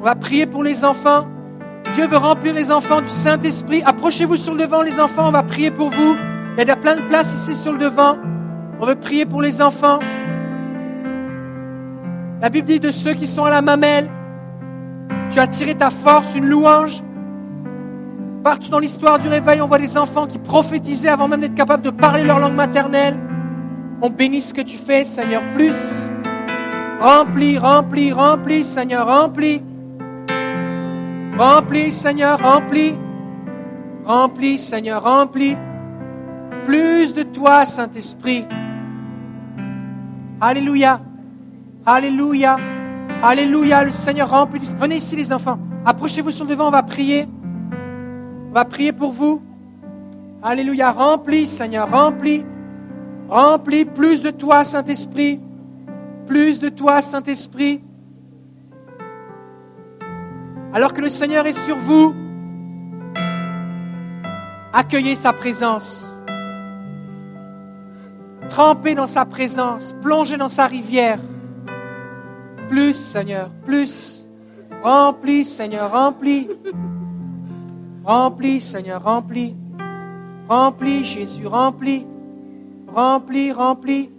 On 0.03 0.05
va 0.05 0.15
prier 0.15 0.45
pour 0.45 0.65
les 0.65 0.83
enfants. 0.83 1.25
Dieu 1.93 2.07
veut 2.07 2.17
remplir 2.17 2.53
les 2.53 2.71
enfants 2.71 2.99
du 2.99 3.07
Saint-Esprit. 3.07 3.83
Approchez-vous 3.85 4.35
sur 4.35 4.53
le 4.53 4.63
devant, 4.63 4.81
les 4.81 4.99
enfants. 4.99 5.29
On 5.29 5.31
va 5.31 5.43
prier 5.43 5.71
pour 5.71 5.87
vous. 5.87 6.17
Il 6.57 6.67
y 6.67 6.69
a 6.69 6.75
plein 6.75 6.97
de 6.97 7.01
places 7.03 7.33
ici 7.33 7.57
sur 7.57 7.71
le 7.71 7.77
devant. 7.77 8.17
On 8.81 8.85
veut 8.85 8.95
prier 8.95 9.25
pour 9.25 9.41
les 9.41 9.61
enfants. 9.61 9.99
La 12.41 12.49
Bible 12.49 12.67
dit 12.67 12.81
de 12.81 12.91
ceux 12.91 13.13
qui 13.13 13.27
sont 13.27 13.45
à 13.45 13.49
la 13.49 13.61
mamelle, 13.61 14.09
tu 15.31 15.39
as 15.39 15.47
tiré 15.47 15.73
ta 15.73 15.89
force, 15.89 16.35
une 16.35 16.47
louange. 16.47 17.01
Partout 18.43 18.71
dans 18.71 18.79
l'histoire 18.79 19.19
du 19.19 19.29
réveil, 19.29 19.61
on 19.61 19.67
voit 19.67 19.79
des 19.79 19.97
enfants 19.97 20.27
qui 20.27 20.37
prophétisaient 20.37 21.07
avant 21.07 21.29
même 21.29 21.39
d'être 21.39 21.55
capables 21.55 21.81
de 21.81 21.91
parler 21.91 22.25
leur 22.25 22.39
langue 22.39 22.55
maternelle. 22.55 23.17
On 24.01 24.09
bénit 24.09 24.41
ce 24.41 24.53
que 24.53 24.59
tu 24.59 24.75
fais, 24.75 25.05
Seigneur, 25.05 25.43
plus. 25.53 26.03
Remplis, 26.99 27.57
remplis, 27.57 28.11
remplis, 28.11 28.65
Seigneur, 28.65 29.07
remplis. 29.07 29.61
Remplis, 31.37 31.91
Seigneur, 31.91 32.39
remplis. 32.39 32.93
Remplis, 34.05 34.59
Seigneur, 34.59 35.01
remplis. 35.01 35.57
Plus 36.63 37.15
de 37.15 37.23
toi, 37.23 37.65
Saint-Esprit. 37.65 38.45
Alléluia. 40.39 41.01
Alléluia. 41.85 42.57
Alléluia. 43.23 43.83
Le 43.83 43.89
Seigneur 43.89 44.29
remplit. 44.29 44.61
Venez 44.77 44.97
ici, 44.97 45.15
les 45.15 45.33
enfants. 45.33 45.57
Approchez-vous 45.85 46.31
sur 46.31 46.45
le 46.45 46.51
devant, 46.51 46.67
on 46.67 46.71
va 46.71 46.83
prier. 46.83 47.27
On 48.49 48.53
va 48.53 48.65
prier 48.65 48.93
pour 48.93 49.11
vous. 49.11 49.41
Alléluia. 50.43 50.91
Remplis, 50.91 51.47
Seigneur, 51.47 51.89
remplis. 51.89 52.45
Remplis 53.27 53.85
plus 53.85 54.21
de 54.21 54.29
toi, 54.29 54.63
Saint-Esprit. 54.63 55.39
Plus 56.27 56.59
de 56.59 56.69
toi, 56.69 57.01
Saint-Esprit. 57.01 57.81
Alors 60.73 60.91
que 60.91 61.01
le 61.01 61.09
Seigneur 61.09 61.45
est 61.45 61.53
sur 61.53 61.77
vous, 61.77 62.15
accueillez 64.73 65.13
sa 65.13 65.31
présence. 65.31 66.09
Trempez 68.49 68.95
dans 68.95 69.07
sa 69.07 69.25
présence, 69.25 69.93
plongez 70.01 70.37
dans 70.37 70.49
sa 70.49 70.65
rivière. 70.65 71.19
Plus, 72.69 72.95
Seigneur, 72.95 73.51
plus. 73.65 74.25
Remplis, 74.81 75.45
Seigneur, 75.45 75.91
remplis. 75.91 76.49
Remplis, 78.03 78.59
Seigneur, 78.59 79.03
remplis. 79.03 79.55
Remplis, 80.49 81.03
Jésus, 81.03 81.45
remplis. 81.45 82.07
Remplis, 82.87 83.51
remplis. 83.51 84.09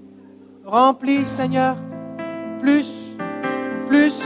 Remplis, 0.65 1.27
Seigneur. 1.27 1.77
Plus, 2.61 3.13
plus. 3.89 4.23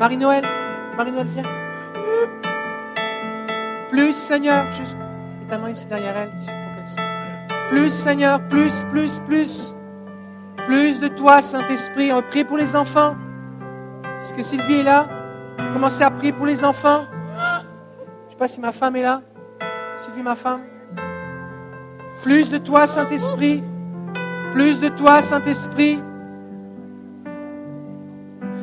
Marie-Noël, 0.00 0.44
Marie-Noël, 0.96 1.26
viens. 1.32 1.59
Plus, 3.90 4.12
Seigneur. 4.14 4.66
Juste, 4.72 4.96
derrière 5.88 6.16
elle. 6.16 6.32
Plus, 7.68 7.90
Seigneur, 7.90 8.40
plus, 8.48 8.84
plus, 8.84 9.20
plus. 9.20 9.74
Plus 10.66 11.00
de 11.00 11.08
toi, 11.08 11.42
Saint-Esprit. 11.42 12.12
On 12.12 12.22
prie 12.22 12.44
pour 12.44 12.56
les 12.56 12.76
enfants. 12.76 13.16
Est-ce 14.20 14.34
que 14.34 14.42
Sylvie 14.42 14.80
est 14.80 14.82
là? 14.82 15.08
Commencez 15.72 16.02
à 16.02 16.10
prier 16.10 16.32
pour 16.32 16.46
les 16.46 16.64
enfants. 16.64 17.06
Je 17.10 18.26
ne 18.26 18.30
sais 18.30 18.36
pas 18.38 18.48
si 18.48 18.60
ma 18.60 18.72
femme 18.72 18.96
est 18.96 19.02
là. 19.02 19.22
Sylvie, 19.98 20.22
ma 20.22 20.36
femme. 20.36 20.60
Plus 22.22 22.50
de 22.50 22.58
toi, 22.58 22.86
Saint-Esprit. 22.86 23.62
Plus 24.52 24.80
de 24.80 24.88
toi, 24.88 25.22
Saint-Esprit. 25.22 26.02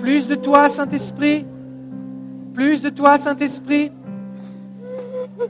Plus 0.02 0.28
de 0.28 0.36
toi, 0.36 0.70
Saint-Esprit. 0.70 1.46
Plus 2.54 2.82
de 2.82 2.90
toi, 2.90 3.18
Saint-Esprit. 3.18 3.92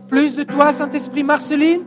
Plus 0.07 0.35
de 0.35 0.43
toi, 0.43 0.73
Saint-Esprit. 0.73 1.23
Marceline, 1.23 1.83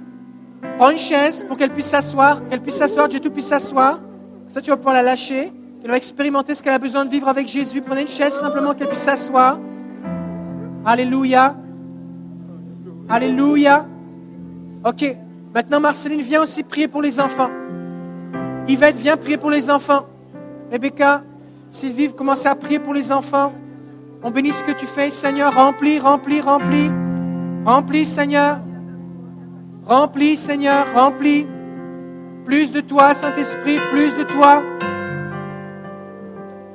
prends 0.79 0.91
une 0.91 0.99
chaise 0.99 1.45
pour 1.45 1.57
qu'elle 1.57 1.73
puisse 1.73 1.87
s'asseoir. 1.87 2.47
Qu'elle 2.49 2.61
puisse 2.61 2.77
s'asseoir, 2.77 3.09
Dieu 3.09 3.21
tout 3.21 3.31
puisse 3.31 3.47
s'asseoir. 3.47 4.01
Ça, 4.49 4.61
tu 4.61 4.71
vas 4.71 4.77
pouvoir 4.77 4.95
la 4.95 5.03
lâcher. 5.03 5.53
Elle 5.83 5.91
va 5.91 5.97
expérimenter 5.97 6.55
ce 6.55 6.63
qu'elle 6.63 6.73
a 6.73 6.79
besoin 6.79 7.05
de 7.05 7.11
vivre 7.11 7.29
avec 7.29 7.49
Jésus. 7.49 7.81
Prenez 7.81 8.03
une 8.03 8.09
chaise 8.09 8.35
simplement 8.35 8.75
qu'elle 8.75 8.89
puisse 8.89 9.01
s'asseoir. 9.01 9.59
Alléluia. 10.85 11.57
Alléluia. 13.09 13.87
Ok. 14.85 15.17
Maintenant, 15.55 15.81
Marceline, 15.81 16.21
viens 16.21 16.43
aussi 16.43 16.63
prier 16.63 16.89
pour 16.89 17.03
les 17.03 17.21
enfants. 17.21 17.51
Yvette, 18.69 18.97
viens 18.97 19.17
prier 19.17 19.37
pour 19.37 19.51
les 19.51 19.69
enfants. 19.69 20.07
Rebecca, 20.71 21.23
Sylvie, 21.71 22.13
commencez 22.13 22.47
à 22.47 22.55
prier 22.55 22.79
pour 22.79 22.95
les 22.95 23.11
enfants. 23.11 23.53
On 24.23 24.31
bénit 24.31 24.53
ce 24.53 24.63
que 24.63 24.73
tu 24.73 24.87
fais, 24.87 25.11
Seigneur. 25.11 25.55
Remplis, 25.55 25.99
remplis, 25.99 26.41
remplis. 26.41 26.91
Remplis, 27.65 28.07
Seigneur. 28.07 28.61
Remplis, 29.85 30.37
Seigneur. 30.37 30.87
Remplis. 30.95 31.47
Plus 32.45 32.73
de 32.73 32.81
toi, 32.81 33.13
Saint-Esprit, 33.13 33.77
plus 33.91 34.17
de 34.17 34.23
toi. 34.25 34.63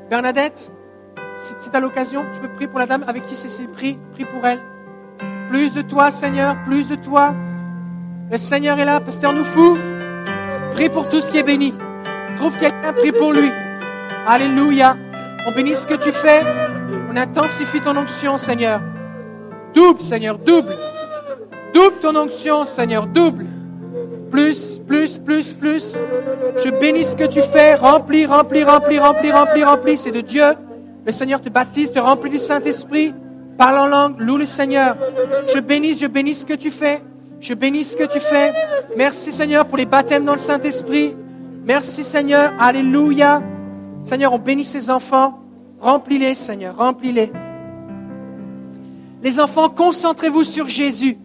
Bernadette, 0.10 0.74
si 1.40 1.54
c'est 1.58 1.76
à 1.76 1.80
l'occasion, 1.80 2.24
tu 2.34 2.40
peux 2.40 2.48
prier 2.50 2.68
pour 2.68 2.80
la 2.80 2.86
dame 2.86 3.04
avec 3.08 3.26
qui 3.26 3.36
Cécile 3.36 3.68
prie. 3.70 3.98
Prie 4.14 4.26
pour 4.26 4.46
elle. 4.46 4.60
Plus 5.50 5.74
de 5.74 5.82
toi, 5.82 6.12
Seigneur, 6.12 6.56
plus 6.64 6.88
de 6.88 6.96
toi. 6.96 7.34
Le 8.32 8.38
Seigneur 8.38 8.80
est 8.80 8.86
là. 8.86 9.00
Pasteur 9.00 9.34
Noufou, 9.34 9.78
prie 10.74 10.90
pour 10.90 11.10
tout 11.10 11.20
ce 11.20 11.32
qui 11.32 11.40
est 11.40 11.44
béni. 11.44 11.74
Trouve 12.38 12.58
quelqu'un, 12.58 12.94
prie 12.94 13.12
pour 13.12 13.34
lui. 13.34 13.50
Alléluia. 14.28 14.96
On 15.48 15.52
bénit 15.52 15.76
ce 15.76 15.88
que 15.88 15.96
tu 15.96 16.12
fais. 16.12 16.42
On 17.10 17.18
intensifie 17.18 17.82
ton 17.82 17.98
onction, 17.98 18.38
Seigneur. 18.38 18.82
Double, 19.76 20.02
Seigneur, 20.02 20.38
double. 20.38 20.78
Double 21.74 21.96
ton 22.02 22.16
onction, 22.16 22.64
Seigneur, 22.64 23.06
double. 23.08 23.46
Plus, 24.32 24.80
plus, 24.80 25.18
plus, 25.18 25.54
plus. 25.54 25.98
Je 26.64 26.70
bénis 26.70 27.04
ce 27.04 27.16
que 27.16 27.26
tu 27.26 27.42
fais. 27.42 27.76
Remplis, 27.76 28.26
remplis, 28.26 28.64
remplis, 28.64 29.00
remplis, 29.00 29.32
remplis, 29.32 29.64
remplis. 29.64 29.98
C'est 29.98 30.12
de 30.12 30.22
Dieu. 30.22 30.44
Le 31.06 31.12
Seigneur 31.12 31.42
te 31.42 31.50
baptise, 31.50 31.92
te 31.92 32.00
remplit 32.00 32.32
du 32.32 32.40
Saint-Esprit. 32.40 33.14
Parle 33.58 33.78
en 33.78 33.88
langue, 33.88 34.20
loue 34.20 34.38
le 34.38 34.46
Seigneur. 34.46 34.98
Je 35.54 35.60
bénis, 35.60 35.94
je 35.94 36.08
bénis 36.08 36.34
ce 36.34 36.46
que 36.46 36.54
tu 36.54 36.72
fais. 36.72 37.02
Je 37.40 37.54
bénis 37.54 37.84
ce 37.84 37.96
que 37.96 38.06
tu 38.06 38.20
fais. 38.20 38.54
Merci 38.98 39.32
Seigneur 39.32 39.66
pour 39.66 39.78
les 39.78 39.86
baptêmes 39.86 40.26
dans 40.26 40.34
le 40.34 40.40
Saint-Esprit. 40.40 41.16
Merci 41.66 42.04
Seigneur. 42.04 42.54
Alléluia. 42.60 43.42
Seigneur, 44.04 44.34
on 44.34 44.40
bénit 44.40 44.66
ces 44.66 44.90
enfants. 44.90 45.40
Remplis-les, 45.80 46.36
Seigneur, 46.36 46.76
remplis-les. 46.78 47.32
Les 49.26 49.40
enfants, 49.40 49.70
concentrez-vous 49.70 50.44
sur 50.44 50.70
Jésus. 50.70 51.18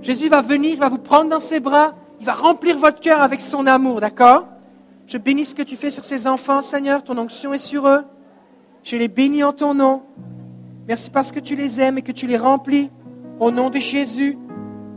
Jésus 0.00 0.28
va 0.28 0.42
venir, 0.42 0.74
il 0.74 0.78
va 0.78 0.88
vous 0.88 0.98
prendre 0.98 1.28
dans 1.28 1.40
ses 1.40 1.58
bras, 1.58 1.96
il 2.20 2.24
va 2.24 2.32
remplir 2.32 2.78
votre 2.78 3.00
cœur 3.00 3.20
avec 3.20 3.40
son 3.40 3.66
amour, 3.66 4.00
d'accord? 4.00 4.46
Je 5.08 5.18
bénis 5.18 5.44
ce 5.44 5.56
que 5.56 5.62
tu 5.62 5.74
fais 5.74 5.90
sur 5.90 6.04
ces 6.04 6.28
enfants, 6.28 6.62
Seigneur, 6.62 7.02
ton 7.02 7.18
onction 7.18 7.52
est 7.52 7.58
sur 7.58 7.88
eux. 7.88 8.04
Je 8.84 8.96
les 8.96 9.08
bénis 9.08 9.42
en 9.42 9.52
ton 9.52 9.74
nom. 9.74 10.02
Merci 10.86 11.10
parce 11.10 11.32
que 11.32 11.40
tu 11.40 11.56
les 11.56 11.80
aimes 11.80 11.98
et 11.98 12.02
que 12.02 12.12
tu 12.12 12.28
les 12.28 12.36
remplis. 12.36 12.92
Au 13.40 13.50
nom 13.50 13.70
de 13.70 13.80
Jésus, 13.80 14.38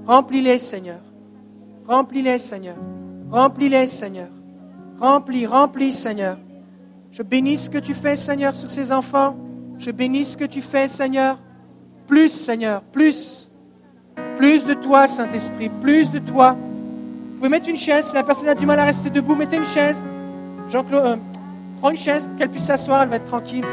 remplis-les, 0.05 0.59
Seigneur. 0.59 0.99
Remplis-les, 1.87 2.37
Seigneur. 2.37 2.75
Remplis-les, 3.31 3.87
Seigneur. 3.87 4.29
Remplis, 4.99 5.47
remplis, 5.47 5.93
Seigneur. 5.93 6.37
Je 7.11 7.23
bénis 7.23 7.57
ce 7.57 7.71
que 7.71 7.79
tu 7.79 7.95
fais, 7.95 8.15
Seigneur, 8.15 8.53
sur 8.53 8.69
ces 8.69 8.91
enfants. 8.91 9.35
Je 9.79 9.89
bénis 9.89 10.25
ce 10.25 10.37
que 10.37 10.45
tu 10.45 10.61
fais, 10.61 10.87
Seigneur. 10.87 11.39
Plus, 12.11 12.27
Seigneur, 12.27 12.81
plus. 12.81 13.47
Plus 14.35 14.65
de 14.65 14.73
toi, 14.73 15.07
Saint-Esprit, 15.07 15.69
plus 15.69 16.11
de 16.11 16.19
toi. 16.19 16.57
Vous 16.57 17.37
pouvez 17.37 17.47
mettre 17.47 17.69
une 17.69 17.77
chaise. 17.77 18.09
Si 18.09 18.13
la 18.13 18.23
personne 18.23 18.49
a 18.49 18.53
du 18.53 18.65
mal 18.65 18.77
à 18.79 18.83
rester 18.83 19.09
debout, 19.09 19.33
mettez 19.33 19.55
une 19.55 19.63
chaise. 19.63 20.05
Jean-Claude, 20.67 21.05
euh, 21.05 21.15
prends 21.79 21.91
une 21.91 21.95
chaise, 21.95 22.29
qu'elle 22.37 22.49
puisse 22.49 22.65
s'asseoir, 22.65 23.03
elle 23.03 23.07
va 23.07 23.15
être 23.15 23.23
tranquille. 23.23 23.63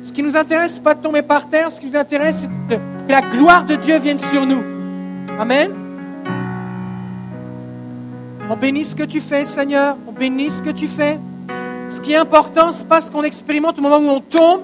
Ce 0.00 0.10
qui 0.10 0.22
nous 0.22 0.38
intéresse, 0.38 0.72
ce 0.72 0.76
n'est 0.78 0.84
pas 0.84 0.94
de 0.94 1.02
tomber 1.02 1.20
par 1.20 1.50
terre. 1.50 1.70
Ce 1.70 1.82
qui 1.82 1.88
nous 1.88 1.98
intéresse, 1.98 2.46
c'est 2.70 2.76
que 2.76 2.82
la 3.12 3.20
gloire 3.20 3.66
de 3.66 3.74
Dieu 3.74 3.98
vienne 3.98 4.16
sur 4.16 4.46
nous. 4.46 4.62
Amen. 5.38 5.70
On 8.48 8.56
bénit 8.56 8.84
ce 8.84 8.96
que 8.96 9.02
tu 9.02 9.20
fais, 9.20 9.44
Seigneur. 9.44 9.98
On 10.06 10.12
bénit 10.12 10.50
ce 10.50 10.62
que 10.62 10.70
tu 10.70 10.86
fais. 10.86 11.20
Ce 11.88 12.00
qui 12.00 12.12
est 12.12 12.16
important, 12.16 12.72
ce 12.72 12.84
n'est 12.84 12.88
pas 12.88 13.02
ce 13.02 13.10
qu'on 13.10 13.22
expérimente 13.22 13.78
au 13.78 13.82
moment 13.82 13.98
où 13.98 14.08
on 14.08 14.20
tombe. 14.20 14.62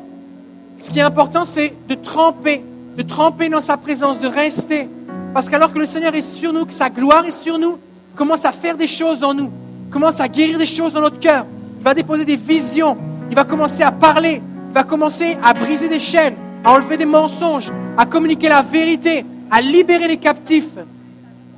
Ce 0.79 0.91
qui 0.91 0.99
est 0.99 1.03
important, 1.03 1.45
c'est 1.45 1.75
de 1.89 1.95
tremper, 1.95 2.65
de 2.97 3.03
tremper 3.03 3.49
dans 3.49 3.61
sa 3.61 3.77
présence, 3.77 4.21
de 4.21 4.29
rester. 4.29 4.89
Parce 5.33 5.49
qu'alors 5.49 5.73
que 5.73 5.79
le 5.79 5.87
Seigneur 5.87 6.15
est 6.15 6.23
sur 6.23 6.53
nous, 6.53 6.65
que 6.65 6.75
sa 6.75 6.91
gloire 6.91 7.25
est 7.25 7.31
sur 7.31 7.59
nous, 7.59 7.79
commence 8.15 8.45
à 8.45 8.53
faire 8.53 8.77
des 8.77 8.87
choses 8.87 9.25
en 9.25 9.35
nous, 9.35 9.51
commence 9.91 10.21
à 10.21 10.29
guérir 10.29 10.59
des 10.59 10.67
choses 10.67 10.93
dans 10.93 11.01
notre 11.01 11.19
cœur. 11.19 11.47
Il 11.79 11.85
va 11.85 11.95
déposer 11.95 12.25
des 12.25 12.37
visions, 12.37 12.97
il 13.31 13.37
va 13.37 13.45
commencer 13.45 13.83
à 13.83 13.91
parler, 13.91 14.41
il 14.69 14.75
va 14.75 14.85
commencer 14.85 15.37
à 15.43 15.53
briser 15.53 15.89
des 15.89 15.99
chaînes, 15.99 16.37
à 16.65 16.73
enlever 16.73 16.97
des 16.97 17.05
mensonges, 17.05 17.73
à 17.97 18.07
communiquer 18.07 18.49
la 18.49 18.63
vérité, 18.63 19.25
à 19.51 19.61
libérer 19.61 20.09
les 20.09 20.17
captifs. 20.17 20.77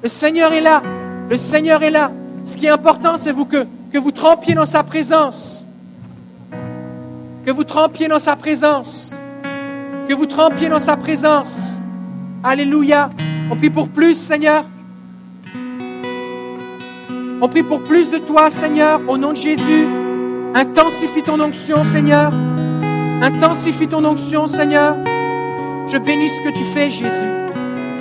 Le 0.02 0.08
Seigneur 0.08 0.52
est 0.52 0.60
là, 0.60 0.82
le 1.28 1.36
Seigneur 1.36 1.82
est 1.82 1.90
là. 1.90 2.12
Ce 2.44 2.56
qui 2.56 2.66
est 2.66 2.70
important, 2.70 3.18
c'est 3.18 3.32
vous 3.32 3.44
que, 3.44 3.66
que 3.92 3.98
vous 3.98 4.10
trempiez 4.12 4.54
dans 4.54 4.66
sa 4.66 4.82
présence. 4.82 5.65
Que 7.46 7.52
vous 7.52 7.62
trempiez 7.62 8.08
dans 8.08 8.18
sa 8.18 8.34
présence. 8.34 9.14
Que 10.08 10.14
vous 10.14 10.26
trempiez 10.26 10.68
dans 10.68 10.80
sa 10.80 10.96
présence. 10.96 11.78
Alléluia. 12.42 13.08
On 13.52 13.54
prie 13.54 13.70
pour 13.70 13.88
plus, 13.88 14.16
Seigneur. 14.16 14.64
On 17.40 17.48
prie 17.48 17.62
pour 17.62 17.84
plus 17.84 18.10
de 18.10 18.18
toi, 18.18 18.50
Seigneur, 18.50 19.00
au 19.06 19.16
nom 19.16 19.30
de 19.30 19.36
Jésus. 19.36 19.86
Intensifie 20.56 21.22
ton 21.22 21.40
onction, 21.40 21.84
Seigneur. 21.84 22.32
Intensifie 23.22 23.86
ton 23.86 24.04
onction, 24.04 24.48
Seigneur. 24.48 24.96
Je 25.86 25.98
bénis 25.98 26.30
ce 26.30 26.42
que 26.42 26.52
tu 26.52 26.64
fais, 26.74 26.90
Jésus. 26.90 27.30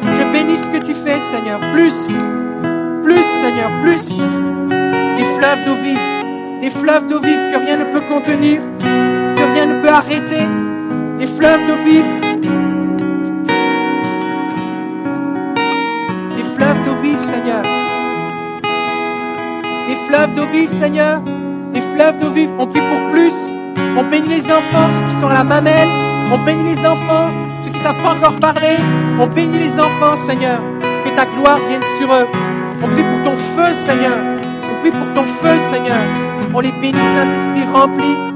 Je 0.01 0.31
bénis 0.33 0.57
ce 0.57 0.71
que 0.71 0.83
tu 0.83 0.95
fais, 0.95 1.19
Seigneur. 1.19 1.59
Plus, 1.71 2.07
plus, 3.03 3.23
Seigneur, 3.23 3.69
plus. 3.83 4.17
Des 5.17 5.25
fleuves 5.37 5.65
d'eau 5.65 5.75
vive, 5.83 6.61
des 6.61 6.71
fleuves 6.71 7.05
d'eau 7.05 7.19
vive 7.19 7.51
que 7.51 7.57
rien 7.59 7.77
ne 7.77 7.85
peut 7.93 8.01
contenir, 8.09 8.59
rien 9.55 9.67
ne 9.67 9.81
peut 9.81 9.89
arrêter. 9.89 10.43
Des 11.17 11.27
fleuves 11.27 11.65
d'eau 11.67 11.79
vive. 11.85 12.03
Des 16.35 16.43
fleuves 16.55 16.83
d'eau 16.85 16.95
vive, 17.01 17.19
Seigneur. 17.19 17.61
Des 19.87 19.97
fleuves 20.07 20.35
d'eau 20.35 20.45
vive, 20.51 20.69
Seigneur. 20.69 21.21
Des 21.73 21.81
fleuves 21.93 22.17
d'eau 22.19 22.31
vive. 22.31 22.51
On 22.59 22.67
prie 22.67 22.81
pour 22.81 23.11
plus. 23.11 23.53
On 23.97 24.03
bénit 24.03 24.27
les 24.27 24.51
enfants, 24.51 24.89
ceux 24.93 25.07
qui 25.07 25.21
sont 25.21 25.29
à 25.29 25.33
la 25.33 25.43
mamelle. 25.45 25.87
On 26.33 26.43
bénit 26.43 26.75
les 26.75 26.85
enfants, 26.85 27.29
ceux 27.63 27.71
qui 27.71 27.79
savent 27.79 28.01
pas 28.03 28.15
encore 28.15 28.37
parler. 28.41 28.77
On 29.21 29.27
bénit 29.27 29.59
les 29.59 29.79
enfants, 29.79 30.17
Seigneur. 30.17 30.59
Que 31.05 31.15
ta 31.15 31.25
gloire 31.25 31.59
vienne 31.69 31.83
sur 31.97 32.11
eux. 32.13 32.27
On 32.83 32.87
prie 32.87 33.03
pour 33.03 33.31
ton 33.31 33.37
feu, 33.37 33.73
Seigneur. 33.73 34.17
On 34.69 34.81
prie 34.81 34.91
pour 34.91 35.13
ton 35.13 35.23
feu, 35.23 35.59
Seigneur. 35.59 36.03
On 36.53 36.59
les 36.59 36.73
bénit, 36.81 37.05
Saint-Esprit, 37.15 37.63
rempli. 37.73 38.34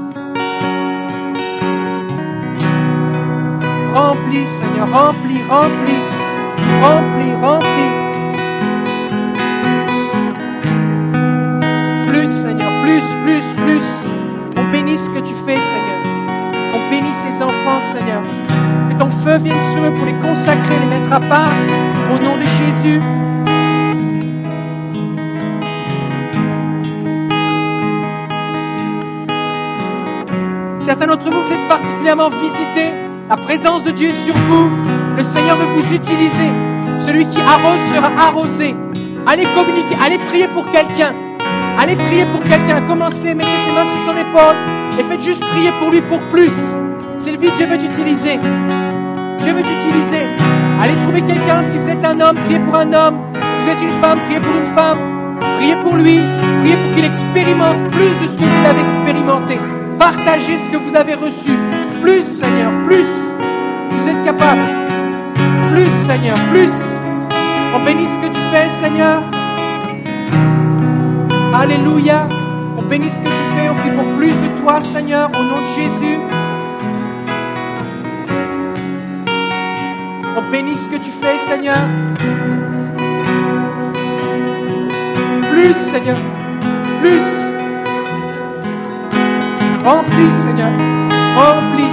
Rempli, 4.00 4.46
Seigneur, 4.46 4.90
rempli, 4.90 5.42
rempli, 5.46 5.96
rempli, 6.80 7.34
rempli. 7.34 7.86
Plus, 12.08 12.26
Seigneur, 12.26 12.70
plus, 12.82 13.04
plus, 13.24 13.52
plus. 13.62 13.84
On 14.56 14.72
bénit 14.72 14.96
ce 14.96 15.10
que 15.10 15.18
tu 15.18 15.34
fais, 15.44 15.56
Seigneur. 15.56 16.00
On 16.74 16.90
bénit 16.90 17.12
ces 17.12 17.42
enfants, 17.42 17.80
Seigneur. 17.82 18.22
Que 18.88 18.94
ton 18.98 19.10
feu 19.10 19.36
vienne 19.36 19.60
sur 19.74 19.84
eux 19.84 19.92
pour 19.92 20.06
les 20.06 20.14
consacrer, 20.14 20.78
les 20.80 20.86
mettre 20.86 21.12
à 21.12 21.20
part. 21.20 21.52
Au 22.10 22.18
nom 22.24 22.36
de 22.38 22.46
Jésus. 22.64 23.02
Certains 30.78 31.06
d'entre 31.06 31.30
vous, 31.30 31.42
vous 31.42 31.52
êtes 31.52 31.68
particulièrement 31.68 32.30
visités. 32.30 33.09
La 33.30 33.36
présence 33.36 33.84
de 33.84 33.92
Dieu 33.92 34.08
est 34.08 34.26
sur 34.26 34.34
vous. 34.34 34.68
Le 35.16 35.22
Seigneur 35.22 35.56
veut 35.56 35.80
vous 35.80 35.94
utiliser. 35.94 36.50
Celui 36.98 37.24
qui 37.26 37.38
arrose 37.40 37.78
sera 37.94 38.10
arrosé. 38.18 38.74
Allez 39.24 39.44
communiquer, 39.54 39.96
allez 40.04 40.18
prier 40.18 40.48
pour 40.48 40.68
quelqu'un. 40.72 41.14
Allez 41.78 41.94
prier 41.94 42.24
pour 42.24 42.42
quelqu'un. 42.42 42.80
Commencez, 42.88 43.32
mettez 43.32 43.56
ses 43.64 43.70
mains 43.70 43.84
sur 43.84 44.00
son 44.04 44.16
épaule 44.18 44.56
et 44.98 45.04
faites 45.04 45.22
juste 45.22 45.44
prier 45.44 45.70
pour 45.78 45.92
lui 45.92 46.00
pour 46.00 46.18
plus. 46.32 46.74
Sylvie, 47.16 47.52
Dieu 47.56 47.66
veut 47.66 47.78
t'utiliser. 47.78 48.36
Dieu 49.44 49.52
veut 49.52 49.62
t'utiliser. 49.62 50.26
Allez 50.82 50.94
trouver 51.04 51.22
quelqu'un. 51.22 51.60
Si 51.60 51.78
vous 51.78 51.88
êtes 51.88 52.04
un 52.04 52.18
homme, 52.18 52.36
priez 52.46 52.58
pour 52.58 52.74
un 52.74 52.92
homme. 52.92 53.20
Si 53.34 53.62
vous 53.62 53.70
êtes 53.70 53.82
une 53.92 54.00
femme, 54.00 54.18
priez 54.26 54.40
pour 54.40 54.56
une 54.56 54.74
femme. 54.74 54.98
Priez 55.58 55.76
pour 55.76 55.94
lui. 55.94 56.18
Priez 56.62 56.74
pour 56.74 56.94
qu'il 56.96 57.04
expérimente 57.04 57.92
plus 57.92 58.10
de 58.22 58.26
ce 58.26 58.36
que 58.36 58.42
vous 58.42 58.66
avez 58.66 58.80
expérimenté. 58.80 59.56
Partagez 60.00 60.56
ce 60.56 60.68
que 60.68 60.78
vous 60.78 60.96
avez 60.96 61.14
reçu. 61.14 61.52
Plus, 62.00 62.22
Seigneur, 62.22 62.72
plus. 62.86 63.28
Si 63.90 63.98
vous 64.00 64.08
êtes 64.08 64.24
capable. 64.24 64.62
Plus, 65.72 65.90
Seigneur, 65.90 66.36
plus. 66.50 66.72
On 67.74 67.84
bénit 67.84 68.06
ce 68.06 68.18
que 68.18 68.26
tu 68.26 68.40
fais, 68.52 68.68
Seigneur. 68.68 69.22
Alléluia. 71.54 72.26
On 72.78 72.82
bénit 72.82 73.10
ce 73.10 73.20
que 73.20 73.28
tu 73.28 73.44
fais. 73.54 73.68
On 73.68 73.74
prie 73.74 73.90
pour 73.90 74.04
plus 74.16 74.32
de 74.32 74.60
toi, 74.60 74.80
Seigneur, 74.80 75.30
au 75.38 75.42
nom 75.42 75.56
de 75.56 75.80
Jésus. 75.80 76.18
On 80.36 80.50
bénit 80.50 80.76
ce 80.76 80.88
que 80.88 80.96
tu 80.96 81.10
fais, 81.10 81.36
Seigneur. 81.38 81.82
Plus, 85.52 85.74
Seigneur. 85.74 86.16
Plus. 87.00 87.28
Remplis, 89.84 90.32
Seigneur. 90.32 90.70
Remplis. 91.36 91.89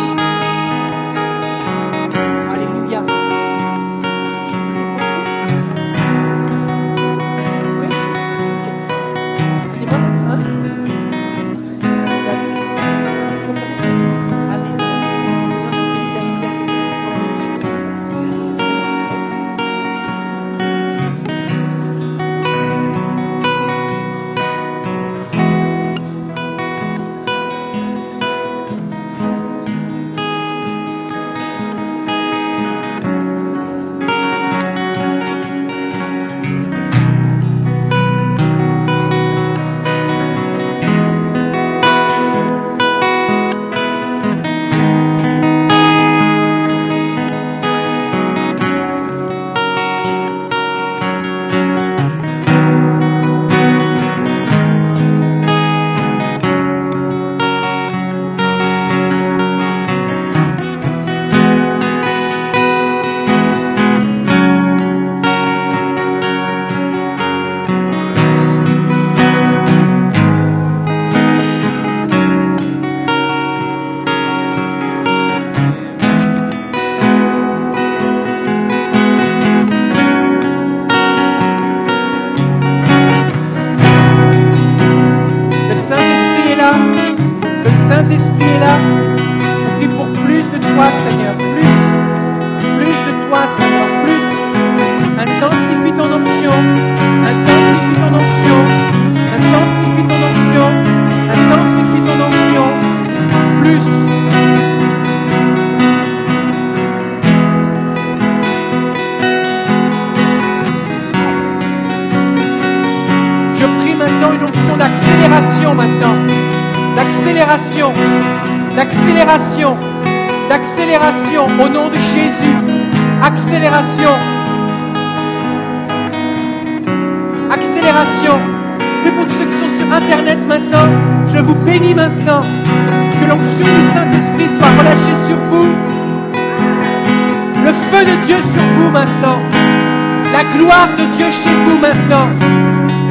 Chez 141.30 141.49
vous 141.49 141.78
maintenant. 141.80 142.28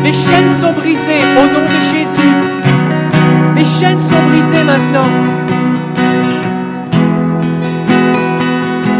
Les 0.02 0.12
chaînes 0.14 0.50
sont 0.50 0.72
brisées 0.72 1.20
au 1.36 1.52
nom 1.52 1.66
de 1.66 1.80
Jésus. 1.92 2.32
Les 3.54 3.64
chaînes 3.64 4.00
sont 4.00 4.22
brisées 4.30 4.64
maintenant. 4.64 5.08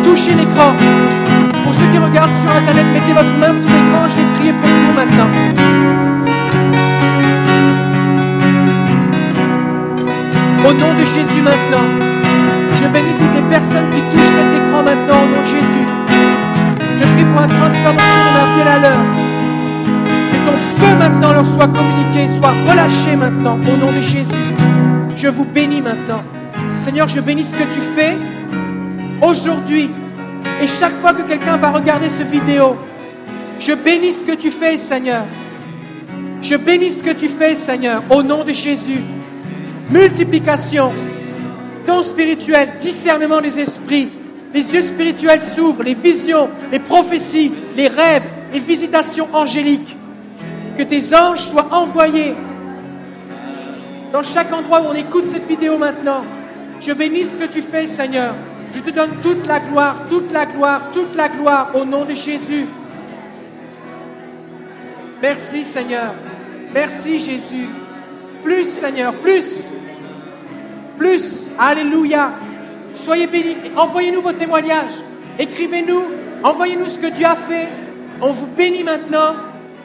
Touchez 0.05 0.35
l'écran. 0.35 0.73
Pour 1.65 1.73
ceux 1.73 1.87
qui 1.93 1.99
regardent 1.99 2.37
sur 2.43 2.51
Internet, 2.51 2.85
mettez 2.93 3.15
votre 3.15 3.35
main 3.41 3.55
sur 3.55 3.71
l'écran. 3.71 4.07
Je 4.11 4.17
vais 4.17 4.29
prier 4.37 4.53
pour 4.53 4.69
vous 4.69 4.93
maintenant. 4.95 5.31
Au 10.69 10.73
nom 10.75 10.93
de 10.93 11.07
Jésus 11.07 11.41
maintenant, 11.41 11.87
je 12.75 12.85
bénis 12.89 13.17
toutes 13.19 13.35
les 13.35 13.49
personnes 13.49 13.89
qui 13.95 14.03
touchent 14.15 14.35
cet 14.37 14.53
écran 14.61 14.83
maintenant 14.83 15.23
au 15.25 15.29
nom 15.35 15.41
de 15.41 15.47
Jésus. 15.47 15.87
Je 16.99 17.05
prie 17.05 17.25
pour 17.25 17.41
un 17.41 17.47
transformation 17.47 18.21
de 18.27 18.33
ma 18.35 18.55
vie 18.55 18.69
à 18.69 18.79
l'heure. 18.79 19.05
Que 20.33 20.37
ton 20.47 20.57
feu 20.79 20.97
maintenant 20.97 21.33
leur 21.33 21.47
soit 21.47 21.69
communiqué, 21.69 22.29
soit 22.39 22.55
relâché 22.69 23.17
maintenant 23.17 23.59
au 23.73 23.77
nom 23.77 23.93
de 23.93 24.01
Jésus. 24.01 24.35
Je 25.17 25.29
vous 25.29 25.45
bénis 25.45 25.83
maintenant. 25.83 26.23
Seigneur, 26.79 27.09
je 27.09 27.21
bénis 27.21 27.45
ce 27.45 27.55
que 27.55 27.65
tu 27.73 27.81
fais 27.95 28.17
aujourd'hui. 29.23 29.91
Et 30.63 30.67
chaque 30.67 30.95
fois 30.97 31.13
que 31.13 31.23
quelqu'un 31.23 31.57
va 31.57 31.71
regarder 31.71 32.09
cette 32.09 32.31
vidéo, 32.31 32.77
je 33.59 33.73
bénis 33.73 34.13
ce 34.13 34.25
que 34.25 34.33
tu 34.33 34.51
fais, 34.51 34.77
Seigneur. 34.77 35.25
Je 36.43 36.57
bénis 36.57 36.93
ce 36.93 37.03
que 37.03 37.13
tu 37.13 37.29
fais, 37.29 37.55
Seigneur, 37.55 38.03
au 38.11 38.23
nom 38.23 38.45
de 38.45 38.53
Jésus 38.53 39.01
multiplication, 39.91 40.93
don 41.87 42.03
spirituel, 42.03 42.71
discernement 42.81 43.41
des 43.41 43.59
esprits. 43.59 44.09
Les 44.55 44.73
yeux 44.73 44.83
spirituels 44.83 45.43
s'ouvrent, 45.43 45.83
les 45.83 45.95
visions, 45.95 46.49
les 46.73 46.79
prophéties, 46.79 47.53
les 47.77 47.89
rêves, 47.89 48.23
les 48.53 48.61
visitations 48.61 49.29
angéliques. 49.33 49.97
Que 50.77 50.83
tes 50.83 51.15
anges 51.15 51.41
soient 51.41 51.73
envoyés 51.73 52.35
dans 54.13 54.23
chaque 54.23 54.53
endroit 54.53 54.83
où 54.83 54.87
on 54.87 54.95
écoute 54.95 55.27
cette 55.27 55.47
vidéo 55.47 55.79
maintenant. 55.79 56.25
Je 56.81 56.93
bénis 56.93 57.25
ce 57.25 57.37
que 57.37 57.47
tu 57.47 57.63
fais, 57.63 57.87
Seigneur. 57.87 58.35
Je 58.75 58.81
te 58.81 58.91
donne 58.91 59.11
toute 59.23 59.47
la 59.47 59.61
gloire, 59.61 60.03
toute 60.09 60.33
la 60.33 60.47
gloire, 60.47 60.91
toute 60.93 61.15
la 61.17 61.29
gloire 61.29 61.71
au 61.75 61.85
nom 61.85 62.05
de 62.05 62.15
Jésus. 62.15 62.67
Merci, 65.23 65.65
Seigneur. 65.65 66.15
Merci, 66.75 67.19
Jésus. 67.19 67.69
Plus, 68.43 68.65
Seigneur, 68.65 69.15
plus. 69.15 69.71
Plus. 70.99 71.51
Alléluia. 71.59 72.33
Soyez 72.97 73.27
bénis. 73.27 73.57
Envoyez-nous 73.77 74.23
vos 74.23 74.33
témoignages. 74.33 74.95
Écrivez-nous. 75.39 76.03
Envoyez-nous 76.43 76.87
ce 76.87 76.99
que 76.99 77.07
Dieu 77.07 77.27
a 77.27 77.37
fait. 77.37 77.69
On 78.21 78.31
vous 78.31 78.47
bénit 78.47 78.83
maintenant. 78.83 79.37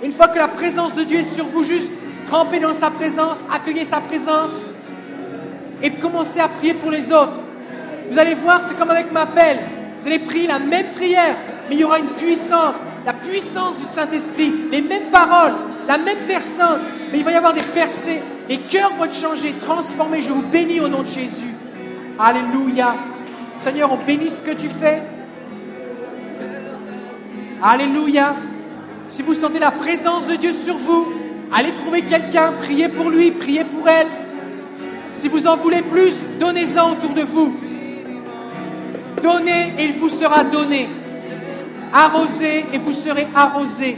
Une 0.03 0.11
fois 0.11 0.27
que 0.27 0.37
la 0.37 0.47
présence 0.47 0.95
de 0.95 1.03
Dieu 1.03 1.19
est 1.19 1.35
sur 1.35 1.45
vous, 1.45 1.63
juste 1.63 1.91
trempez 2.25 2.59
dans 2.59 2.73
sa 2.73 2.89
présence, 2.89 3.43
accueillez 3.53 3.85
sa 3.85 3.99
présence 3.99 4.71
et 5.83 5.91
commencez 5.91 6.39
à 6.39 6.47
prier 6.47 6.73
pour 6.73 6.89
les 6.89 7.11
autres. 7.11 7.39
Vous 8.09 8.17
allez 8.17 8.33
voir, 8.33 8.61
c'est 8.63 8.77
comme 8.77 8.89
avec 8.89 9.11
ma 9.11 9.25
pelle. 9.25 9.59
Vous 9.99 10.07
allez 10.07 10.19
prier 10.19 10.47
la 10.47 10.59
même 10.59 10.93
prière, 10.95 11.35
mais 11.69 11.75
il 11.75 11.81
y 11.81 11.83
aura 11.83 11.99
une 11.99 12.09
puissance, 12.09 12.75
la 13.05 13.13
puissance 13.13 13.77
du 13.77 13.85
Saint-Esprit, 13.85 14.53
les 14.71 14.81
mêmes 14.81 15.11
paroles, 15.11 15.53
la 15.87 15.97
même 15.97 16.19
personne, 16.27 16.79
mais 17.11 17.19
il 17.19 17.23
va 17.23 17.31
y 17.31 17.35
avoir 17.35 17.53
des 17.53 17.61
percées. 17.61 18.21
Les 18.49 18.57
cœurs 18.57 18.91
vont 18.97 19.05
être 19.05 19.15
changés, 19.15 19.53
transformés. 19.61 20.21
Je 20.21 20.29
vous 20.29 20.41
bénis 20.41 20.79
au 20.79 20.87
nom 20.87 21.01
de 21.01 21.07
Jésus. 21.07 21.50
Alléluia. 22.19 22.95
Seigneur, 23.57 23.91
on 23.91 23.97
bénit 23.97 24.29
ce 24.29 24.41
que 24.41 24.51
tu 24.51 24.67
fais. 24.67 25.01
Alléluia. 27.61 28.35
Si 29.07 29.21
vous 29.21 29.33
sentez 29.33 29.59
la 29.59 29.71
présence 29.71 30.27
de 30.27 30.35
Dieu 30.35 30.51
sur 30.51 30.77
vous, 30.77 31.11
allez 31.53 31.73
trouver 31.73 32.01
quelqu'un, 32.01 32.53
priez 32.59 32.89
pour 32.89 33.09
lui, 33.09 33.31
priez 33.31 33.63
pour 33.63 33.87
elle. 33.87 34.07
Si 35.11 35.27
vous 35.27 35.45
en 35.45 35.57
voulez 35.57 35.81
plus, 35.81 36.25
donnez-en 36.39 36.93
autour 36.93 37.11
de 37.11 37.21
vous. 37.21 37.53
Donnez 39.21 39.73
et 39.77 39.85
il 39.85 39.93
vous 39.93 40.09
sera 40.09 40.43
donné. 40.43 40.89
Arrosez 41.93 42.65
et 42.73 42.77
vous 42.77 42.93
serez 42.93 43.27
arrosé. 43.35 43.97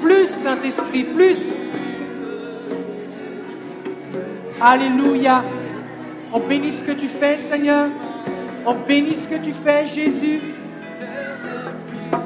Plus, 0.00 0.28
Saint-Esprit, 0.28 1.04
plus. 1.04 1.62
Alléluia. 4.60 5.42
On 6.36 6.40
bénit 6.40 6.72
ce 6.72 6.82
que 6.82 6.90
tu 6.90 7.06
fais, 7.06 7.36
Seigneur. 7.36 7.90
On 8.66 8.74
bénit 8.74 9.14
ce 9.14 9.28
que 9.28 9.36
tu 9.36 9.52
fais, 9.52 9.86
Jésus. 9.86 10.40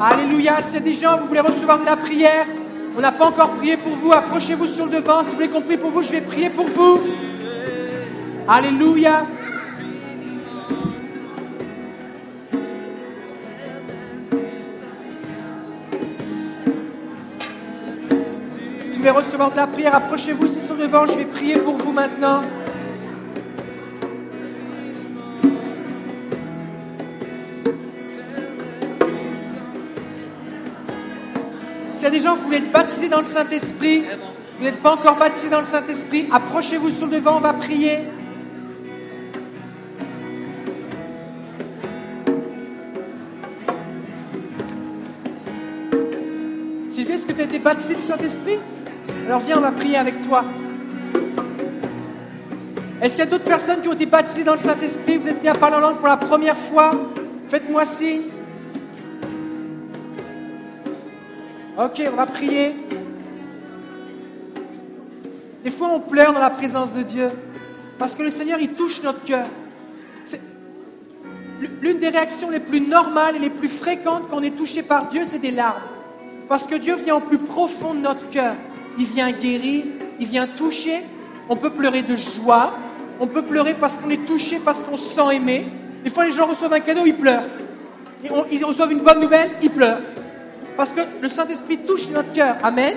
Alléluia. 0.01 0.63
S'il 0.63 0.83
des 0.83 0.95
gens, 0.95 1.19
vous 1.19 1.27
voulez 1.27 1.41
recevoir 1.41 1.79
de 1.79 1.85
la 1.85 1.97
prière, 1.99 2.47
on 2.97 3.03
n'a 3.03 3.13
pas 3.13 3.27
encore 3.27 3.51
prié 3.51 3.77
pour 3.77 3.93
vous, 3.93 4.11
approchez-vous 4.11 4.67
sur 4.67 4.87
le 4.87 4.93
devant. 4.93 5.21
Si 5.21 5.27
vous 5.27 5.35
voulez 5.37 5.49
qu'on 5.49 5.61
prie 5.61 5.77
pour 5.77 5.91
vous, 5.91 6.03
je 6.03 6.13
vais 6.13 6.23
prier 6.23 6.49
pour 6.49 6.65
vous. 6.67 7.01
Alléluia. 8.49 9.27
Si 18.89 18.89
vous 18.89 18.97
voulez 18.97 19.11
recevoir 19.11 19.51
de 19.51 19.57
la 19.57 19.67
prière, 19.67 19.95
approchez-vous 19.95 20.47
ici 20.47 20.63
sur 20.63 20.77
le 20.77 20.85
devant. 20.85 21.07
Je 21.07 21.19
vais 21.19 21.27
prier 21.27 21.59
pour 21.59 21.75
vous 21.75 21.93
maintenant. 21.93 22.41
S'il 31.99 32.05
y 32.05 32.07
a 32.07 32.11
des 32.13 32.21
gens, 32.21 32.37
vous 32.37 32.45
voulez 32.45 32.59
être 32.59 32.71
baptisés 32.71 33.09
dans 33.09 33.19
le 33.19 33.25
Saint-Esprit, 33.25 34.05
vous 34.57 34.65
n'êtes 34.65 34.81
pas 34.81 34.93
encore 34.93 35.17
baptisés 35.17 35.49
dans 35.49 35.59
le 35.59 35.65
Saint-Esprit, 35.65 36.29
approchez-vous 36.31 36.91
sur 36.91 37.07
le 37.07 37.17
devant, 37.17 37.39
on 37.39 37.41
va 37.41 37.53
prier. 37.55 38.05
Sylvie, 46.89 47.15
est-ce 47.15 47.27
que 47.27 47.33
tu 47.33 47.41
as 47.41 47.45
été 47.47 47.59
baptisé 47.59 47.97
du 47.97 48.05
Saint-Esprit? 48.05 48.61
Alors 49.27 49.41
viens, 49.41 49.59
on 49.59 49.63
va 49.63 49.73
prier 49.73 49.97
avec 49.97 50.21
toi. 50.21 50.45
Est-ce 53.03 53.17
qu'il 53.17 53.25
y 53.25 53.27
a 53.27 53.31
d'autres 53.31 53.43
personnes 53.43 53.81
qui 53.81 53.89
ont 53.89 53.95
été 53.95 54.07
baptisées 54.07 54.45
dans 54.45 54.53
le 54.53 54.59
Saint-Esprit? 54.59 55.17
Vous 55.17 55.27
êtes 55.27 55.43
mis 55.43 55.49
à 55.49 55.55
parler 55.55 55.79
en 55.79 55.81
langue 55.81 55.97
pour 55.97 56.07
la 56.07 56.17
première 56.17 56.57
fois? 56.57 56.93
Faites-moi 57.49 57.85
signe. 57.87 58.38
Ok, 61.79 62.03
on 62.13 62.17
va 62.17 62.27
prier. 62.27 62.75
Des 65.63 65.71
fois, 65.71 65.91
on 65.95 66.01
pleure 66.01 66.33
dans 66.33 66.41
la 66.41 66.51
présence 66.51 66.93
de 66.93 67.03
Dieu 67.03 67.31
parce 68.01 68.17
que 68.17 68.25
le 68.25 68.31
Seigneur, 68.31 68.59
il 68.59 68.71
touche 68.71 69.01
notre 69.05 69.23
cœur. 69.23 69.47
L'une 71.81 72.01
des 72.01 72.09
réactions 72.09 72.51
les 72.51 72.59
plus 72.59 72.81
normales 72.81 73.37
et 73.37 73.39
les 73.39 73.51
plus 73.51 73.69
fréquentes 73.69 74.25
quand 74.29 74.39
on 74.39 74.43
est 74.43 74.57
touché 74.57 74.83
par 74.83 75.07
Dieu, 75.07 75.23
c'est 75.25 75.39
des 75.39 75.53
larmes. 75.53 75.83
Parce 76.49 76.67
que 76.67 76.75
Dieu 76.75 76.97
vient 76.97 77.15
au 77.15 77.21
plus 77.21 77.39
profond 77.39 77.95
de 77.95 78.01
notre 78.01 78.29
cœur. 78.29 78.57
Il 78.99 79.05
vient 79.07 79.31
guérir, 79.31 79.85
il 80.19 80.27
vient 80.27 80.49
toucher. 80.49 81.05
On 81.49 81.55
peut 81.55 81.71
pleurer 81.71 82.03
de 82.03 82.17
joie, 82.17 82.75
on 83.21 83.29
peut 83.29 83.43
pleurer 83.43 83.75
parce 83.75 83.99
qu'on 83.99 84.11
est 84.11 84.27
touché, 84.27 84.59
parce 84.65 84.83
qu'on 84.83 84.97
se 84.97 85.15
sent 85.15 85.37
aimé. 85.37 85.69
Des 86.03 86.11
fois, 86.11 86.25
les 86.25 86.33
gens 86.33 86.47
reçoivent 86.47 86.73
un 86.73 86.81
cadeau, 86.81 87.03
ils 87.07 87.15
pleurent. 87.15 87.47
Ils 88.51 88.65
reçoivent 88.65 88.91
une 88.91 89.03
bonne 89.03 89.21
nouvelle, 89.21 89.53
ils 89.63 89.71
pleurent. 89.71 90.01
Parce 90.79 90.93
que 90.93 91.01
le 91.21 91.29
Saint-Esprit 91.29 91.79
touche 91.79 92.09
notre 92.09 92.33
cœur. 92.33 92.57
Amen. 92.63 92.95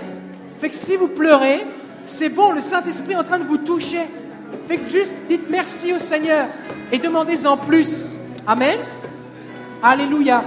Fait 0.59 0.69
que 0.69 0.75
si 0.75 0.95
vous 0.95 1.07
pleurez, 1.07 1.65
c'est 2.05 2.29
bon, 2.29 2.51
le 2.51 2.61
Saint-Esprit 2.61 3.13
est 3.13 3.17
en 3.17 3.23
train 3.23 3.39
de 3.39 3.43
vous 3.43 3.57
toucher. 3.57 4.01
Fait 4.67 4.77
que 4.77 4.87
juste 4.87 5.15
dites 5.27 5.49
merci 5.49 5.91
au 5.91 5.97
Seigneur 5.97 6.45
et 6.91 6.99
demandez-en 6.99 7.57
plus. 7.57 8.11
Amen. 8.45 8.77
Alléluia. 9.81 10.43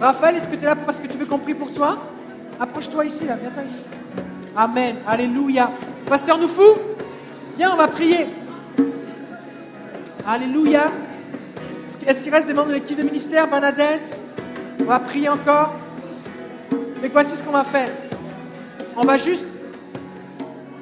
Raphaël, 0.00 0.36
est-ce 0.36 0.48
que 0.48 0.54
tu 0.54 0.62
es 0.62 0.66
là 0.66 0.76
parce 0.76 1.00
que 1.00 1.08
tu 1.08 1.18
veux 1.18 1.26
qu'on 1.26 1.38
prie 1.40 1.54
pour 1.54 1.72
toi? 1.72 1.98
Approche-toi 2.60 3.04
ici, 3.06 3.26
là, 3.26 3.34
viens-toi 3.34 3.64
ici. 3.64 3.82
Amen. 4.56 4.98
Alléluia. 5.08 5.72
Pasteur 6.06 6.38
Noufou, 6.38 6.78
viens, 7.56 7.72
on 7.72 7.76
va 7.76 7.88
prier. 7.88 8.28
Alléluia. 10.24 10.92
Est-ce 12.06 12.22
qu'il- 12.22 12.32
reste 12.32 12.46
des 12.46 12.54
membres 12.54 12.68
de 12.68 12.74
l'équipe 12.74 12.96
de 12.96 13.02
ministère? 13.04 13.48
Bernadette? 13.48 14.20
On 14.80 14.84
va 14.84 15.00
prier 15.00 15.28
encore. 15.28 15.74
Mais 17.00 17.08
voici 17.08 17.36
ce 17.36 17.42
qu'on 17.42 17.52
va 17.52 17.64
faire. 17.64 17.90
On 18.96 19.04
va 19.04 19.18
juste 19.18 19.46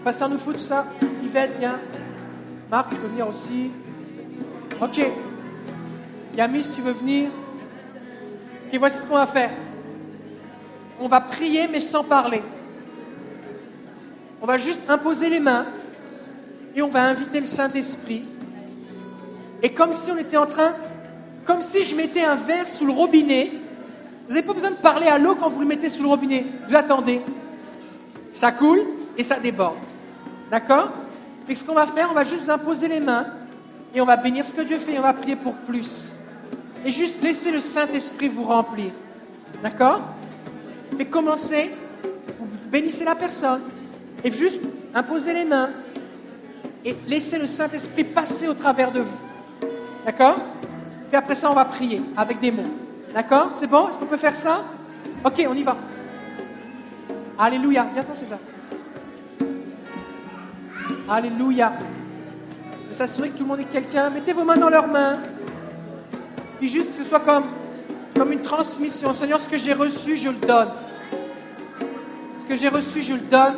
Pasteur 0.04 0.28
nous 0.28 0.36
fout 0.36 0.54
tout 0.54 0.60
ça. 0.60 0.86
Yvette, 1.24 1.52
viens. 1.58 1.80
Marc, 2.70 2.90
tu 2.90 2.96
peux 2.96 3.06
venir 3.06 3.26
aussi. 3.26 3.70
Ok. 4.78 5.00
Yamis, 6.36 6.68
tu 6.74 6.82
veux 6.82 6.92
venir? 6.92 7.30
Ok, 8.66 8.78
voici 8.78 8.98
ce 8.98 9.06
qu'on 9.06 9.14
va 9.14 9.26
faire. 9.26 9.52
On 11.00 11.08
va 11.08 11.22
prier 11.22 11.68
mais 11.68 11.80
sans 11.80 12.04
parler. 12.04 12.42
On 14.42 14.46
va 14.46 14.58
juste 14.58 14.82
imposer 14.90 15.30
les 15.30 15.40
mains 15.40 15.66
et 16.76 16.82
on 16.82 16.88
va 16.88 17.04
inviter 17.04 17.40
le 17.40 17.46
Saint-Esprit. 17.46 18.24
Et 19.62 19.70
comme 19.72 19.94
si 19.94 20.10
on 20.10 20.18
était 20.18 20.36
en 20.36 20.46
train, 20.46 20.74
comme 21.46 21.62
si 21.62 21.82
je 21.82 21.96
mettais 21.96 22.24
un 22.24 22.36
verre 22.36 22.68
sous 22.68 22.84
le 22.84 22.92
robinet, 22.92 23.52
vous 24.26 24.34
n'avez 24.34 24.46
pas 24.46 24.54
besoin 24.54 24.70
de 24.70 24.76
parler 24.76 25.06
à 25.06 25.18
l'eau 25.18 25.34
quand 25.34 25.50
vous 25.50 25.60
le 25.60 25.66
mettez 25.66 25.90
sous 25.90 26.02
le 26.02 26.08
robinet. 26.08 26.46
Vous 26.66 26.74
attendez. 26.74 27.20
Ça 28.32 28.52
coule 28.52 28.80
et 29.18 29.22
ça 29.22 29.38
déborde. 29.38 29.76
D'accord 30.50 30.90
Et 31.48 31.54
ce 31.54 31.64
qu'on 31.64 31.74
va 31.74 31.86
faire, 31.86 32.08
on 32.10 32.14
va 32.14 32.24
juste 32.24 32.44
vous 32.44 32.50
imposer 32.50 32.88
les 32.88 33.00
mains 33.00 33.26
et 33.94 34.00
on 34.00 34.06
va 34.06 34.16
bénir 34.16 34.44
ce 34.44 34.54
que 34.54 34.62
Dieu 34.62 34.78
fait 34.78 34.98
on 34.98 35.02
va 35.02 35.12
prier 35.12 35.36
pour 35.36 35.54
plus. 35.54 36.10
Et 36.84 36.90
juste 36.90 37.22
laisser 37.22 37.52
le 37.52 37.60
Saint-Esprit 37.60 38.28
vous 38.28 38.44
remplir. 38.44 38.90
D'accord 39.62 40.00
Et 40.98 41.04
commencez, 41.04 41.70
vous 42.38 42.46
bénissez 42.70 43.04
la 43.04 43.14
personne 43.14 43.62
et 44.22 44.30
juste 44.30 44.62
imposez 44.94 45.34
les 45.34 45.44
mains 45.44 45.70
et 46.84 46.96
laissez 47.06 47.38
le 47.38 47.46
Saint-Esprit 47.46 48.04
passer 48.04 48.48
au 48.48 48.54
travers 48.54 48.90
de 48.90 49.00
vous. 49.00 49.18
D'accord 50.04 50.36
Puis 51.08 51.16
après 51.16 51.34
ça, 51.34 51.50
on 51.50 51.54
va 51.54 51.66
prier 51.66 52.02
avec 52.16 52.40
des 52.40 52.50
mots. 52.50 52.83
D'accord 53.14 53.50
C'est 53.54 53.68
bon 53.68 53.88
Est-ce 53.88 53.98
qu'on 53.98 54.06
peut 54.06 54.16
faire 54.16 54.34
ça 54.34 54.64
Ok, 55.24 55.46
on 55.48 55.54
y 55.54 55.62
va. 55.62 55.76
Alléluia. 57.38 57.86
Viens-t'en, 57.94 58.14
César. 58.14 58.40
Alléluia. 61.08 61.72
Je 62.88 62.94
s'assurer 62.94 63.30
que 63.30 63.38
tout 63.38 63.44
le 63.44 63.48
monde 63.48 63.60
est 63.60 63.70
quelqu'un. 63.72 64.10
Mettez 64.10 64.32
vos 64.32 64.44
mains 64.44 64.56
dans 64.56 64.68
leurs 64.68 64.88
mains. 64.88 65.20
Puis 66.58 66.68
juste 66.68 66.90
que 66.96 67.04
ce 67.04 67.08
soit 67.08 67.20
comme, 67.20 68.32
une 68.32 68.42
transmission. 68.42 69.12
Seigneur, 69.12 69.40
ce 69.40 69.48
que 69.48 69.58
j'ai 69.58 69.74
reçu, 69.74 70.16
je 70.16 70.30
le 70.30 70.36
donne. 70.36 70.70
Ce 72.40 72.46
que 72.46 72.56
j'ai 72.56 72.68
reçu, 72.68 73.00
je 73.00 73.14
le 73.14 73.20
donne. 73.20 73.56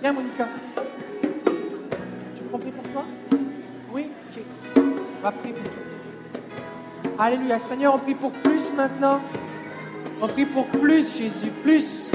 Viens, 0.00 0.12
Monica. 0.12 0.48
Tu 2.34 2.42
veux 2.42 2.48
qu'on 2.50 2.58
prie 2.58 2.70
pour 2.70 2.92
toi? 2.92 3.04
Oui? 3.92 4.06
Ok. 4.30 4.42
On 4.78 5.22
va 5.22 5.32
prier 5.32 5.54
pour 5.54 5.64
toi. 5.64 5.83
Alléluia. 7.18 7.58
Seigneur, 7.60 7.94
on 7.94 7.98
prie 7.98 8.14
pour 8.14 8.32
plus 8.32 8.74
maintenant. 8.74 9.20
On 10.20 10.26
prie 10.26 10.46
pour 10.46 10.66
plus, 10.66 11.16
Jésus. 11.16 11.50
Plus. 11.62 12.10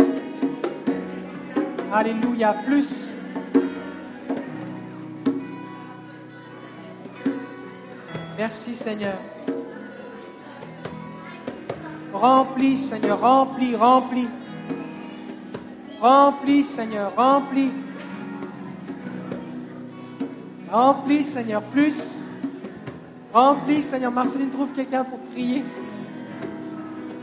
Alléluia. 1.92 2.54
Plus. 2.66 3.14
Merci 8.38 8.76
Seigneur. 8.76 9.18
Remplis 12.14 12.78
Seigneur, 12.78 13.22
remplis, 13.22 13.76
remplis. 13.76 14.28
Remplis 16.02 16.64
Seigneur, 16.64 17.14
remplis. 17.16 17.72
Remplis 20.70 21.24
Seigneur, 21.24 21.62
plus. 21.62 22.29
Remplis 23.34 23.84
Seigneur. 23.84 24.12
Marceline 24.12 24.50
trouve 24.50 24.72
quelqu'un 24.72 25.04
pour 25.04 25.20
prier. 25.20 25.64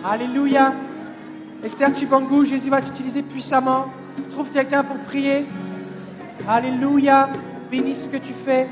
Alléluia. 0.05 0.73
Esther 1.65 1.95
Chibangu, 1.97 2.47
Jésus 2.47 2.71
va 2.71 2.81
t'utiliser 2.81 3.23
puissamment. 3.23 3.87
Trouve 4.31 4.51
quelqu'un 4.51 4.85
pour 4.85 4.97
prier. 4.99 5.47
Alléluia. 6.49 7.29
Bénis 7.71 7.97
ce 7.97 8.09
que 8.09 8.19
tu 8.19 8.33
fais. 8.33 8.69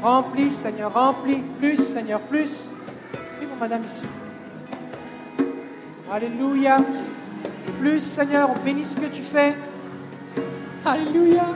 Remplis, 0.00 0.52
Seigneur, 0.52 0.92
remplis. 0.94 1.42
Plus, 1.58 1.76
Seigneur, 1.76 2.20
plus. 2.20 2.68
Oui, 3.40 3.46
mon 3.50 3.56
madame 3.56 3.84
ici. 3.84 4.02
Alléluia. 6.12 6.76
Plus, 7.80 8.00
Seigneur, 8.00 8.50
on 8.50 8.84
ce 8.84 8.96
que 8.96 9.06
tu 9.06 9.22
fais. 9.22 9.56
Alléluia. 10.84 11.46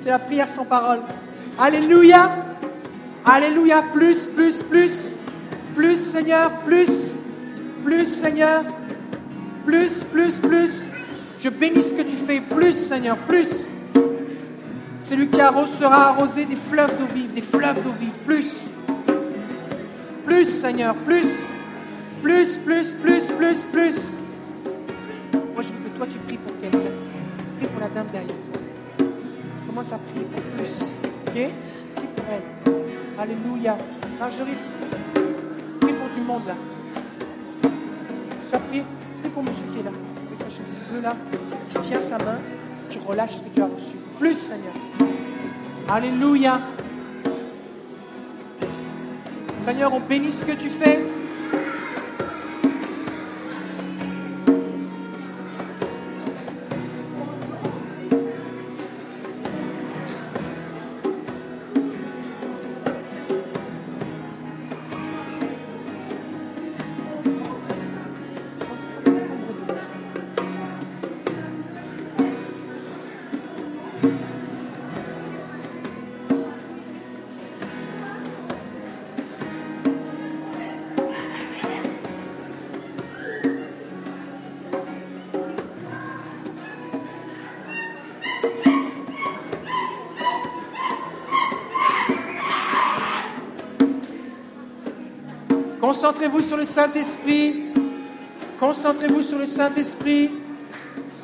C'est 0.00 0.10
la 0.10 0.18
prière 0.18 0.48
sans 0.48 0.64
parole. 0.64 1.00
Alléluia. 1.58 2.45
Alléluia. 3.26 3.82
Plus, 3.92 4.24
plus, 4.24 4.62
plus. 4.62 5.12
Plus, 5.74 5.96
Seigneur, 5.96 6.52
plus. 6.64 7.14
Plus, 7.84 8.06
Seigneur. 8.06 8.62
Plus, 9.64 10.04
plus, 10.04 10.38
plus. 10.38 10.86
Je 11.40 11.48
bénis 11.48 11.82
ce 11.82 11.92
que 11.92 12.02
tu 12.02 12.14
fais. 12.14 12.40
Plus, 12.40 12.72
Seigneur, 12.74 13.16
plus. 13.16 13.68
Celui 15.02 15.28
qui 15.28 15.38
sera 15.38 16.10
arrosé 16.10 16.44
des 16.44 16.56
fleuves 16.56 16.96
d'eau 16.96 17.06
vive, 17.12 17.32
des 17.32 17.42
fleuves 17.42 17.82
d'eau 17.82 17.92
vive. 17.98 18.16
Plus. 18.24 18.52
Plus, 20.24 20.46
Seigneur, 20.46 20.94
plus. 20.94 21.44
Plus, 22.22 22.56
plus, 22.58 22.92
plus, 22.92 23.26
plus, 23.26 23.64
plus. 23.64 24.14
Moi, 25.52 25.62
je 25.62 25.68
veux 25.68 25.90
que 25.90 25.96
toi, 25.96 26.06
tu 26.08 26.18
pries 26.18 26.38
pour 26.38 26.58
quelqu'un. 26.60 26.78
Prie 27.58 27.68
pour 27.68 27.80
la 27.80 27.88
dame 27.88 28.06
derrière 28.12 28.36
toi. 28.52 29.06
Commence 29.66 29.92
à 29.92 29.98
prier 29.98 30.26
pour 30.26 30.42
plus. 30.56 30.82
Ok? 31.28 31.50
Alléluia. 33.18 33.78
Marjorie, 34.20 34.56
prie 35.80 35.92
pour 35.94 36.08
du 36.14 36.20
monde 36.20 36.42
là. 36.46 36.54
Tu 38.48 38.54
as 38.54 38.58
prié 38.58 38.84
Prie 39.20 39.30
pour 39.30 39.42
monsieur 39.42 39.64
qui 39.72 39.80
est 39.80 39.82
là, 39.82 39.90
avec 40.26 40.40
sa 40.40 40.50
chemise 40.50 40.80
bleue 40.90 41.00
là. 41.00 41.16
Tu 41.70 41.80
tiens 41.80 42.02
sa 42.02 42.18
main, 42.18 42.38
tu 42.90 42.98
relâches 43.06 43.36
ce 43.36 43.40
que 43.40 43.54
tu 43.54 43.62
as 43.62 43.66
reçu. 43.66 43.96
Plus, 44.18 44.34
Seigneur. 44.34 44.74
Alléluia. 45.88 46.60
Seigneur, 49.60 49.94
on 49.94 50.00
bénit 50.00 50.30
ce 50.30 50.44
que 50.44 50.52
tu 50.52 50.68
fais. 50.68 51.05
Concentrez-vous 95.96 96.42
sur 96.42 96.58
le 96.58 96.66
Saint-Esprit. 96.66 97.72
Concentrez-vous 98.60 99.22
sur 99.22 99.38
le 99.38 99.46
Saint-Esprit. 99.46 100.30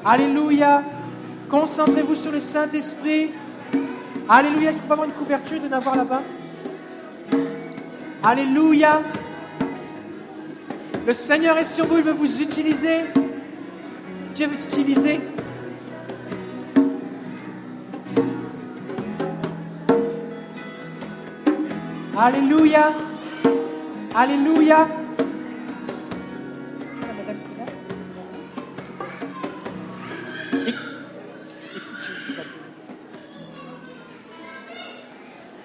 Alléluia. 0.02 0.82
Concentrez-vous 1.50 2.14
sur 2.14 2.32
le 2.32 2.40
Saint-Esprit. 2.40 3.32
Alléluia. 4.26 4.70
Est-ce 4.70 4.80
qu'on 4.80 4.86
peut 4.86 4.92
avoir 4.94 5.08
une 5.08 5.14
couverture 5.14 5.60
de 5.60 5.68
n'avoir 5.68 5.94
là-bas? 5.94 6.22
Alléluia. 8.24 9.02
Le 11.06 11.12
Seigneur 11.12 11.58
est 11.58 11.70
sur 11.70 11.86
vous, 11.86 11.98
il 11.98 12.04
veut 12.04 12.12
vous 12.12 12.40
utiliser. 12.40 13.00
Dieu 14.32 14.46
veut 14.46 14.56
t'utiliser. 14.56 15.20
Alléluia. 22.16 22.92
Alléluia. 24.14 24.88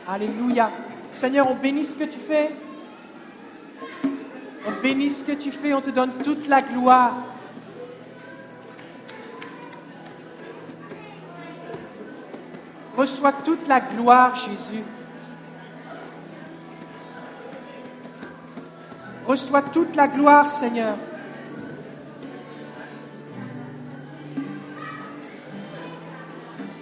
Alléluia. 0.08 0.72
Seigneur, 1.14 1.50
on 1.50 1.56
bénit 1.56 1.84
ce 1.84 1.96
que 1.98 2.06
tu 2.06 2.18
fais. 2.18 2.52
On 4.66 4.82
bénit 4.82 5.10
ce 5.10 5.26
que 5.26 5.34
tu 5.34 5.52
fais. 5.52 5.74
On 5.74 5.82
te 5.82 5.90
donne 5.90 6.14
toute 6.24 6.48
la 6.48 6.62
gloire. 6.62 7.16
Reçois 12.96 13.34
toute 13.34 13.68
la 13.68 13.82
gloire, 13.82 14.36
Jésus. 14.36 14.84
Reçois 19.28 19.62
toute 19.62 19.94
la 19.98 20.08
gloire, 20.08 20.48
Seigneur. 20.48 20.96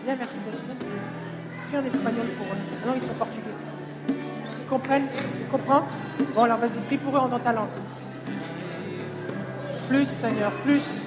Viens, 0.03 0.15
merci 0.15 0.37
Desmond. 0.45 0.75
Prie 1.67 1.77
en 1.79 1.85
espagnol 1.85 2.27
pour 2.37 2.45
eux. 2.45 2.59
Ah 2.83 2.87
non, 2.87 2.93
ils 2.93 3.01
sont 3.01 3.13
portugais. 3.13 3.41
Ils 4.07 4.69
comprennent 4.69 5.07
Ils 5.39 5.47
comprennent 5.47 5.83
Bon, 6.35 6.43
alors 6.43 6.59
vas-y, 6.59 6.77
prie 6.81 6.97
pour 6.97 7.17
eux 7.17 7.29
dans 7.29 7.39
ta 7.39 7.51
langue. 7.51 7.69
Plus, 9.89 10.05
Seigneur, 10.05 10.51
plus. 10.63 11.04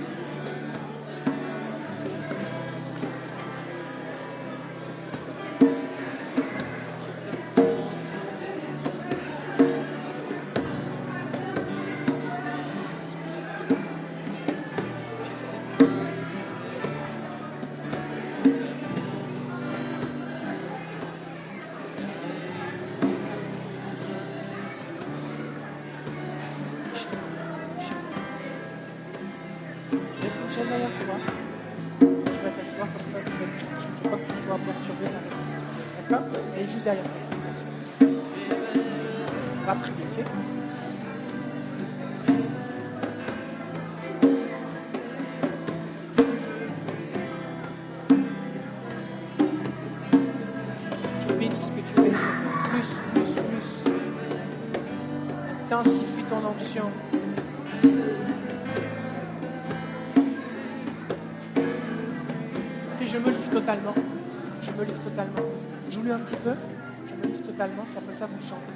Ça 68.13 68.27
vous 68.27 68.41
chantez. 68.41 68.73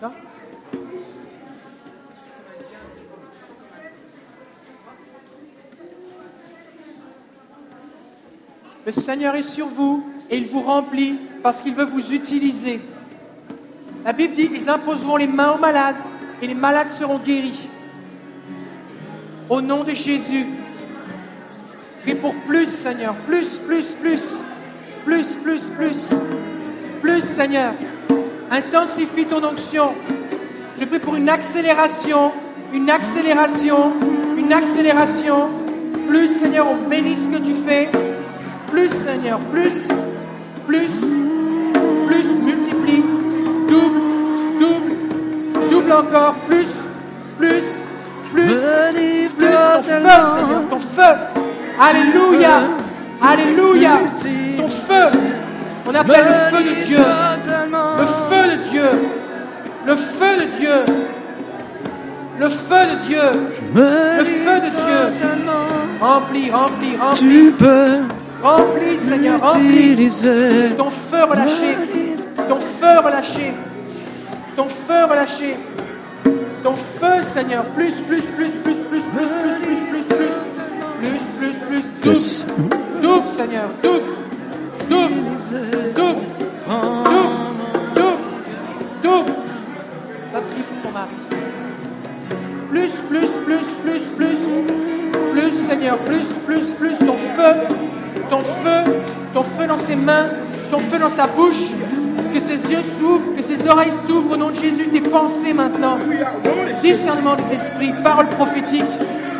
D'accord 0.00 0.16
Le 8.84 8.92
Seigneur 8.92 9.34
est 9.34 9.42
sur 9.42 9.66
vous 9.66 10.04
et 10.30 10.36
il 10.36 10.46
vous 10.46 10.62
remplit 10.62 11.18
parce 11.42 11.60
qu'il 11.60 11.74
veut 11.74 11.84
vous 11.84 12.12
utiliser. 12.12 12.80
La 14.04 14.12
Bible 14.12 14.34
dit 14.34 14.48
qu'ils 14.48 14.70
imposeront 14.70 15.16
les 15.16 15.26
mains 15.26 15.52
aux 15.52 15.58
malades 15.58 15.96
et 16.40 16.46
les 16.46 16.54
malades 16.54 16.90
seront 16.90 17.18
guéris. 17.18 17.68
Au 19.50 19.60
nom 19.60 19.84
de 19.84 19.92
Jésus. 19.92 20.46
Et 22.06 22.14
pour 22.14 22.34
plus, 22.46 22.66
Seigneur. 22.66 23.14
Plus, 23.26 23.58
plus, 23.58 23.94
plus. 23.94 24.38
Plus, 25.06 25.36
plus, 25.36 25.70
plus 25.70 26.10
plus, 27.06 27.22
Seigneur. 27.22 27.74
Intensifie 28.50 29.24
ton 29.26 29.44
onction. 29.44 29.92
Je 30.78 30.84
prie 30.84 30.98
pour 30.98 31.14
une 31.14 31.28
accélération, 31.28 32.32
une 32.74 32.90
accélération, 32.90 33.92
une 34.36 34.52
accélération. 34.52 35.50
Plus, 36.08 36.26
Seigneur, 36.26 36.66
on 36.68 36.88
bénit 36.88 37.16
ce 37.16 37.28
que 37.28 37.38
tu 37.38 37.54
fais. 37.54 37.88
Plus, 38.68 38.90
Seigneur, 38.90 39.38
plus, 39.52 39.86
plus, 40.66 40.90
plus, 42.08 42.26
multiplie, 42.42 43.04
double, 43.68 44.00
double, 44.58 45.70
double 45.70 45.92
encore, 45.92 46.34
plus, 46.48 46.70
plus, 47.38 47.84
plus, 48.32 48.42
plus, 48.42 49.38
ton 49.38 49.46
feu, 49.46 49.82
Seigneur, 49.84 50.68
ton 50.68 50.78
feu. 50.78 51.42
Alléluia, 51.80 52.62
Alléluia, 53.22 54.00
feu. 54.96 55.18
On 55.88 55.94
appelle 55.94 56.24
le 56.24 56.56
feu 56.56 56.64
de 56.64 56.84
Dieu. 56.84 56.98
Le 57.98 58.06
feu 58.28 58.56
de 58.56 58.62
Dieu. 58.68 58.90
Le 59.86 59.96
feu 59.96 60.36
de 60.40 60.44
Dieu. 60.56 60.76
Le 62.38 62.48
feu 62.48 62.86
de 62.92 63.06
Dieu. 63.06 63.20
Le 63.74 64.24
feu 64.24 64.60
de 64.60 64.70
Dieu. 64.70 65.00
Remplis, 66.00 66.50
remplis, 66.50 66.96
remplis. 66.96 67.18
Tu 67.18 67.52
peux. 67.52 68.00
Remplis, 68.42 68.98
Seigneur, 68.98 69.40
remplis. 69.40 70.10
Ton 70.76 70.90
feu 70.90 71.24
relâché. 71.24 71.76
Ton 72.48 72.58
feu 72.58 72.98
relâché. 73.04 73.52
Ton 74.56 74.68
feu 74.68 75.04
relâché. 75.08 75.56
Ton 76.62 76.74
feu, 76.74 77.22
Seigneur. 77.22 77.64
Plus, 77.76 77.94
plus, 78.00 78.22
plus, 78.22 78.50
plus, 78.50 78.76
plus, 78.80 79.02
plus, 79.02 79.02
plus, 79.02 79.28
plus, 79.28 79.58
plus, 79.62 79.80
plus, 79.80 80.04
plus. 80.04 80.34
Plus, 81.38 81.56
plus, 81.68 81.84
plus. 82.00 82.44
Double. 82.44 83.02
Double, 83.02 83.28
Seigneur. 83.28 83.68
Double. 83.82 84.25
Plus, 92.68 92.90
plus, 93.08 93.28
plus, 93.44 93.58
plus, 93.82 94.02
plus, 94.16 94.38
plus, 95.32 95.50
Seigneur, 95.50 95.98
plus, 95.98 96.32
plus, 96.46 96.74
plus, 96.74 96.98
ton 96.98 97.14
feu, 97.36 97.54
ton 98.30 98.40
feu, 98.40 98.92
ton 99.34 99.42
feu 99.42 99.66
dans 99.66 99.78
ses 99.78 99.96
mains, 99.96 100.28
ton 100.70 100.78
feu 100.78 100.98
dans 100.98 101.10
sa 101.10 101.26
bouche, 101.26 101.70
que 102.32 102.40
ses 102.40 102.70
yeux 102.70 102.82
s'ouvrent, 102.98 103.34
que 103.36 103.42
ses 103.42 103.66
oreilles 103.68 103.92
s'ouvrent 103.92 104.32
au 104.32 104.36
nom 104.36 104.50
de 104.50 104.56
Jésus, 104.56 104.88
tes 104.88 105.00
pensées 105.00 105.52
maintenant, 105.52 105.98
discernement 106.82 107.34
des 107.36 107.54
esprits, 107.54 107.92
paroles 108.04 108.28
prophétiques, 108.28 108.84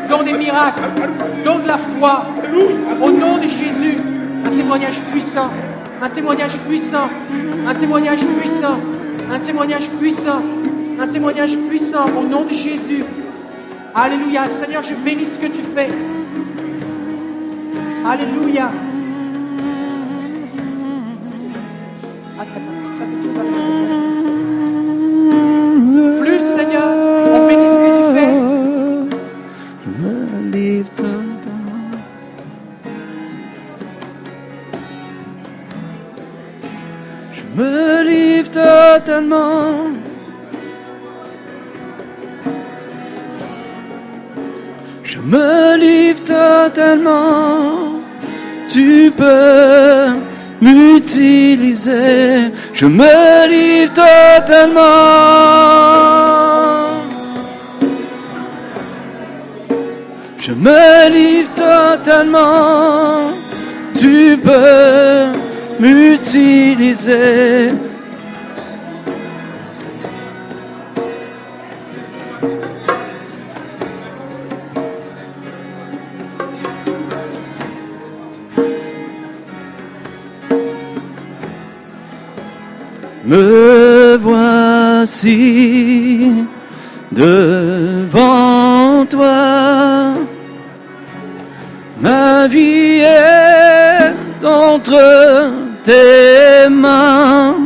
don 0.09 0.23
des 0.23 0.33
miracles, 0.33 0.83
don 1.45 1.59
de 1.59 1.69
la 1.69 1.79
foi, 1.79 2.25
au 3.03 3.11
nom 3.11 3.37
de 3.39 3.49
Jésus. 3.49 3.99
Témoignage 4.67 5.01
puissant, 5.13 5.49
un 6.03 6.09
témoignage 6.09 6.59
puissant, 6.59 7.09
un 7.69 7.73
témoignage 7.73 8.27
puissant, 8.27 8.77
un 9.33 9.39
témoignage 9.39 9.89
puissant, 9.91 10.43
un 10.99 11.07
témoignage 11.07 11.57
puissant 11.69 12.07
au 12.19 12.25
nom 12.25 12.45
de 12.45 12.51
Jésus. 12.51 13.05
Alléluia. 13.95 14.49
Seigneur, 14.49 14.83
je 14.83 14.95
bénis 14.95 15.25
ce 15.25 15.39
que 15.39 15.47
tu 15.47 15.63
fais. 15.63 15.89
Alléluia. 18.05 18.73
Tu 48.69 49.13
peux 49.17 50.09
m'utiliser. 50.61 52.53
Je 52.73 52.87
me 52.87 53.49
livre 53.49 53.93
totalement. 53.93 54.83
Je 60.39 60.53
me 60.53 61.11
livre 61.11 61.51
totalement. 61.55 63.31
Tu 63.95 64.39
peux 64.43 65.27
m'utiliser. 65.81 67.71
Me 83.27 84.17
voici 84.17 85.27
devant 87.11 89.05
toi, 89.07 90.15
ma 92.01 92.47
vie 92.47 93.03
est 93.03 94.15
entre 94.45 95.51
tes 95.85 96.69
mains, 96.71 97.57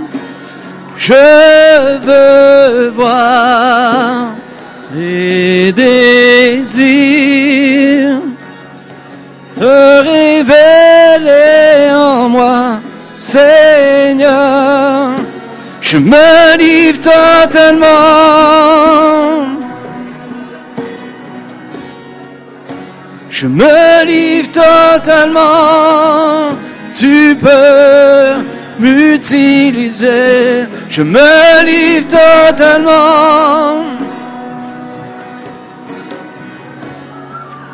je 0.97 1.99
veux 2.07 2.89
voir 2.89 4.29
les 4.95 5.73
désirs 5.73 6.71
te 9.57 10.01
révéler 10.03 11.61
Seigneur, 13.21 13.60
je 15.91 15.99
me 15.99 16.57
livre 16.57 17.01
totalement. 17.01 17.89
Je 23.29 23.47
me 23.49 24.05
livre 24.07 24.51
totalement. 24.53 26.51
Tu 26.95 27.37
peux 27.41 28.35
m'utiliser. 28.79 30.67
Je 30.89 31.03
me 31.03 31.65
livre 31.65 32.07
totalement. 32.07 34.00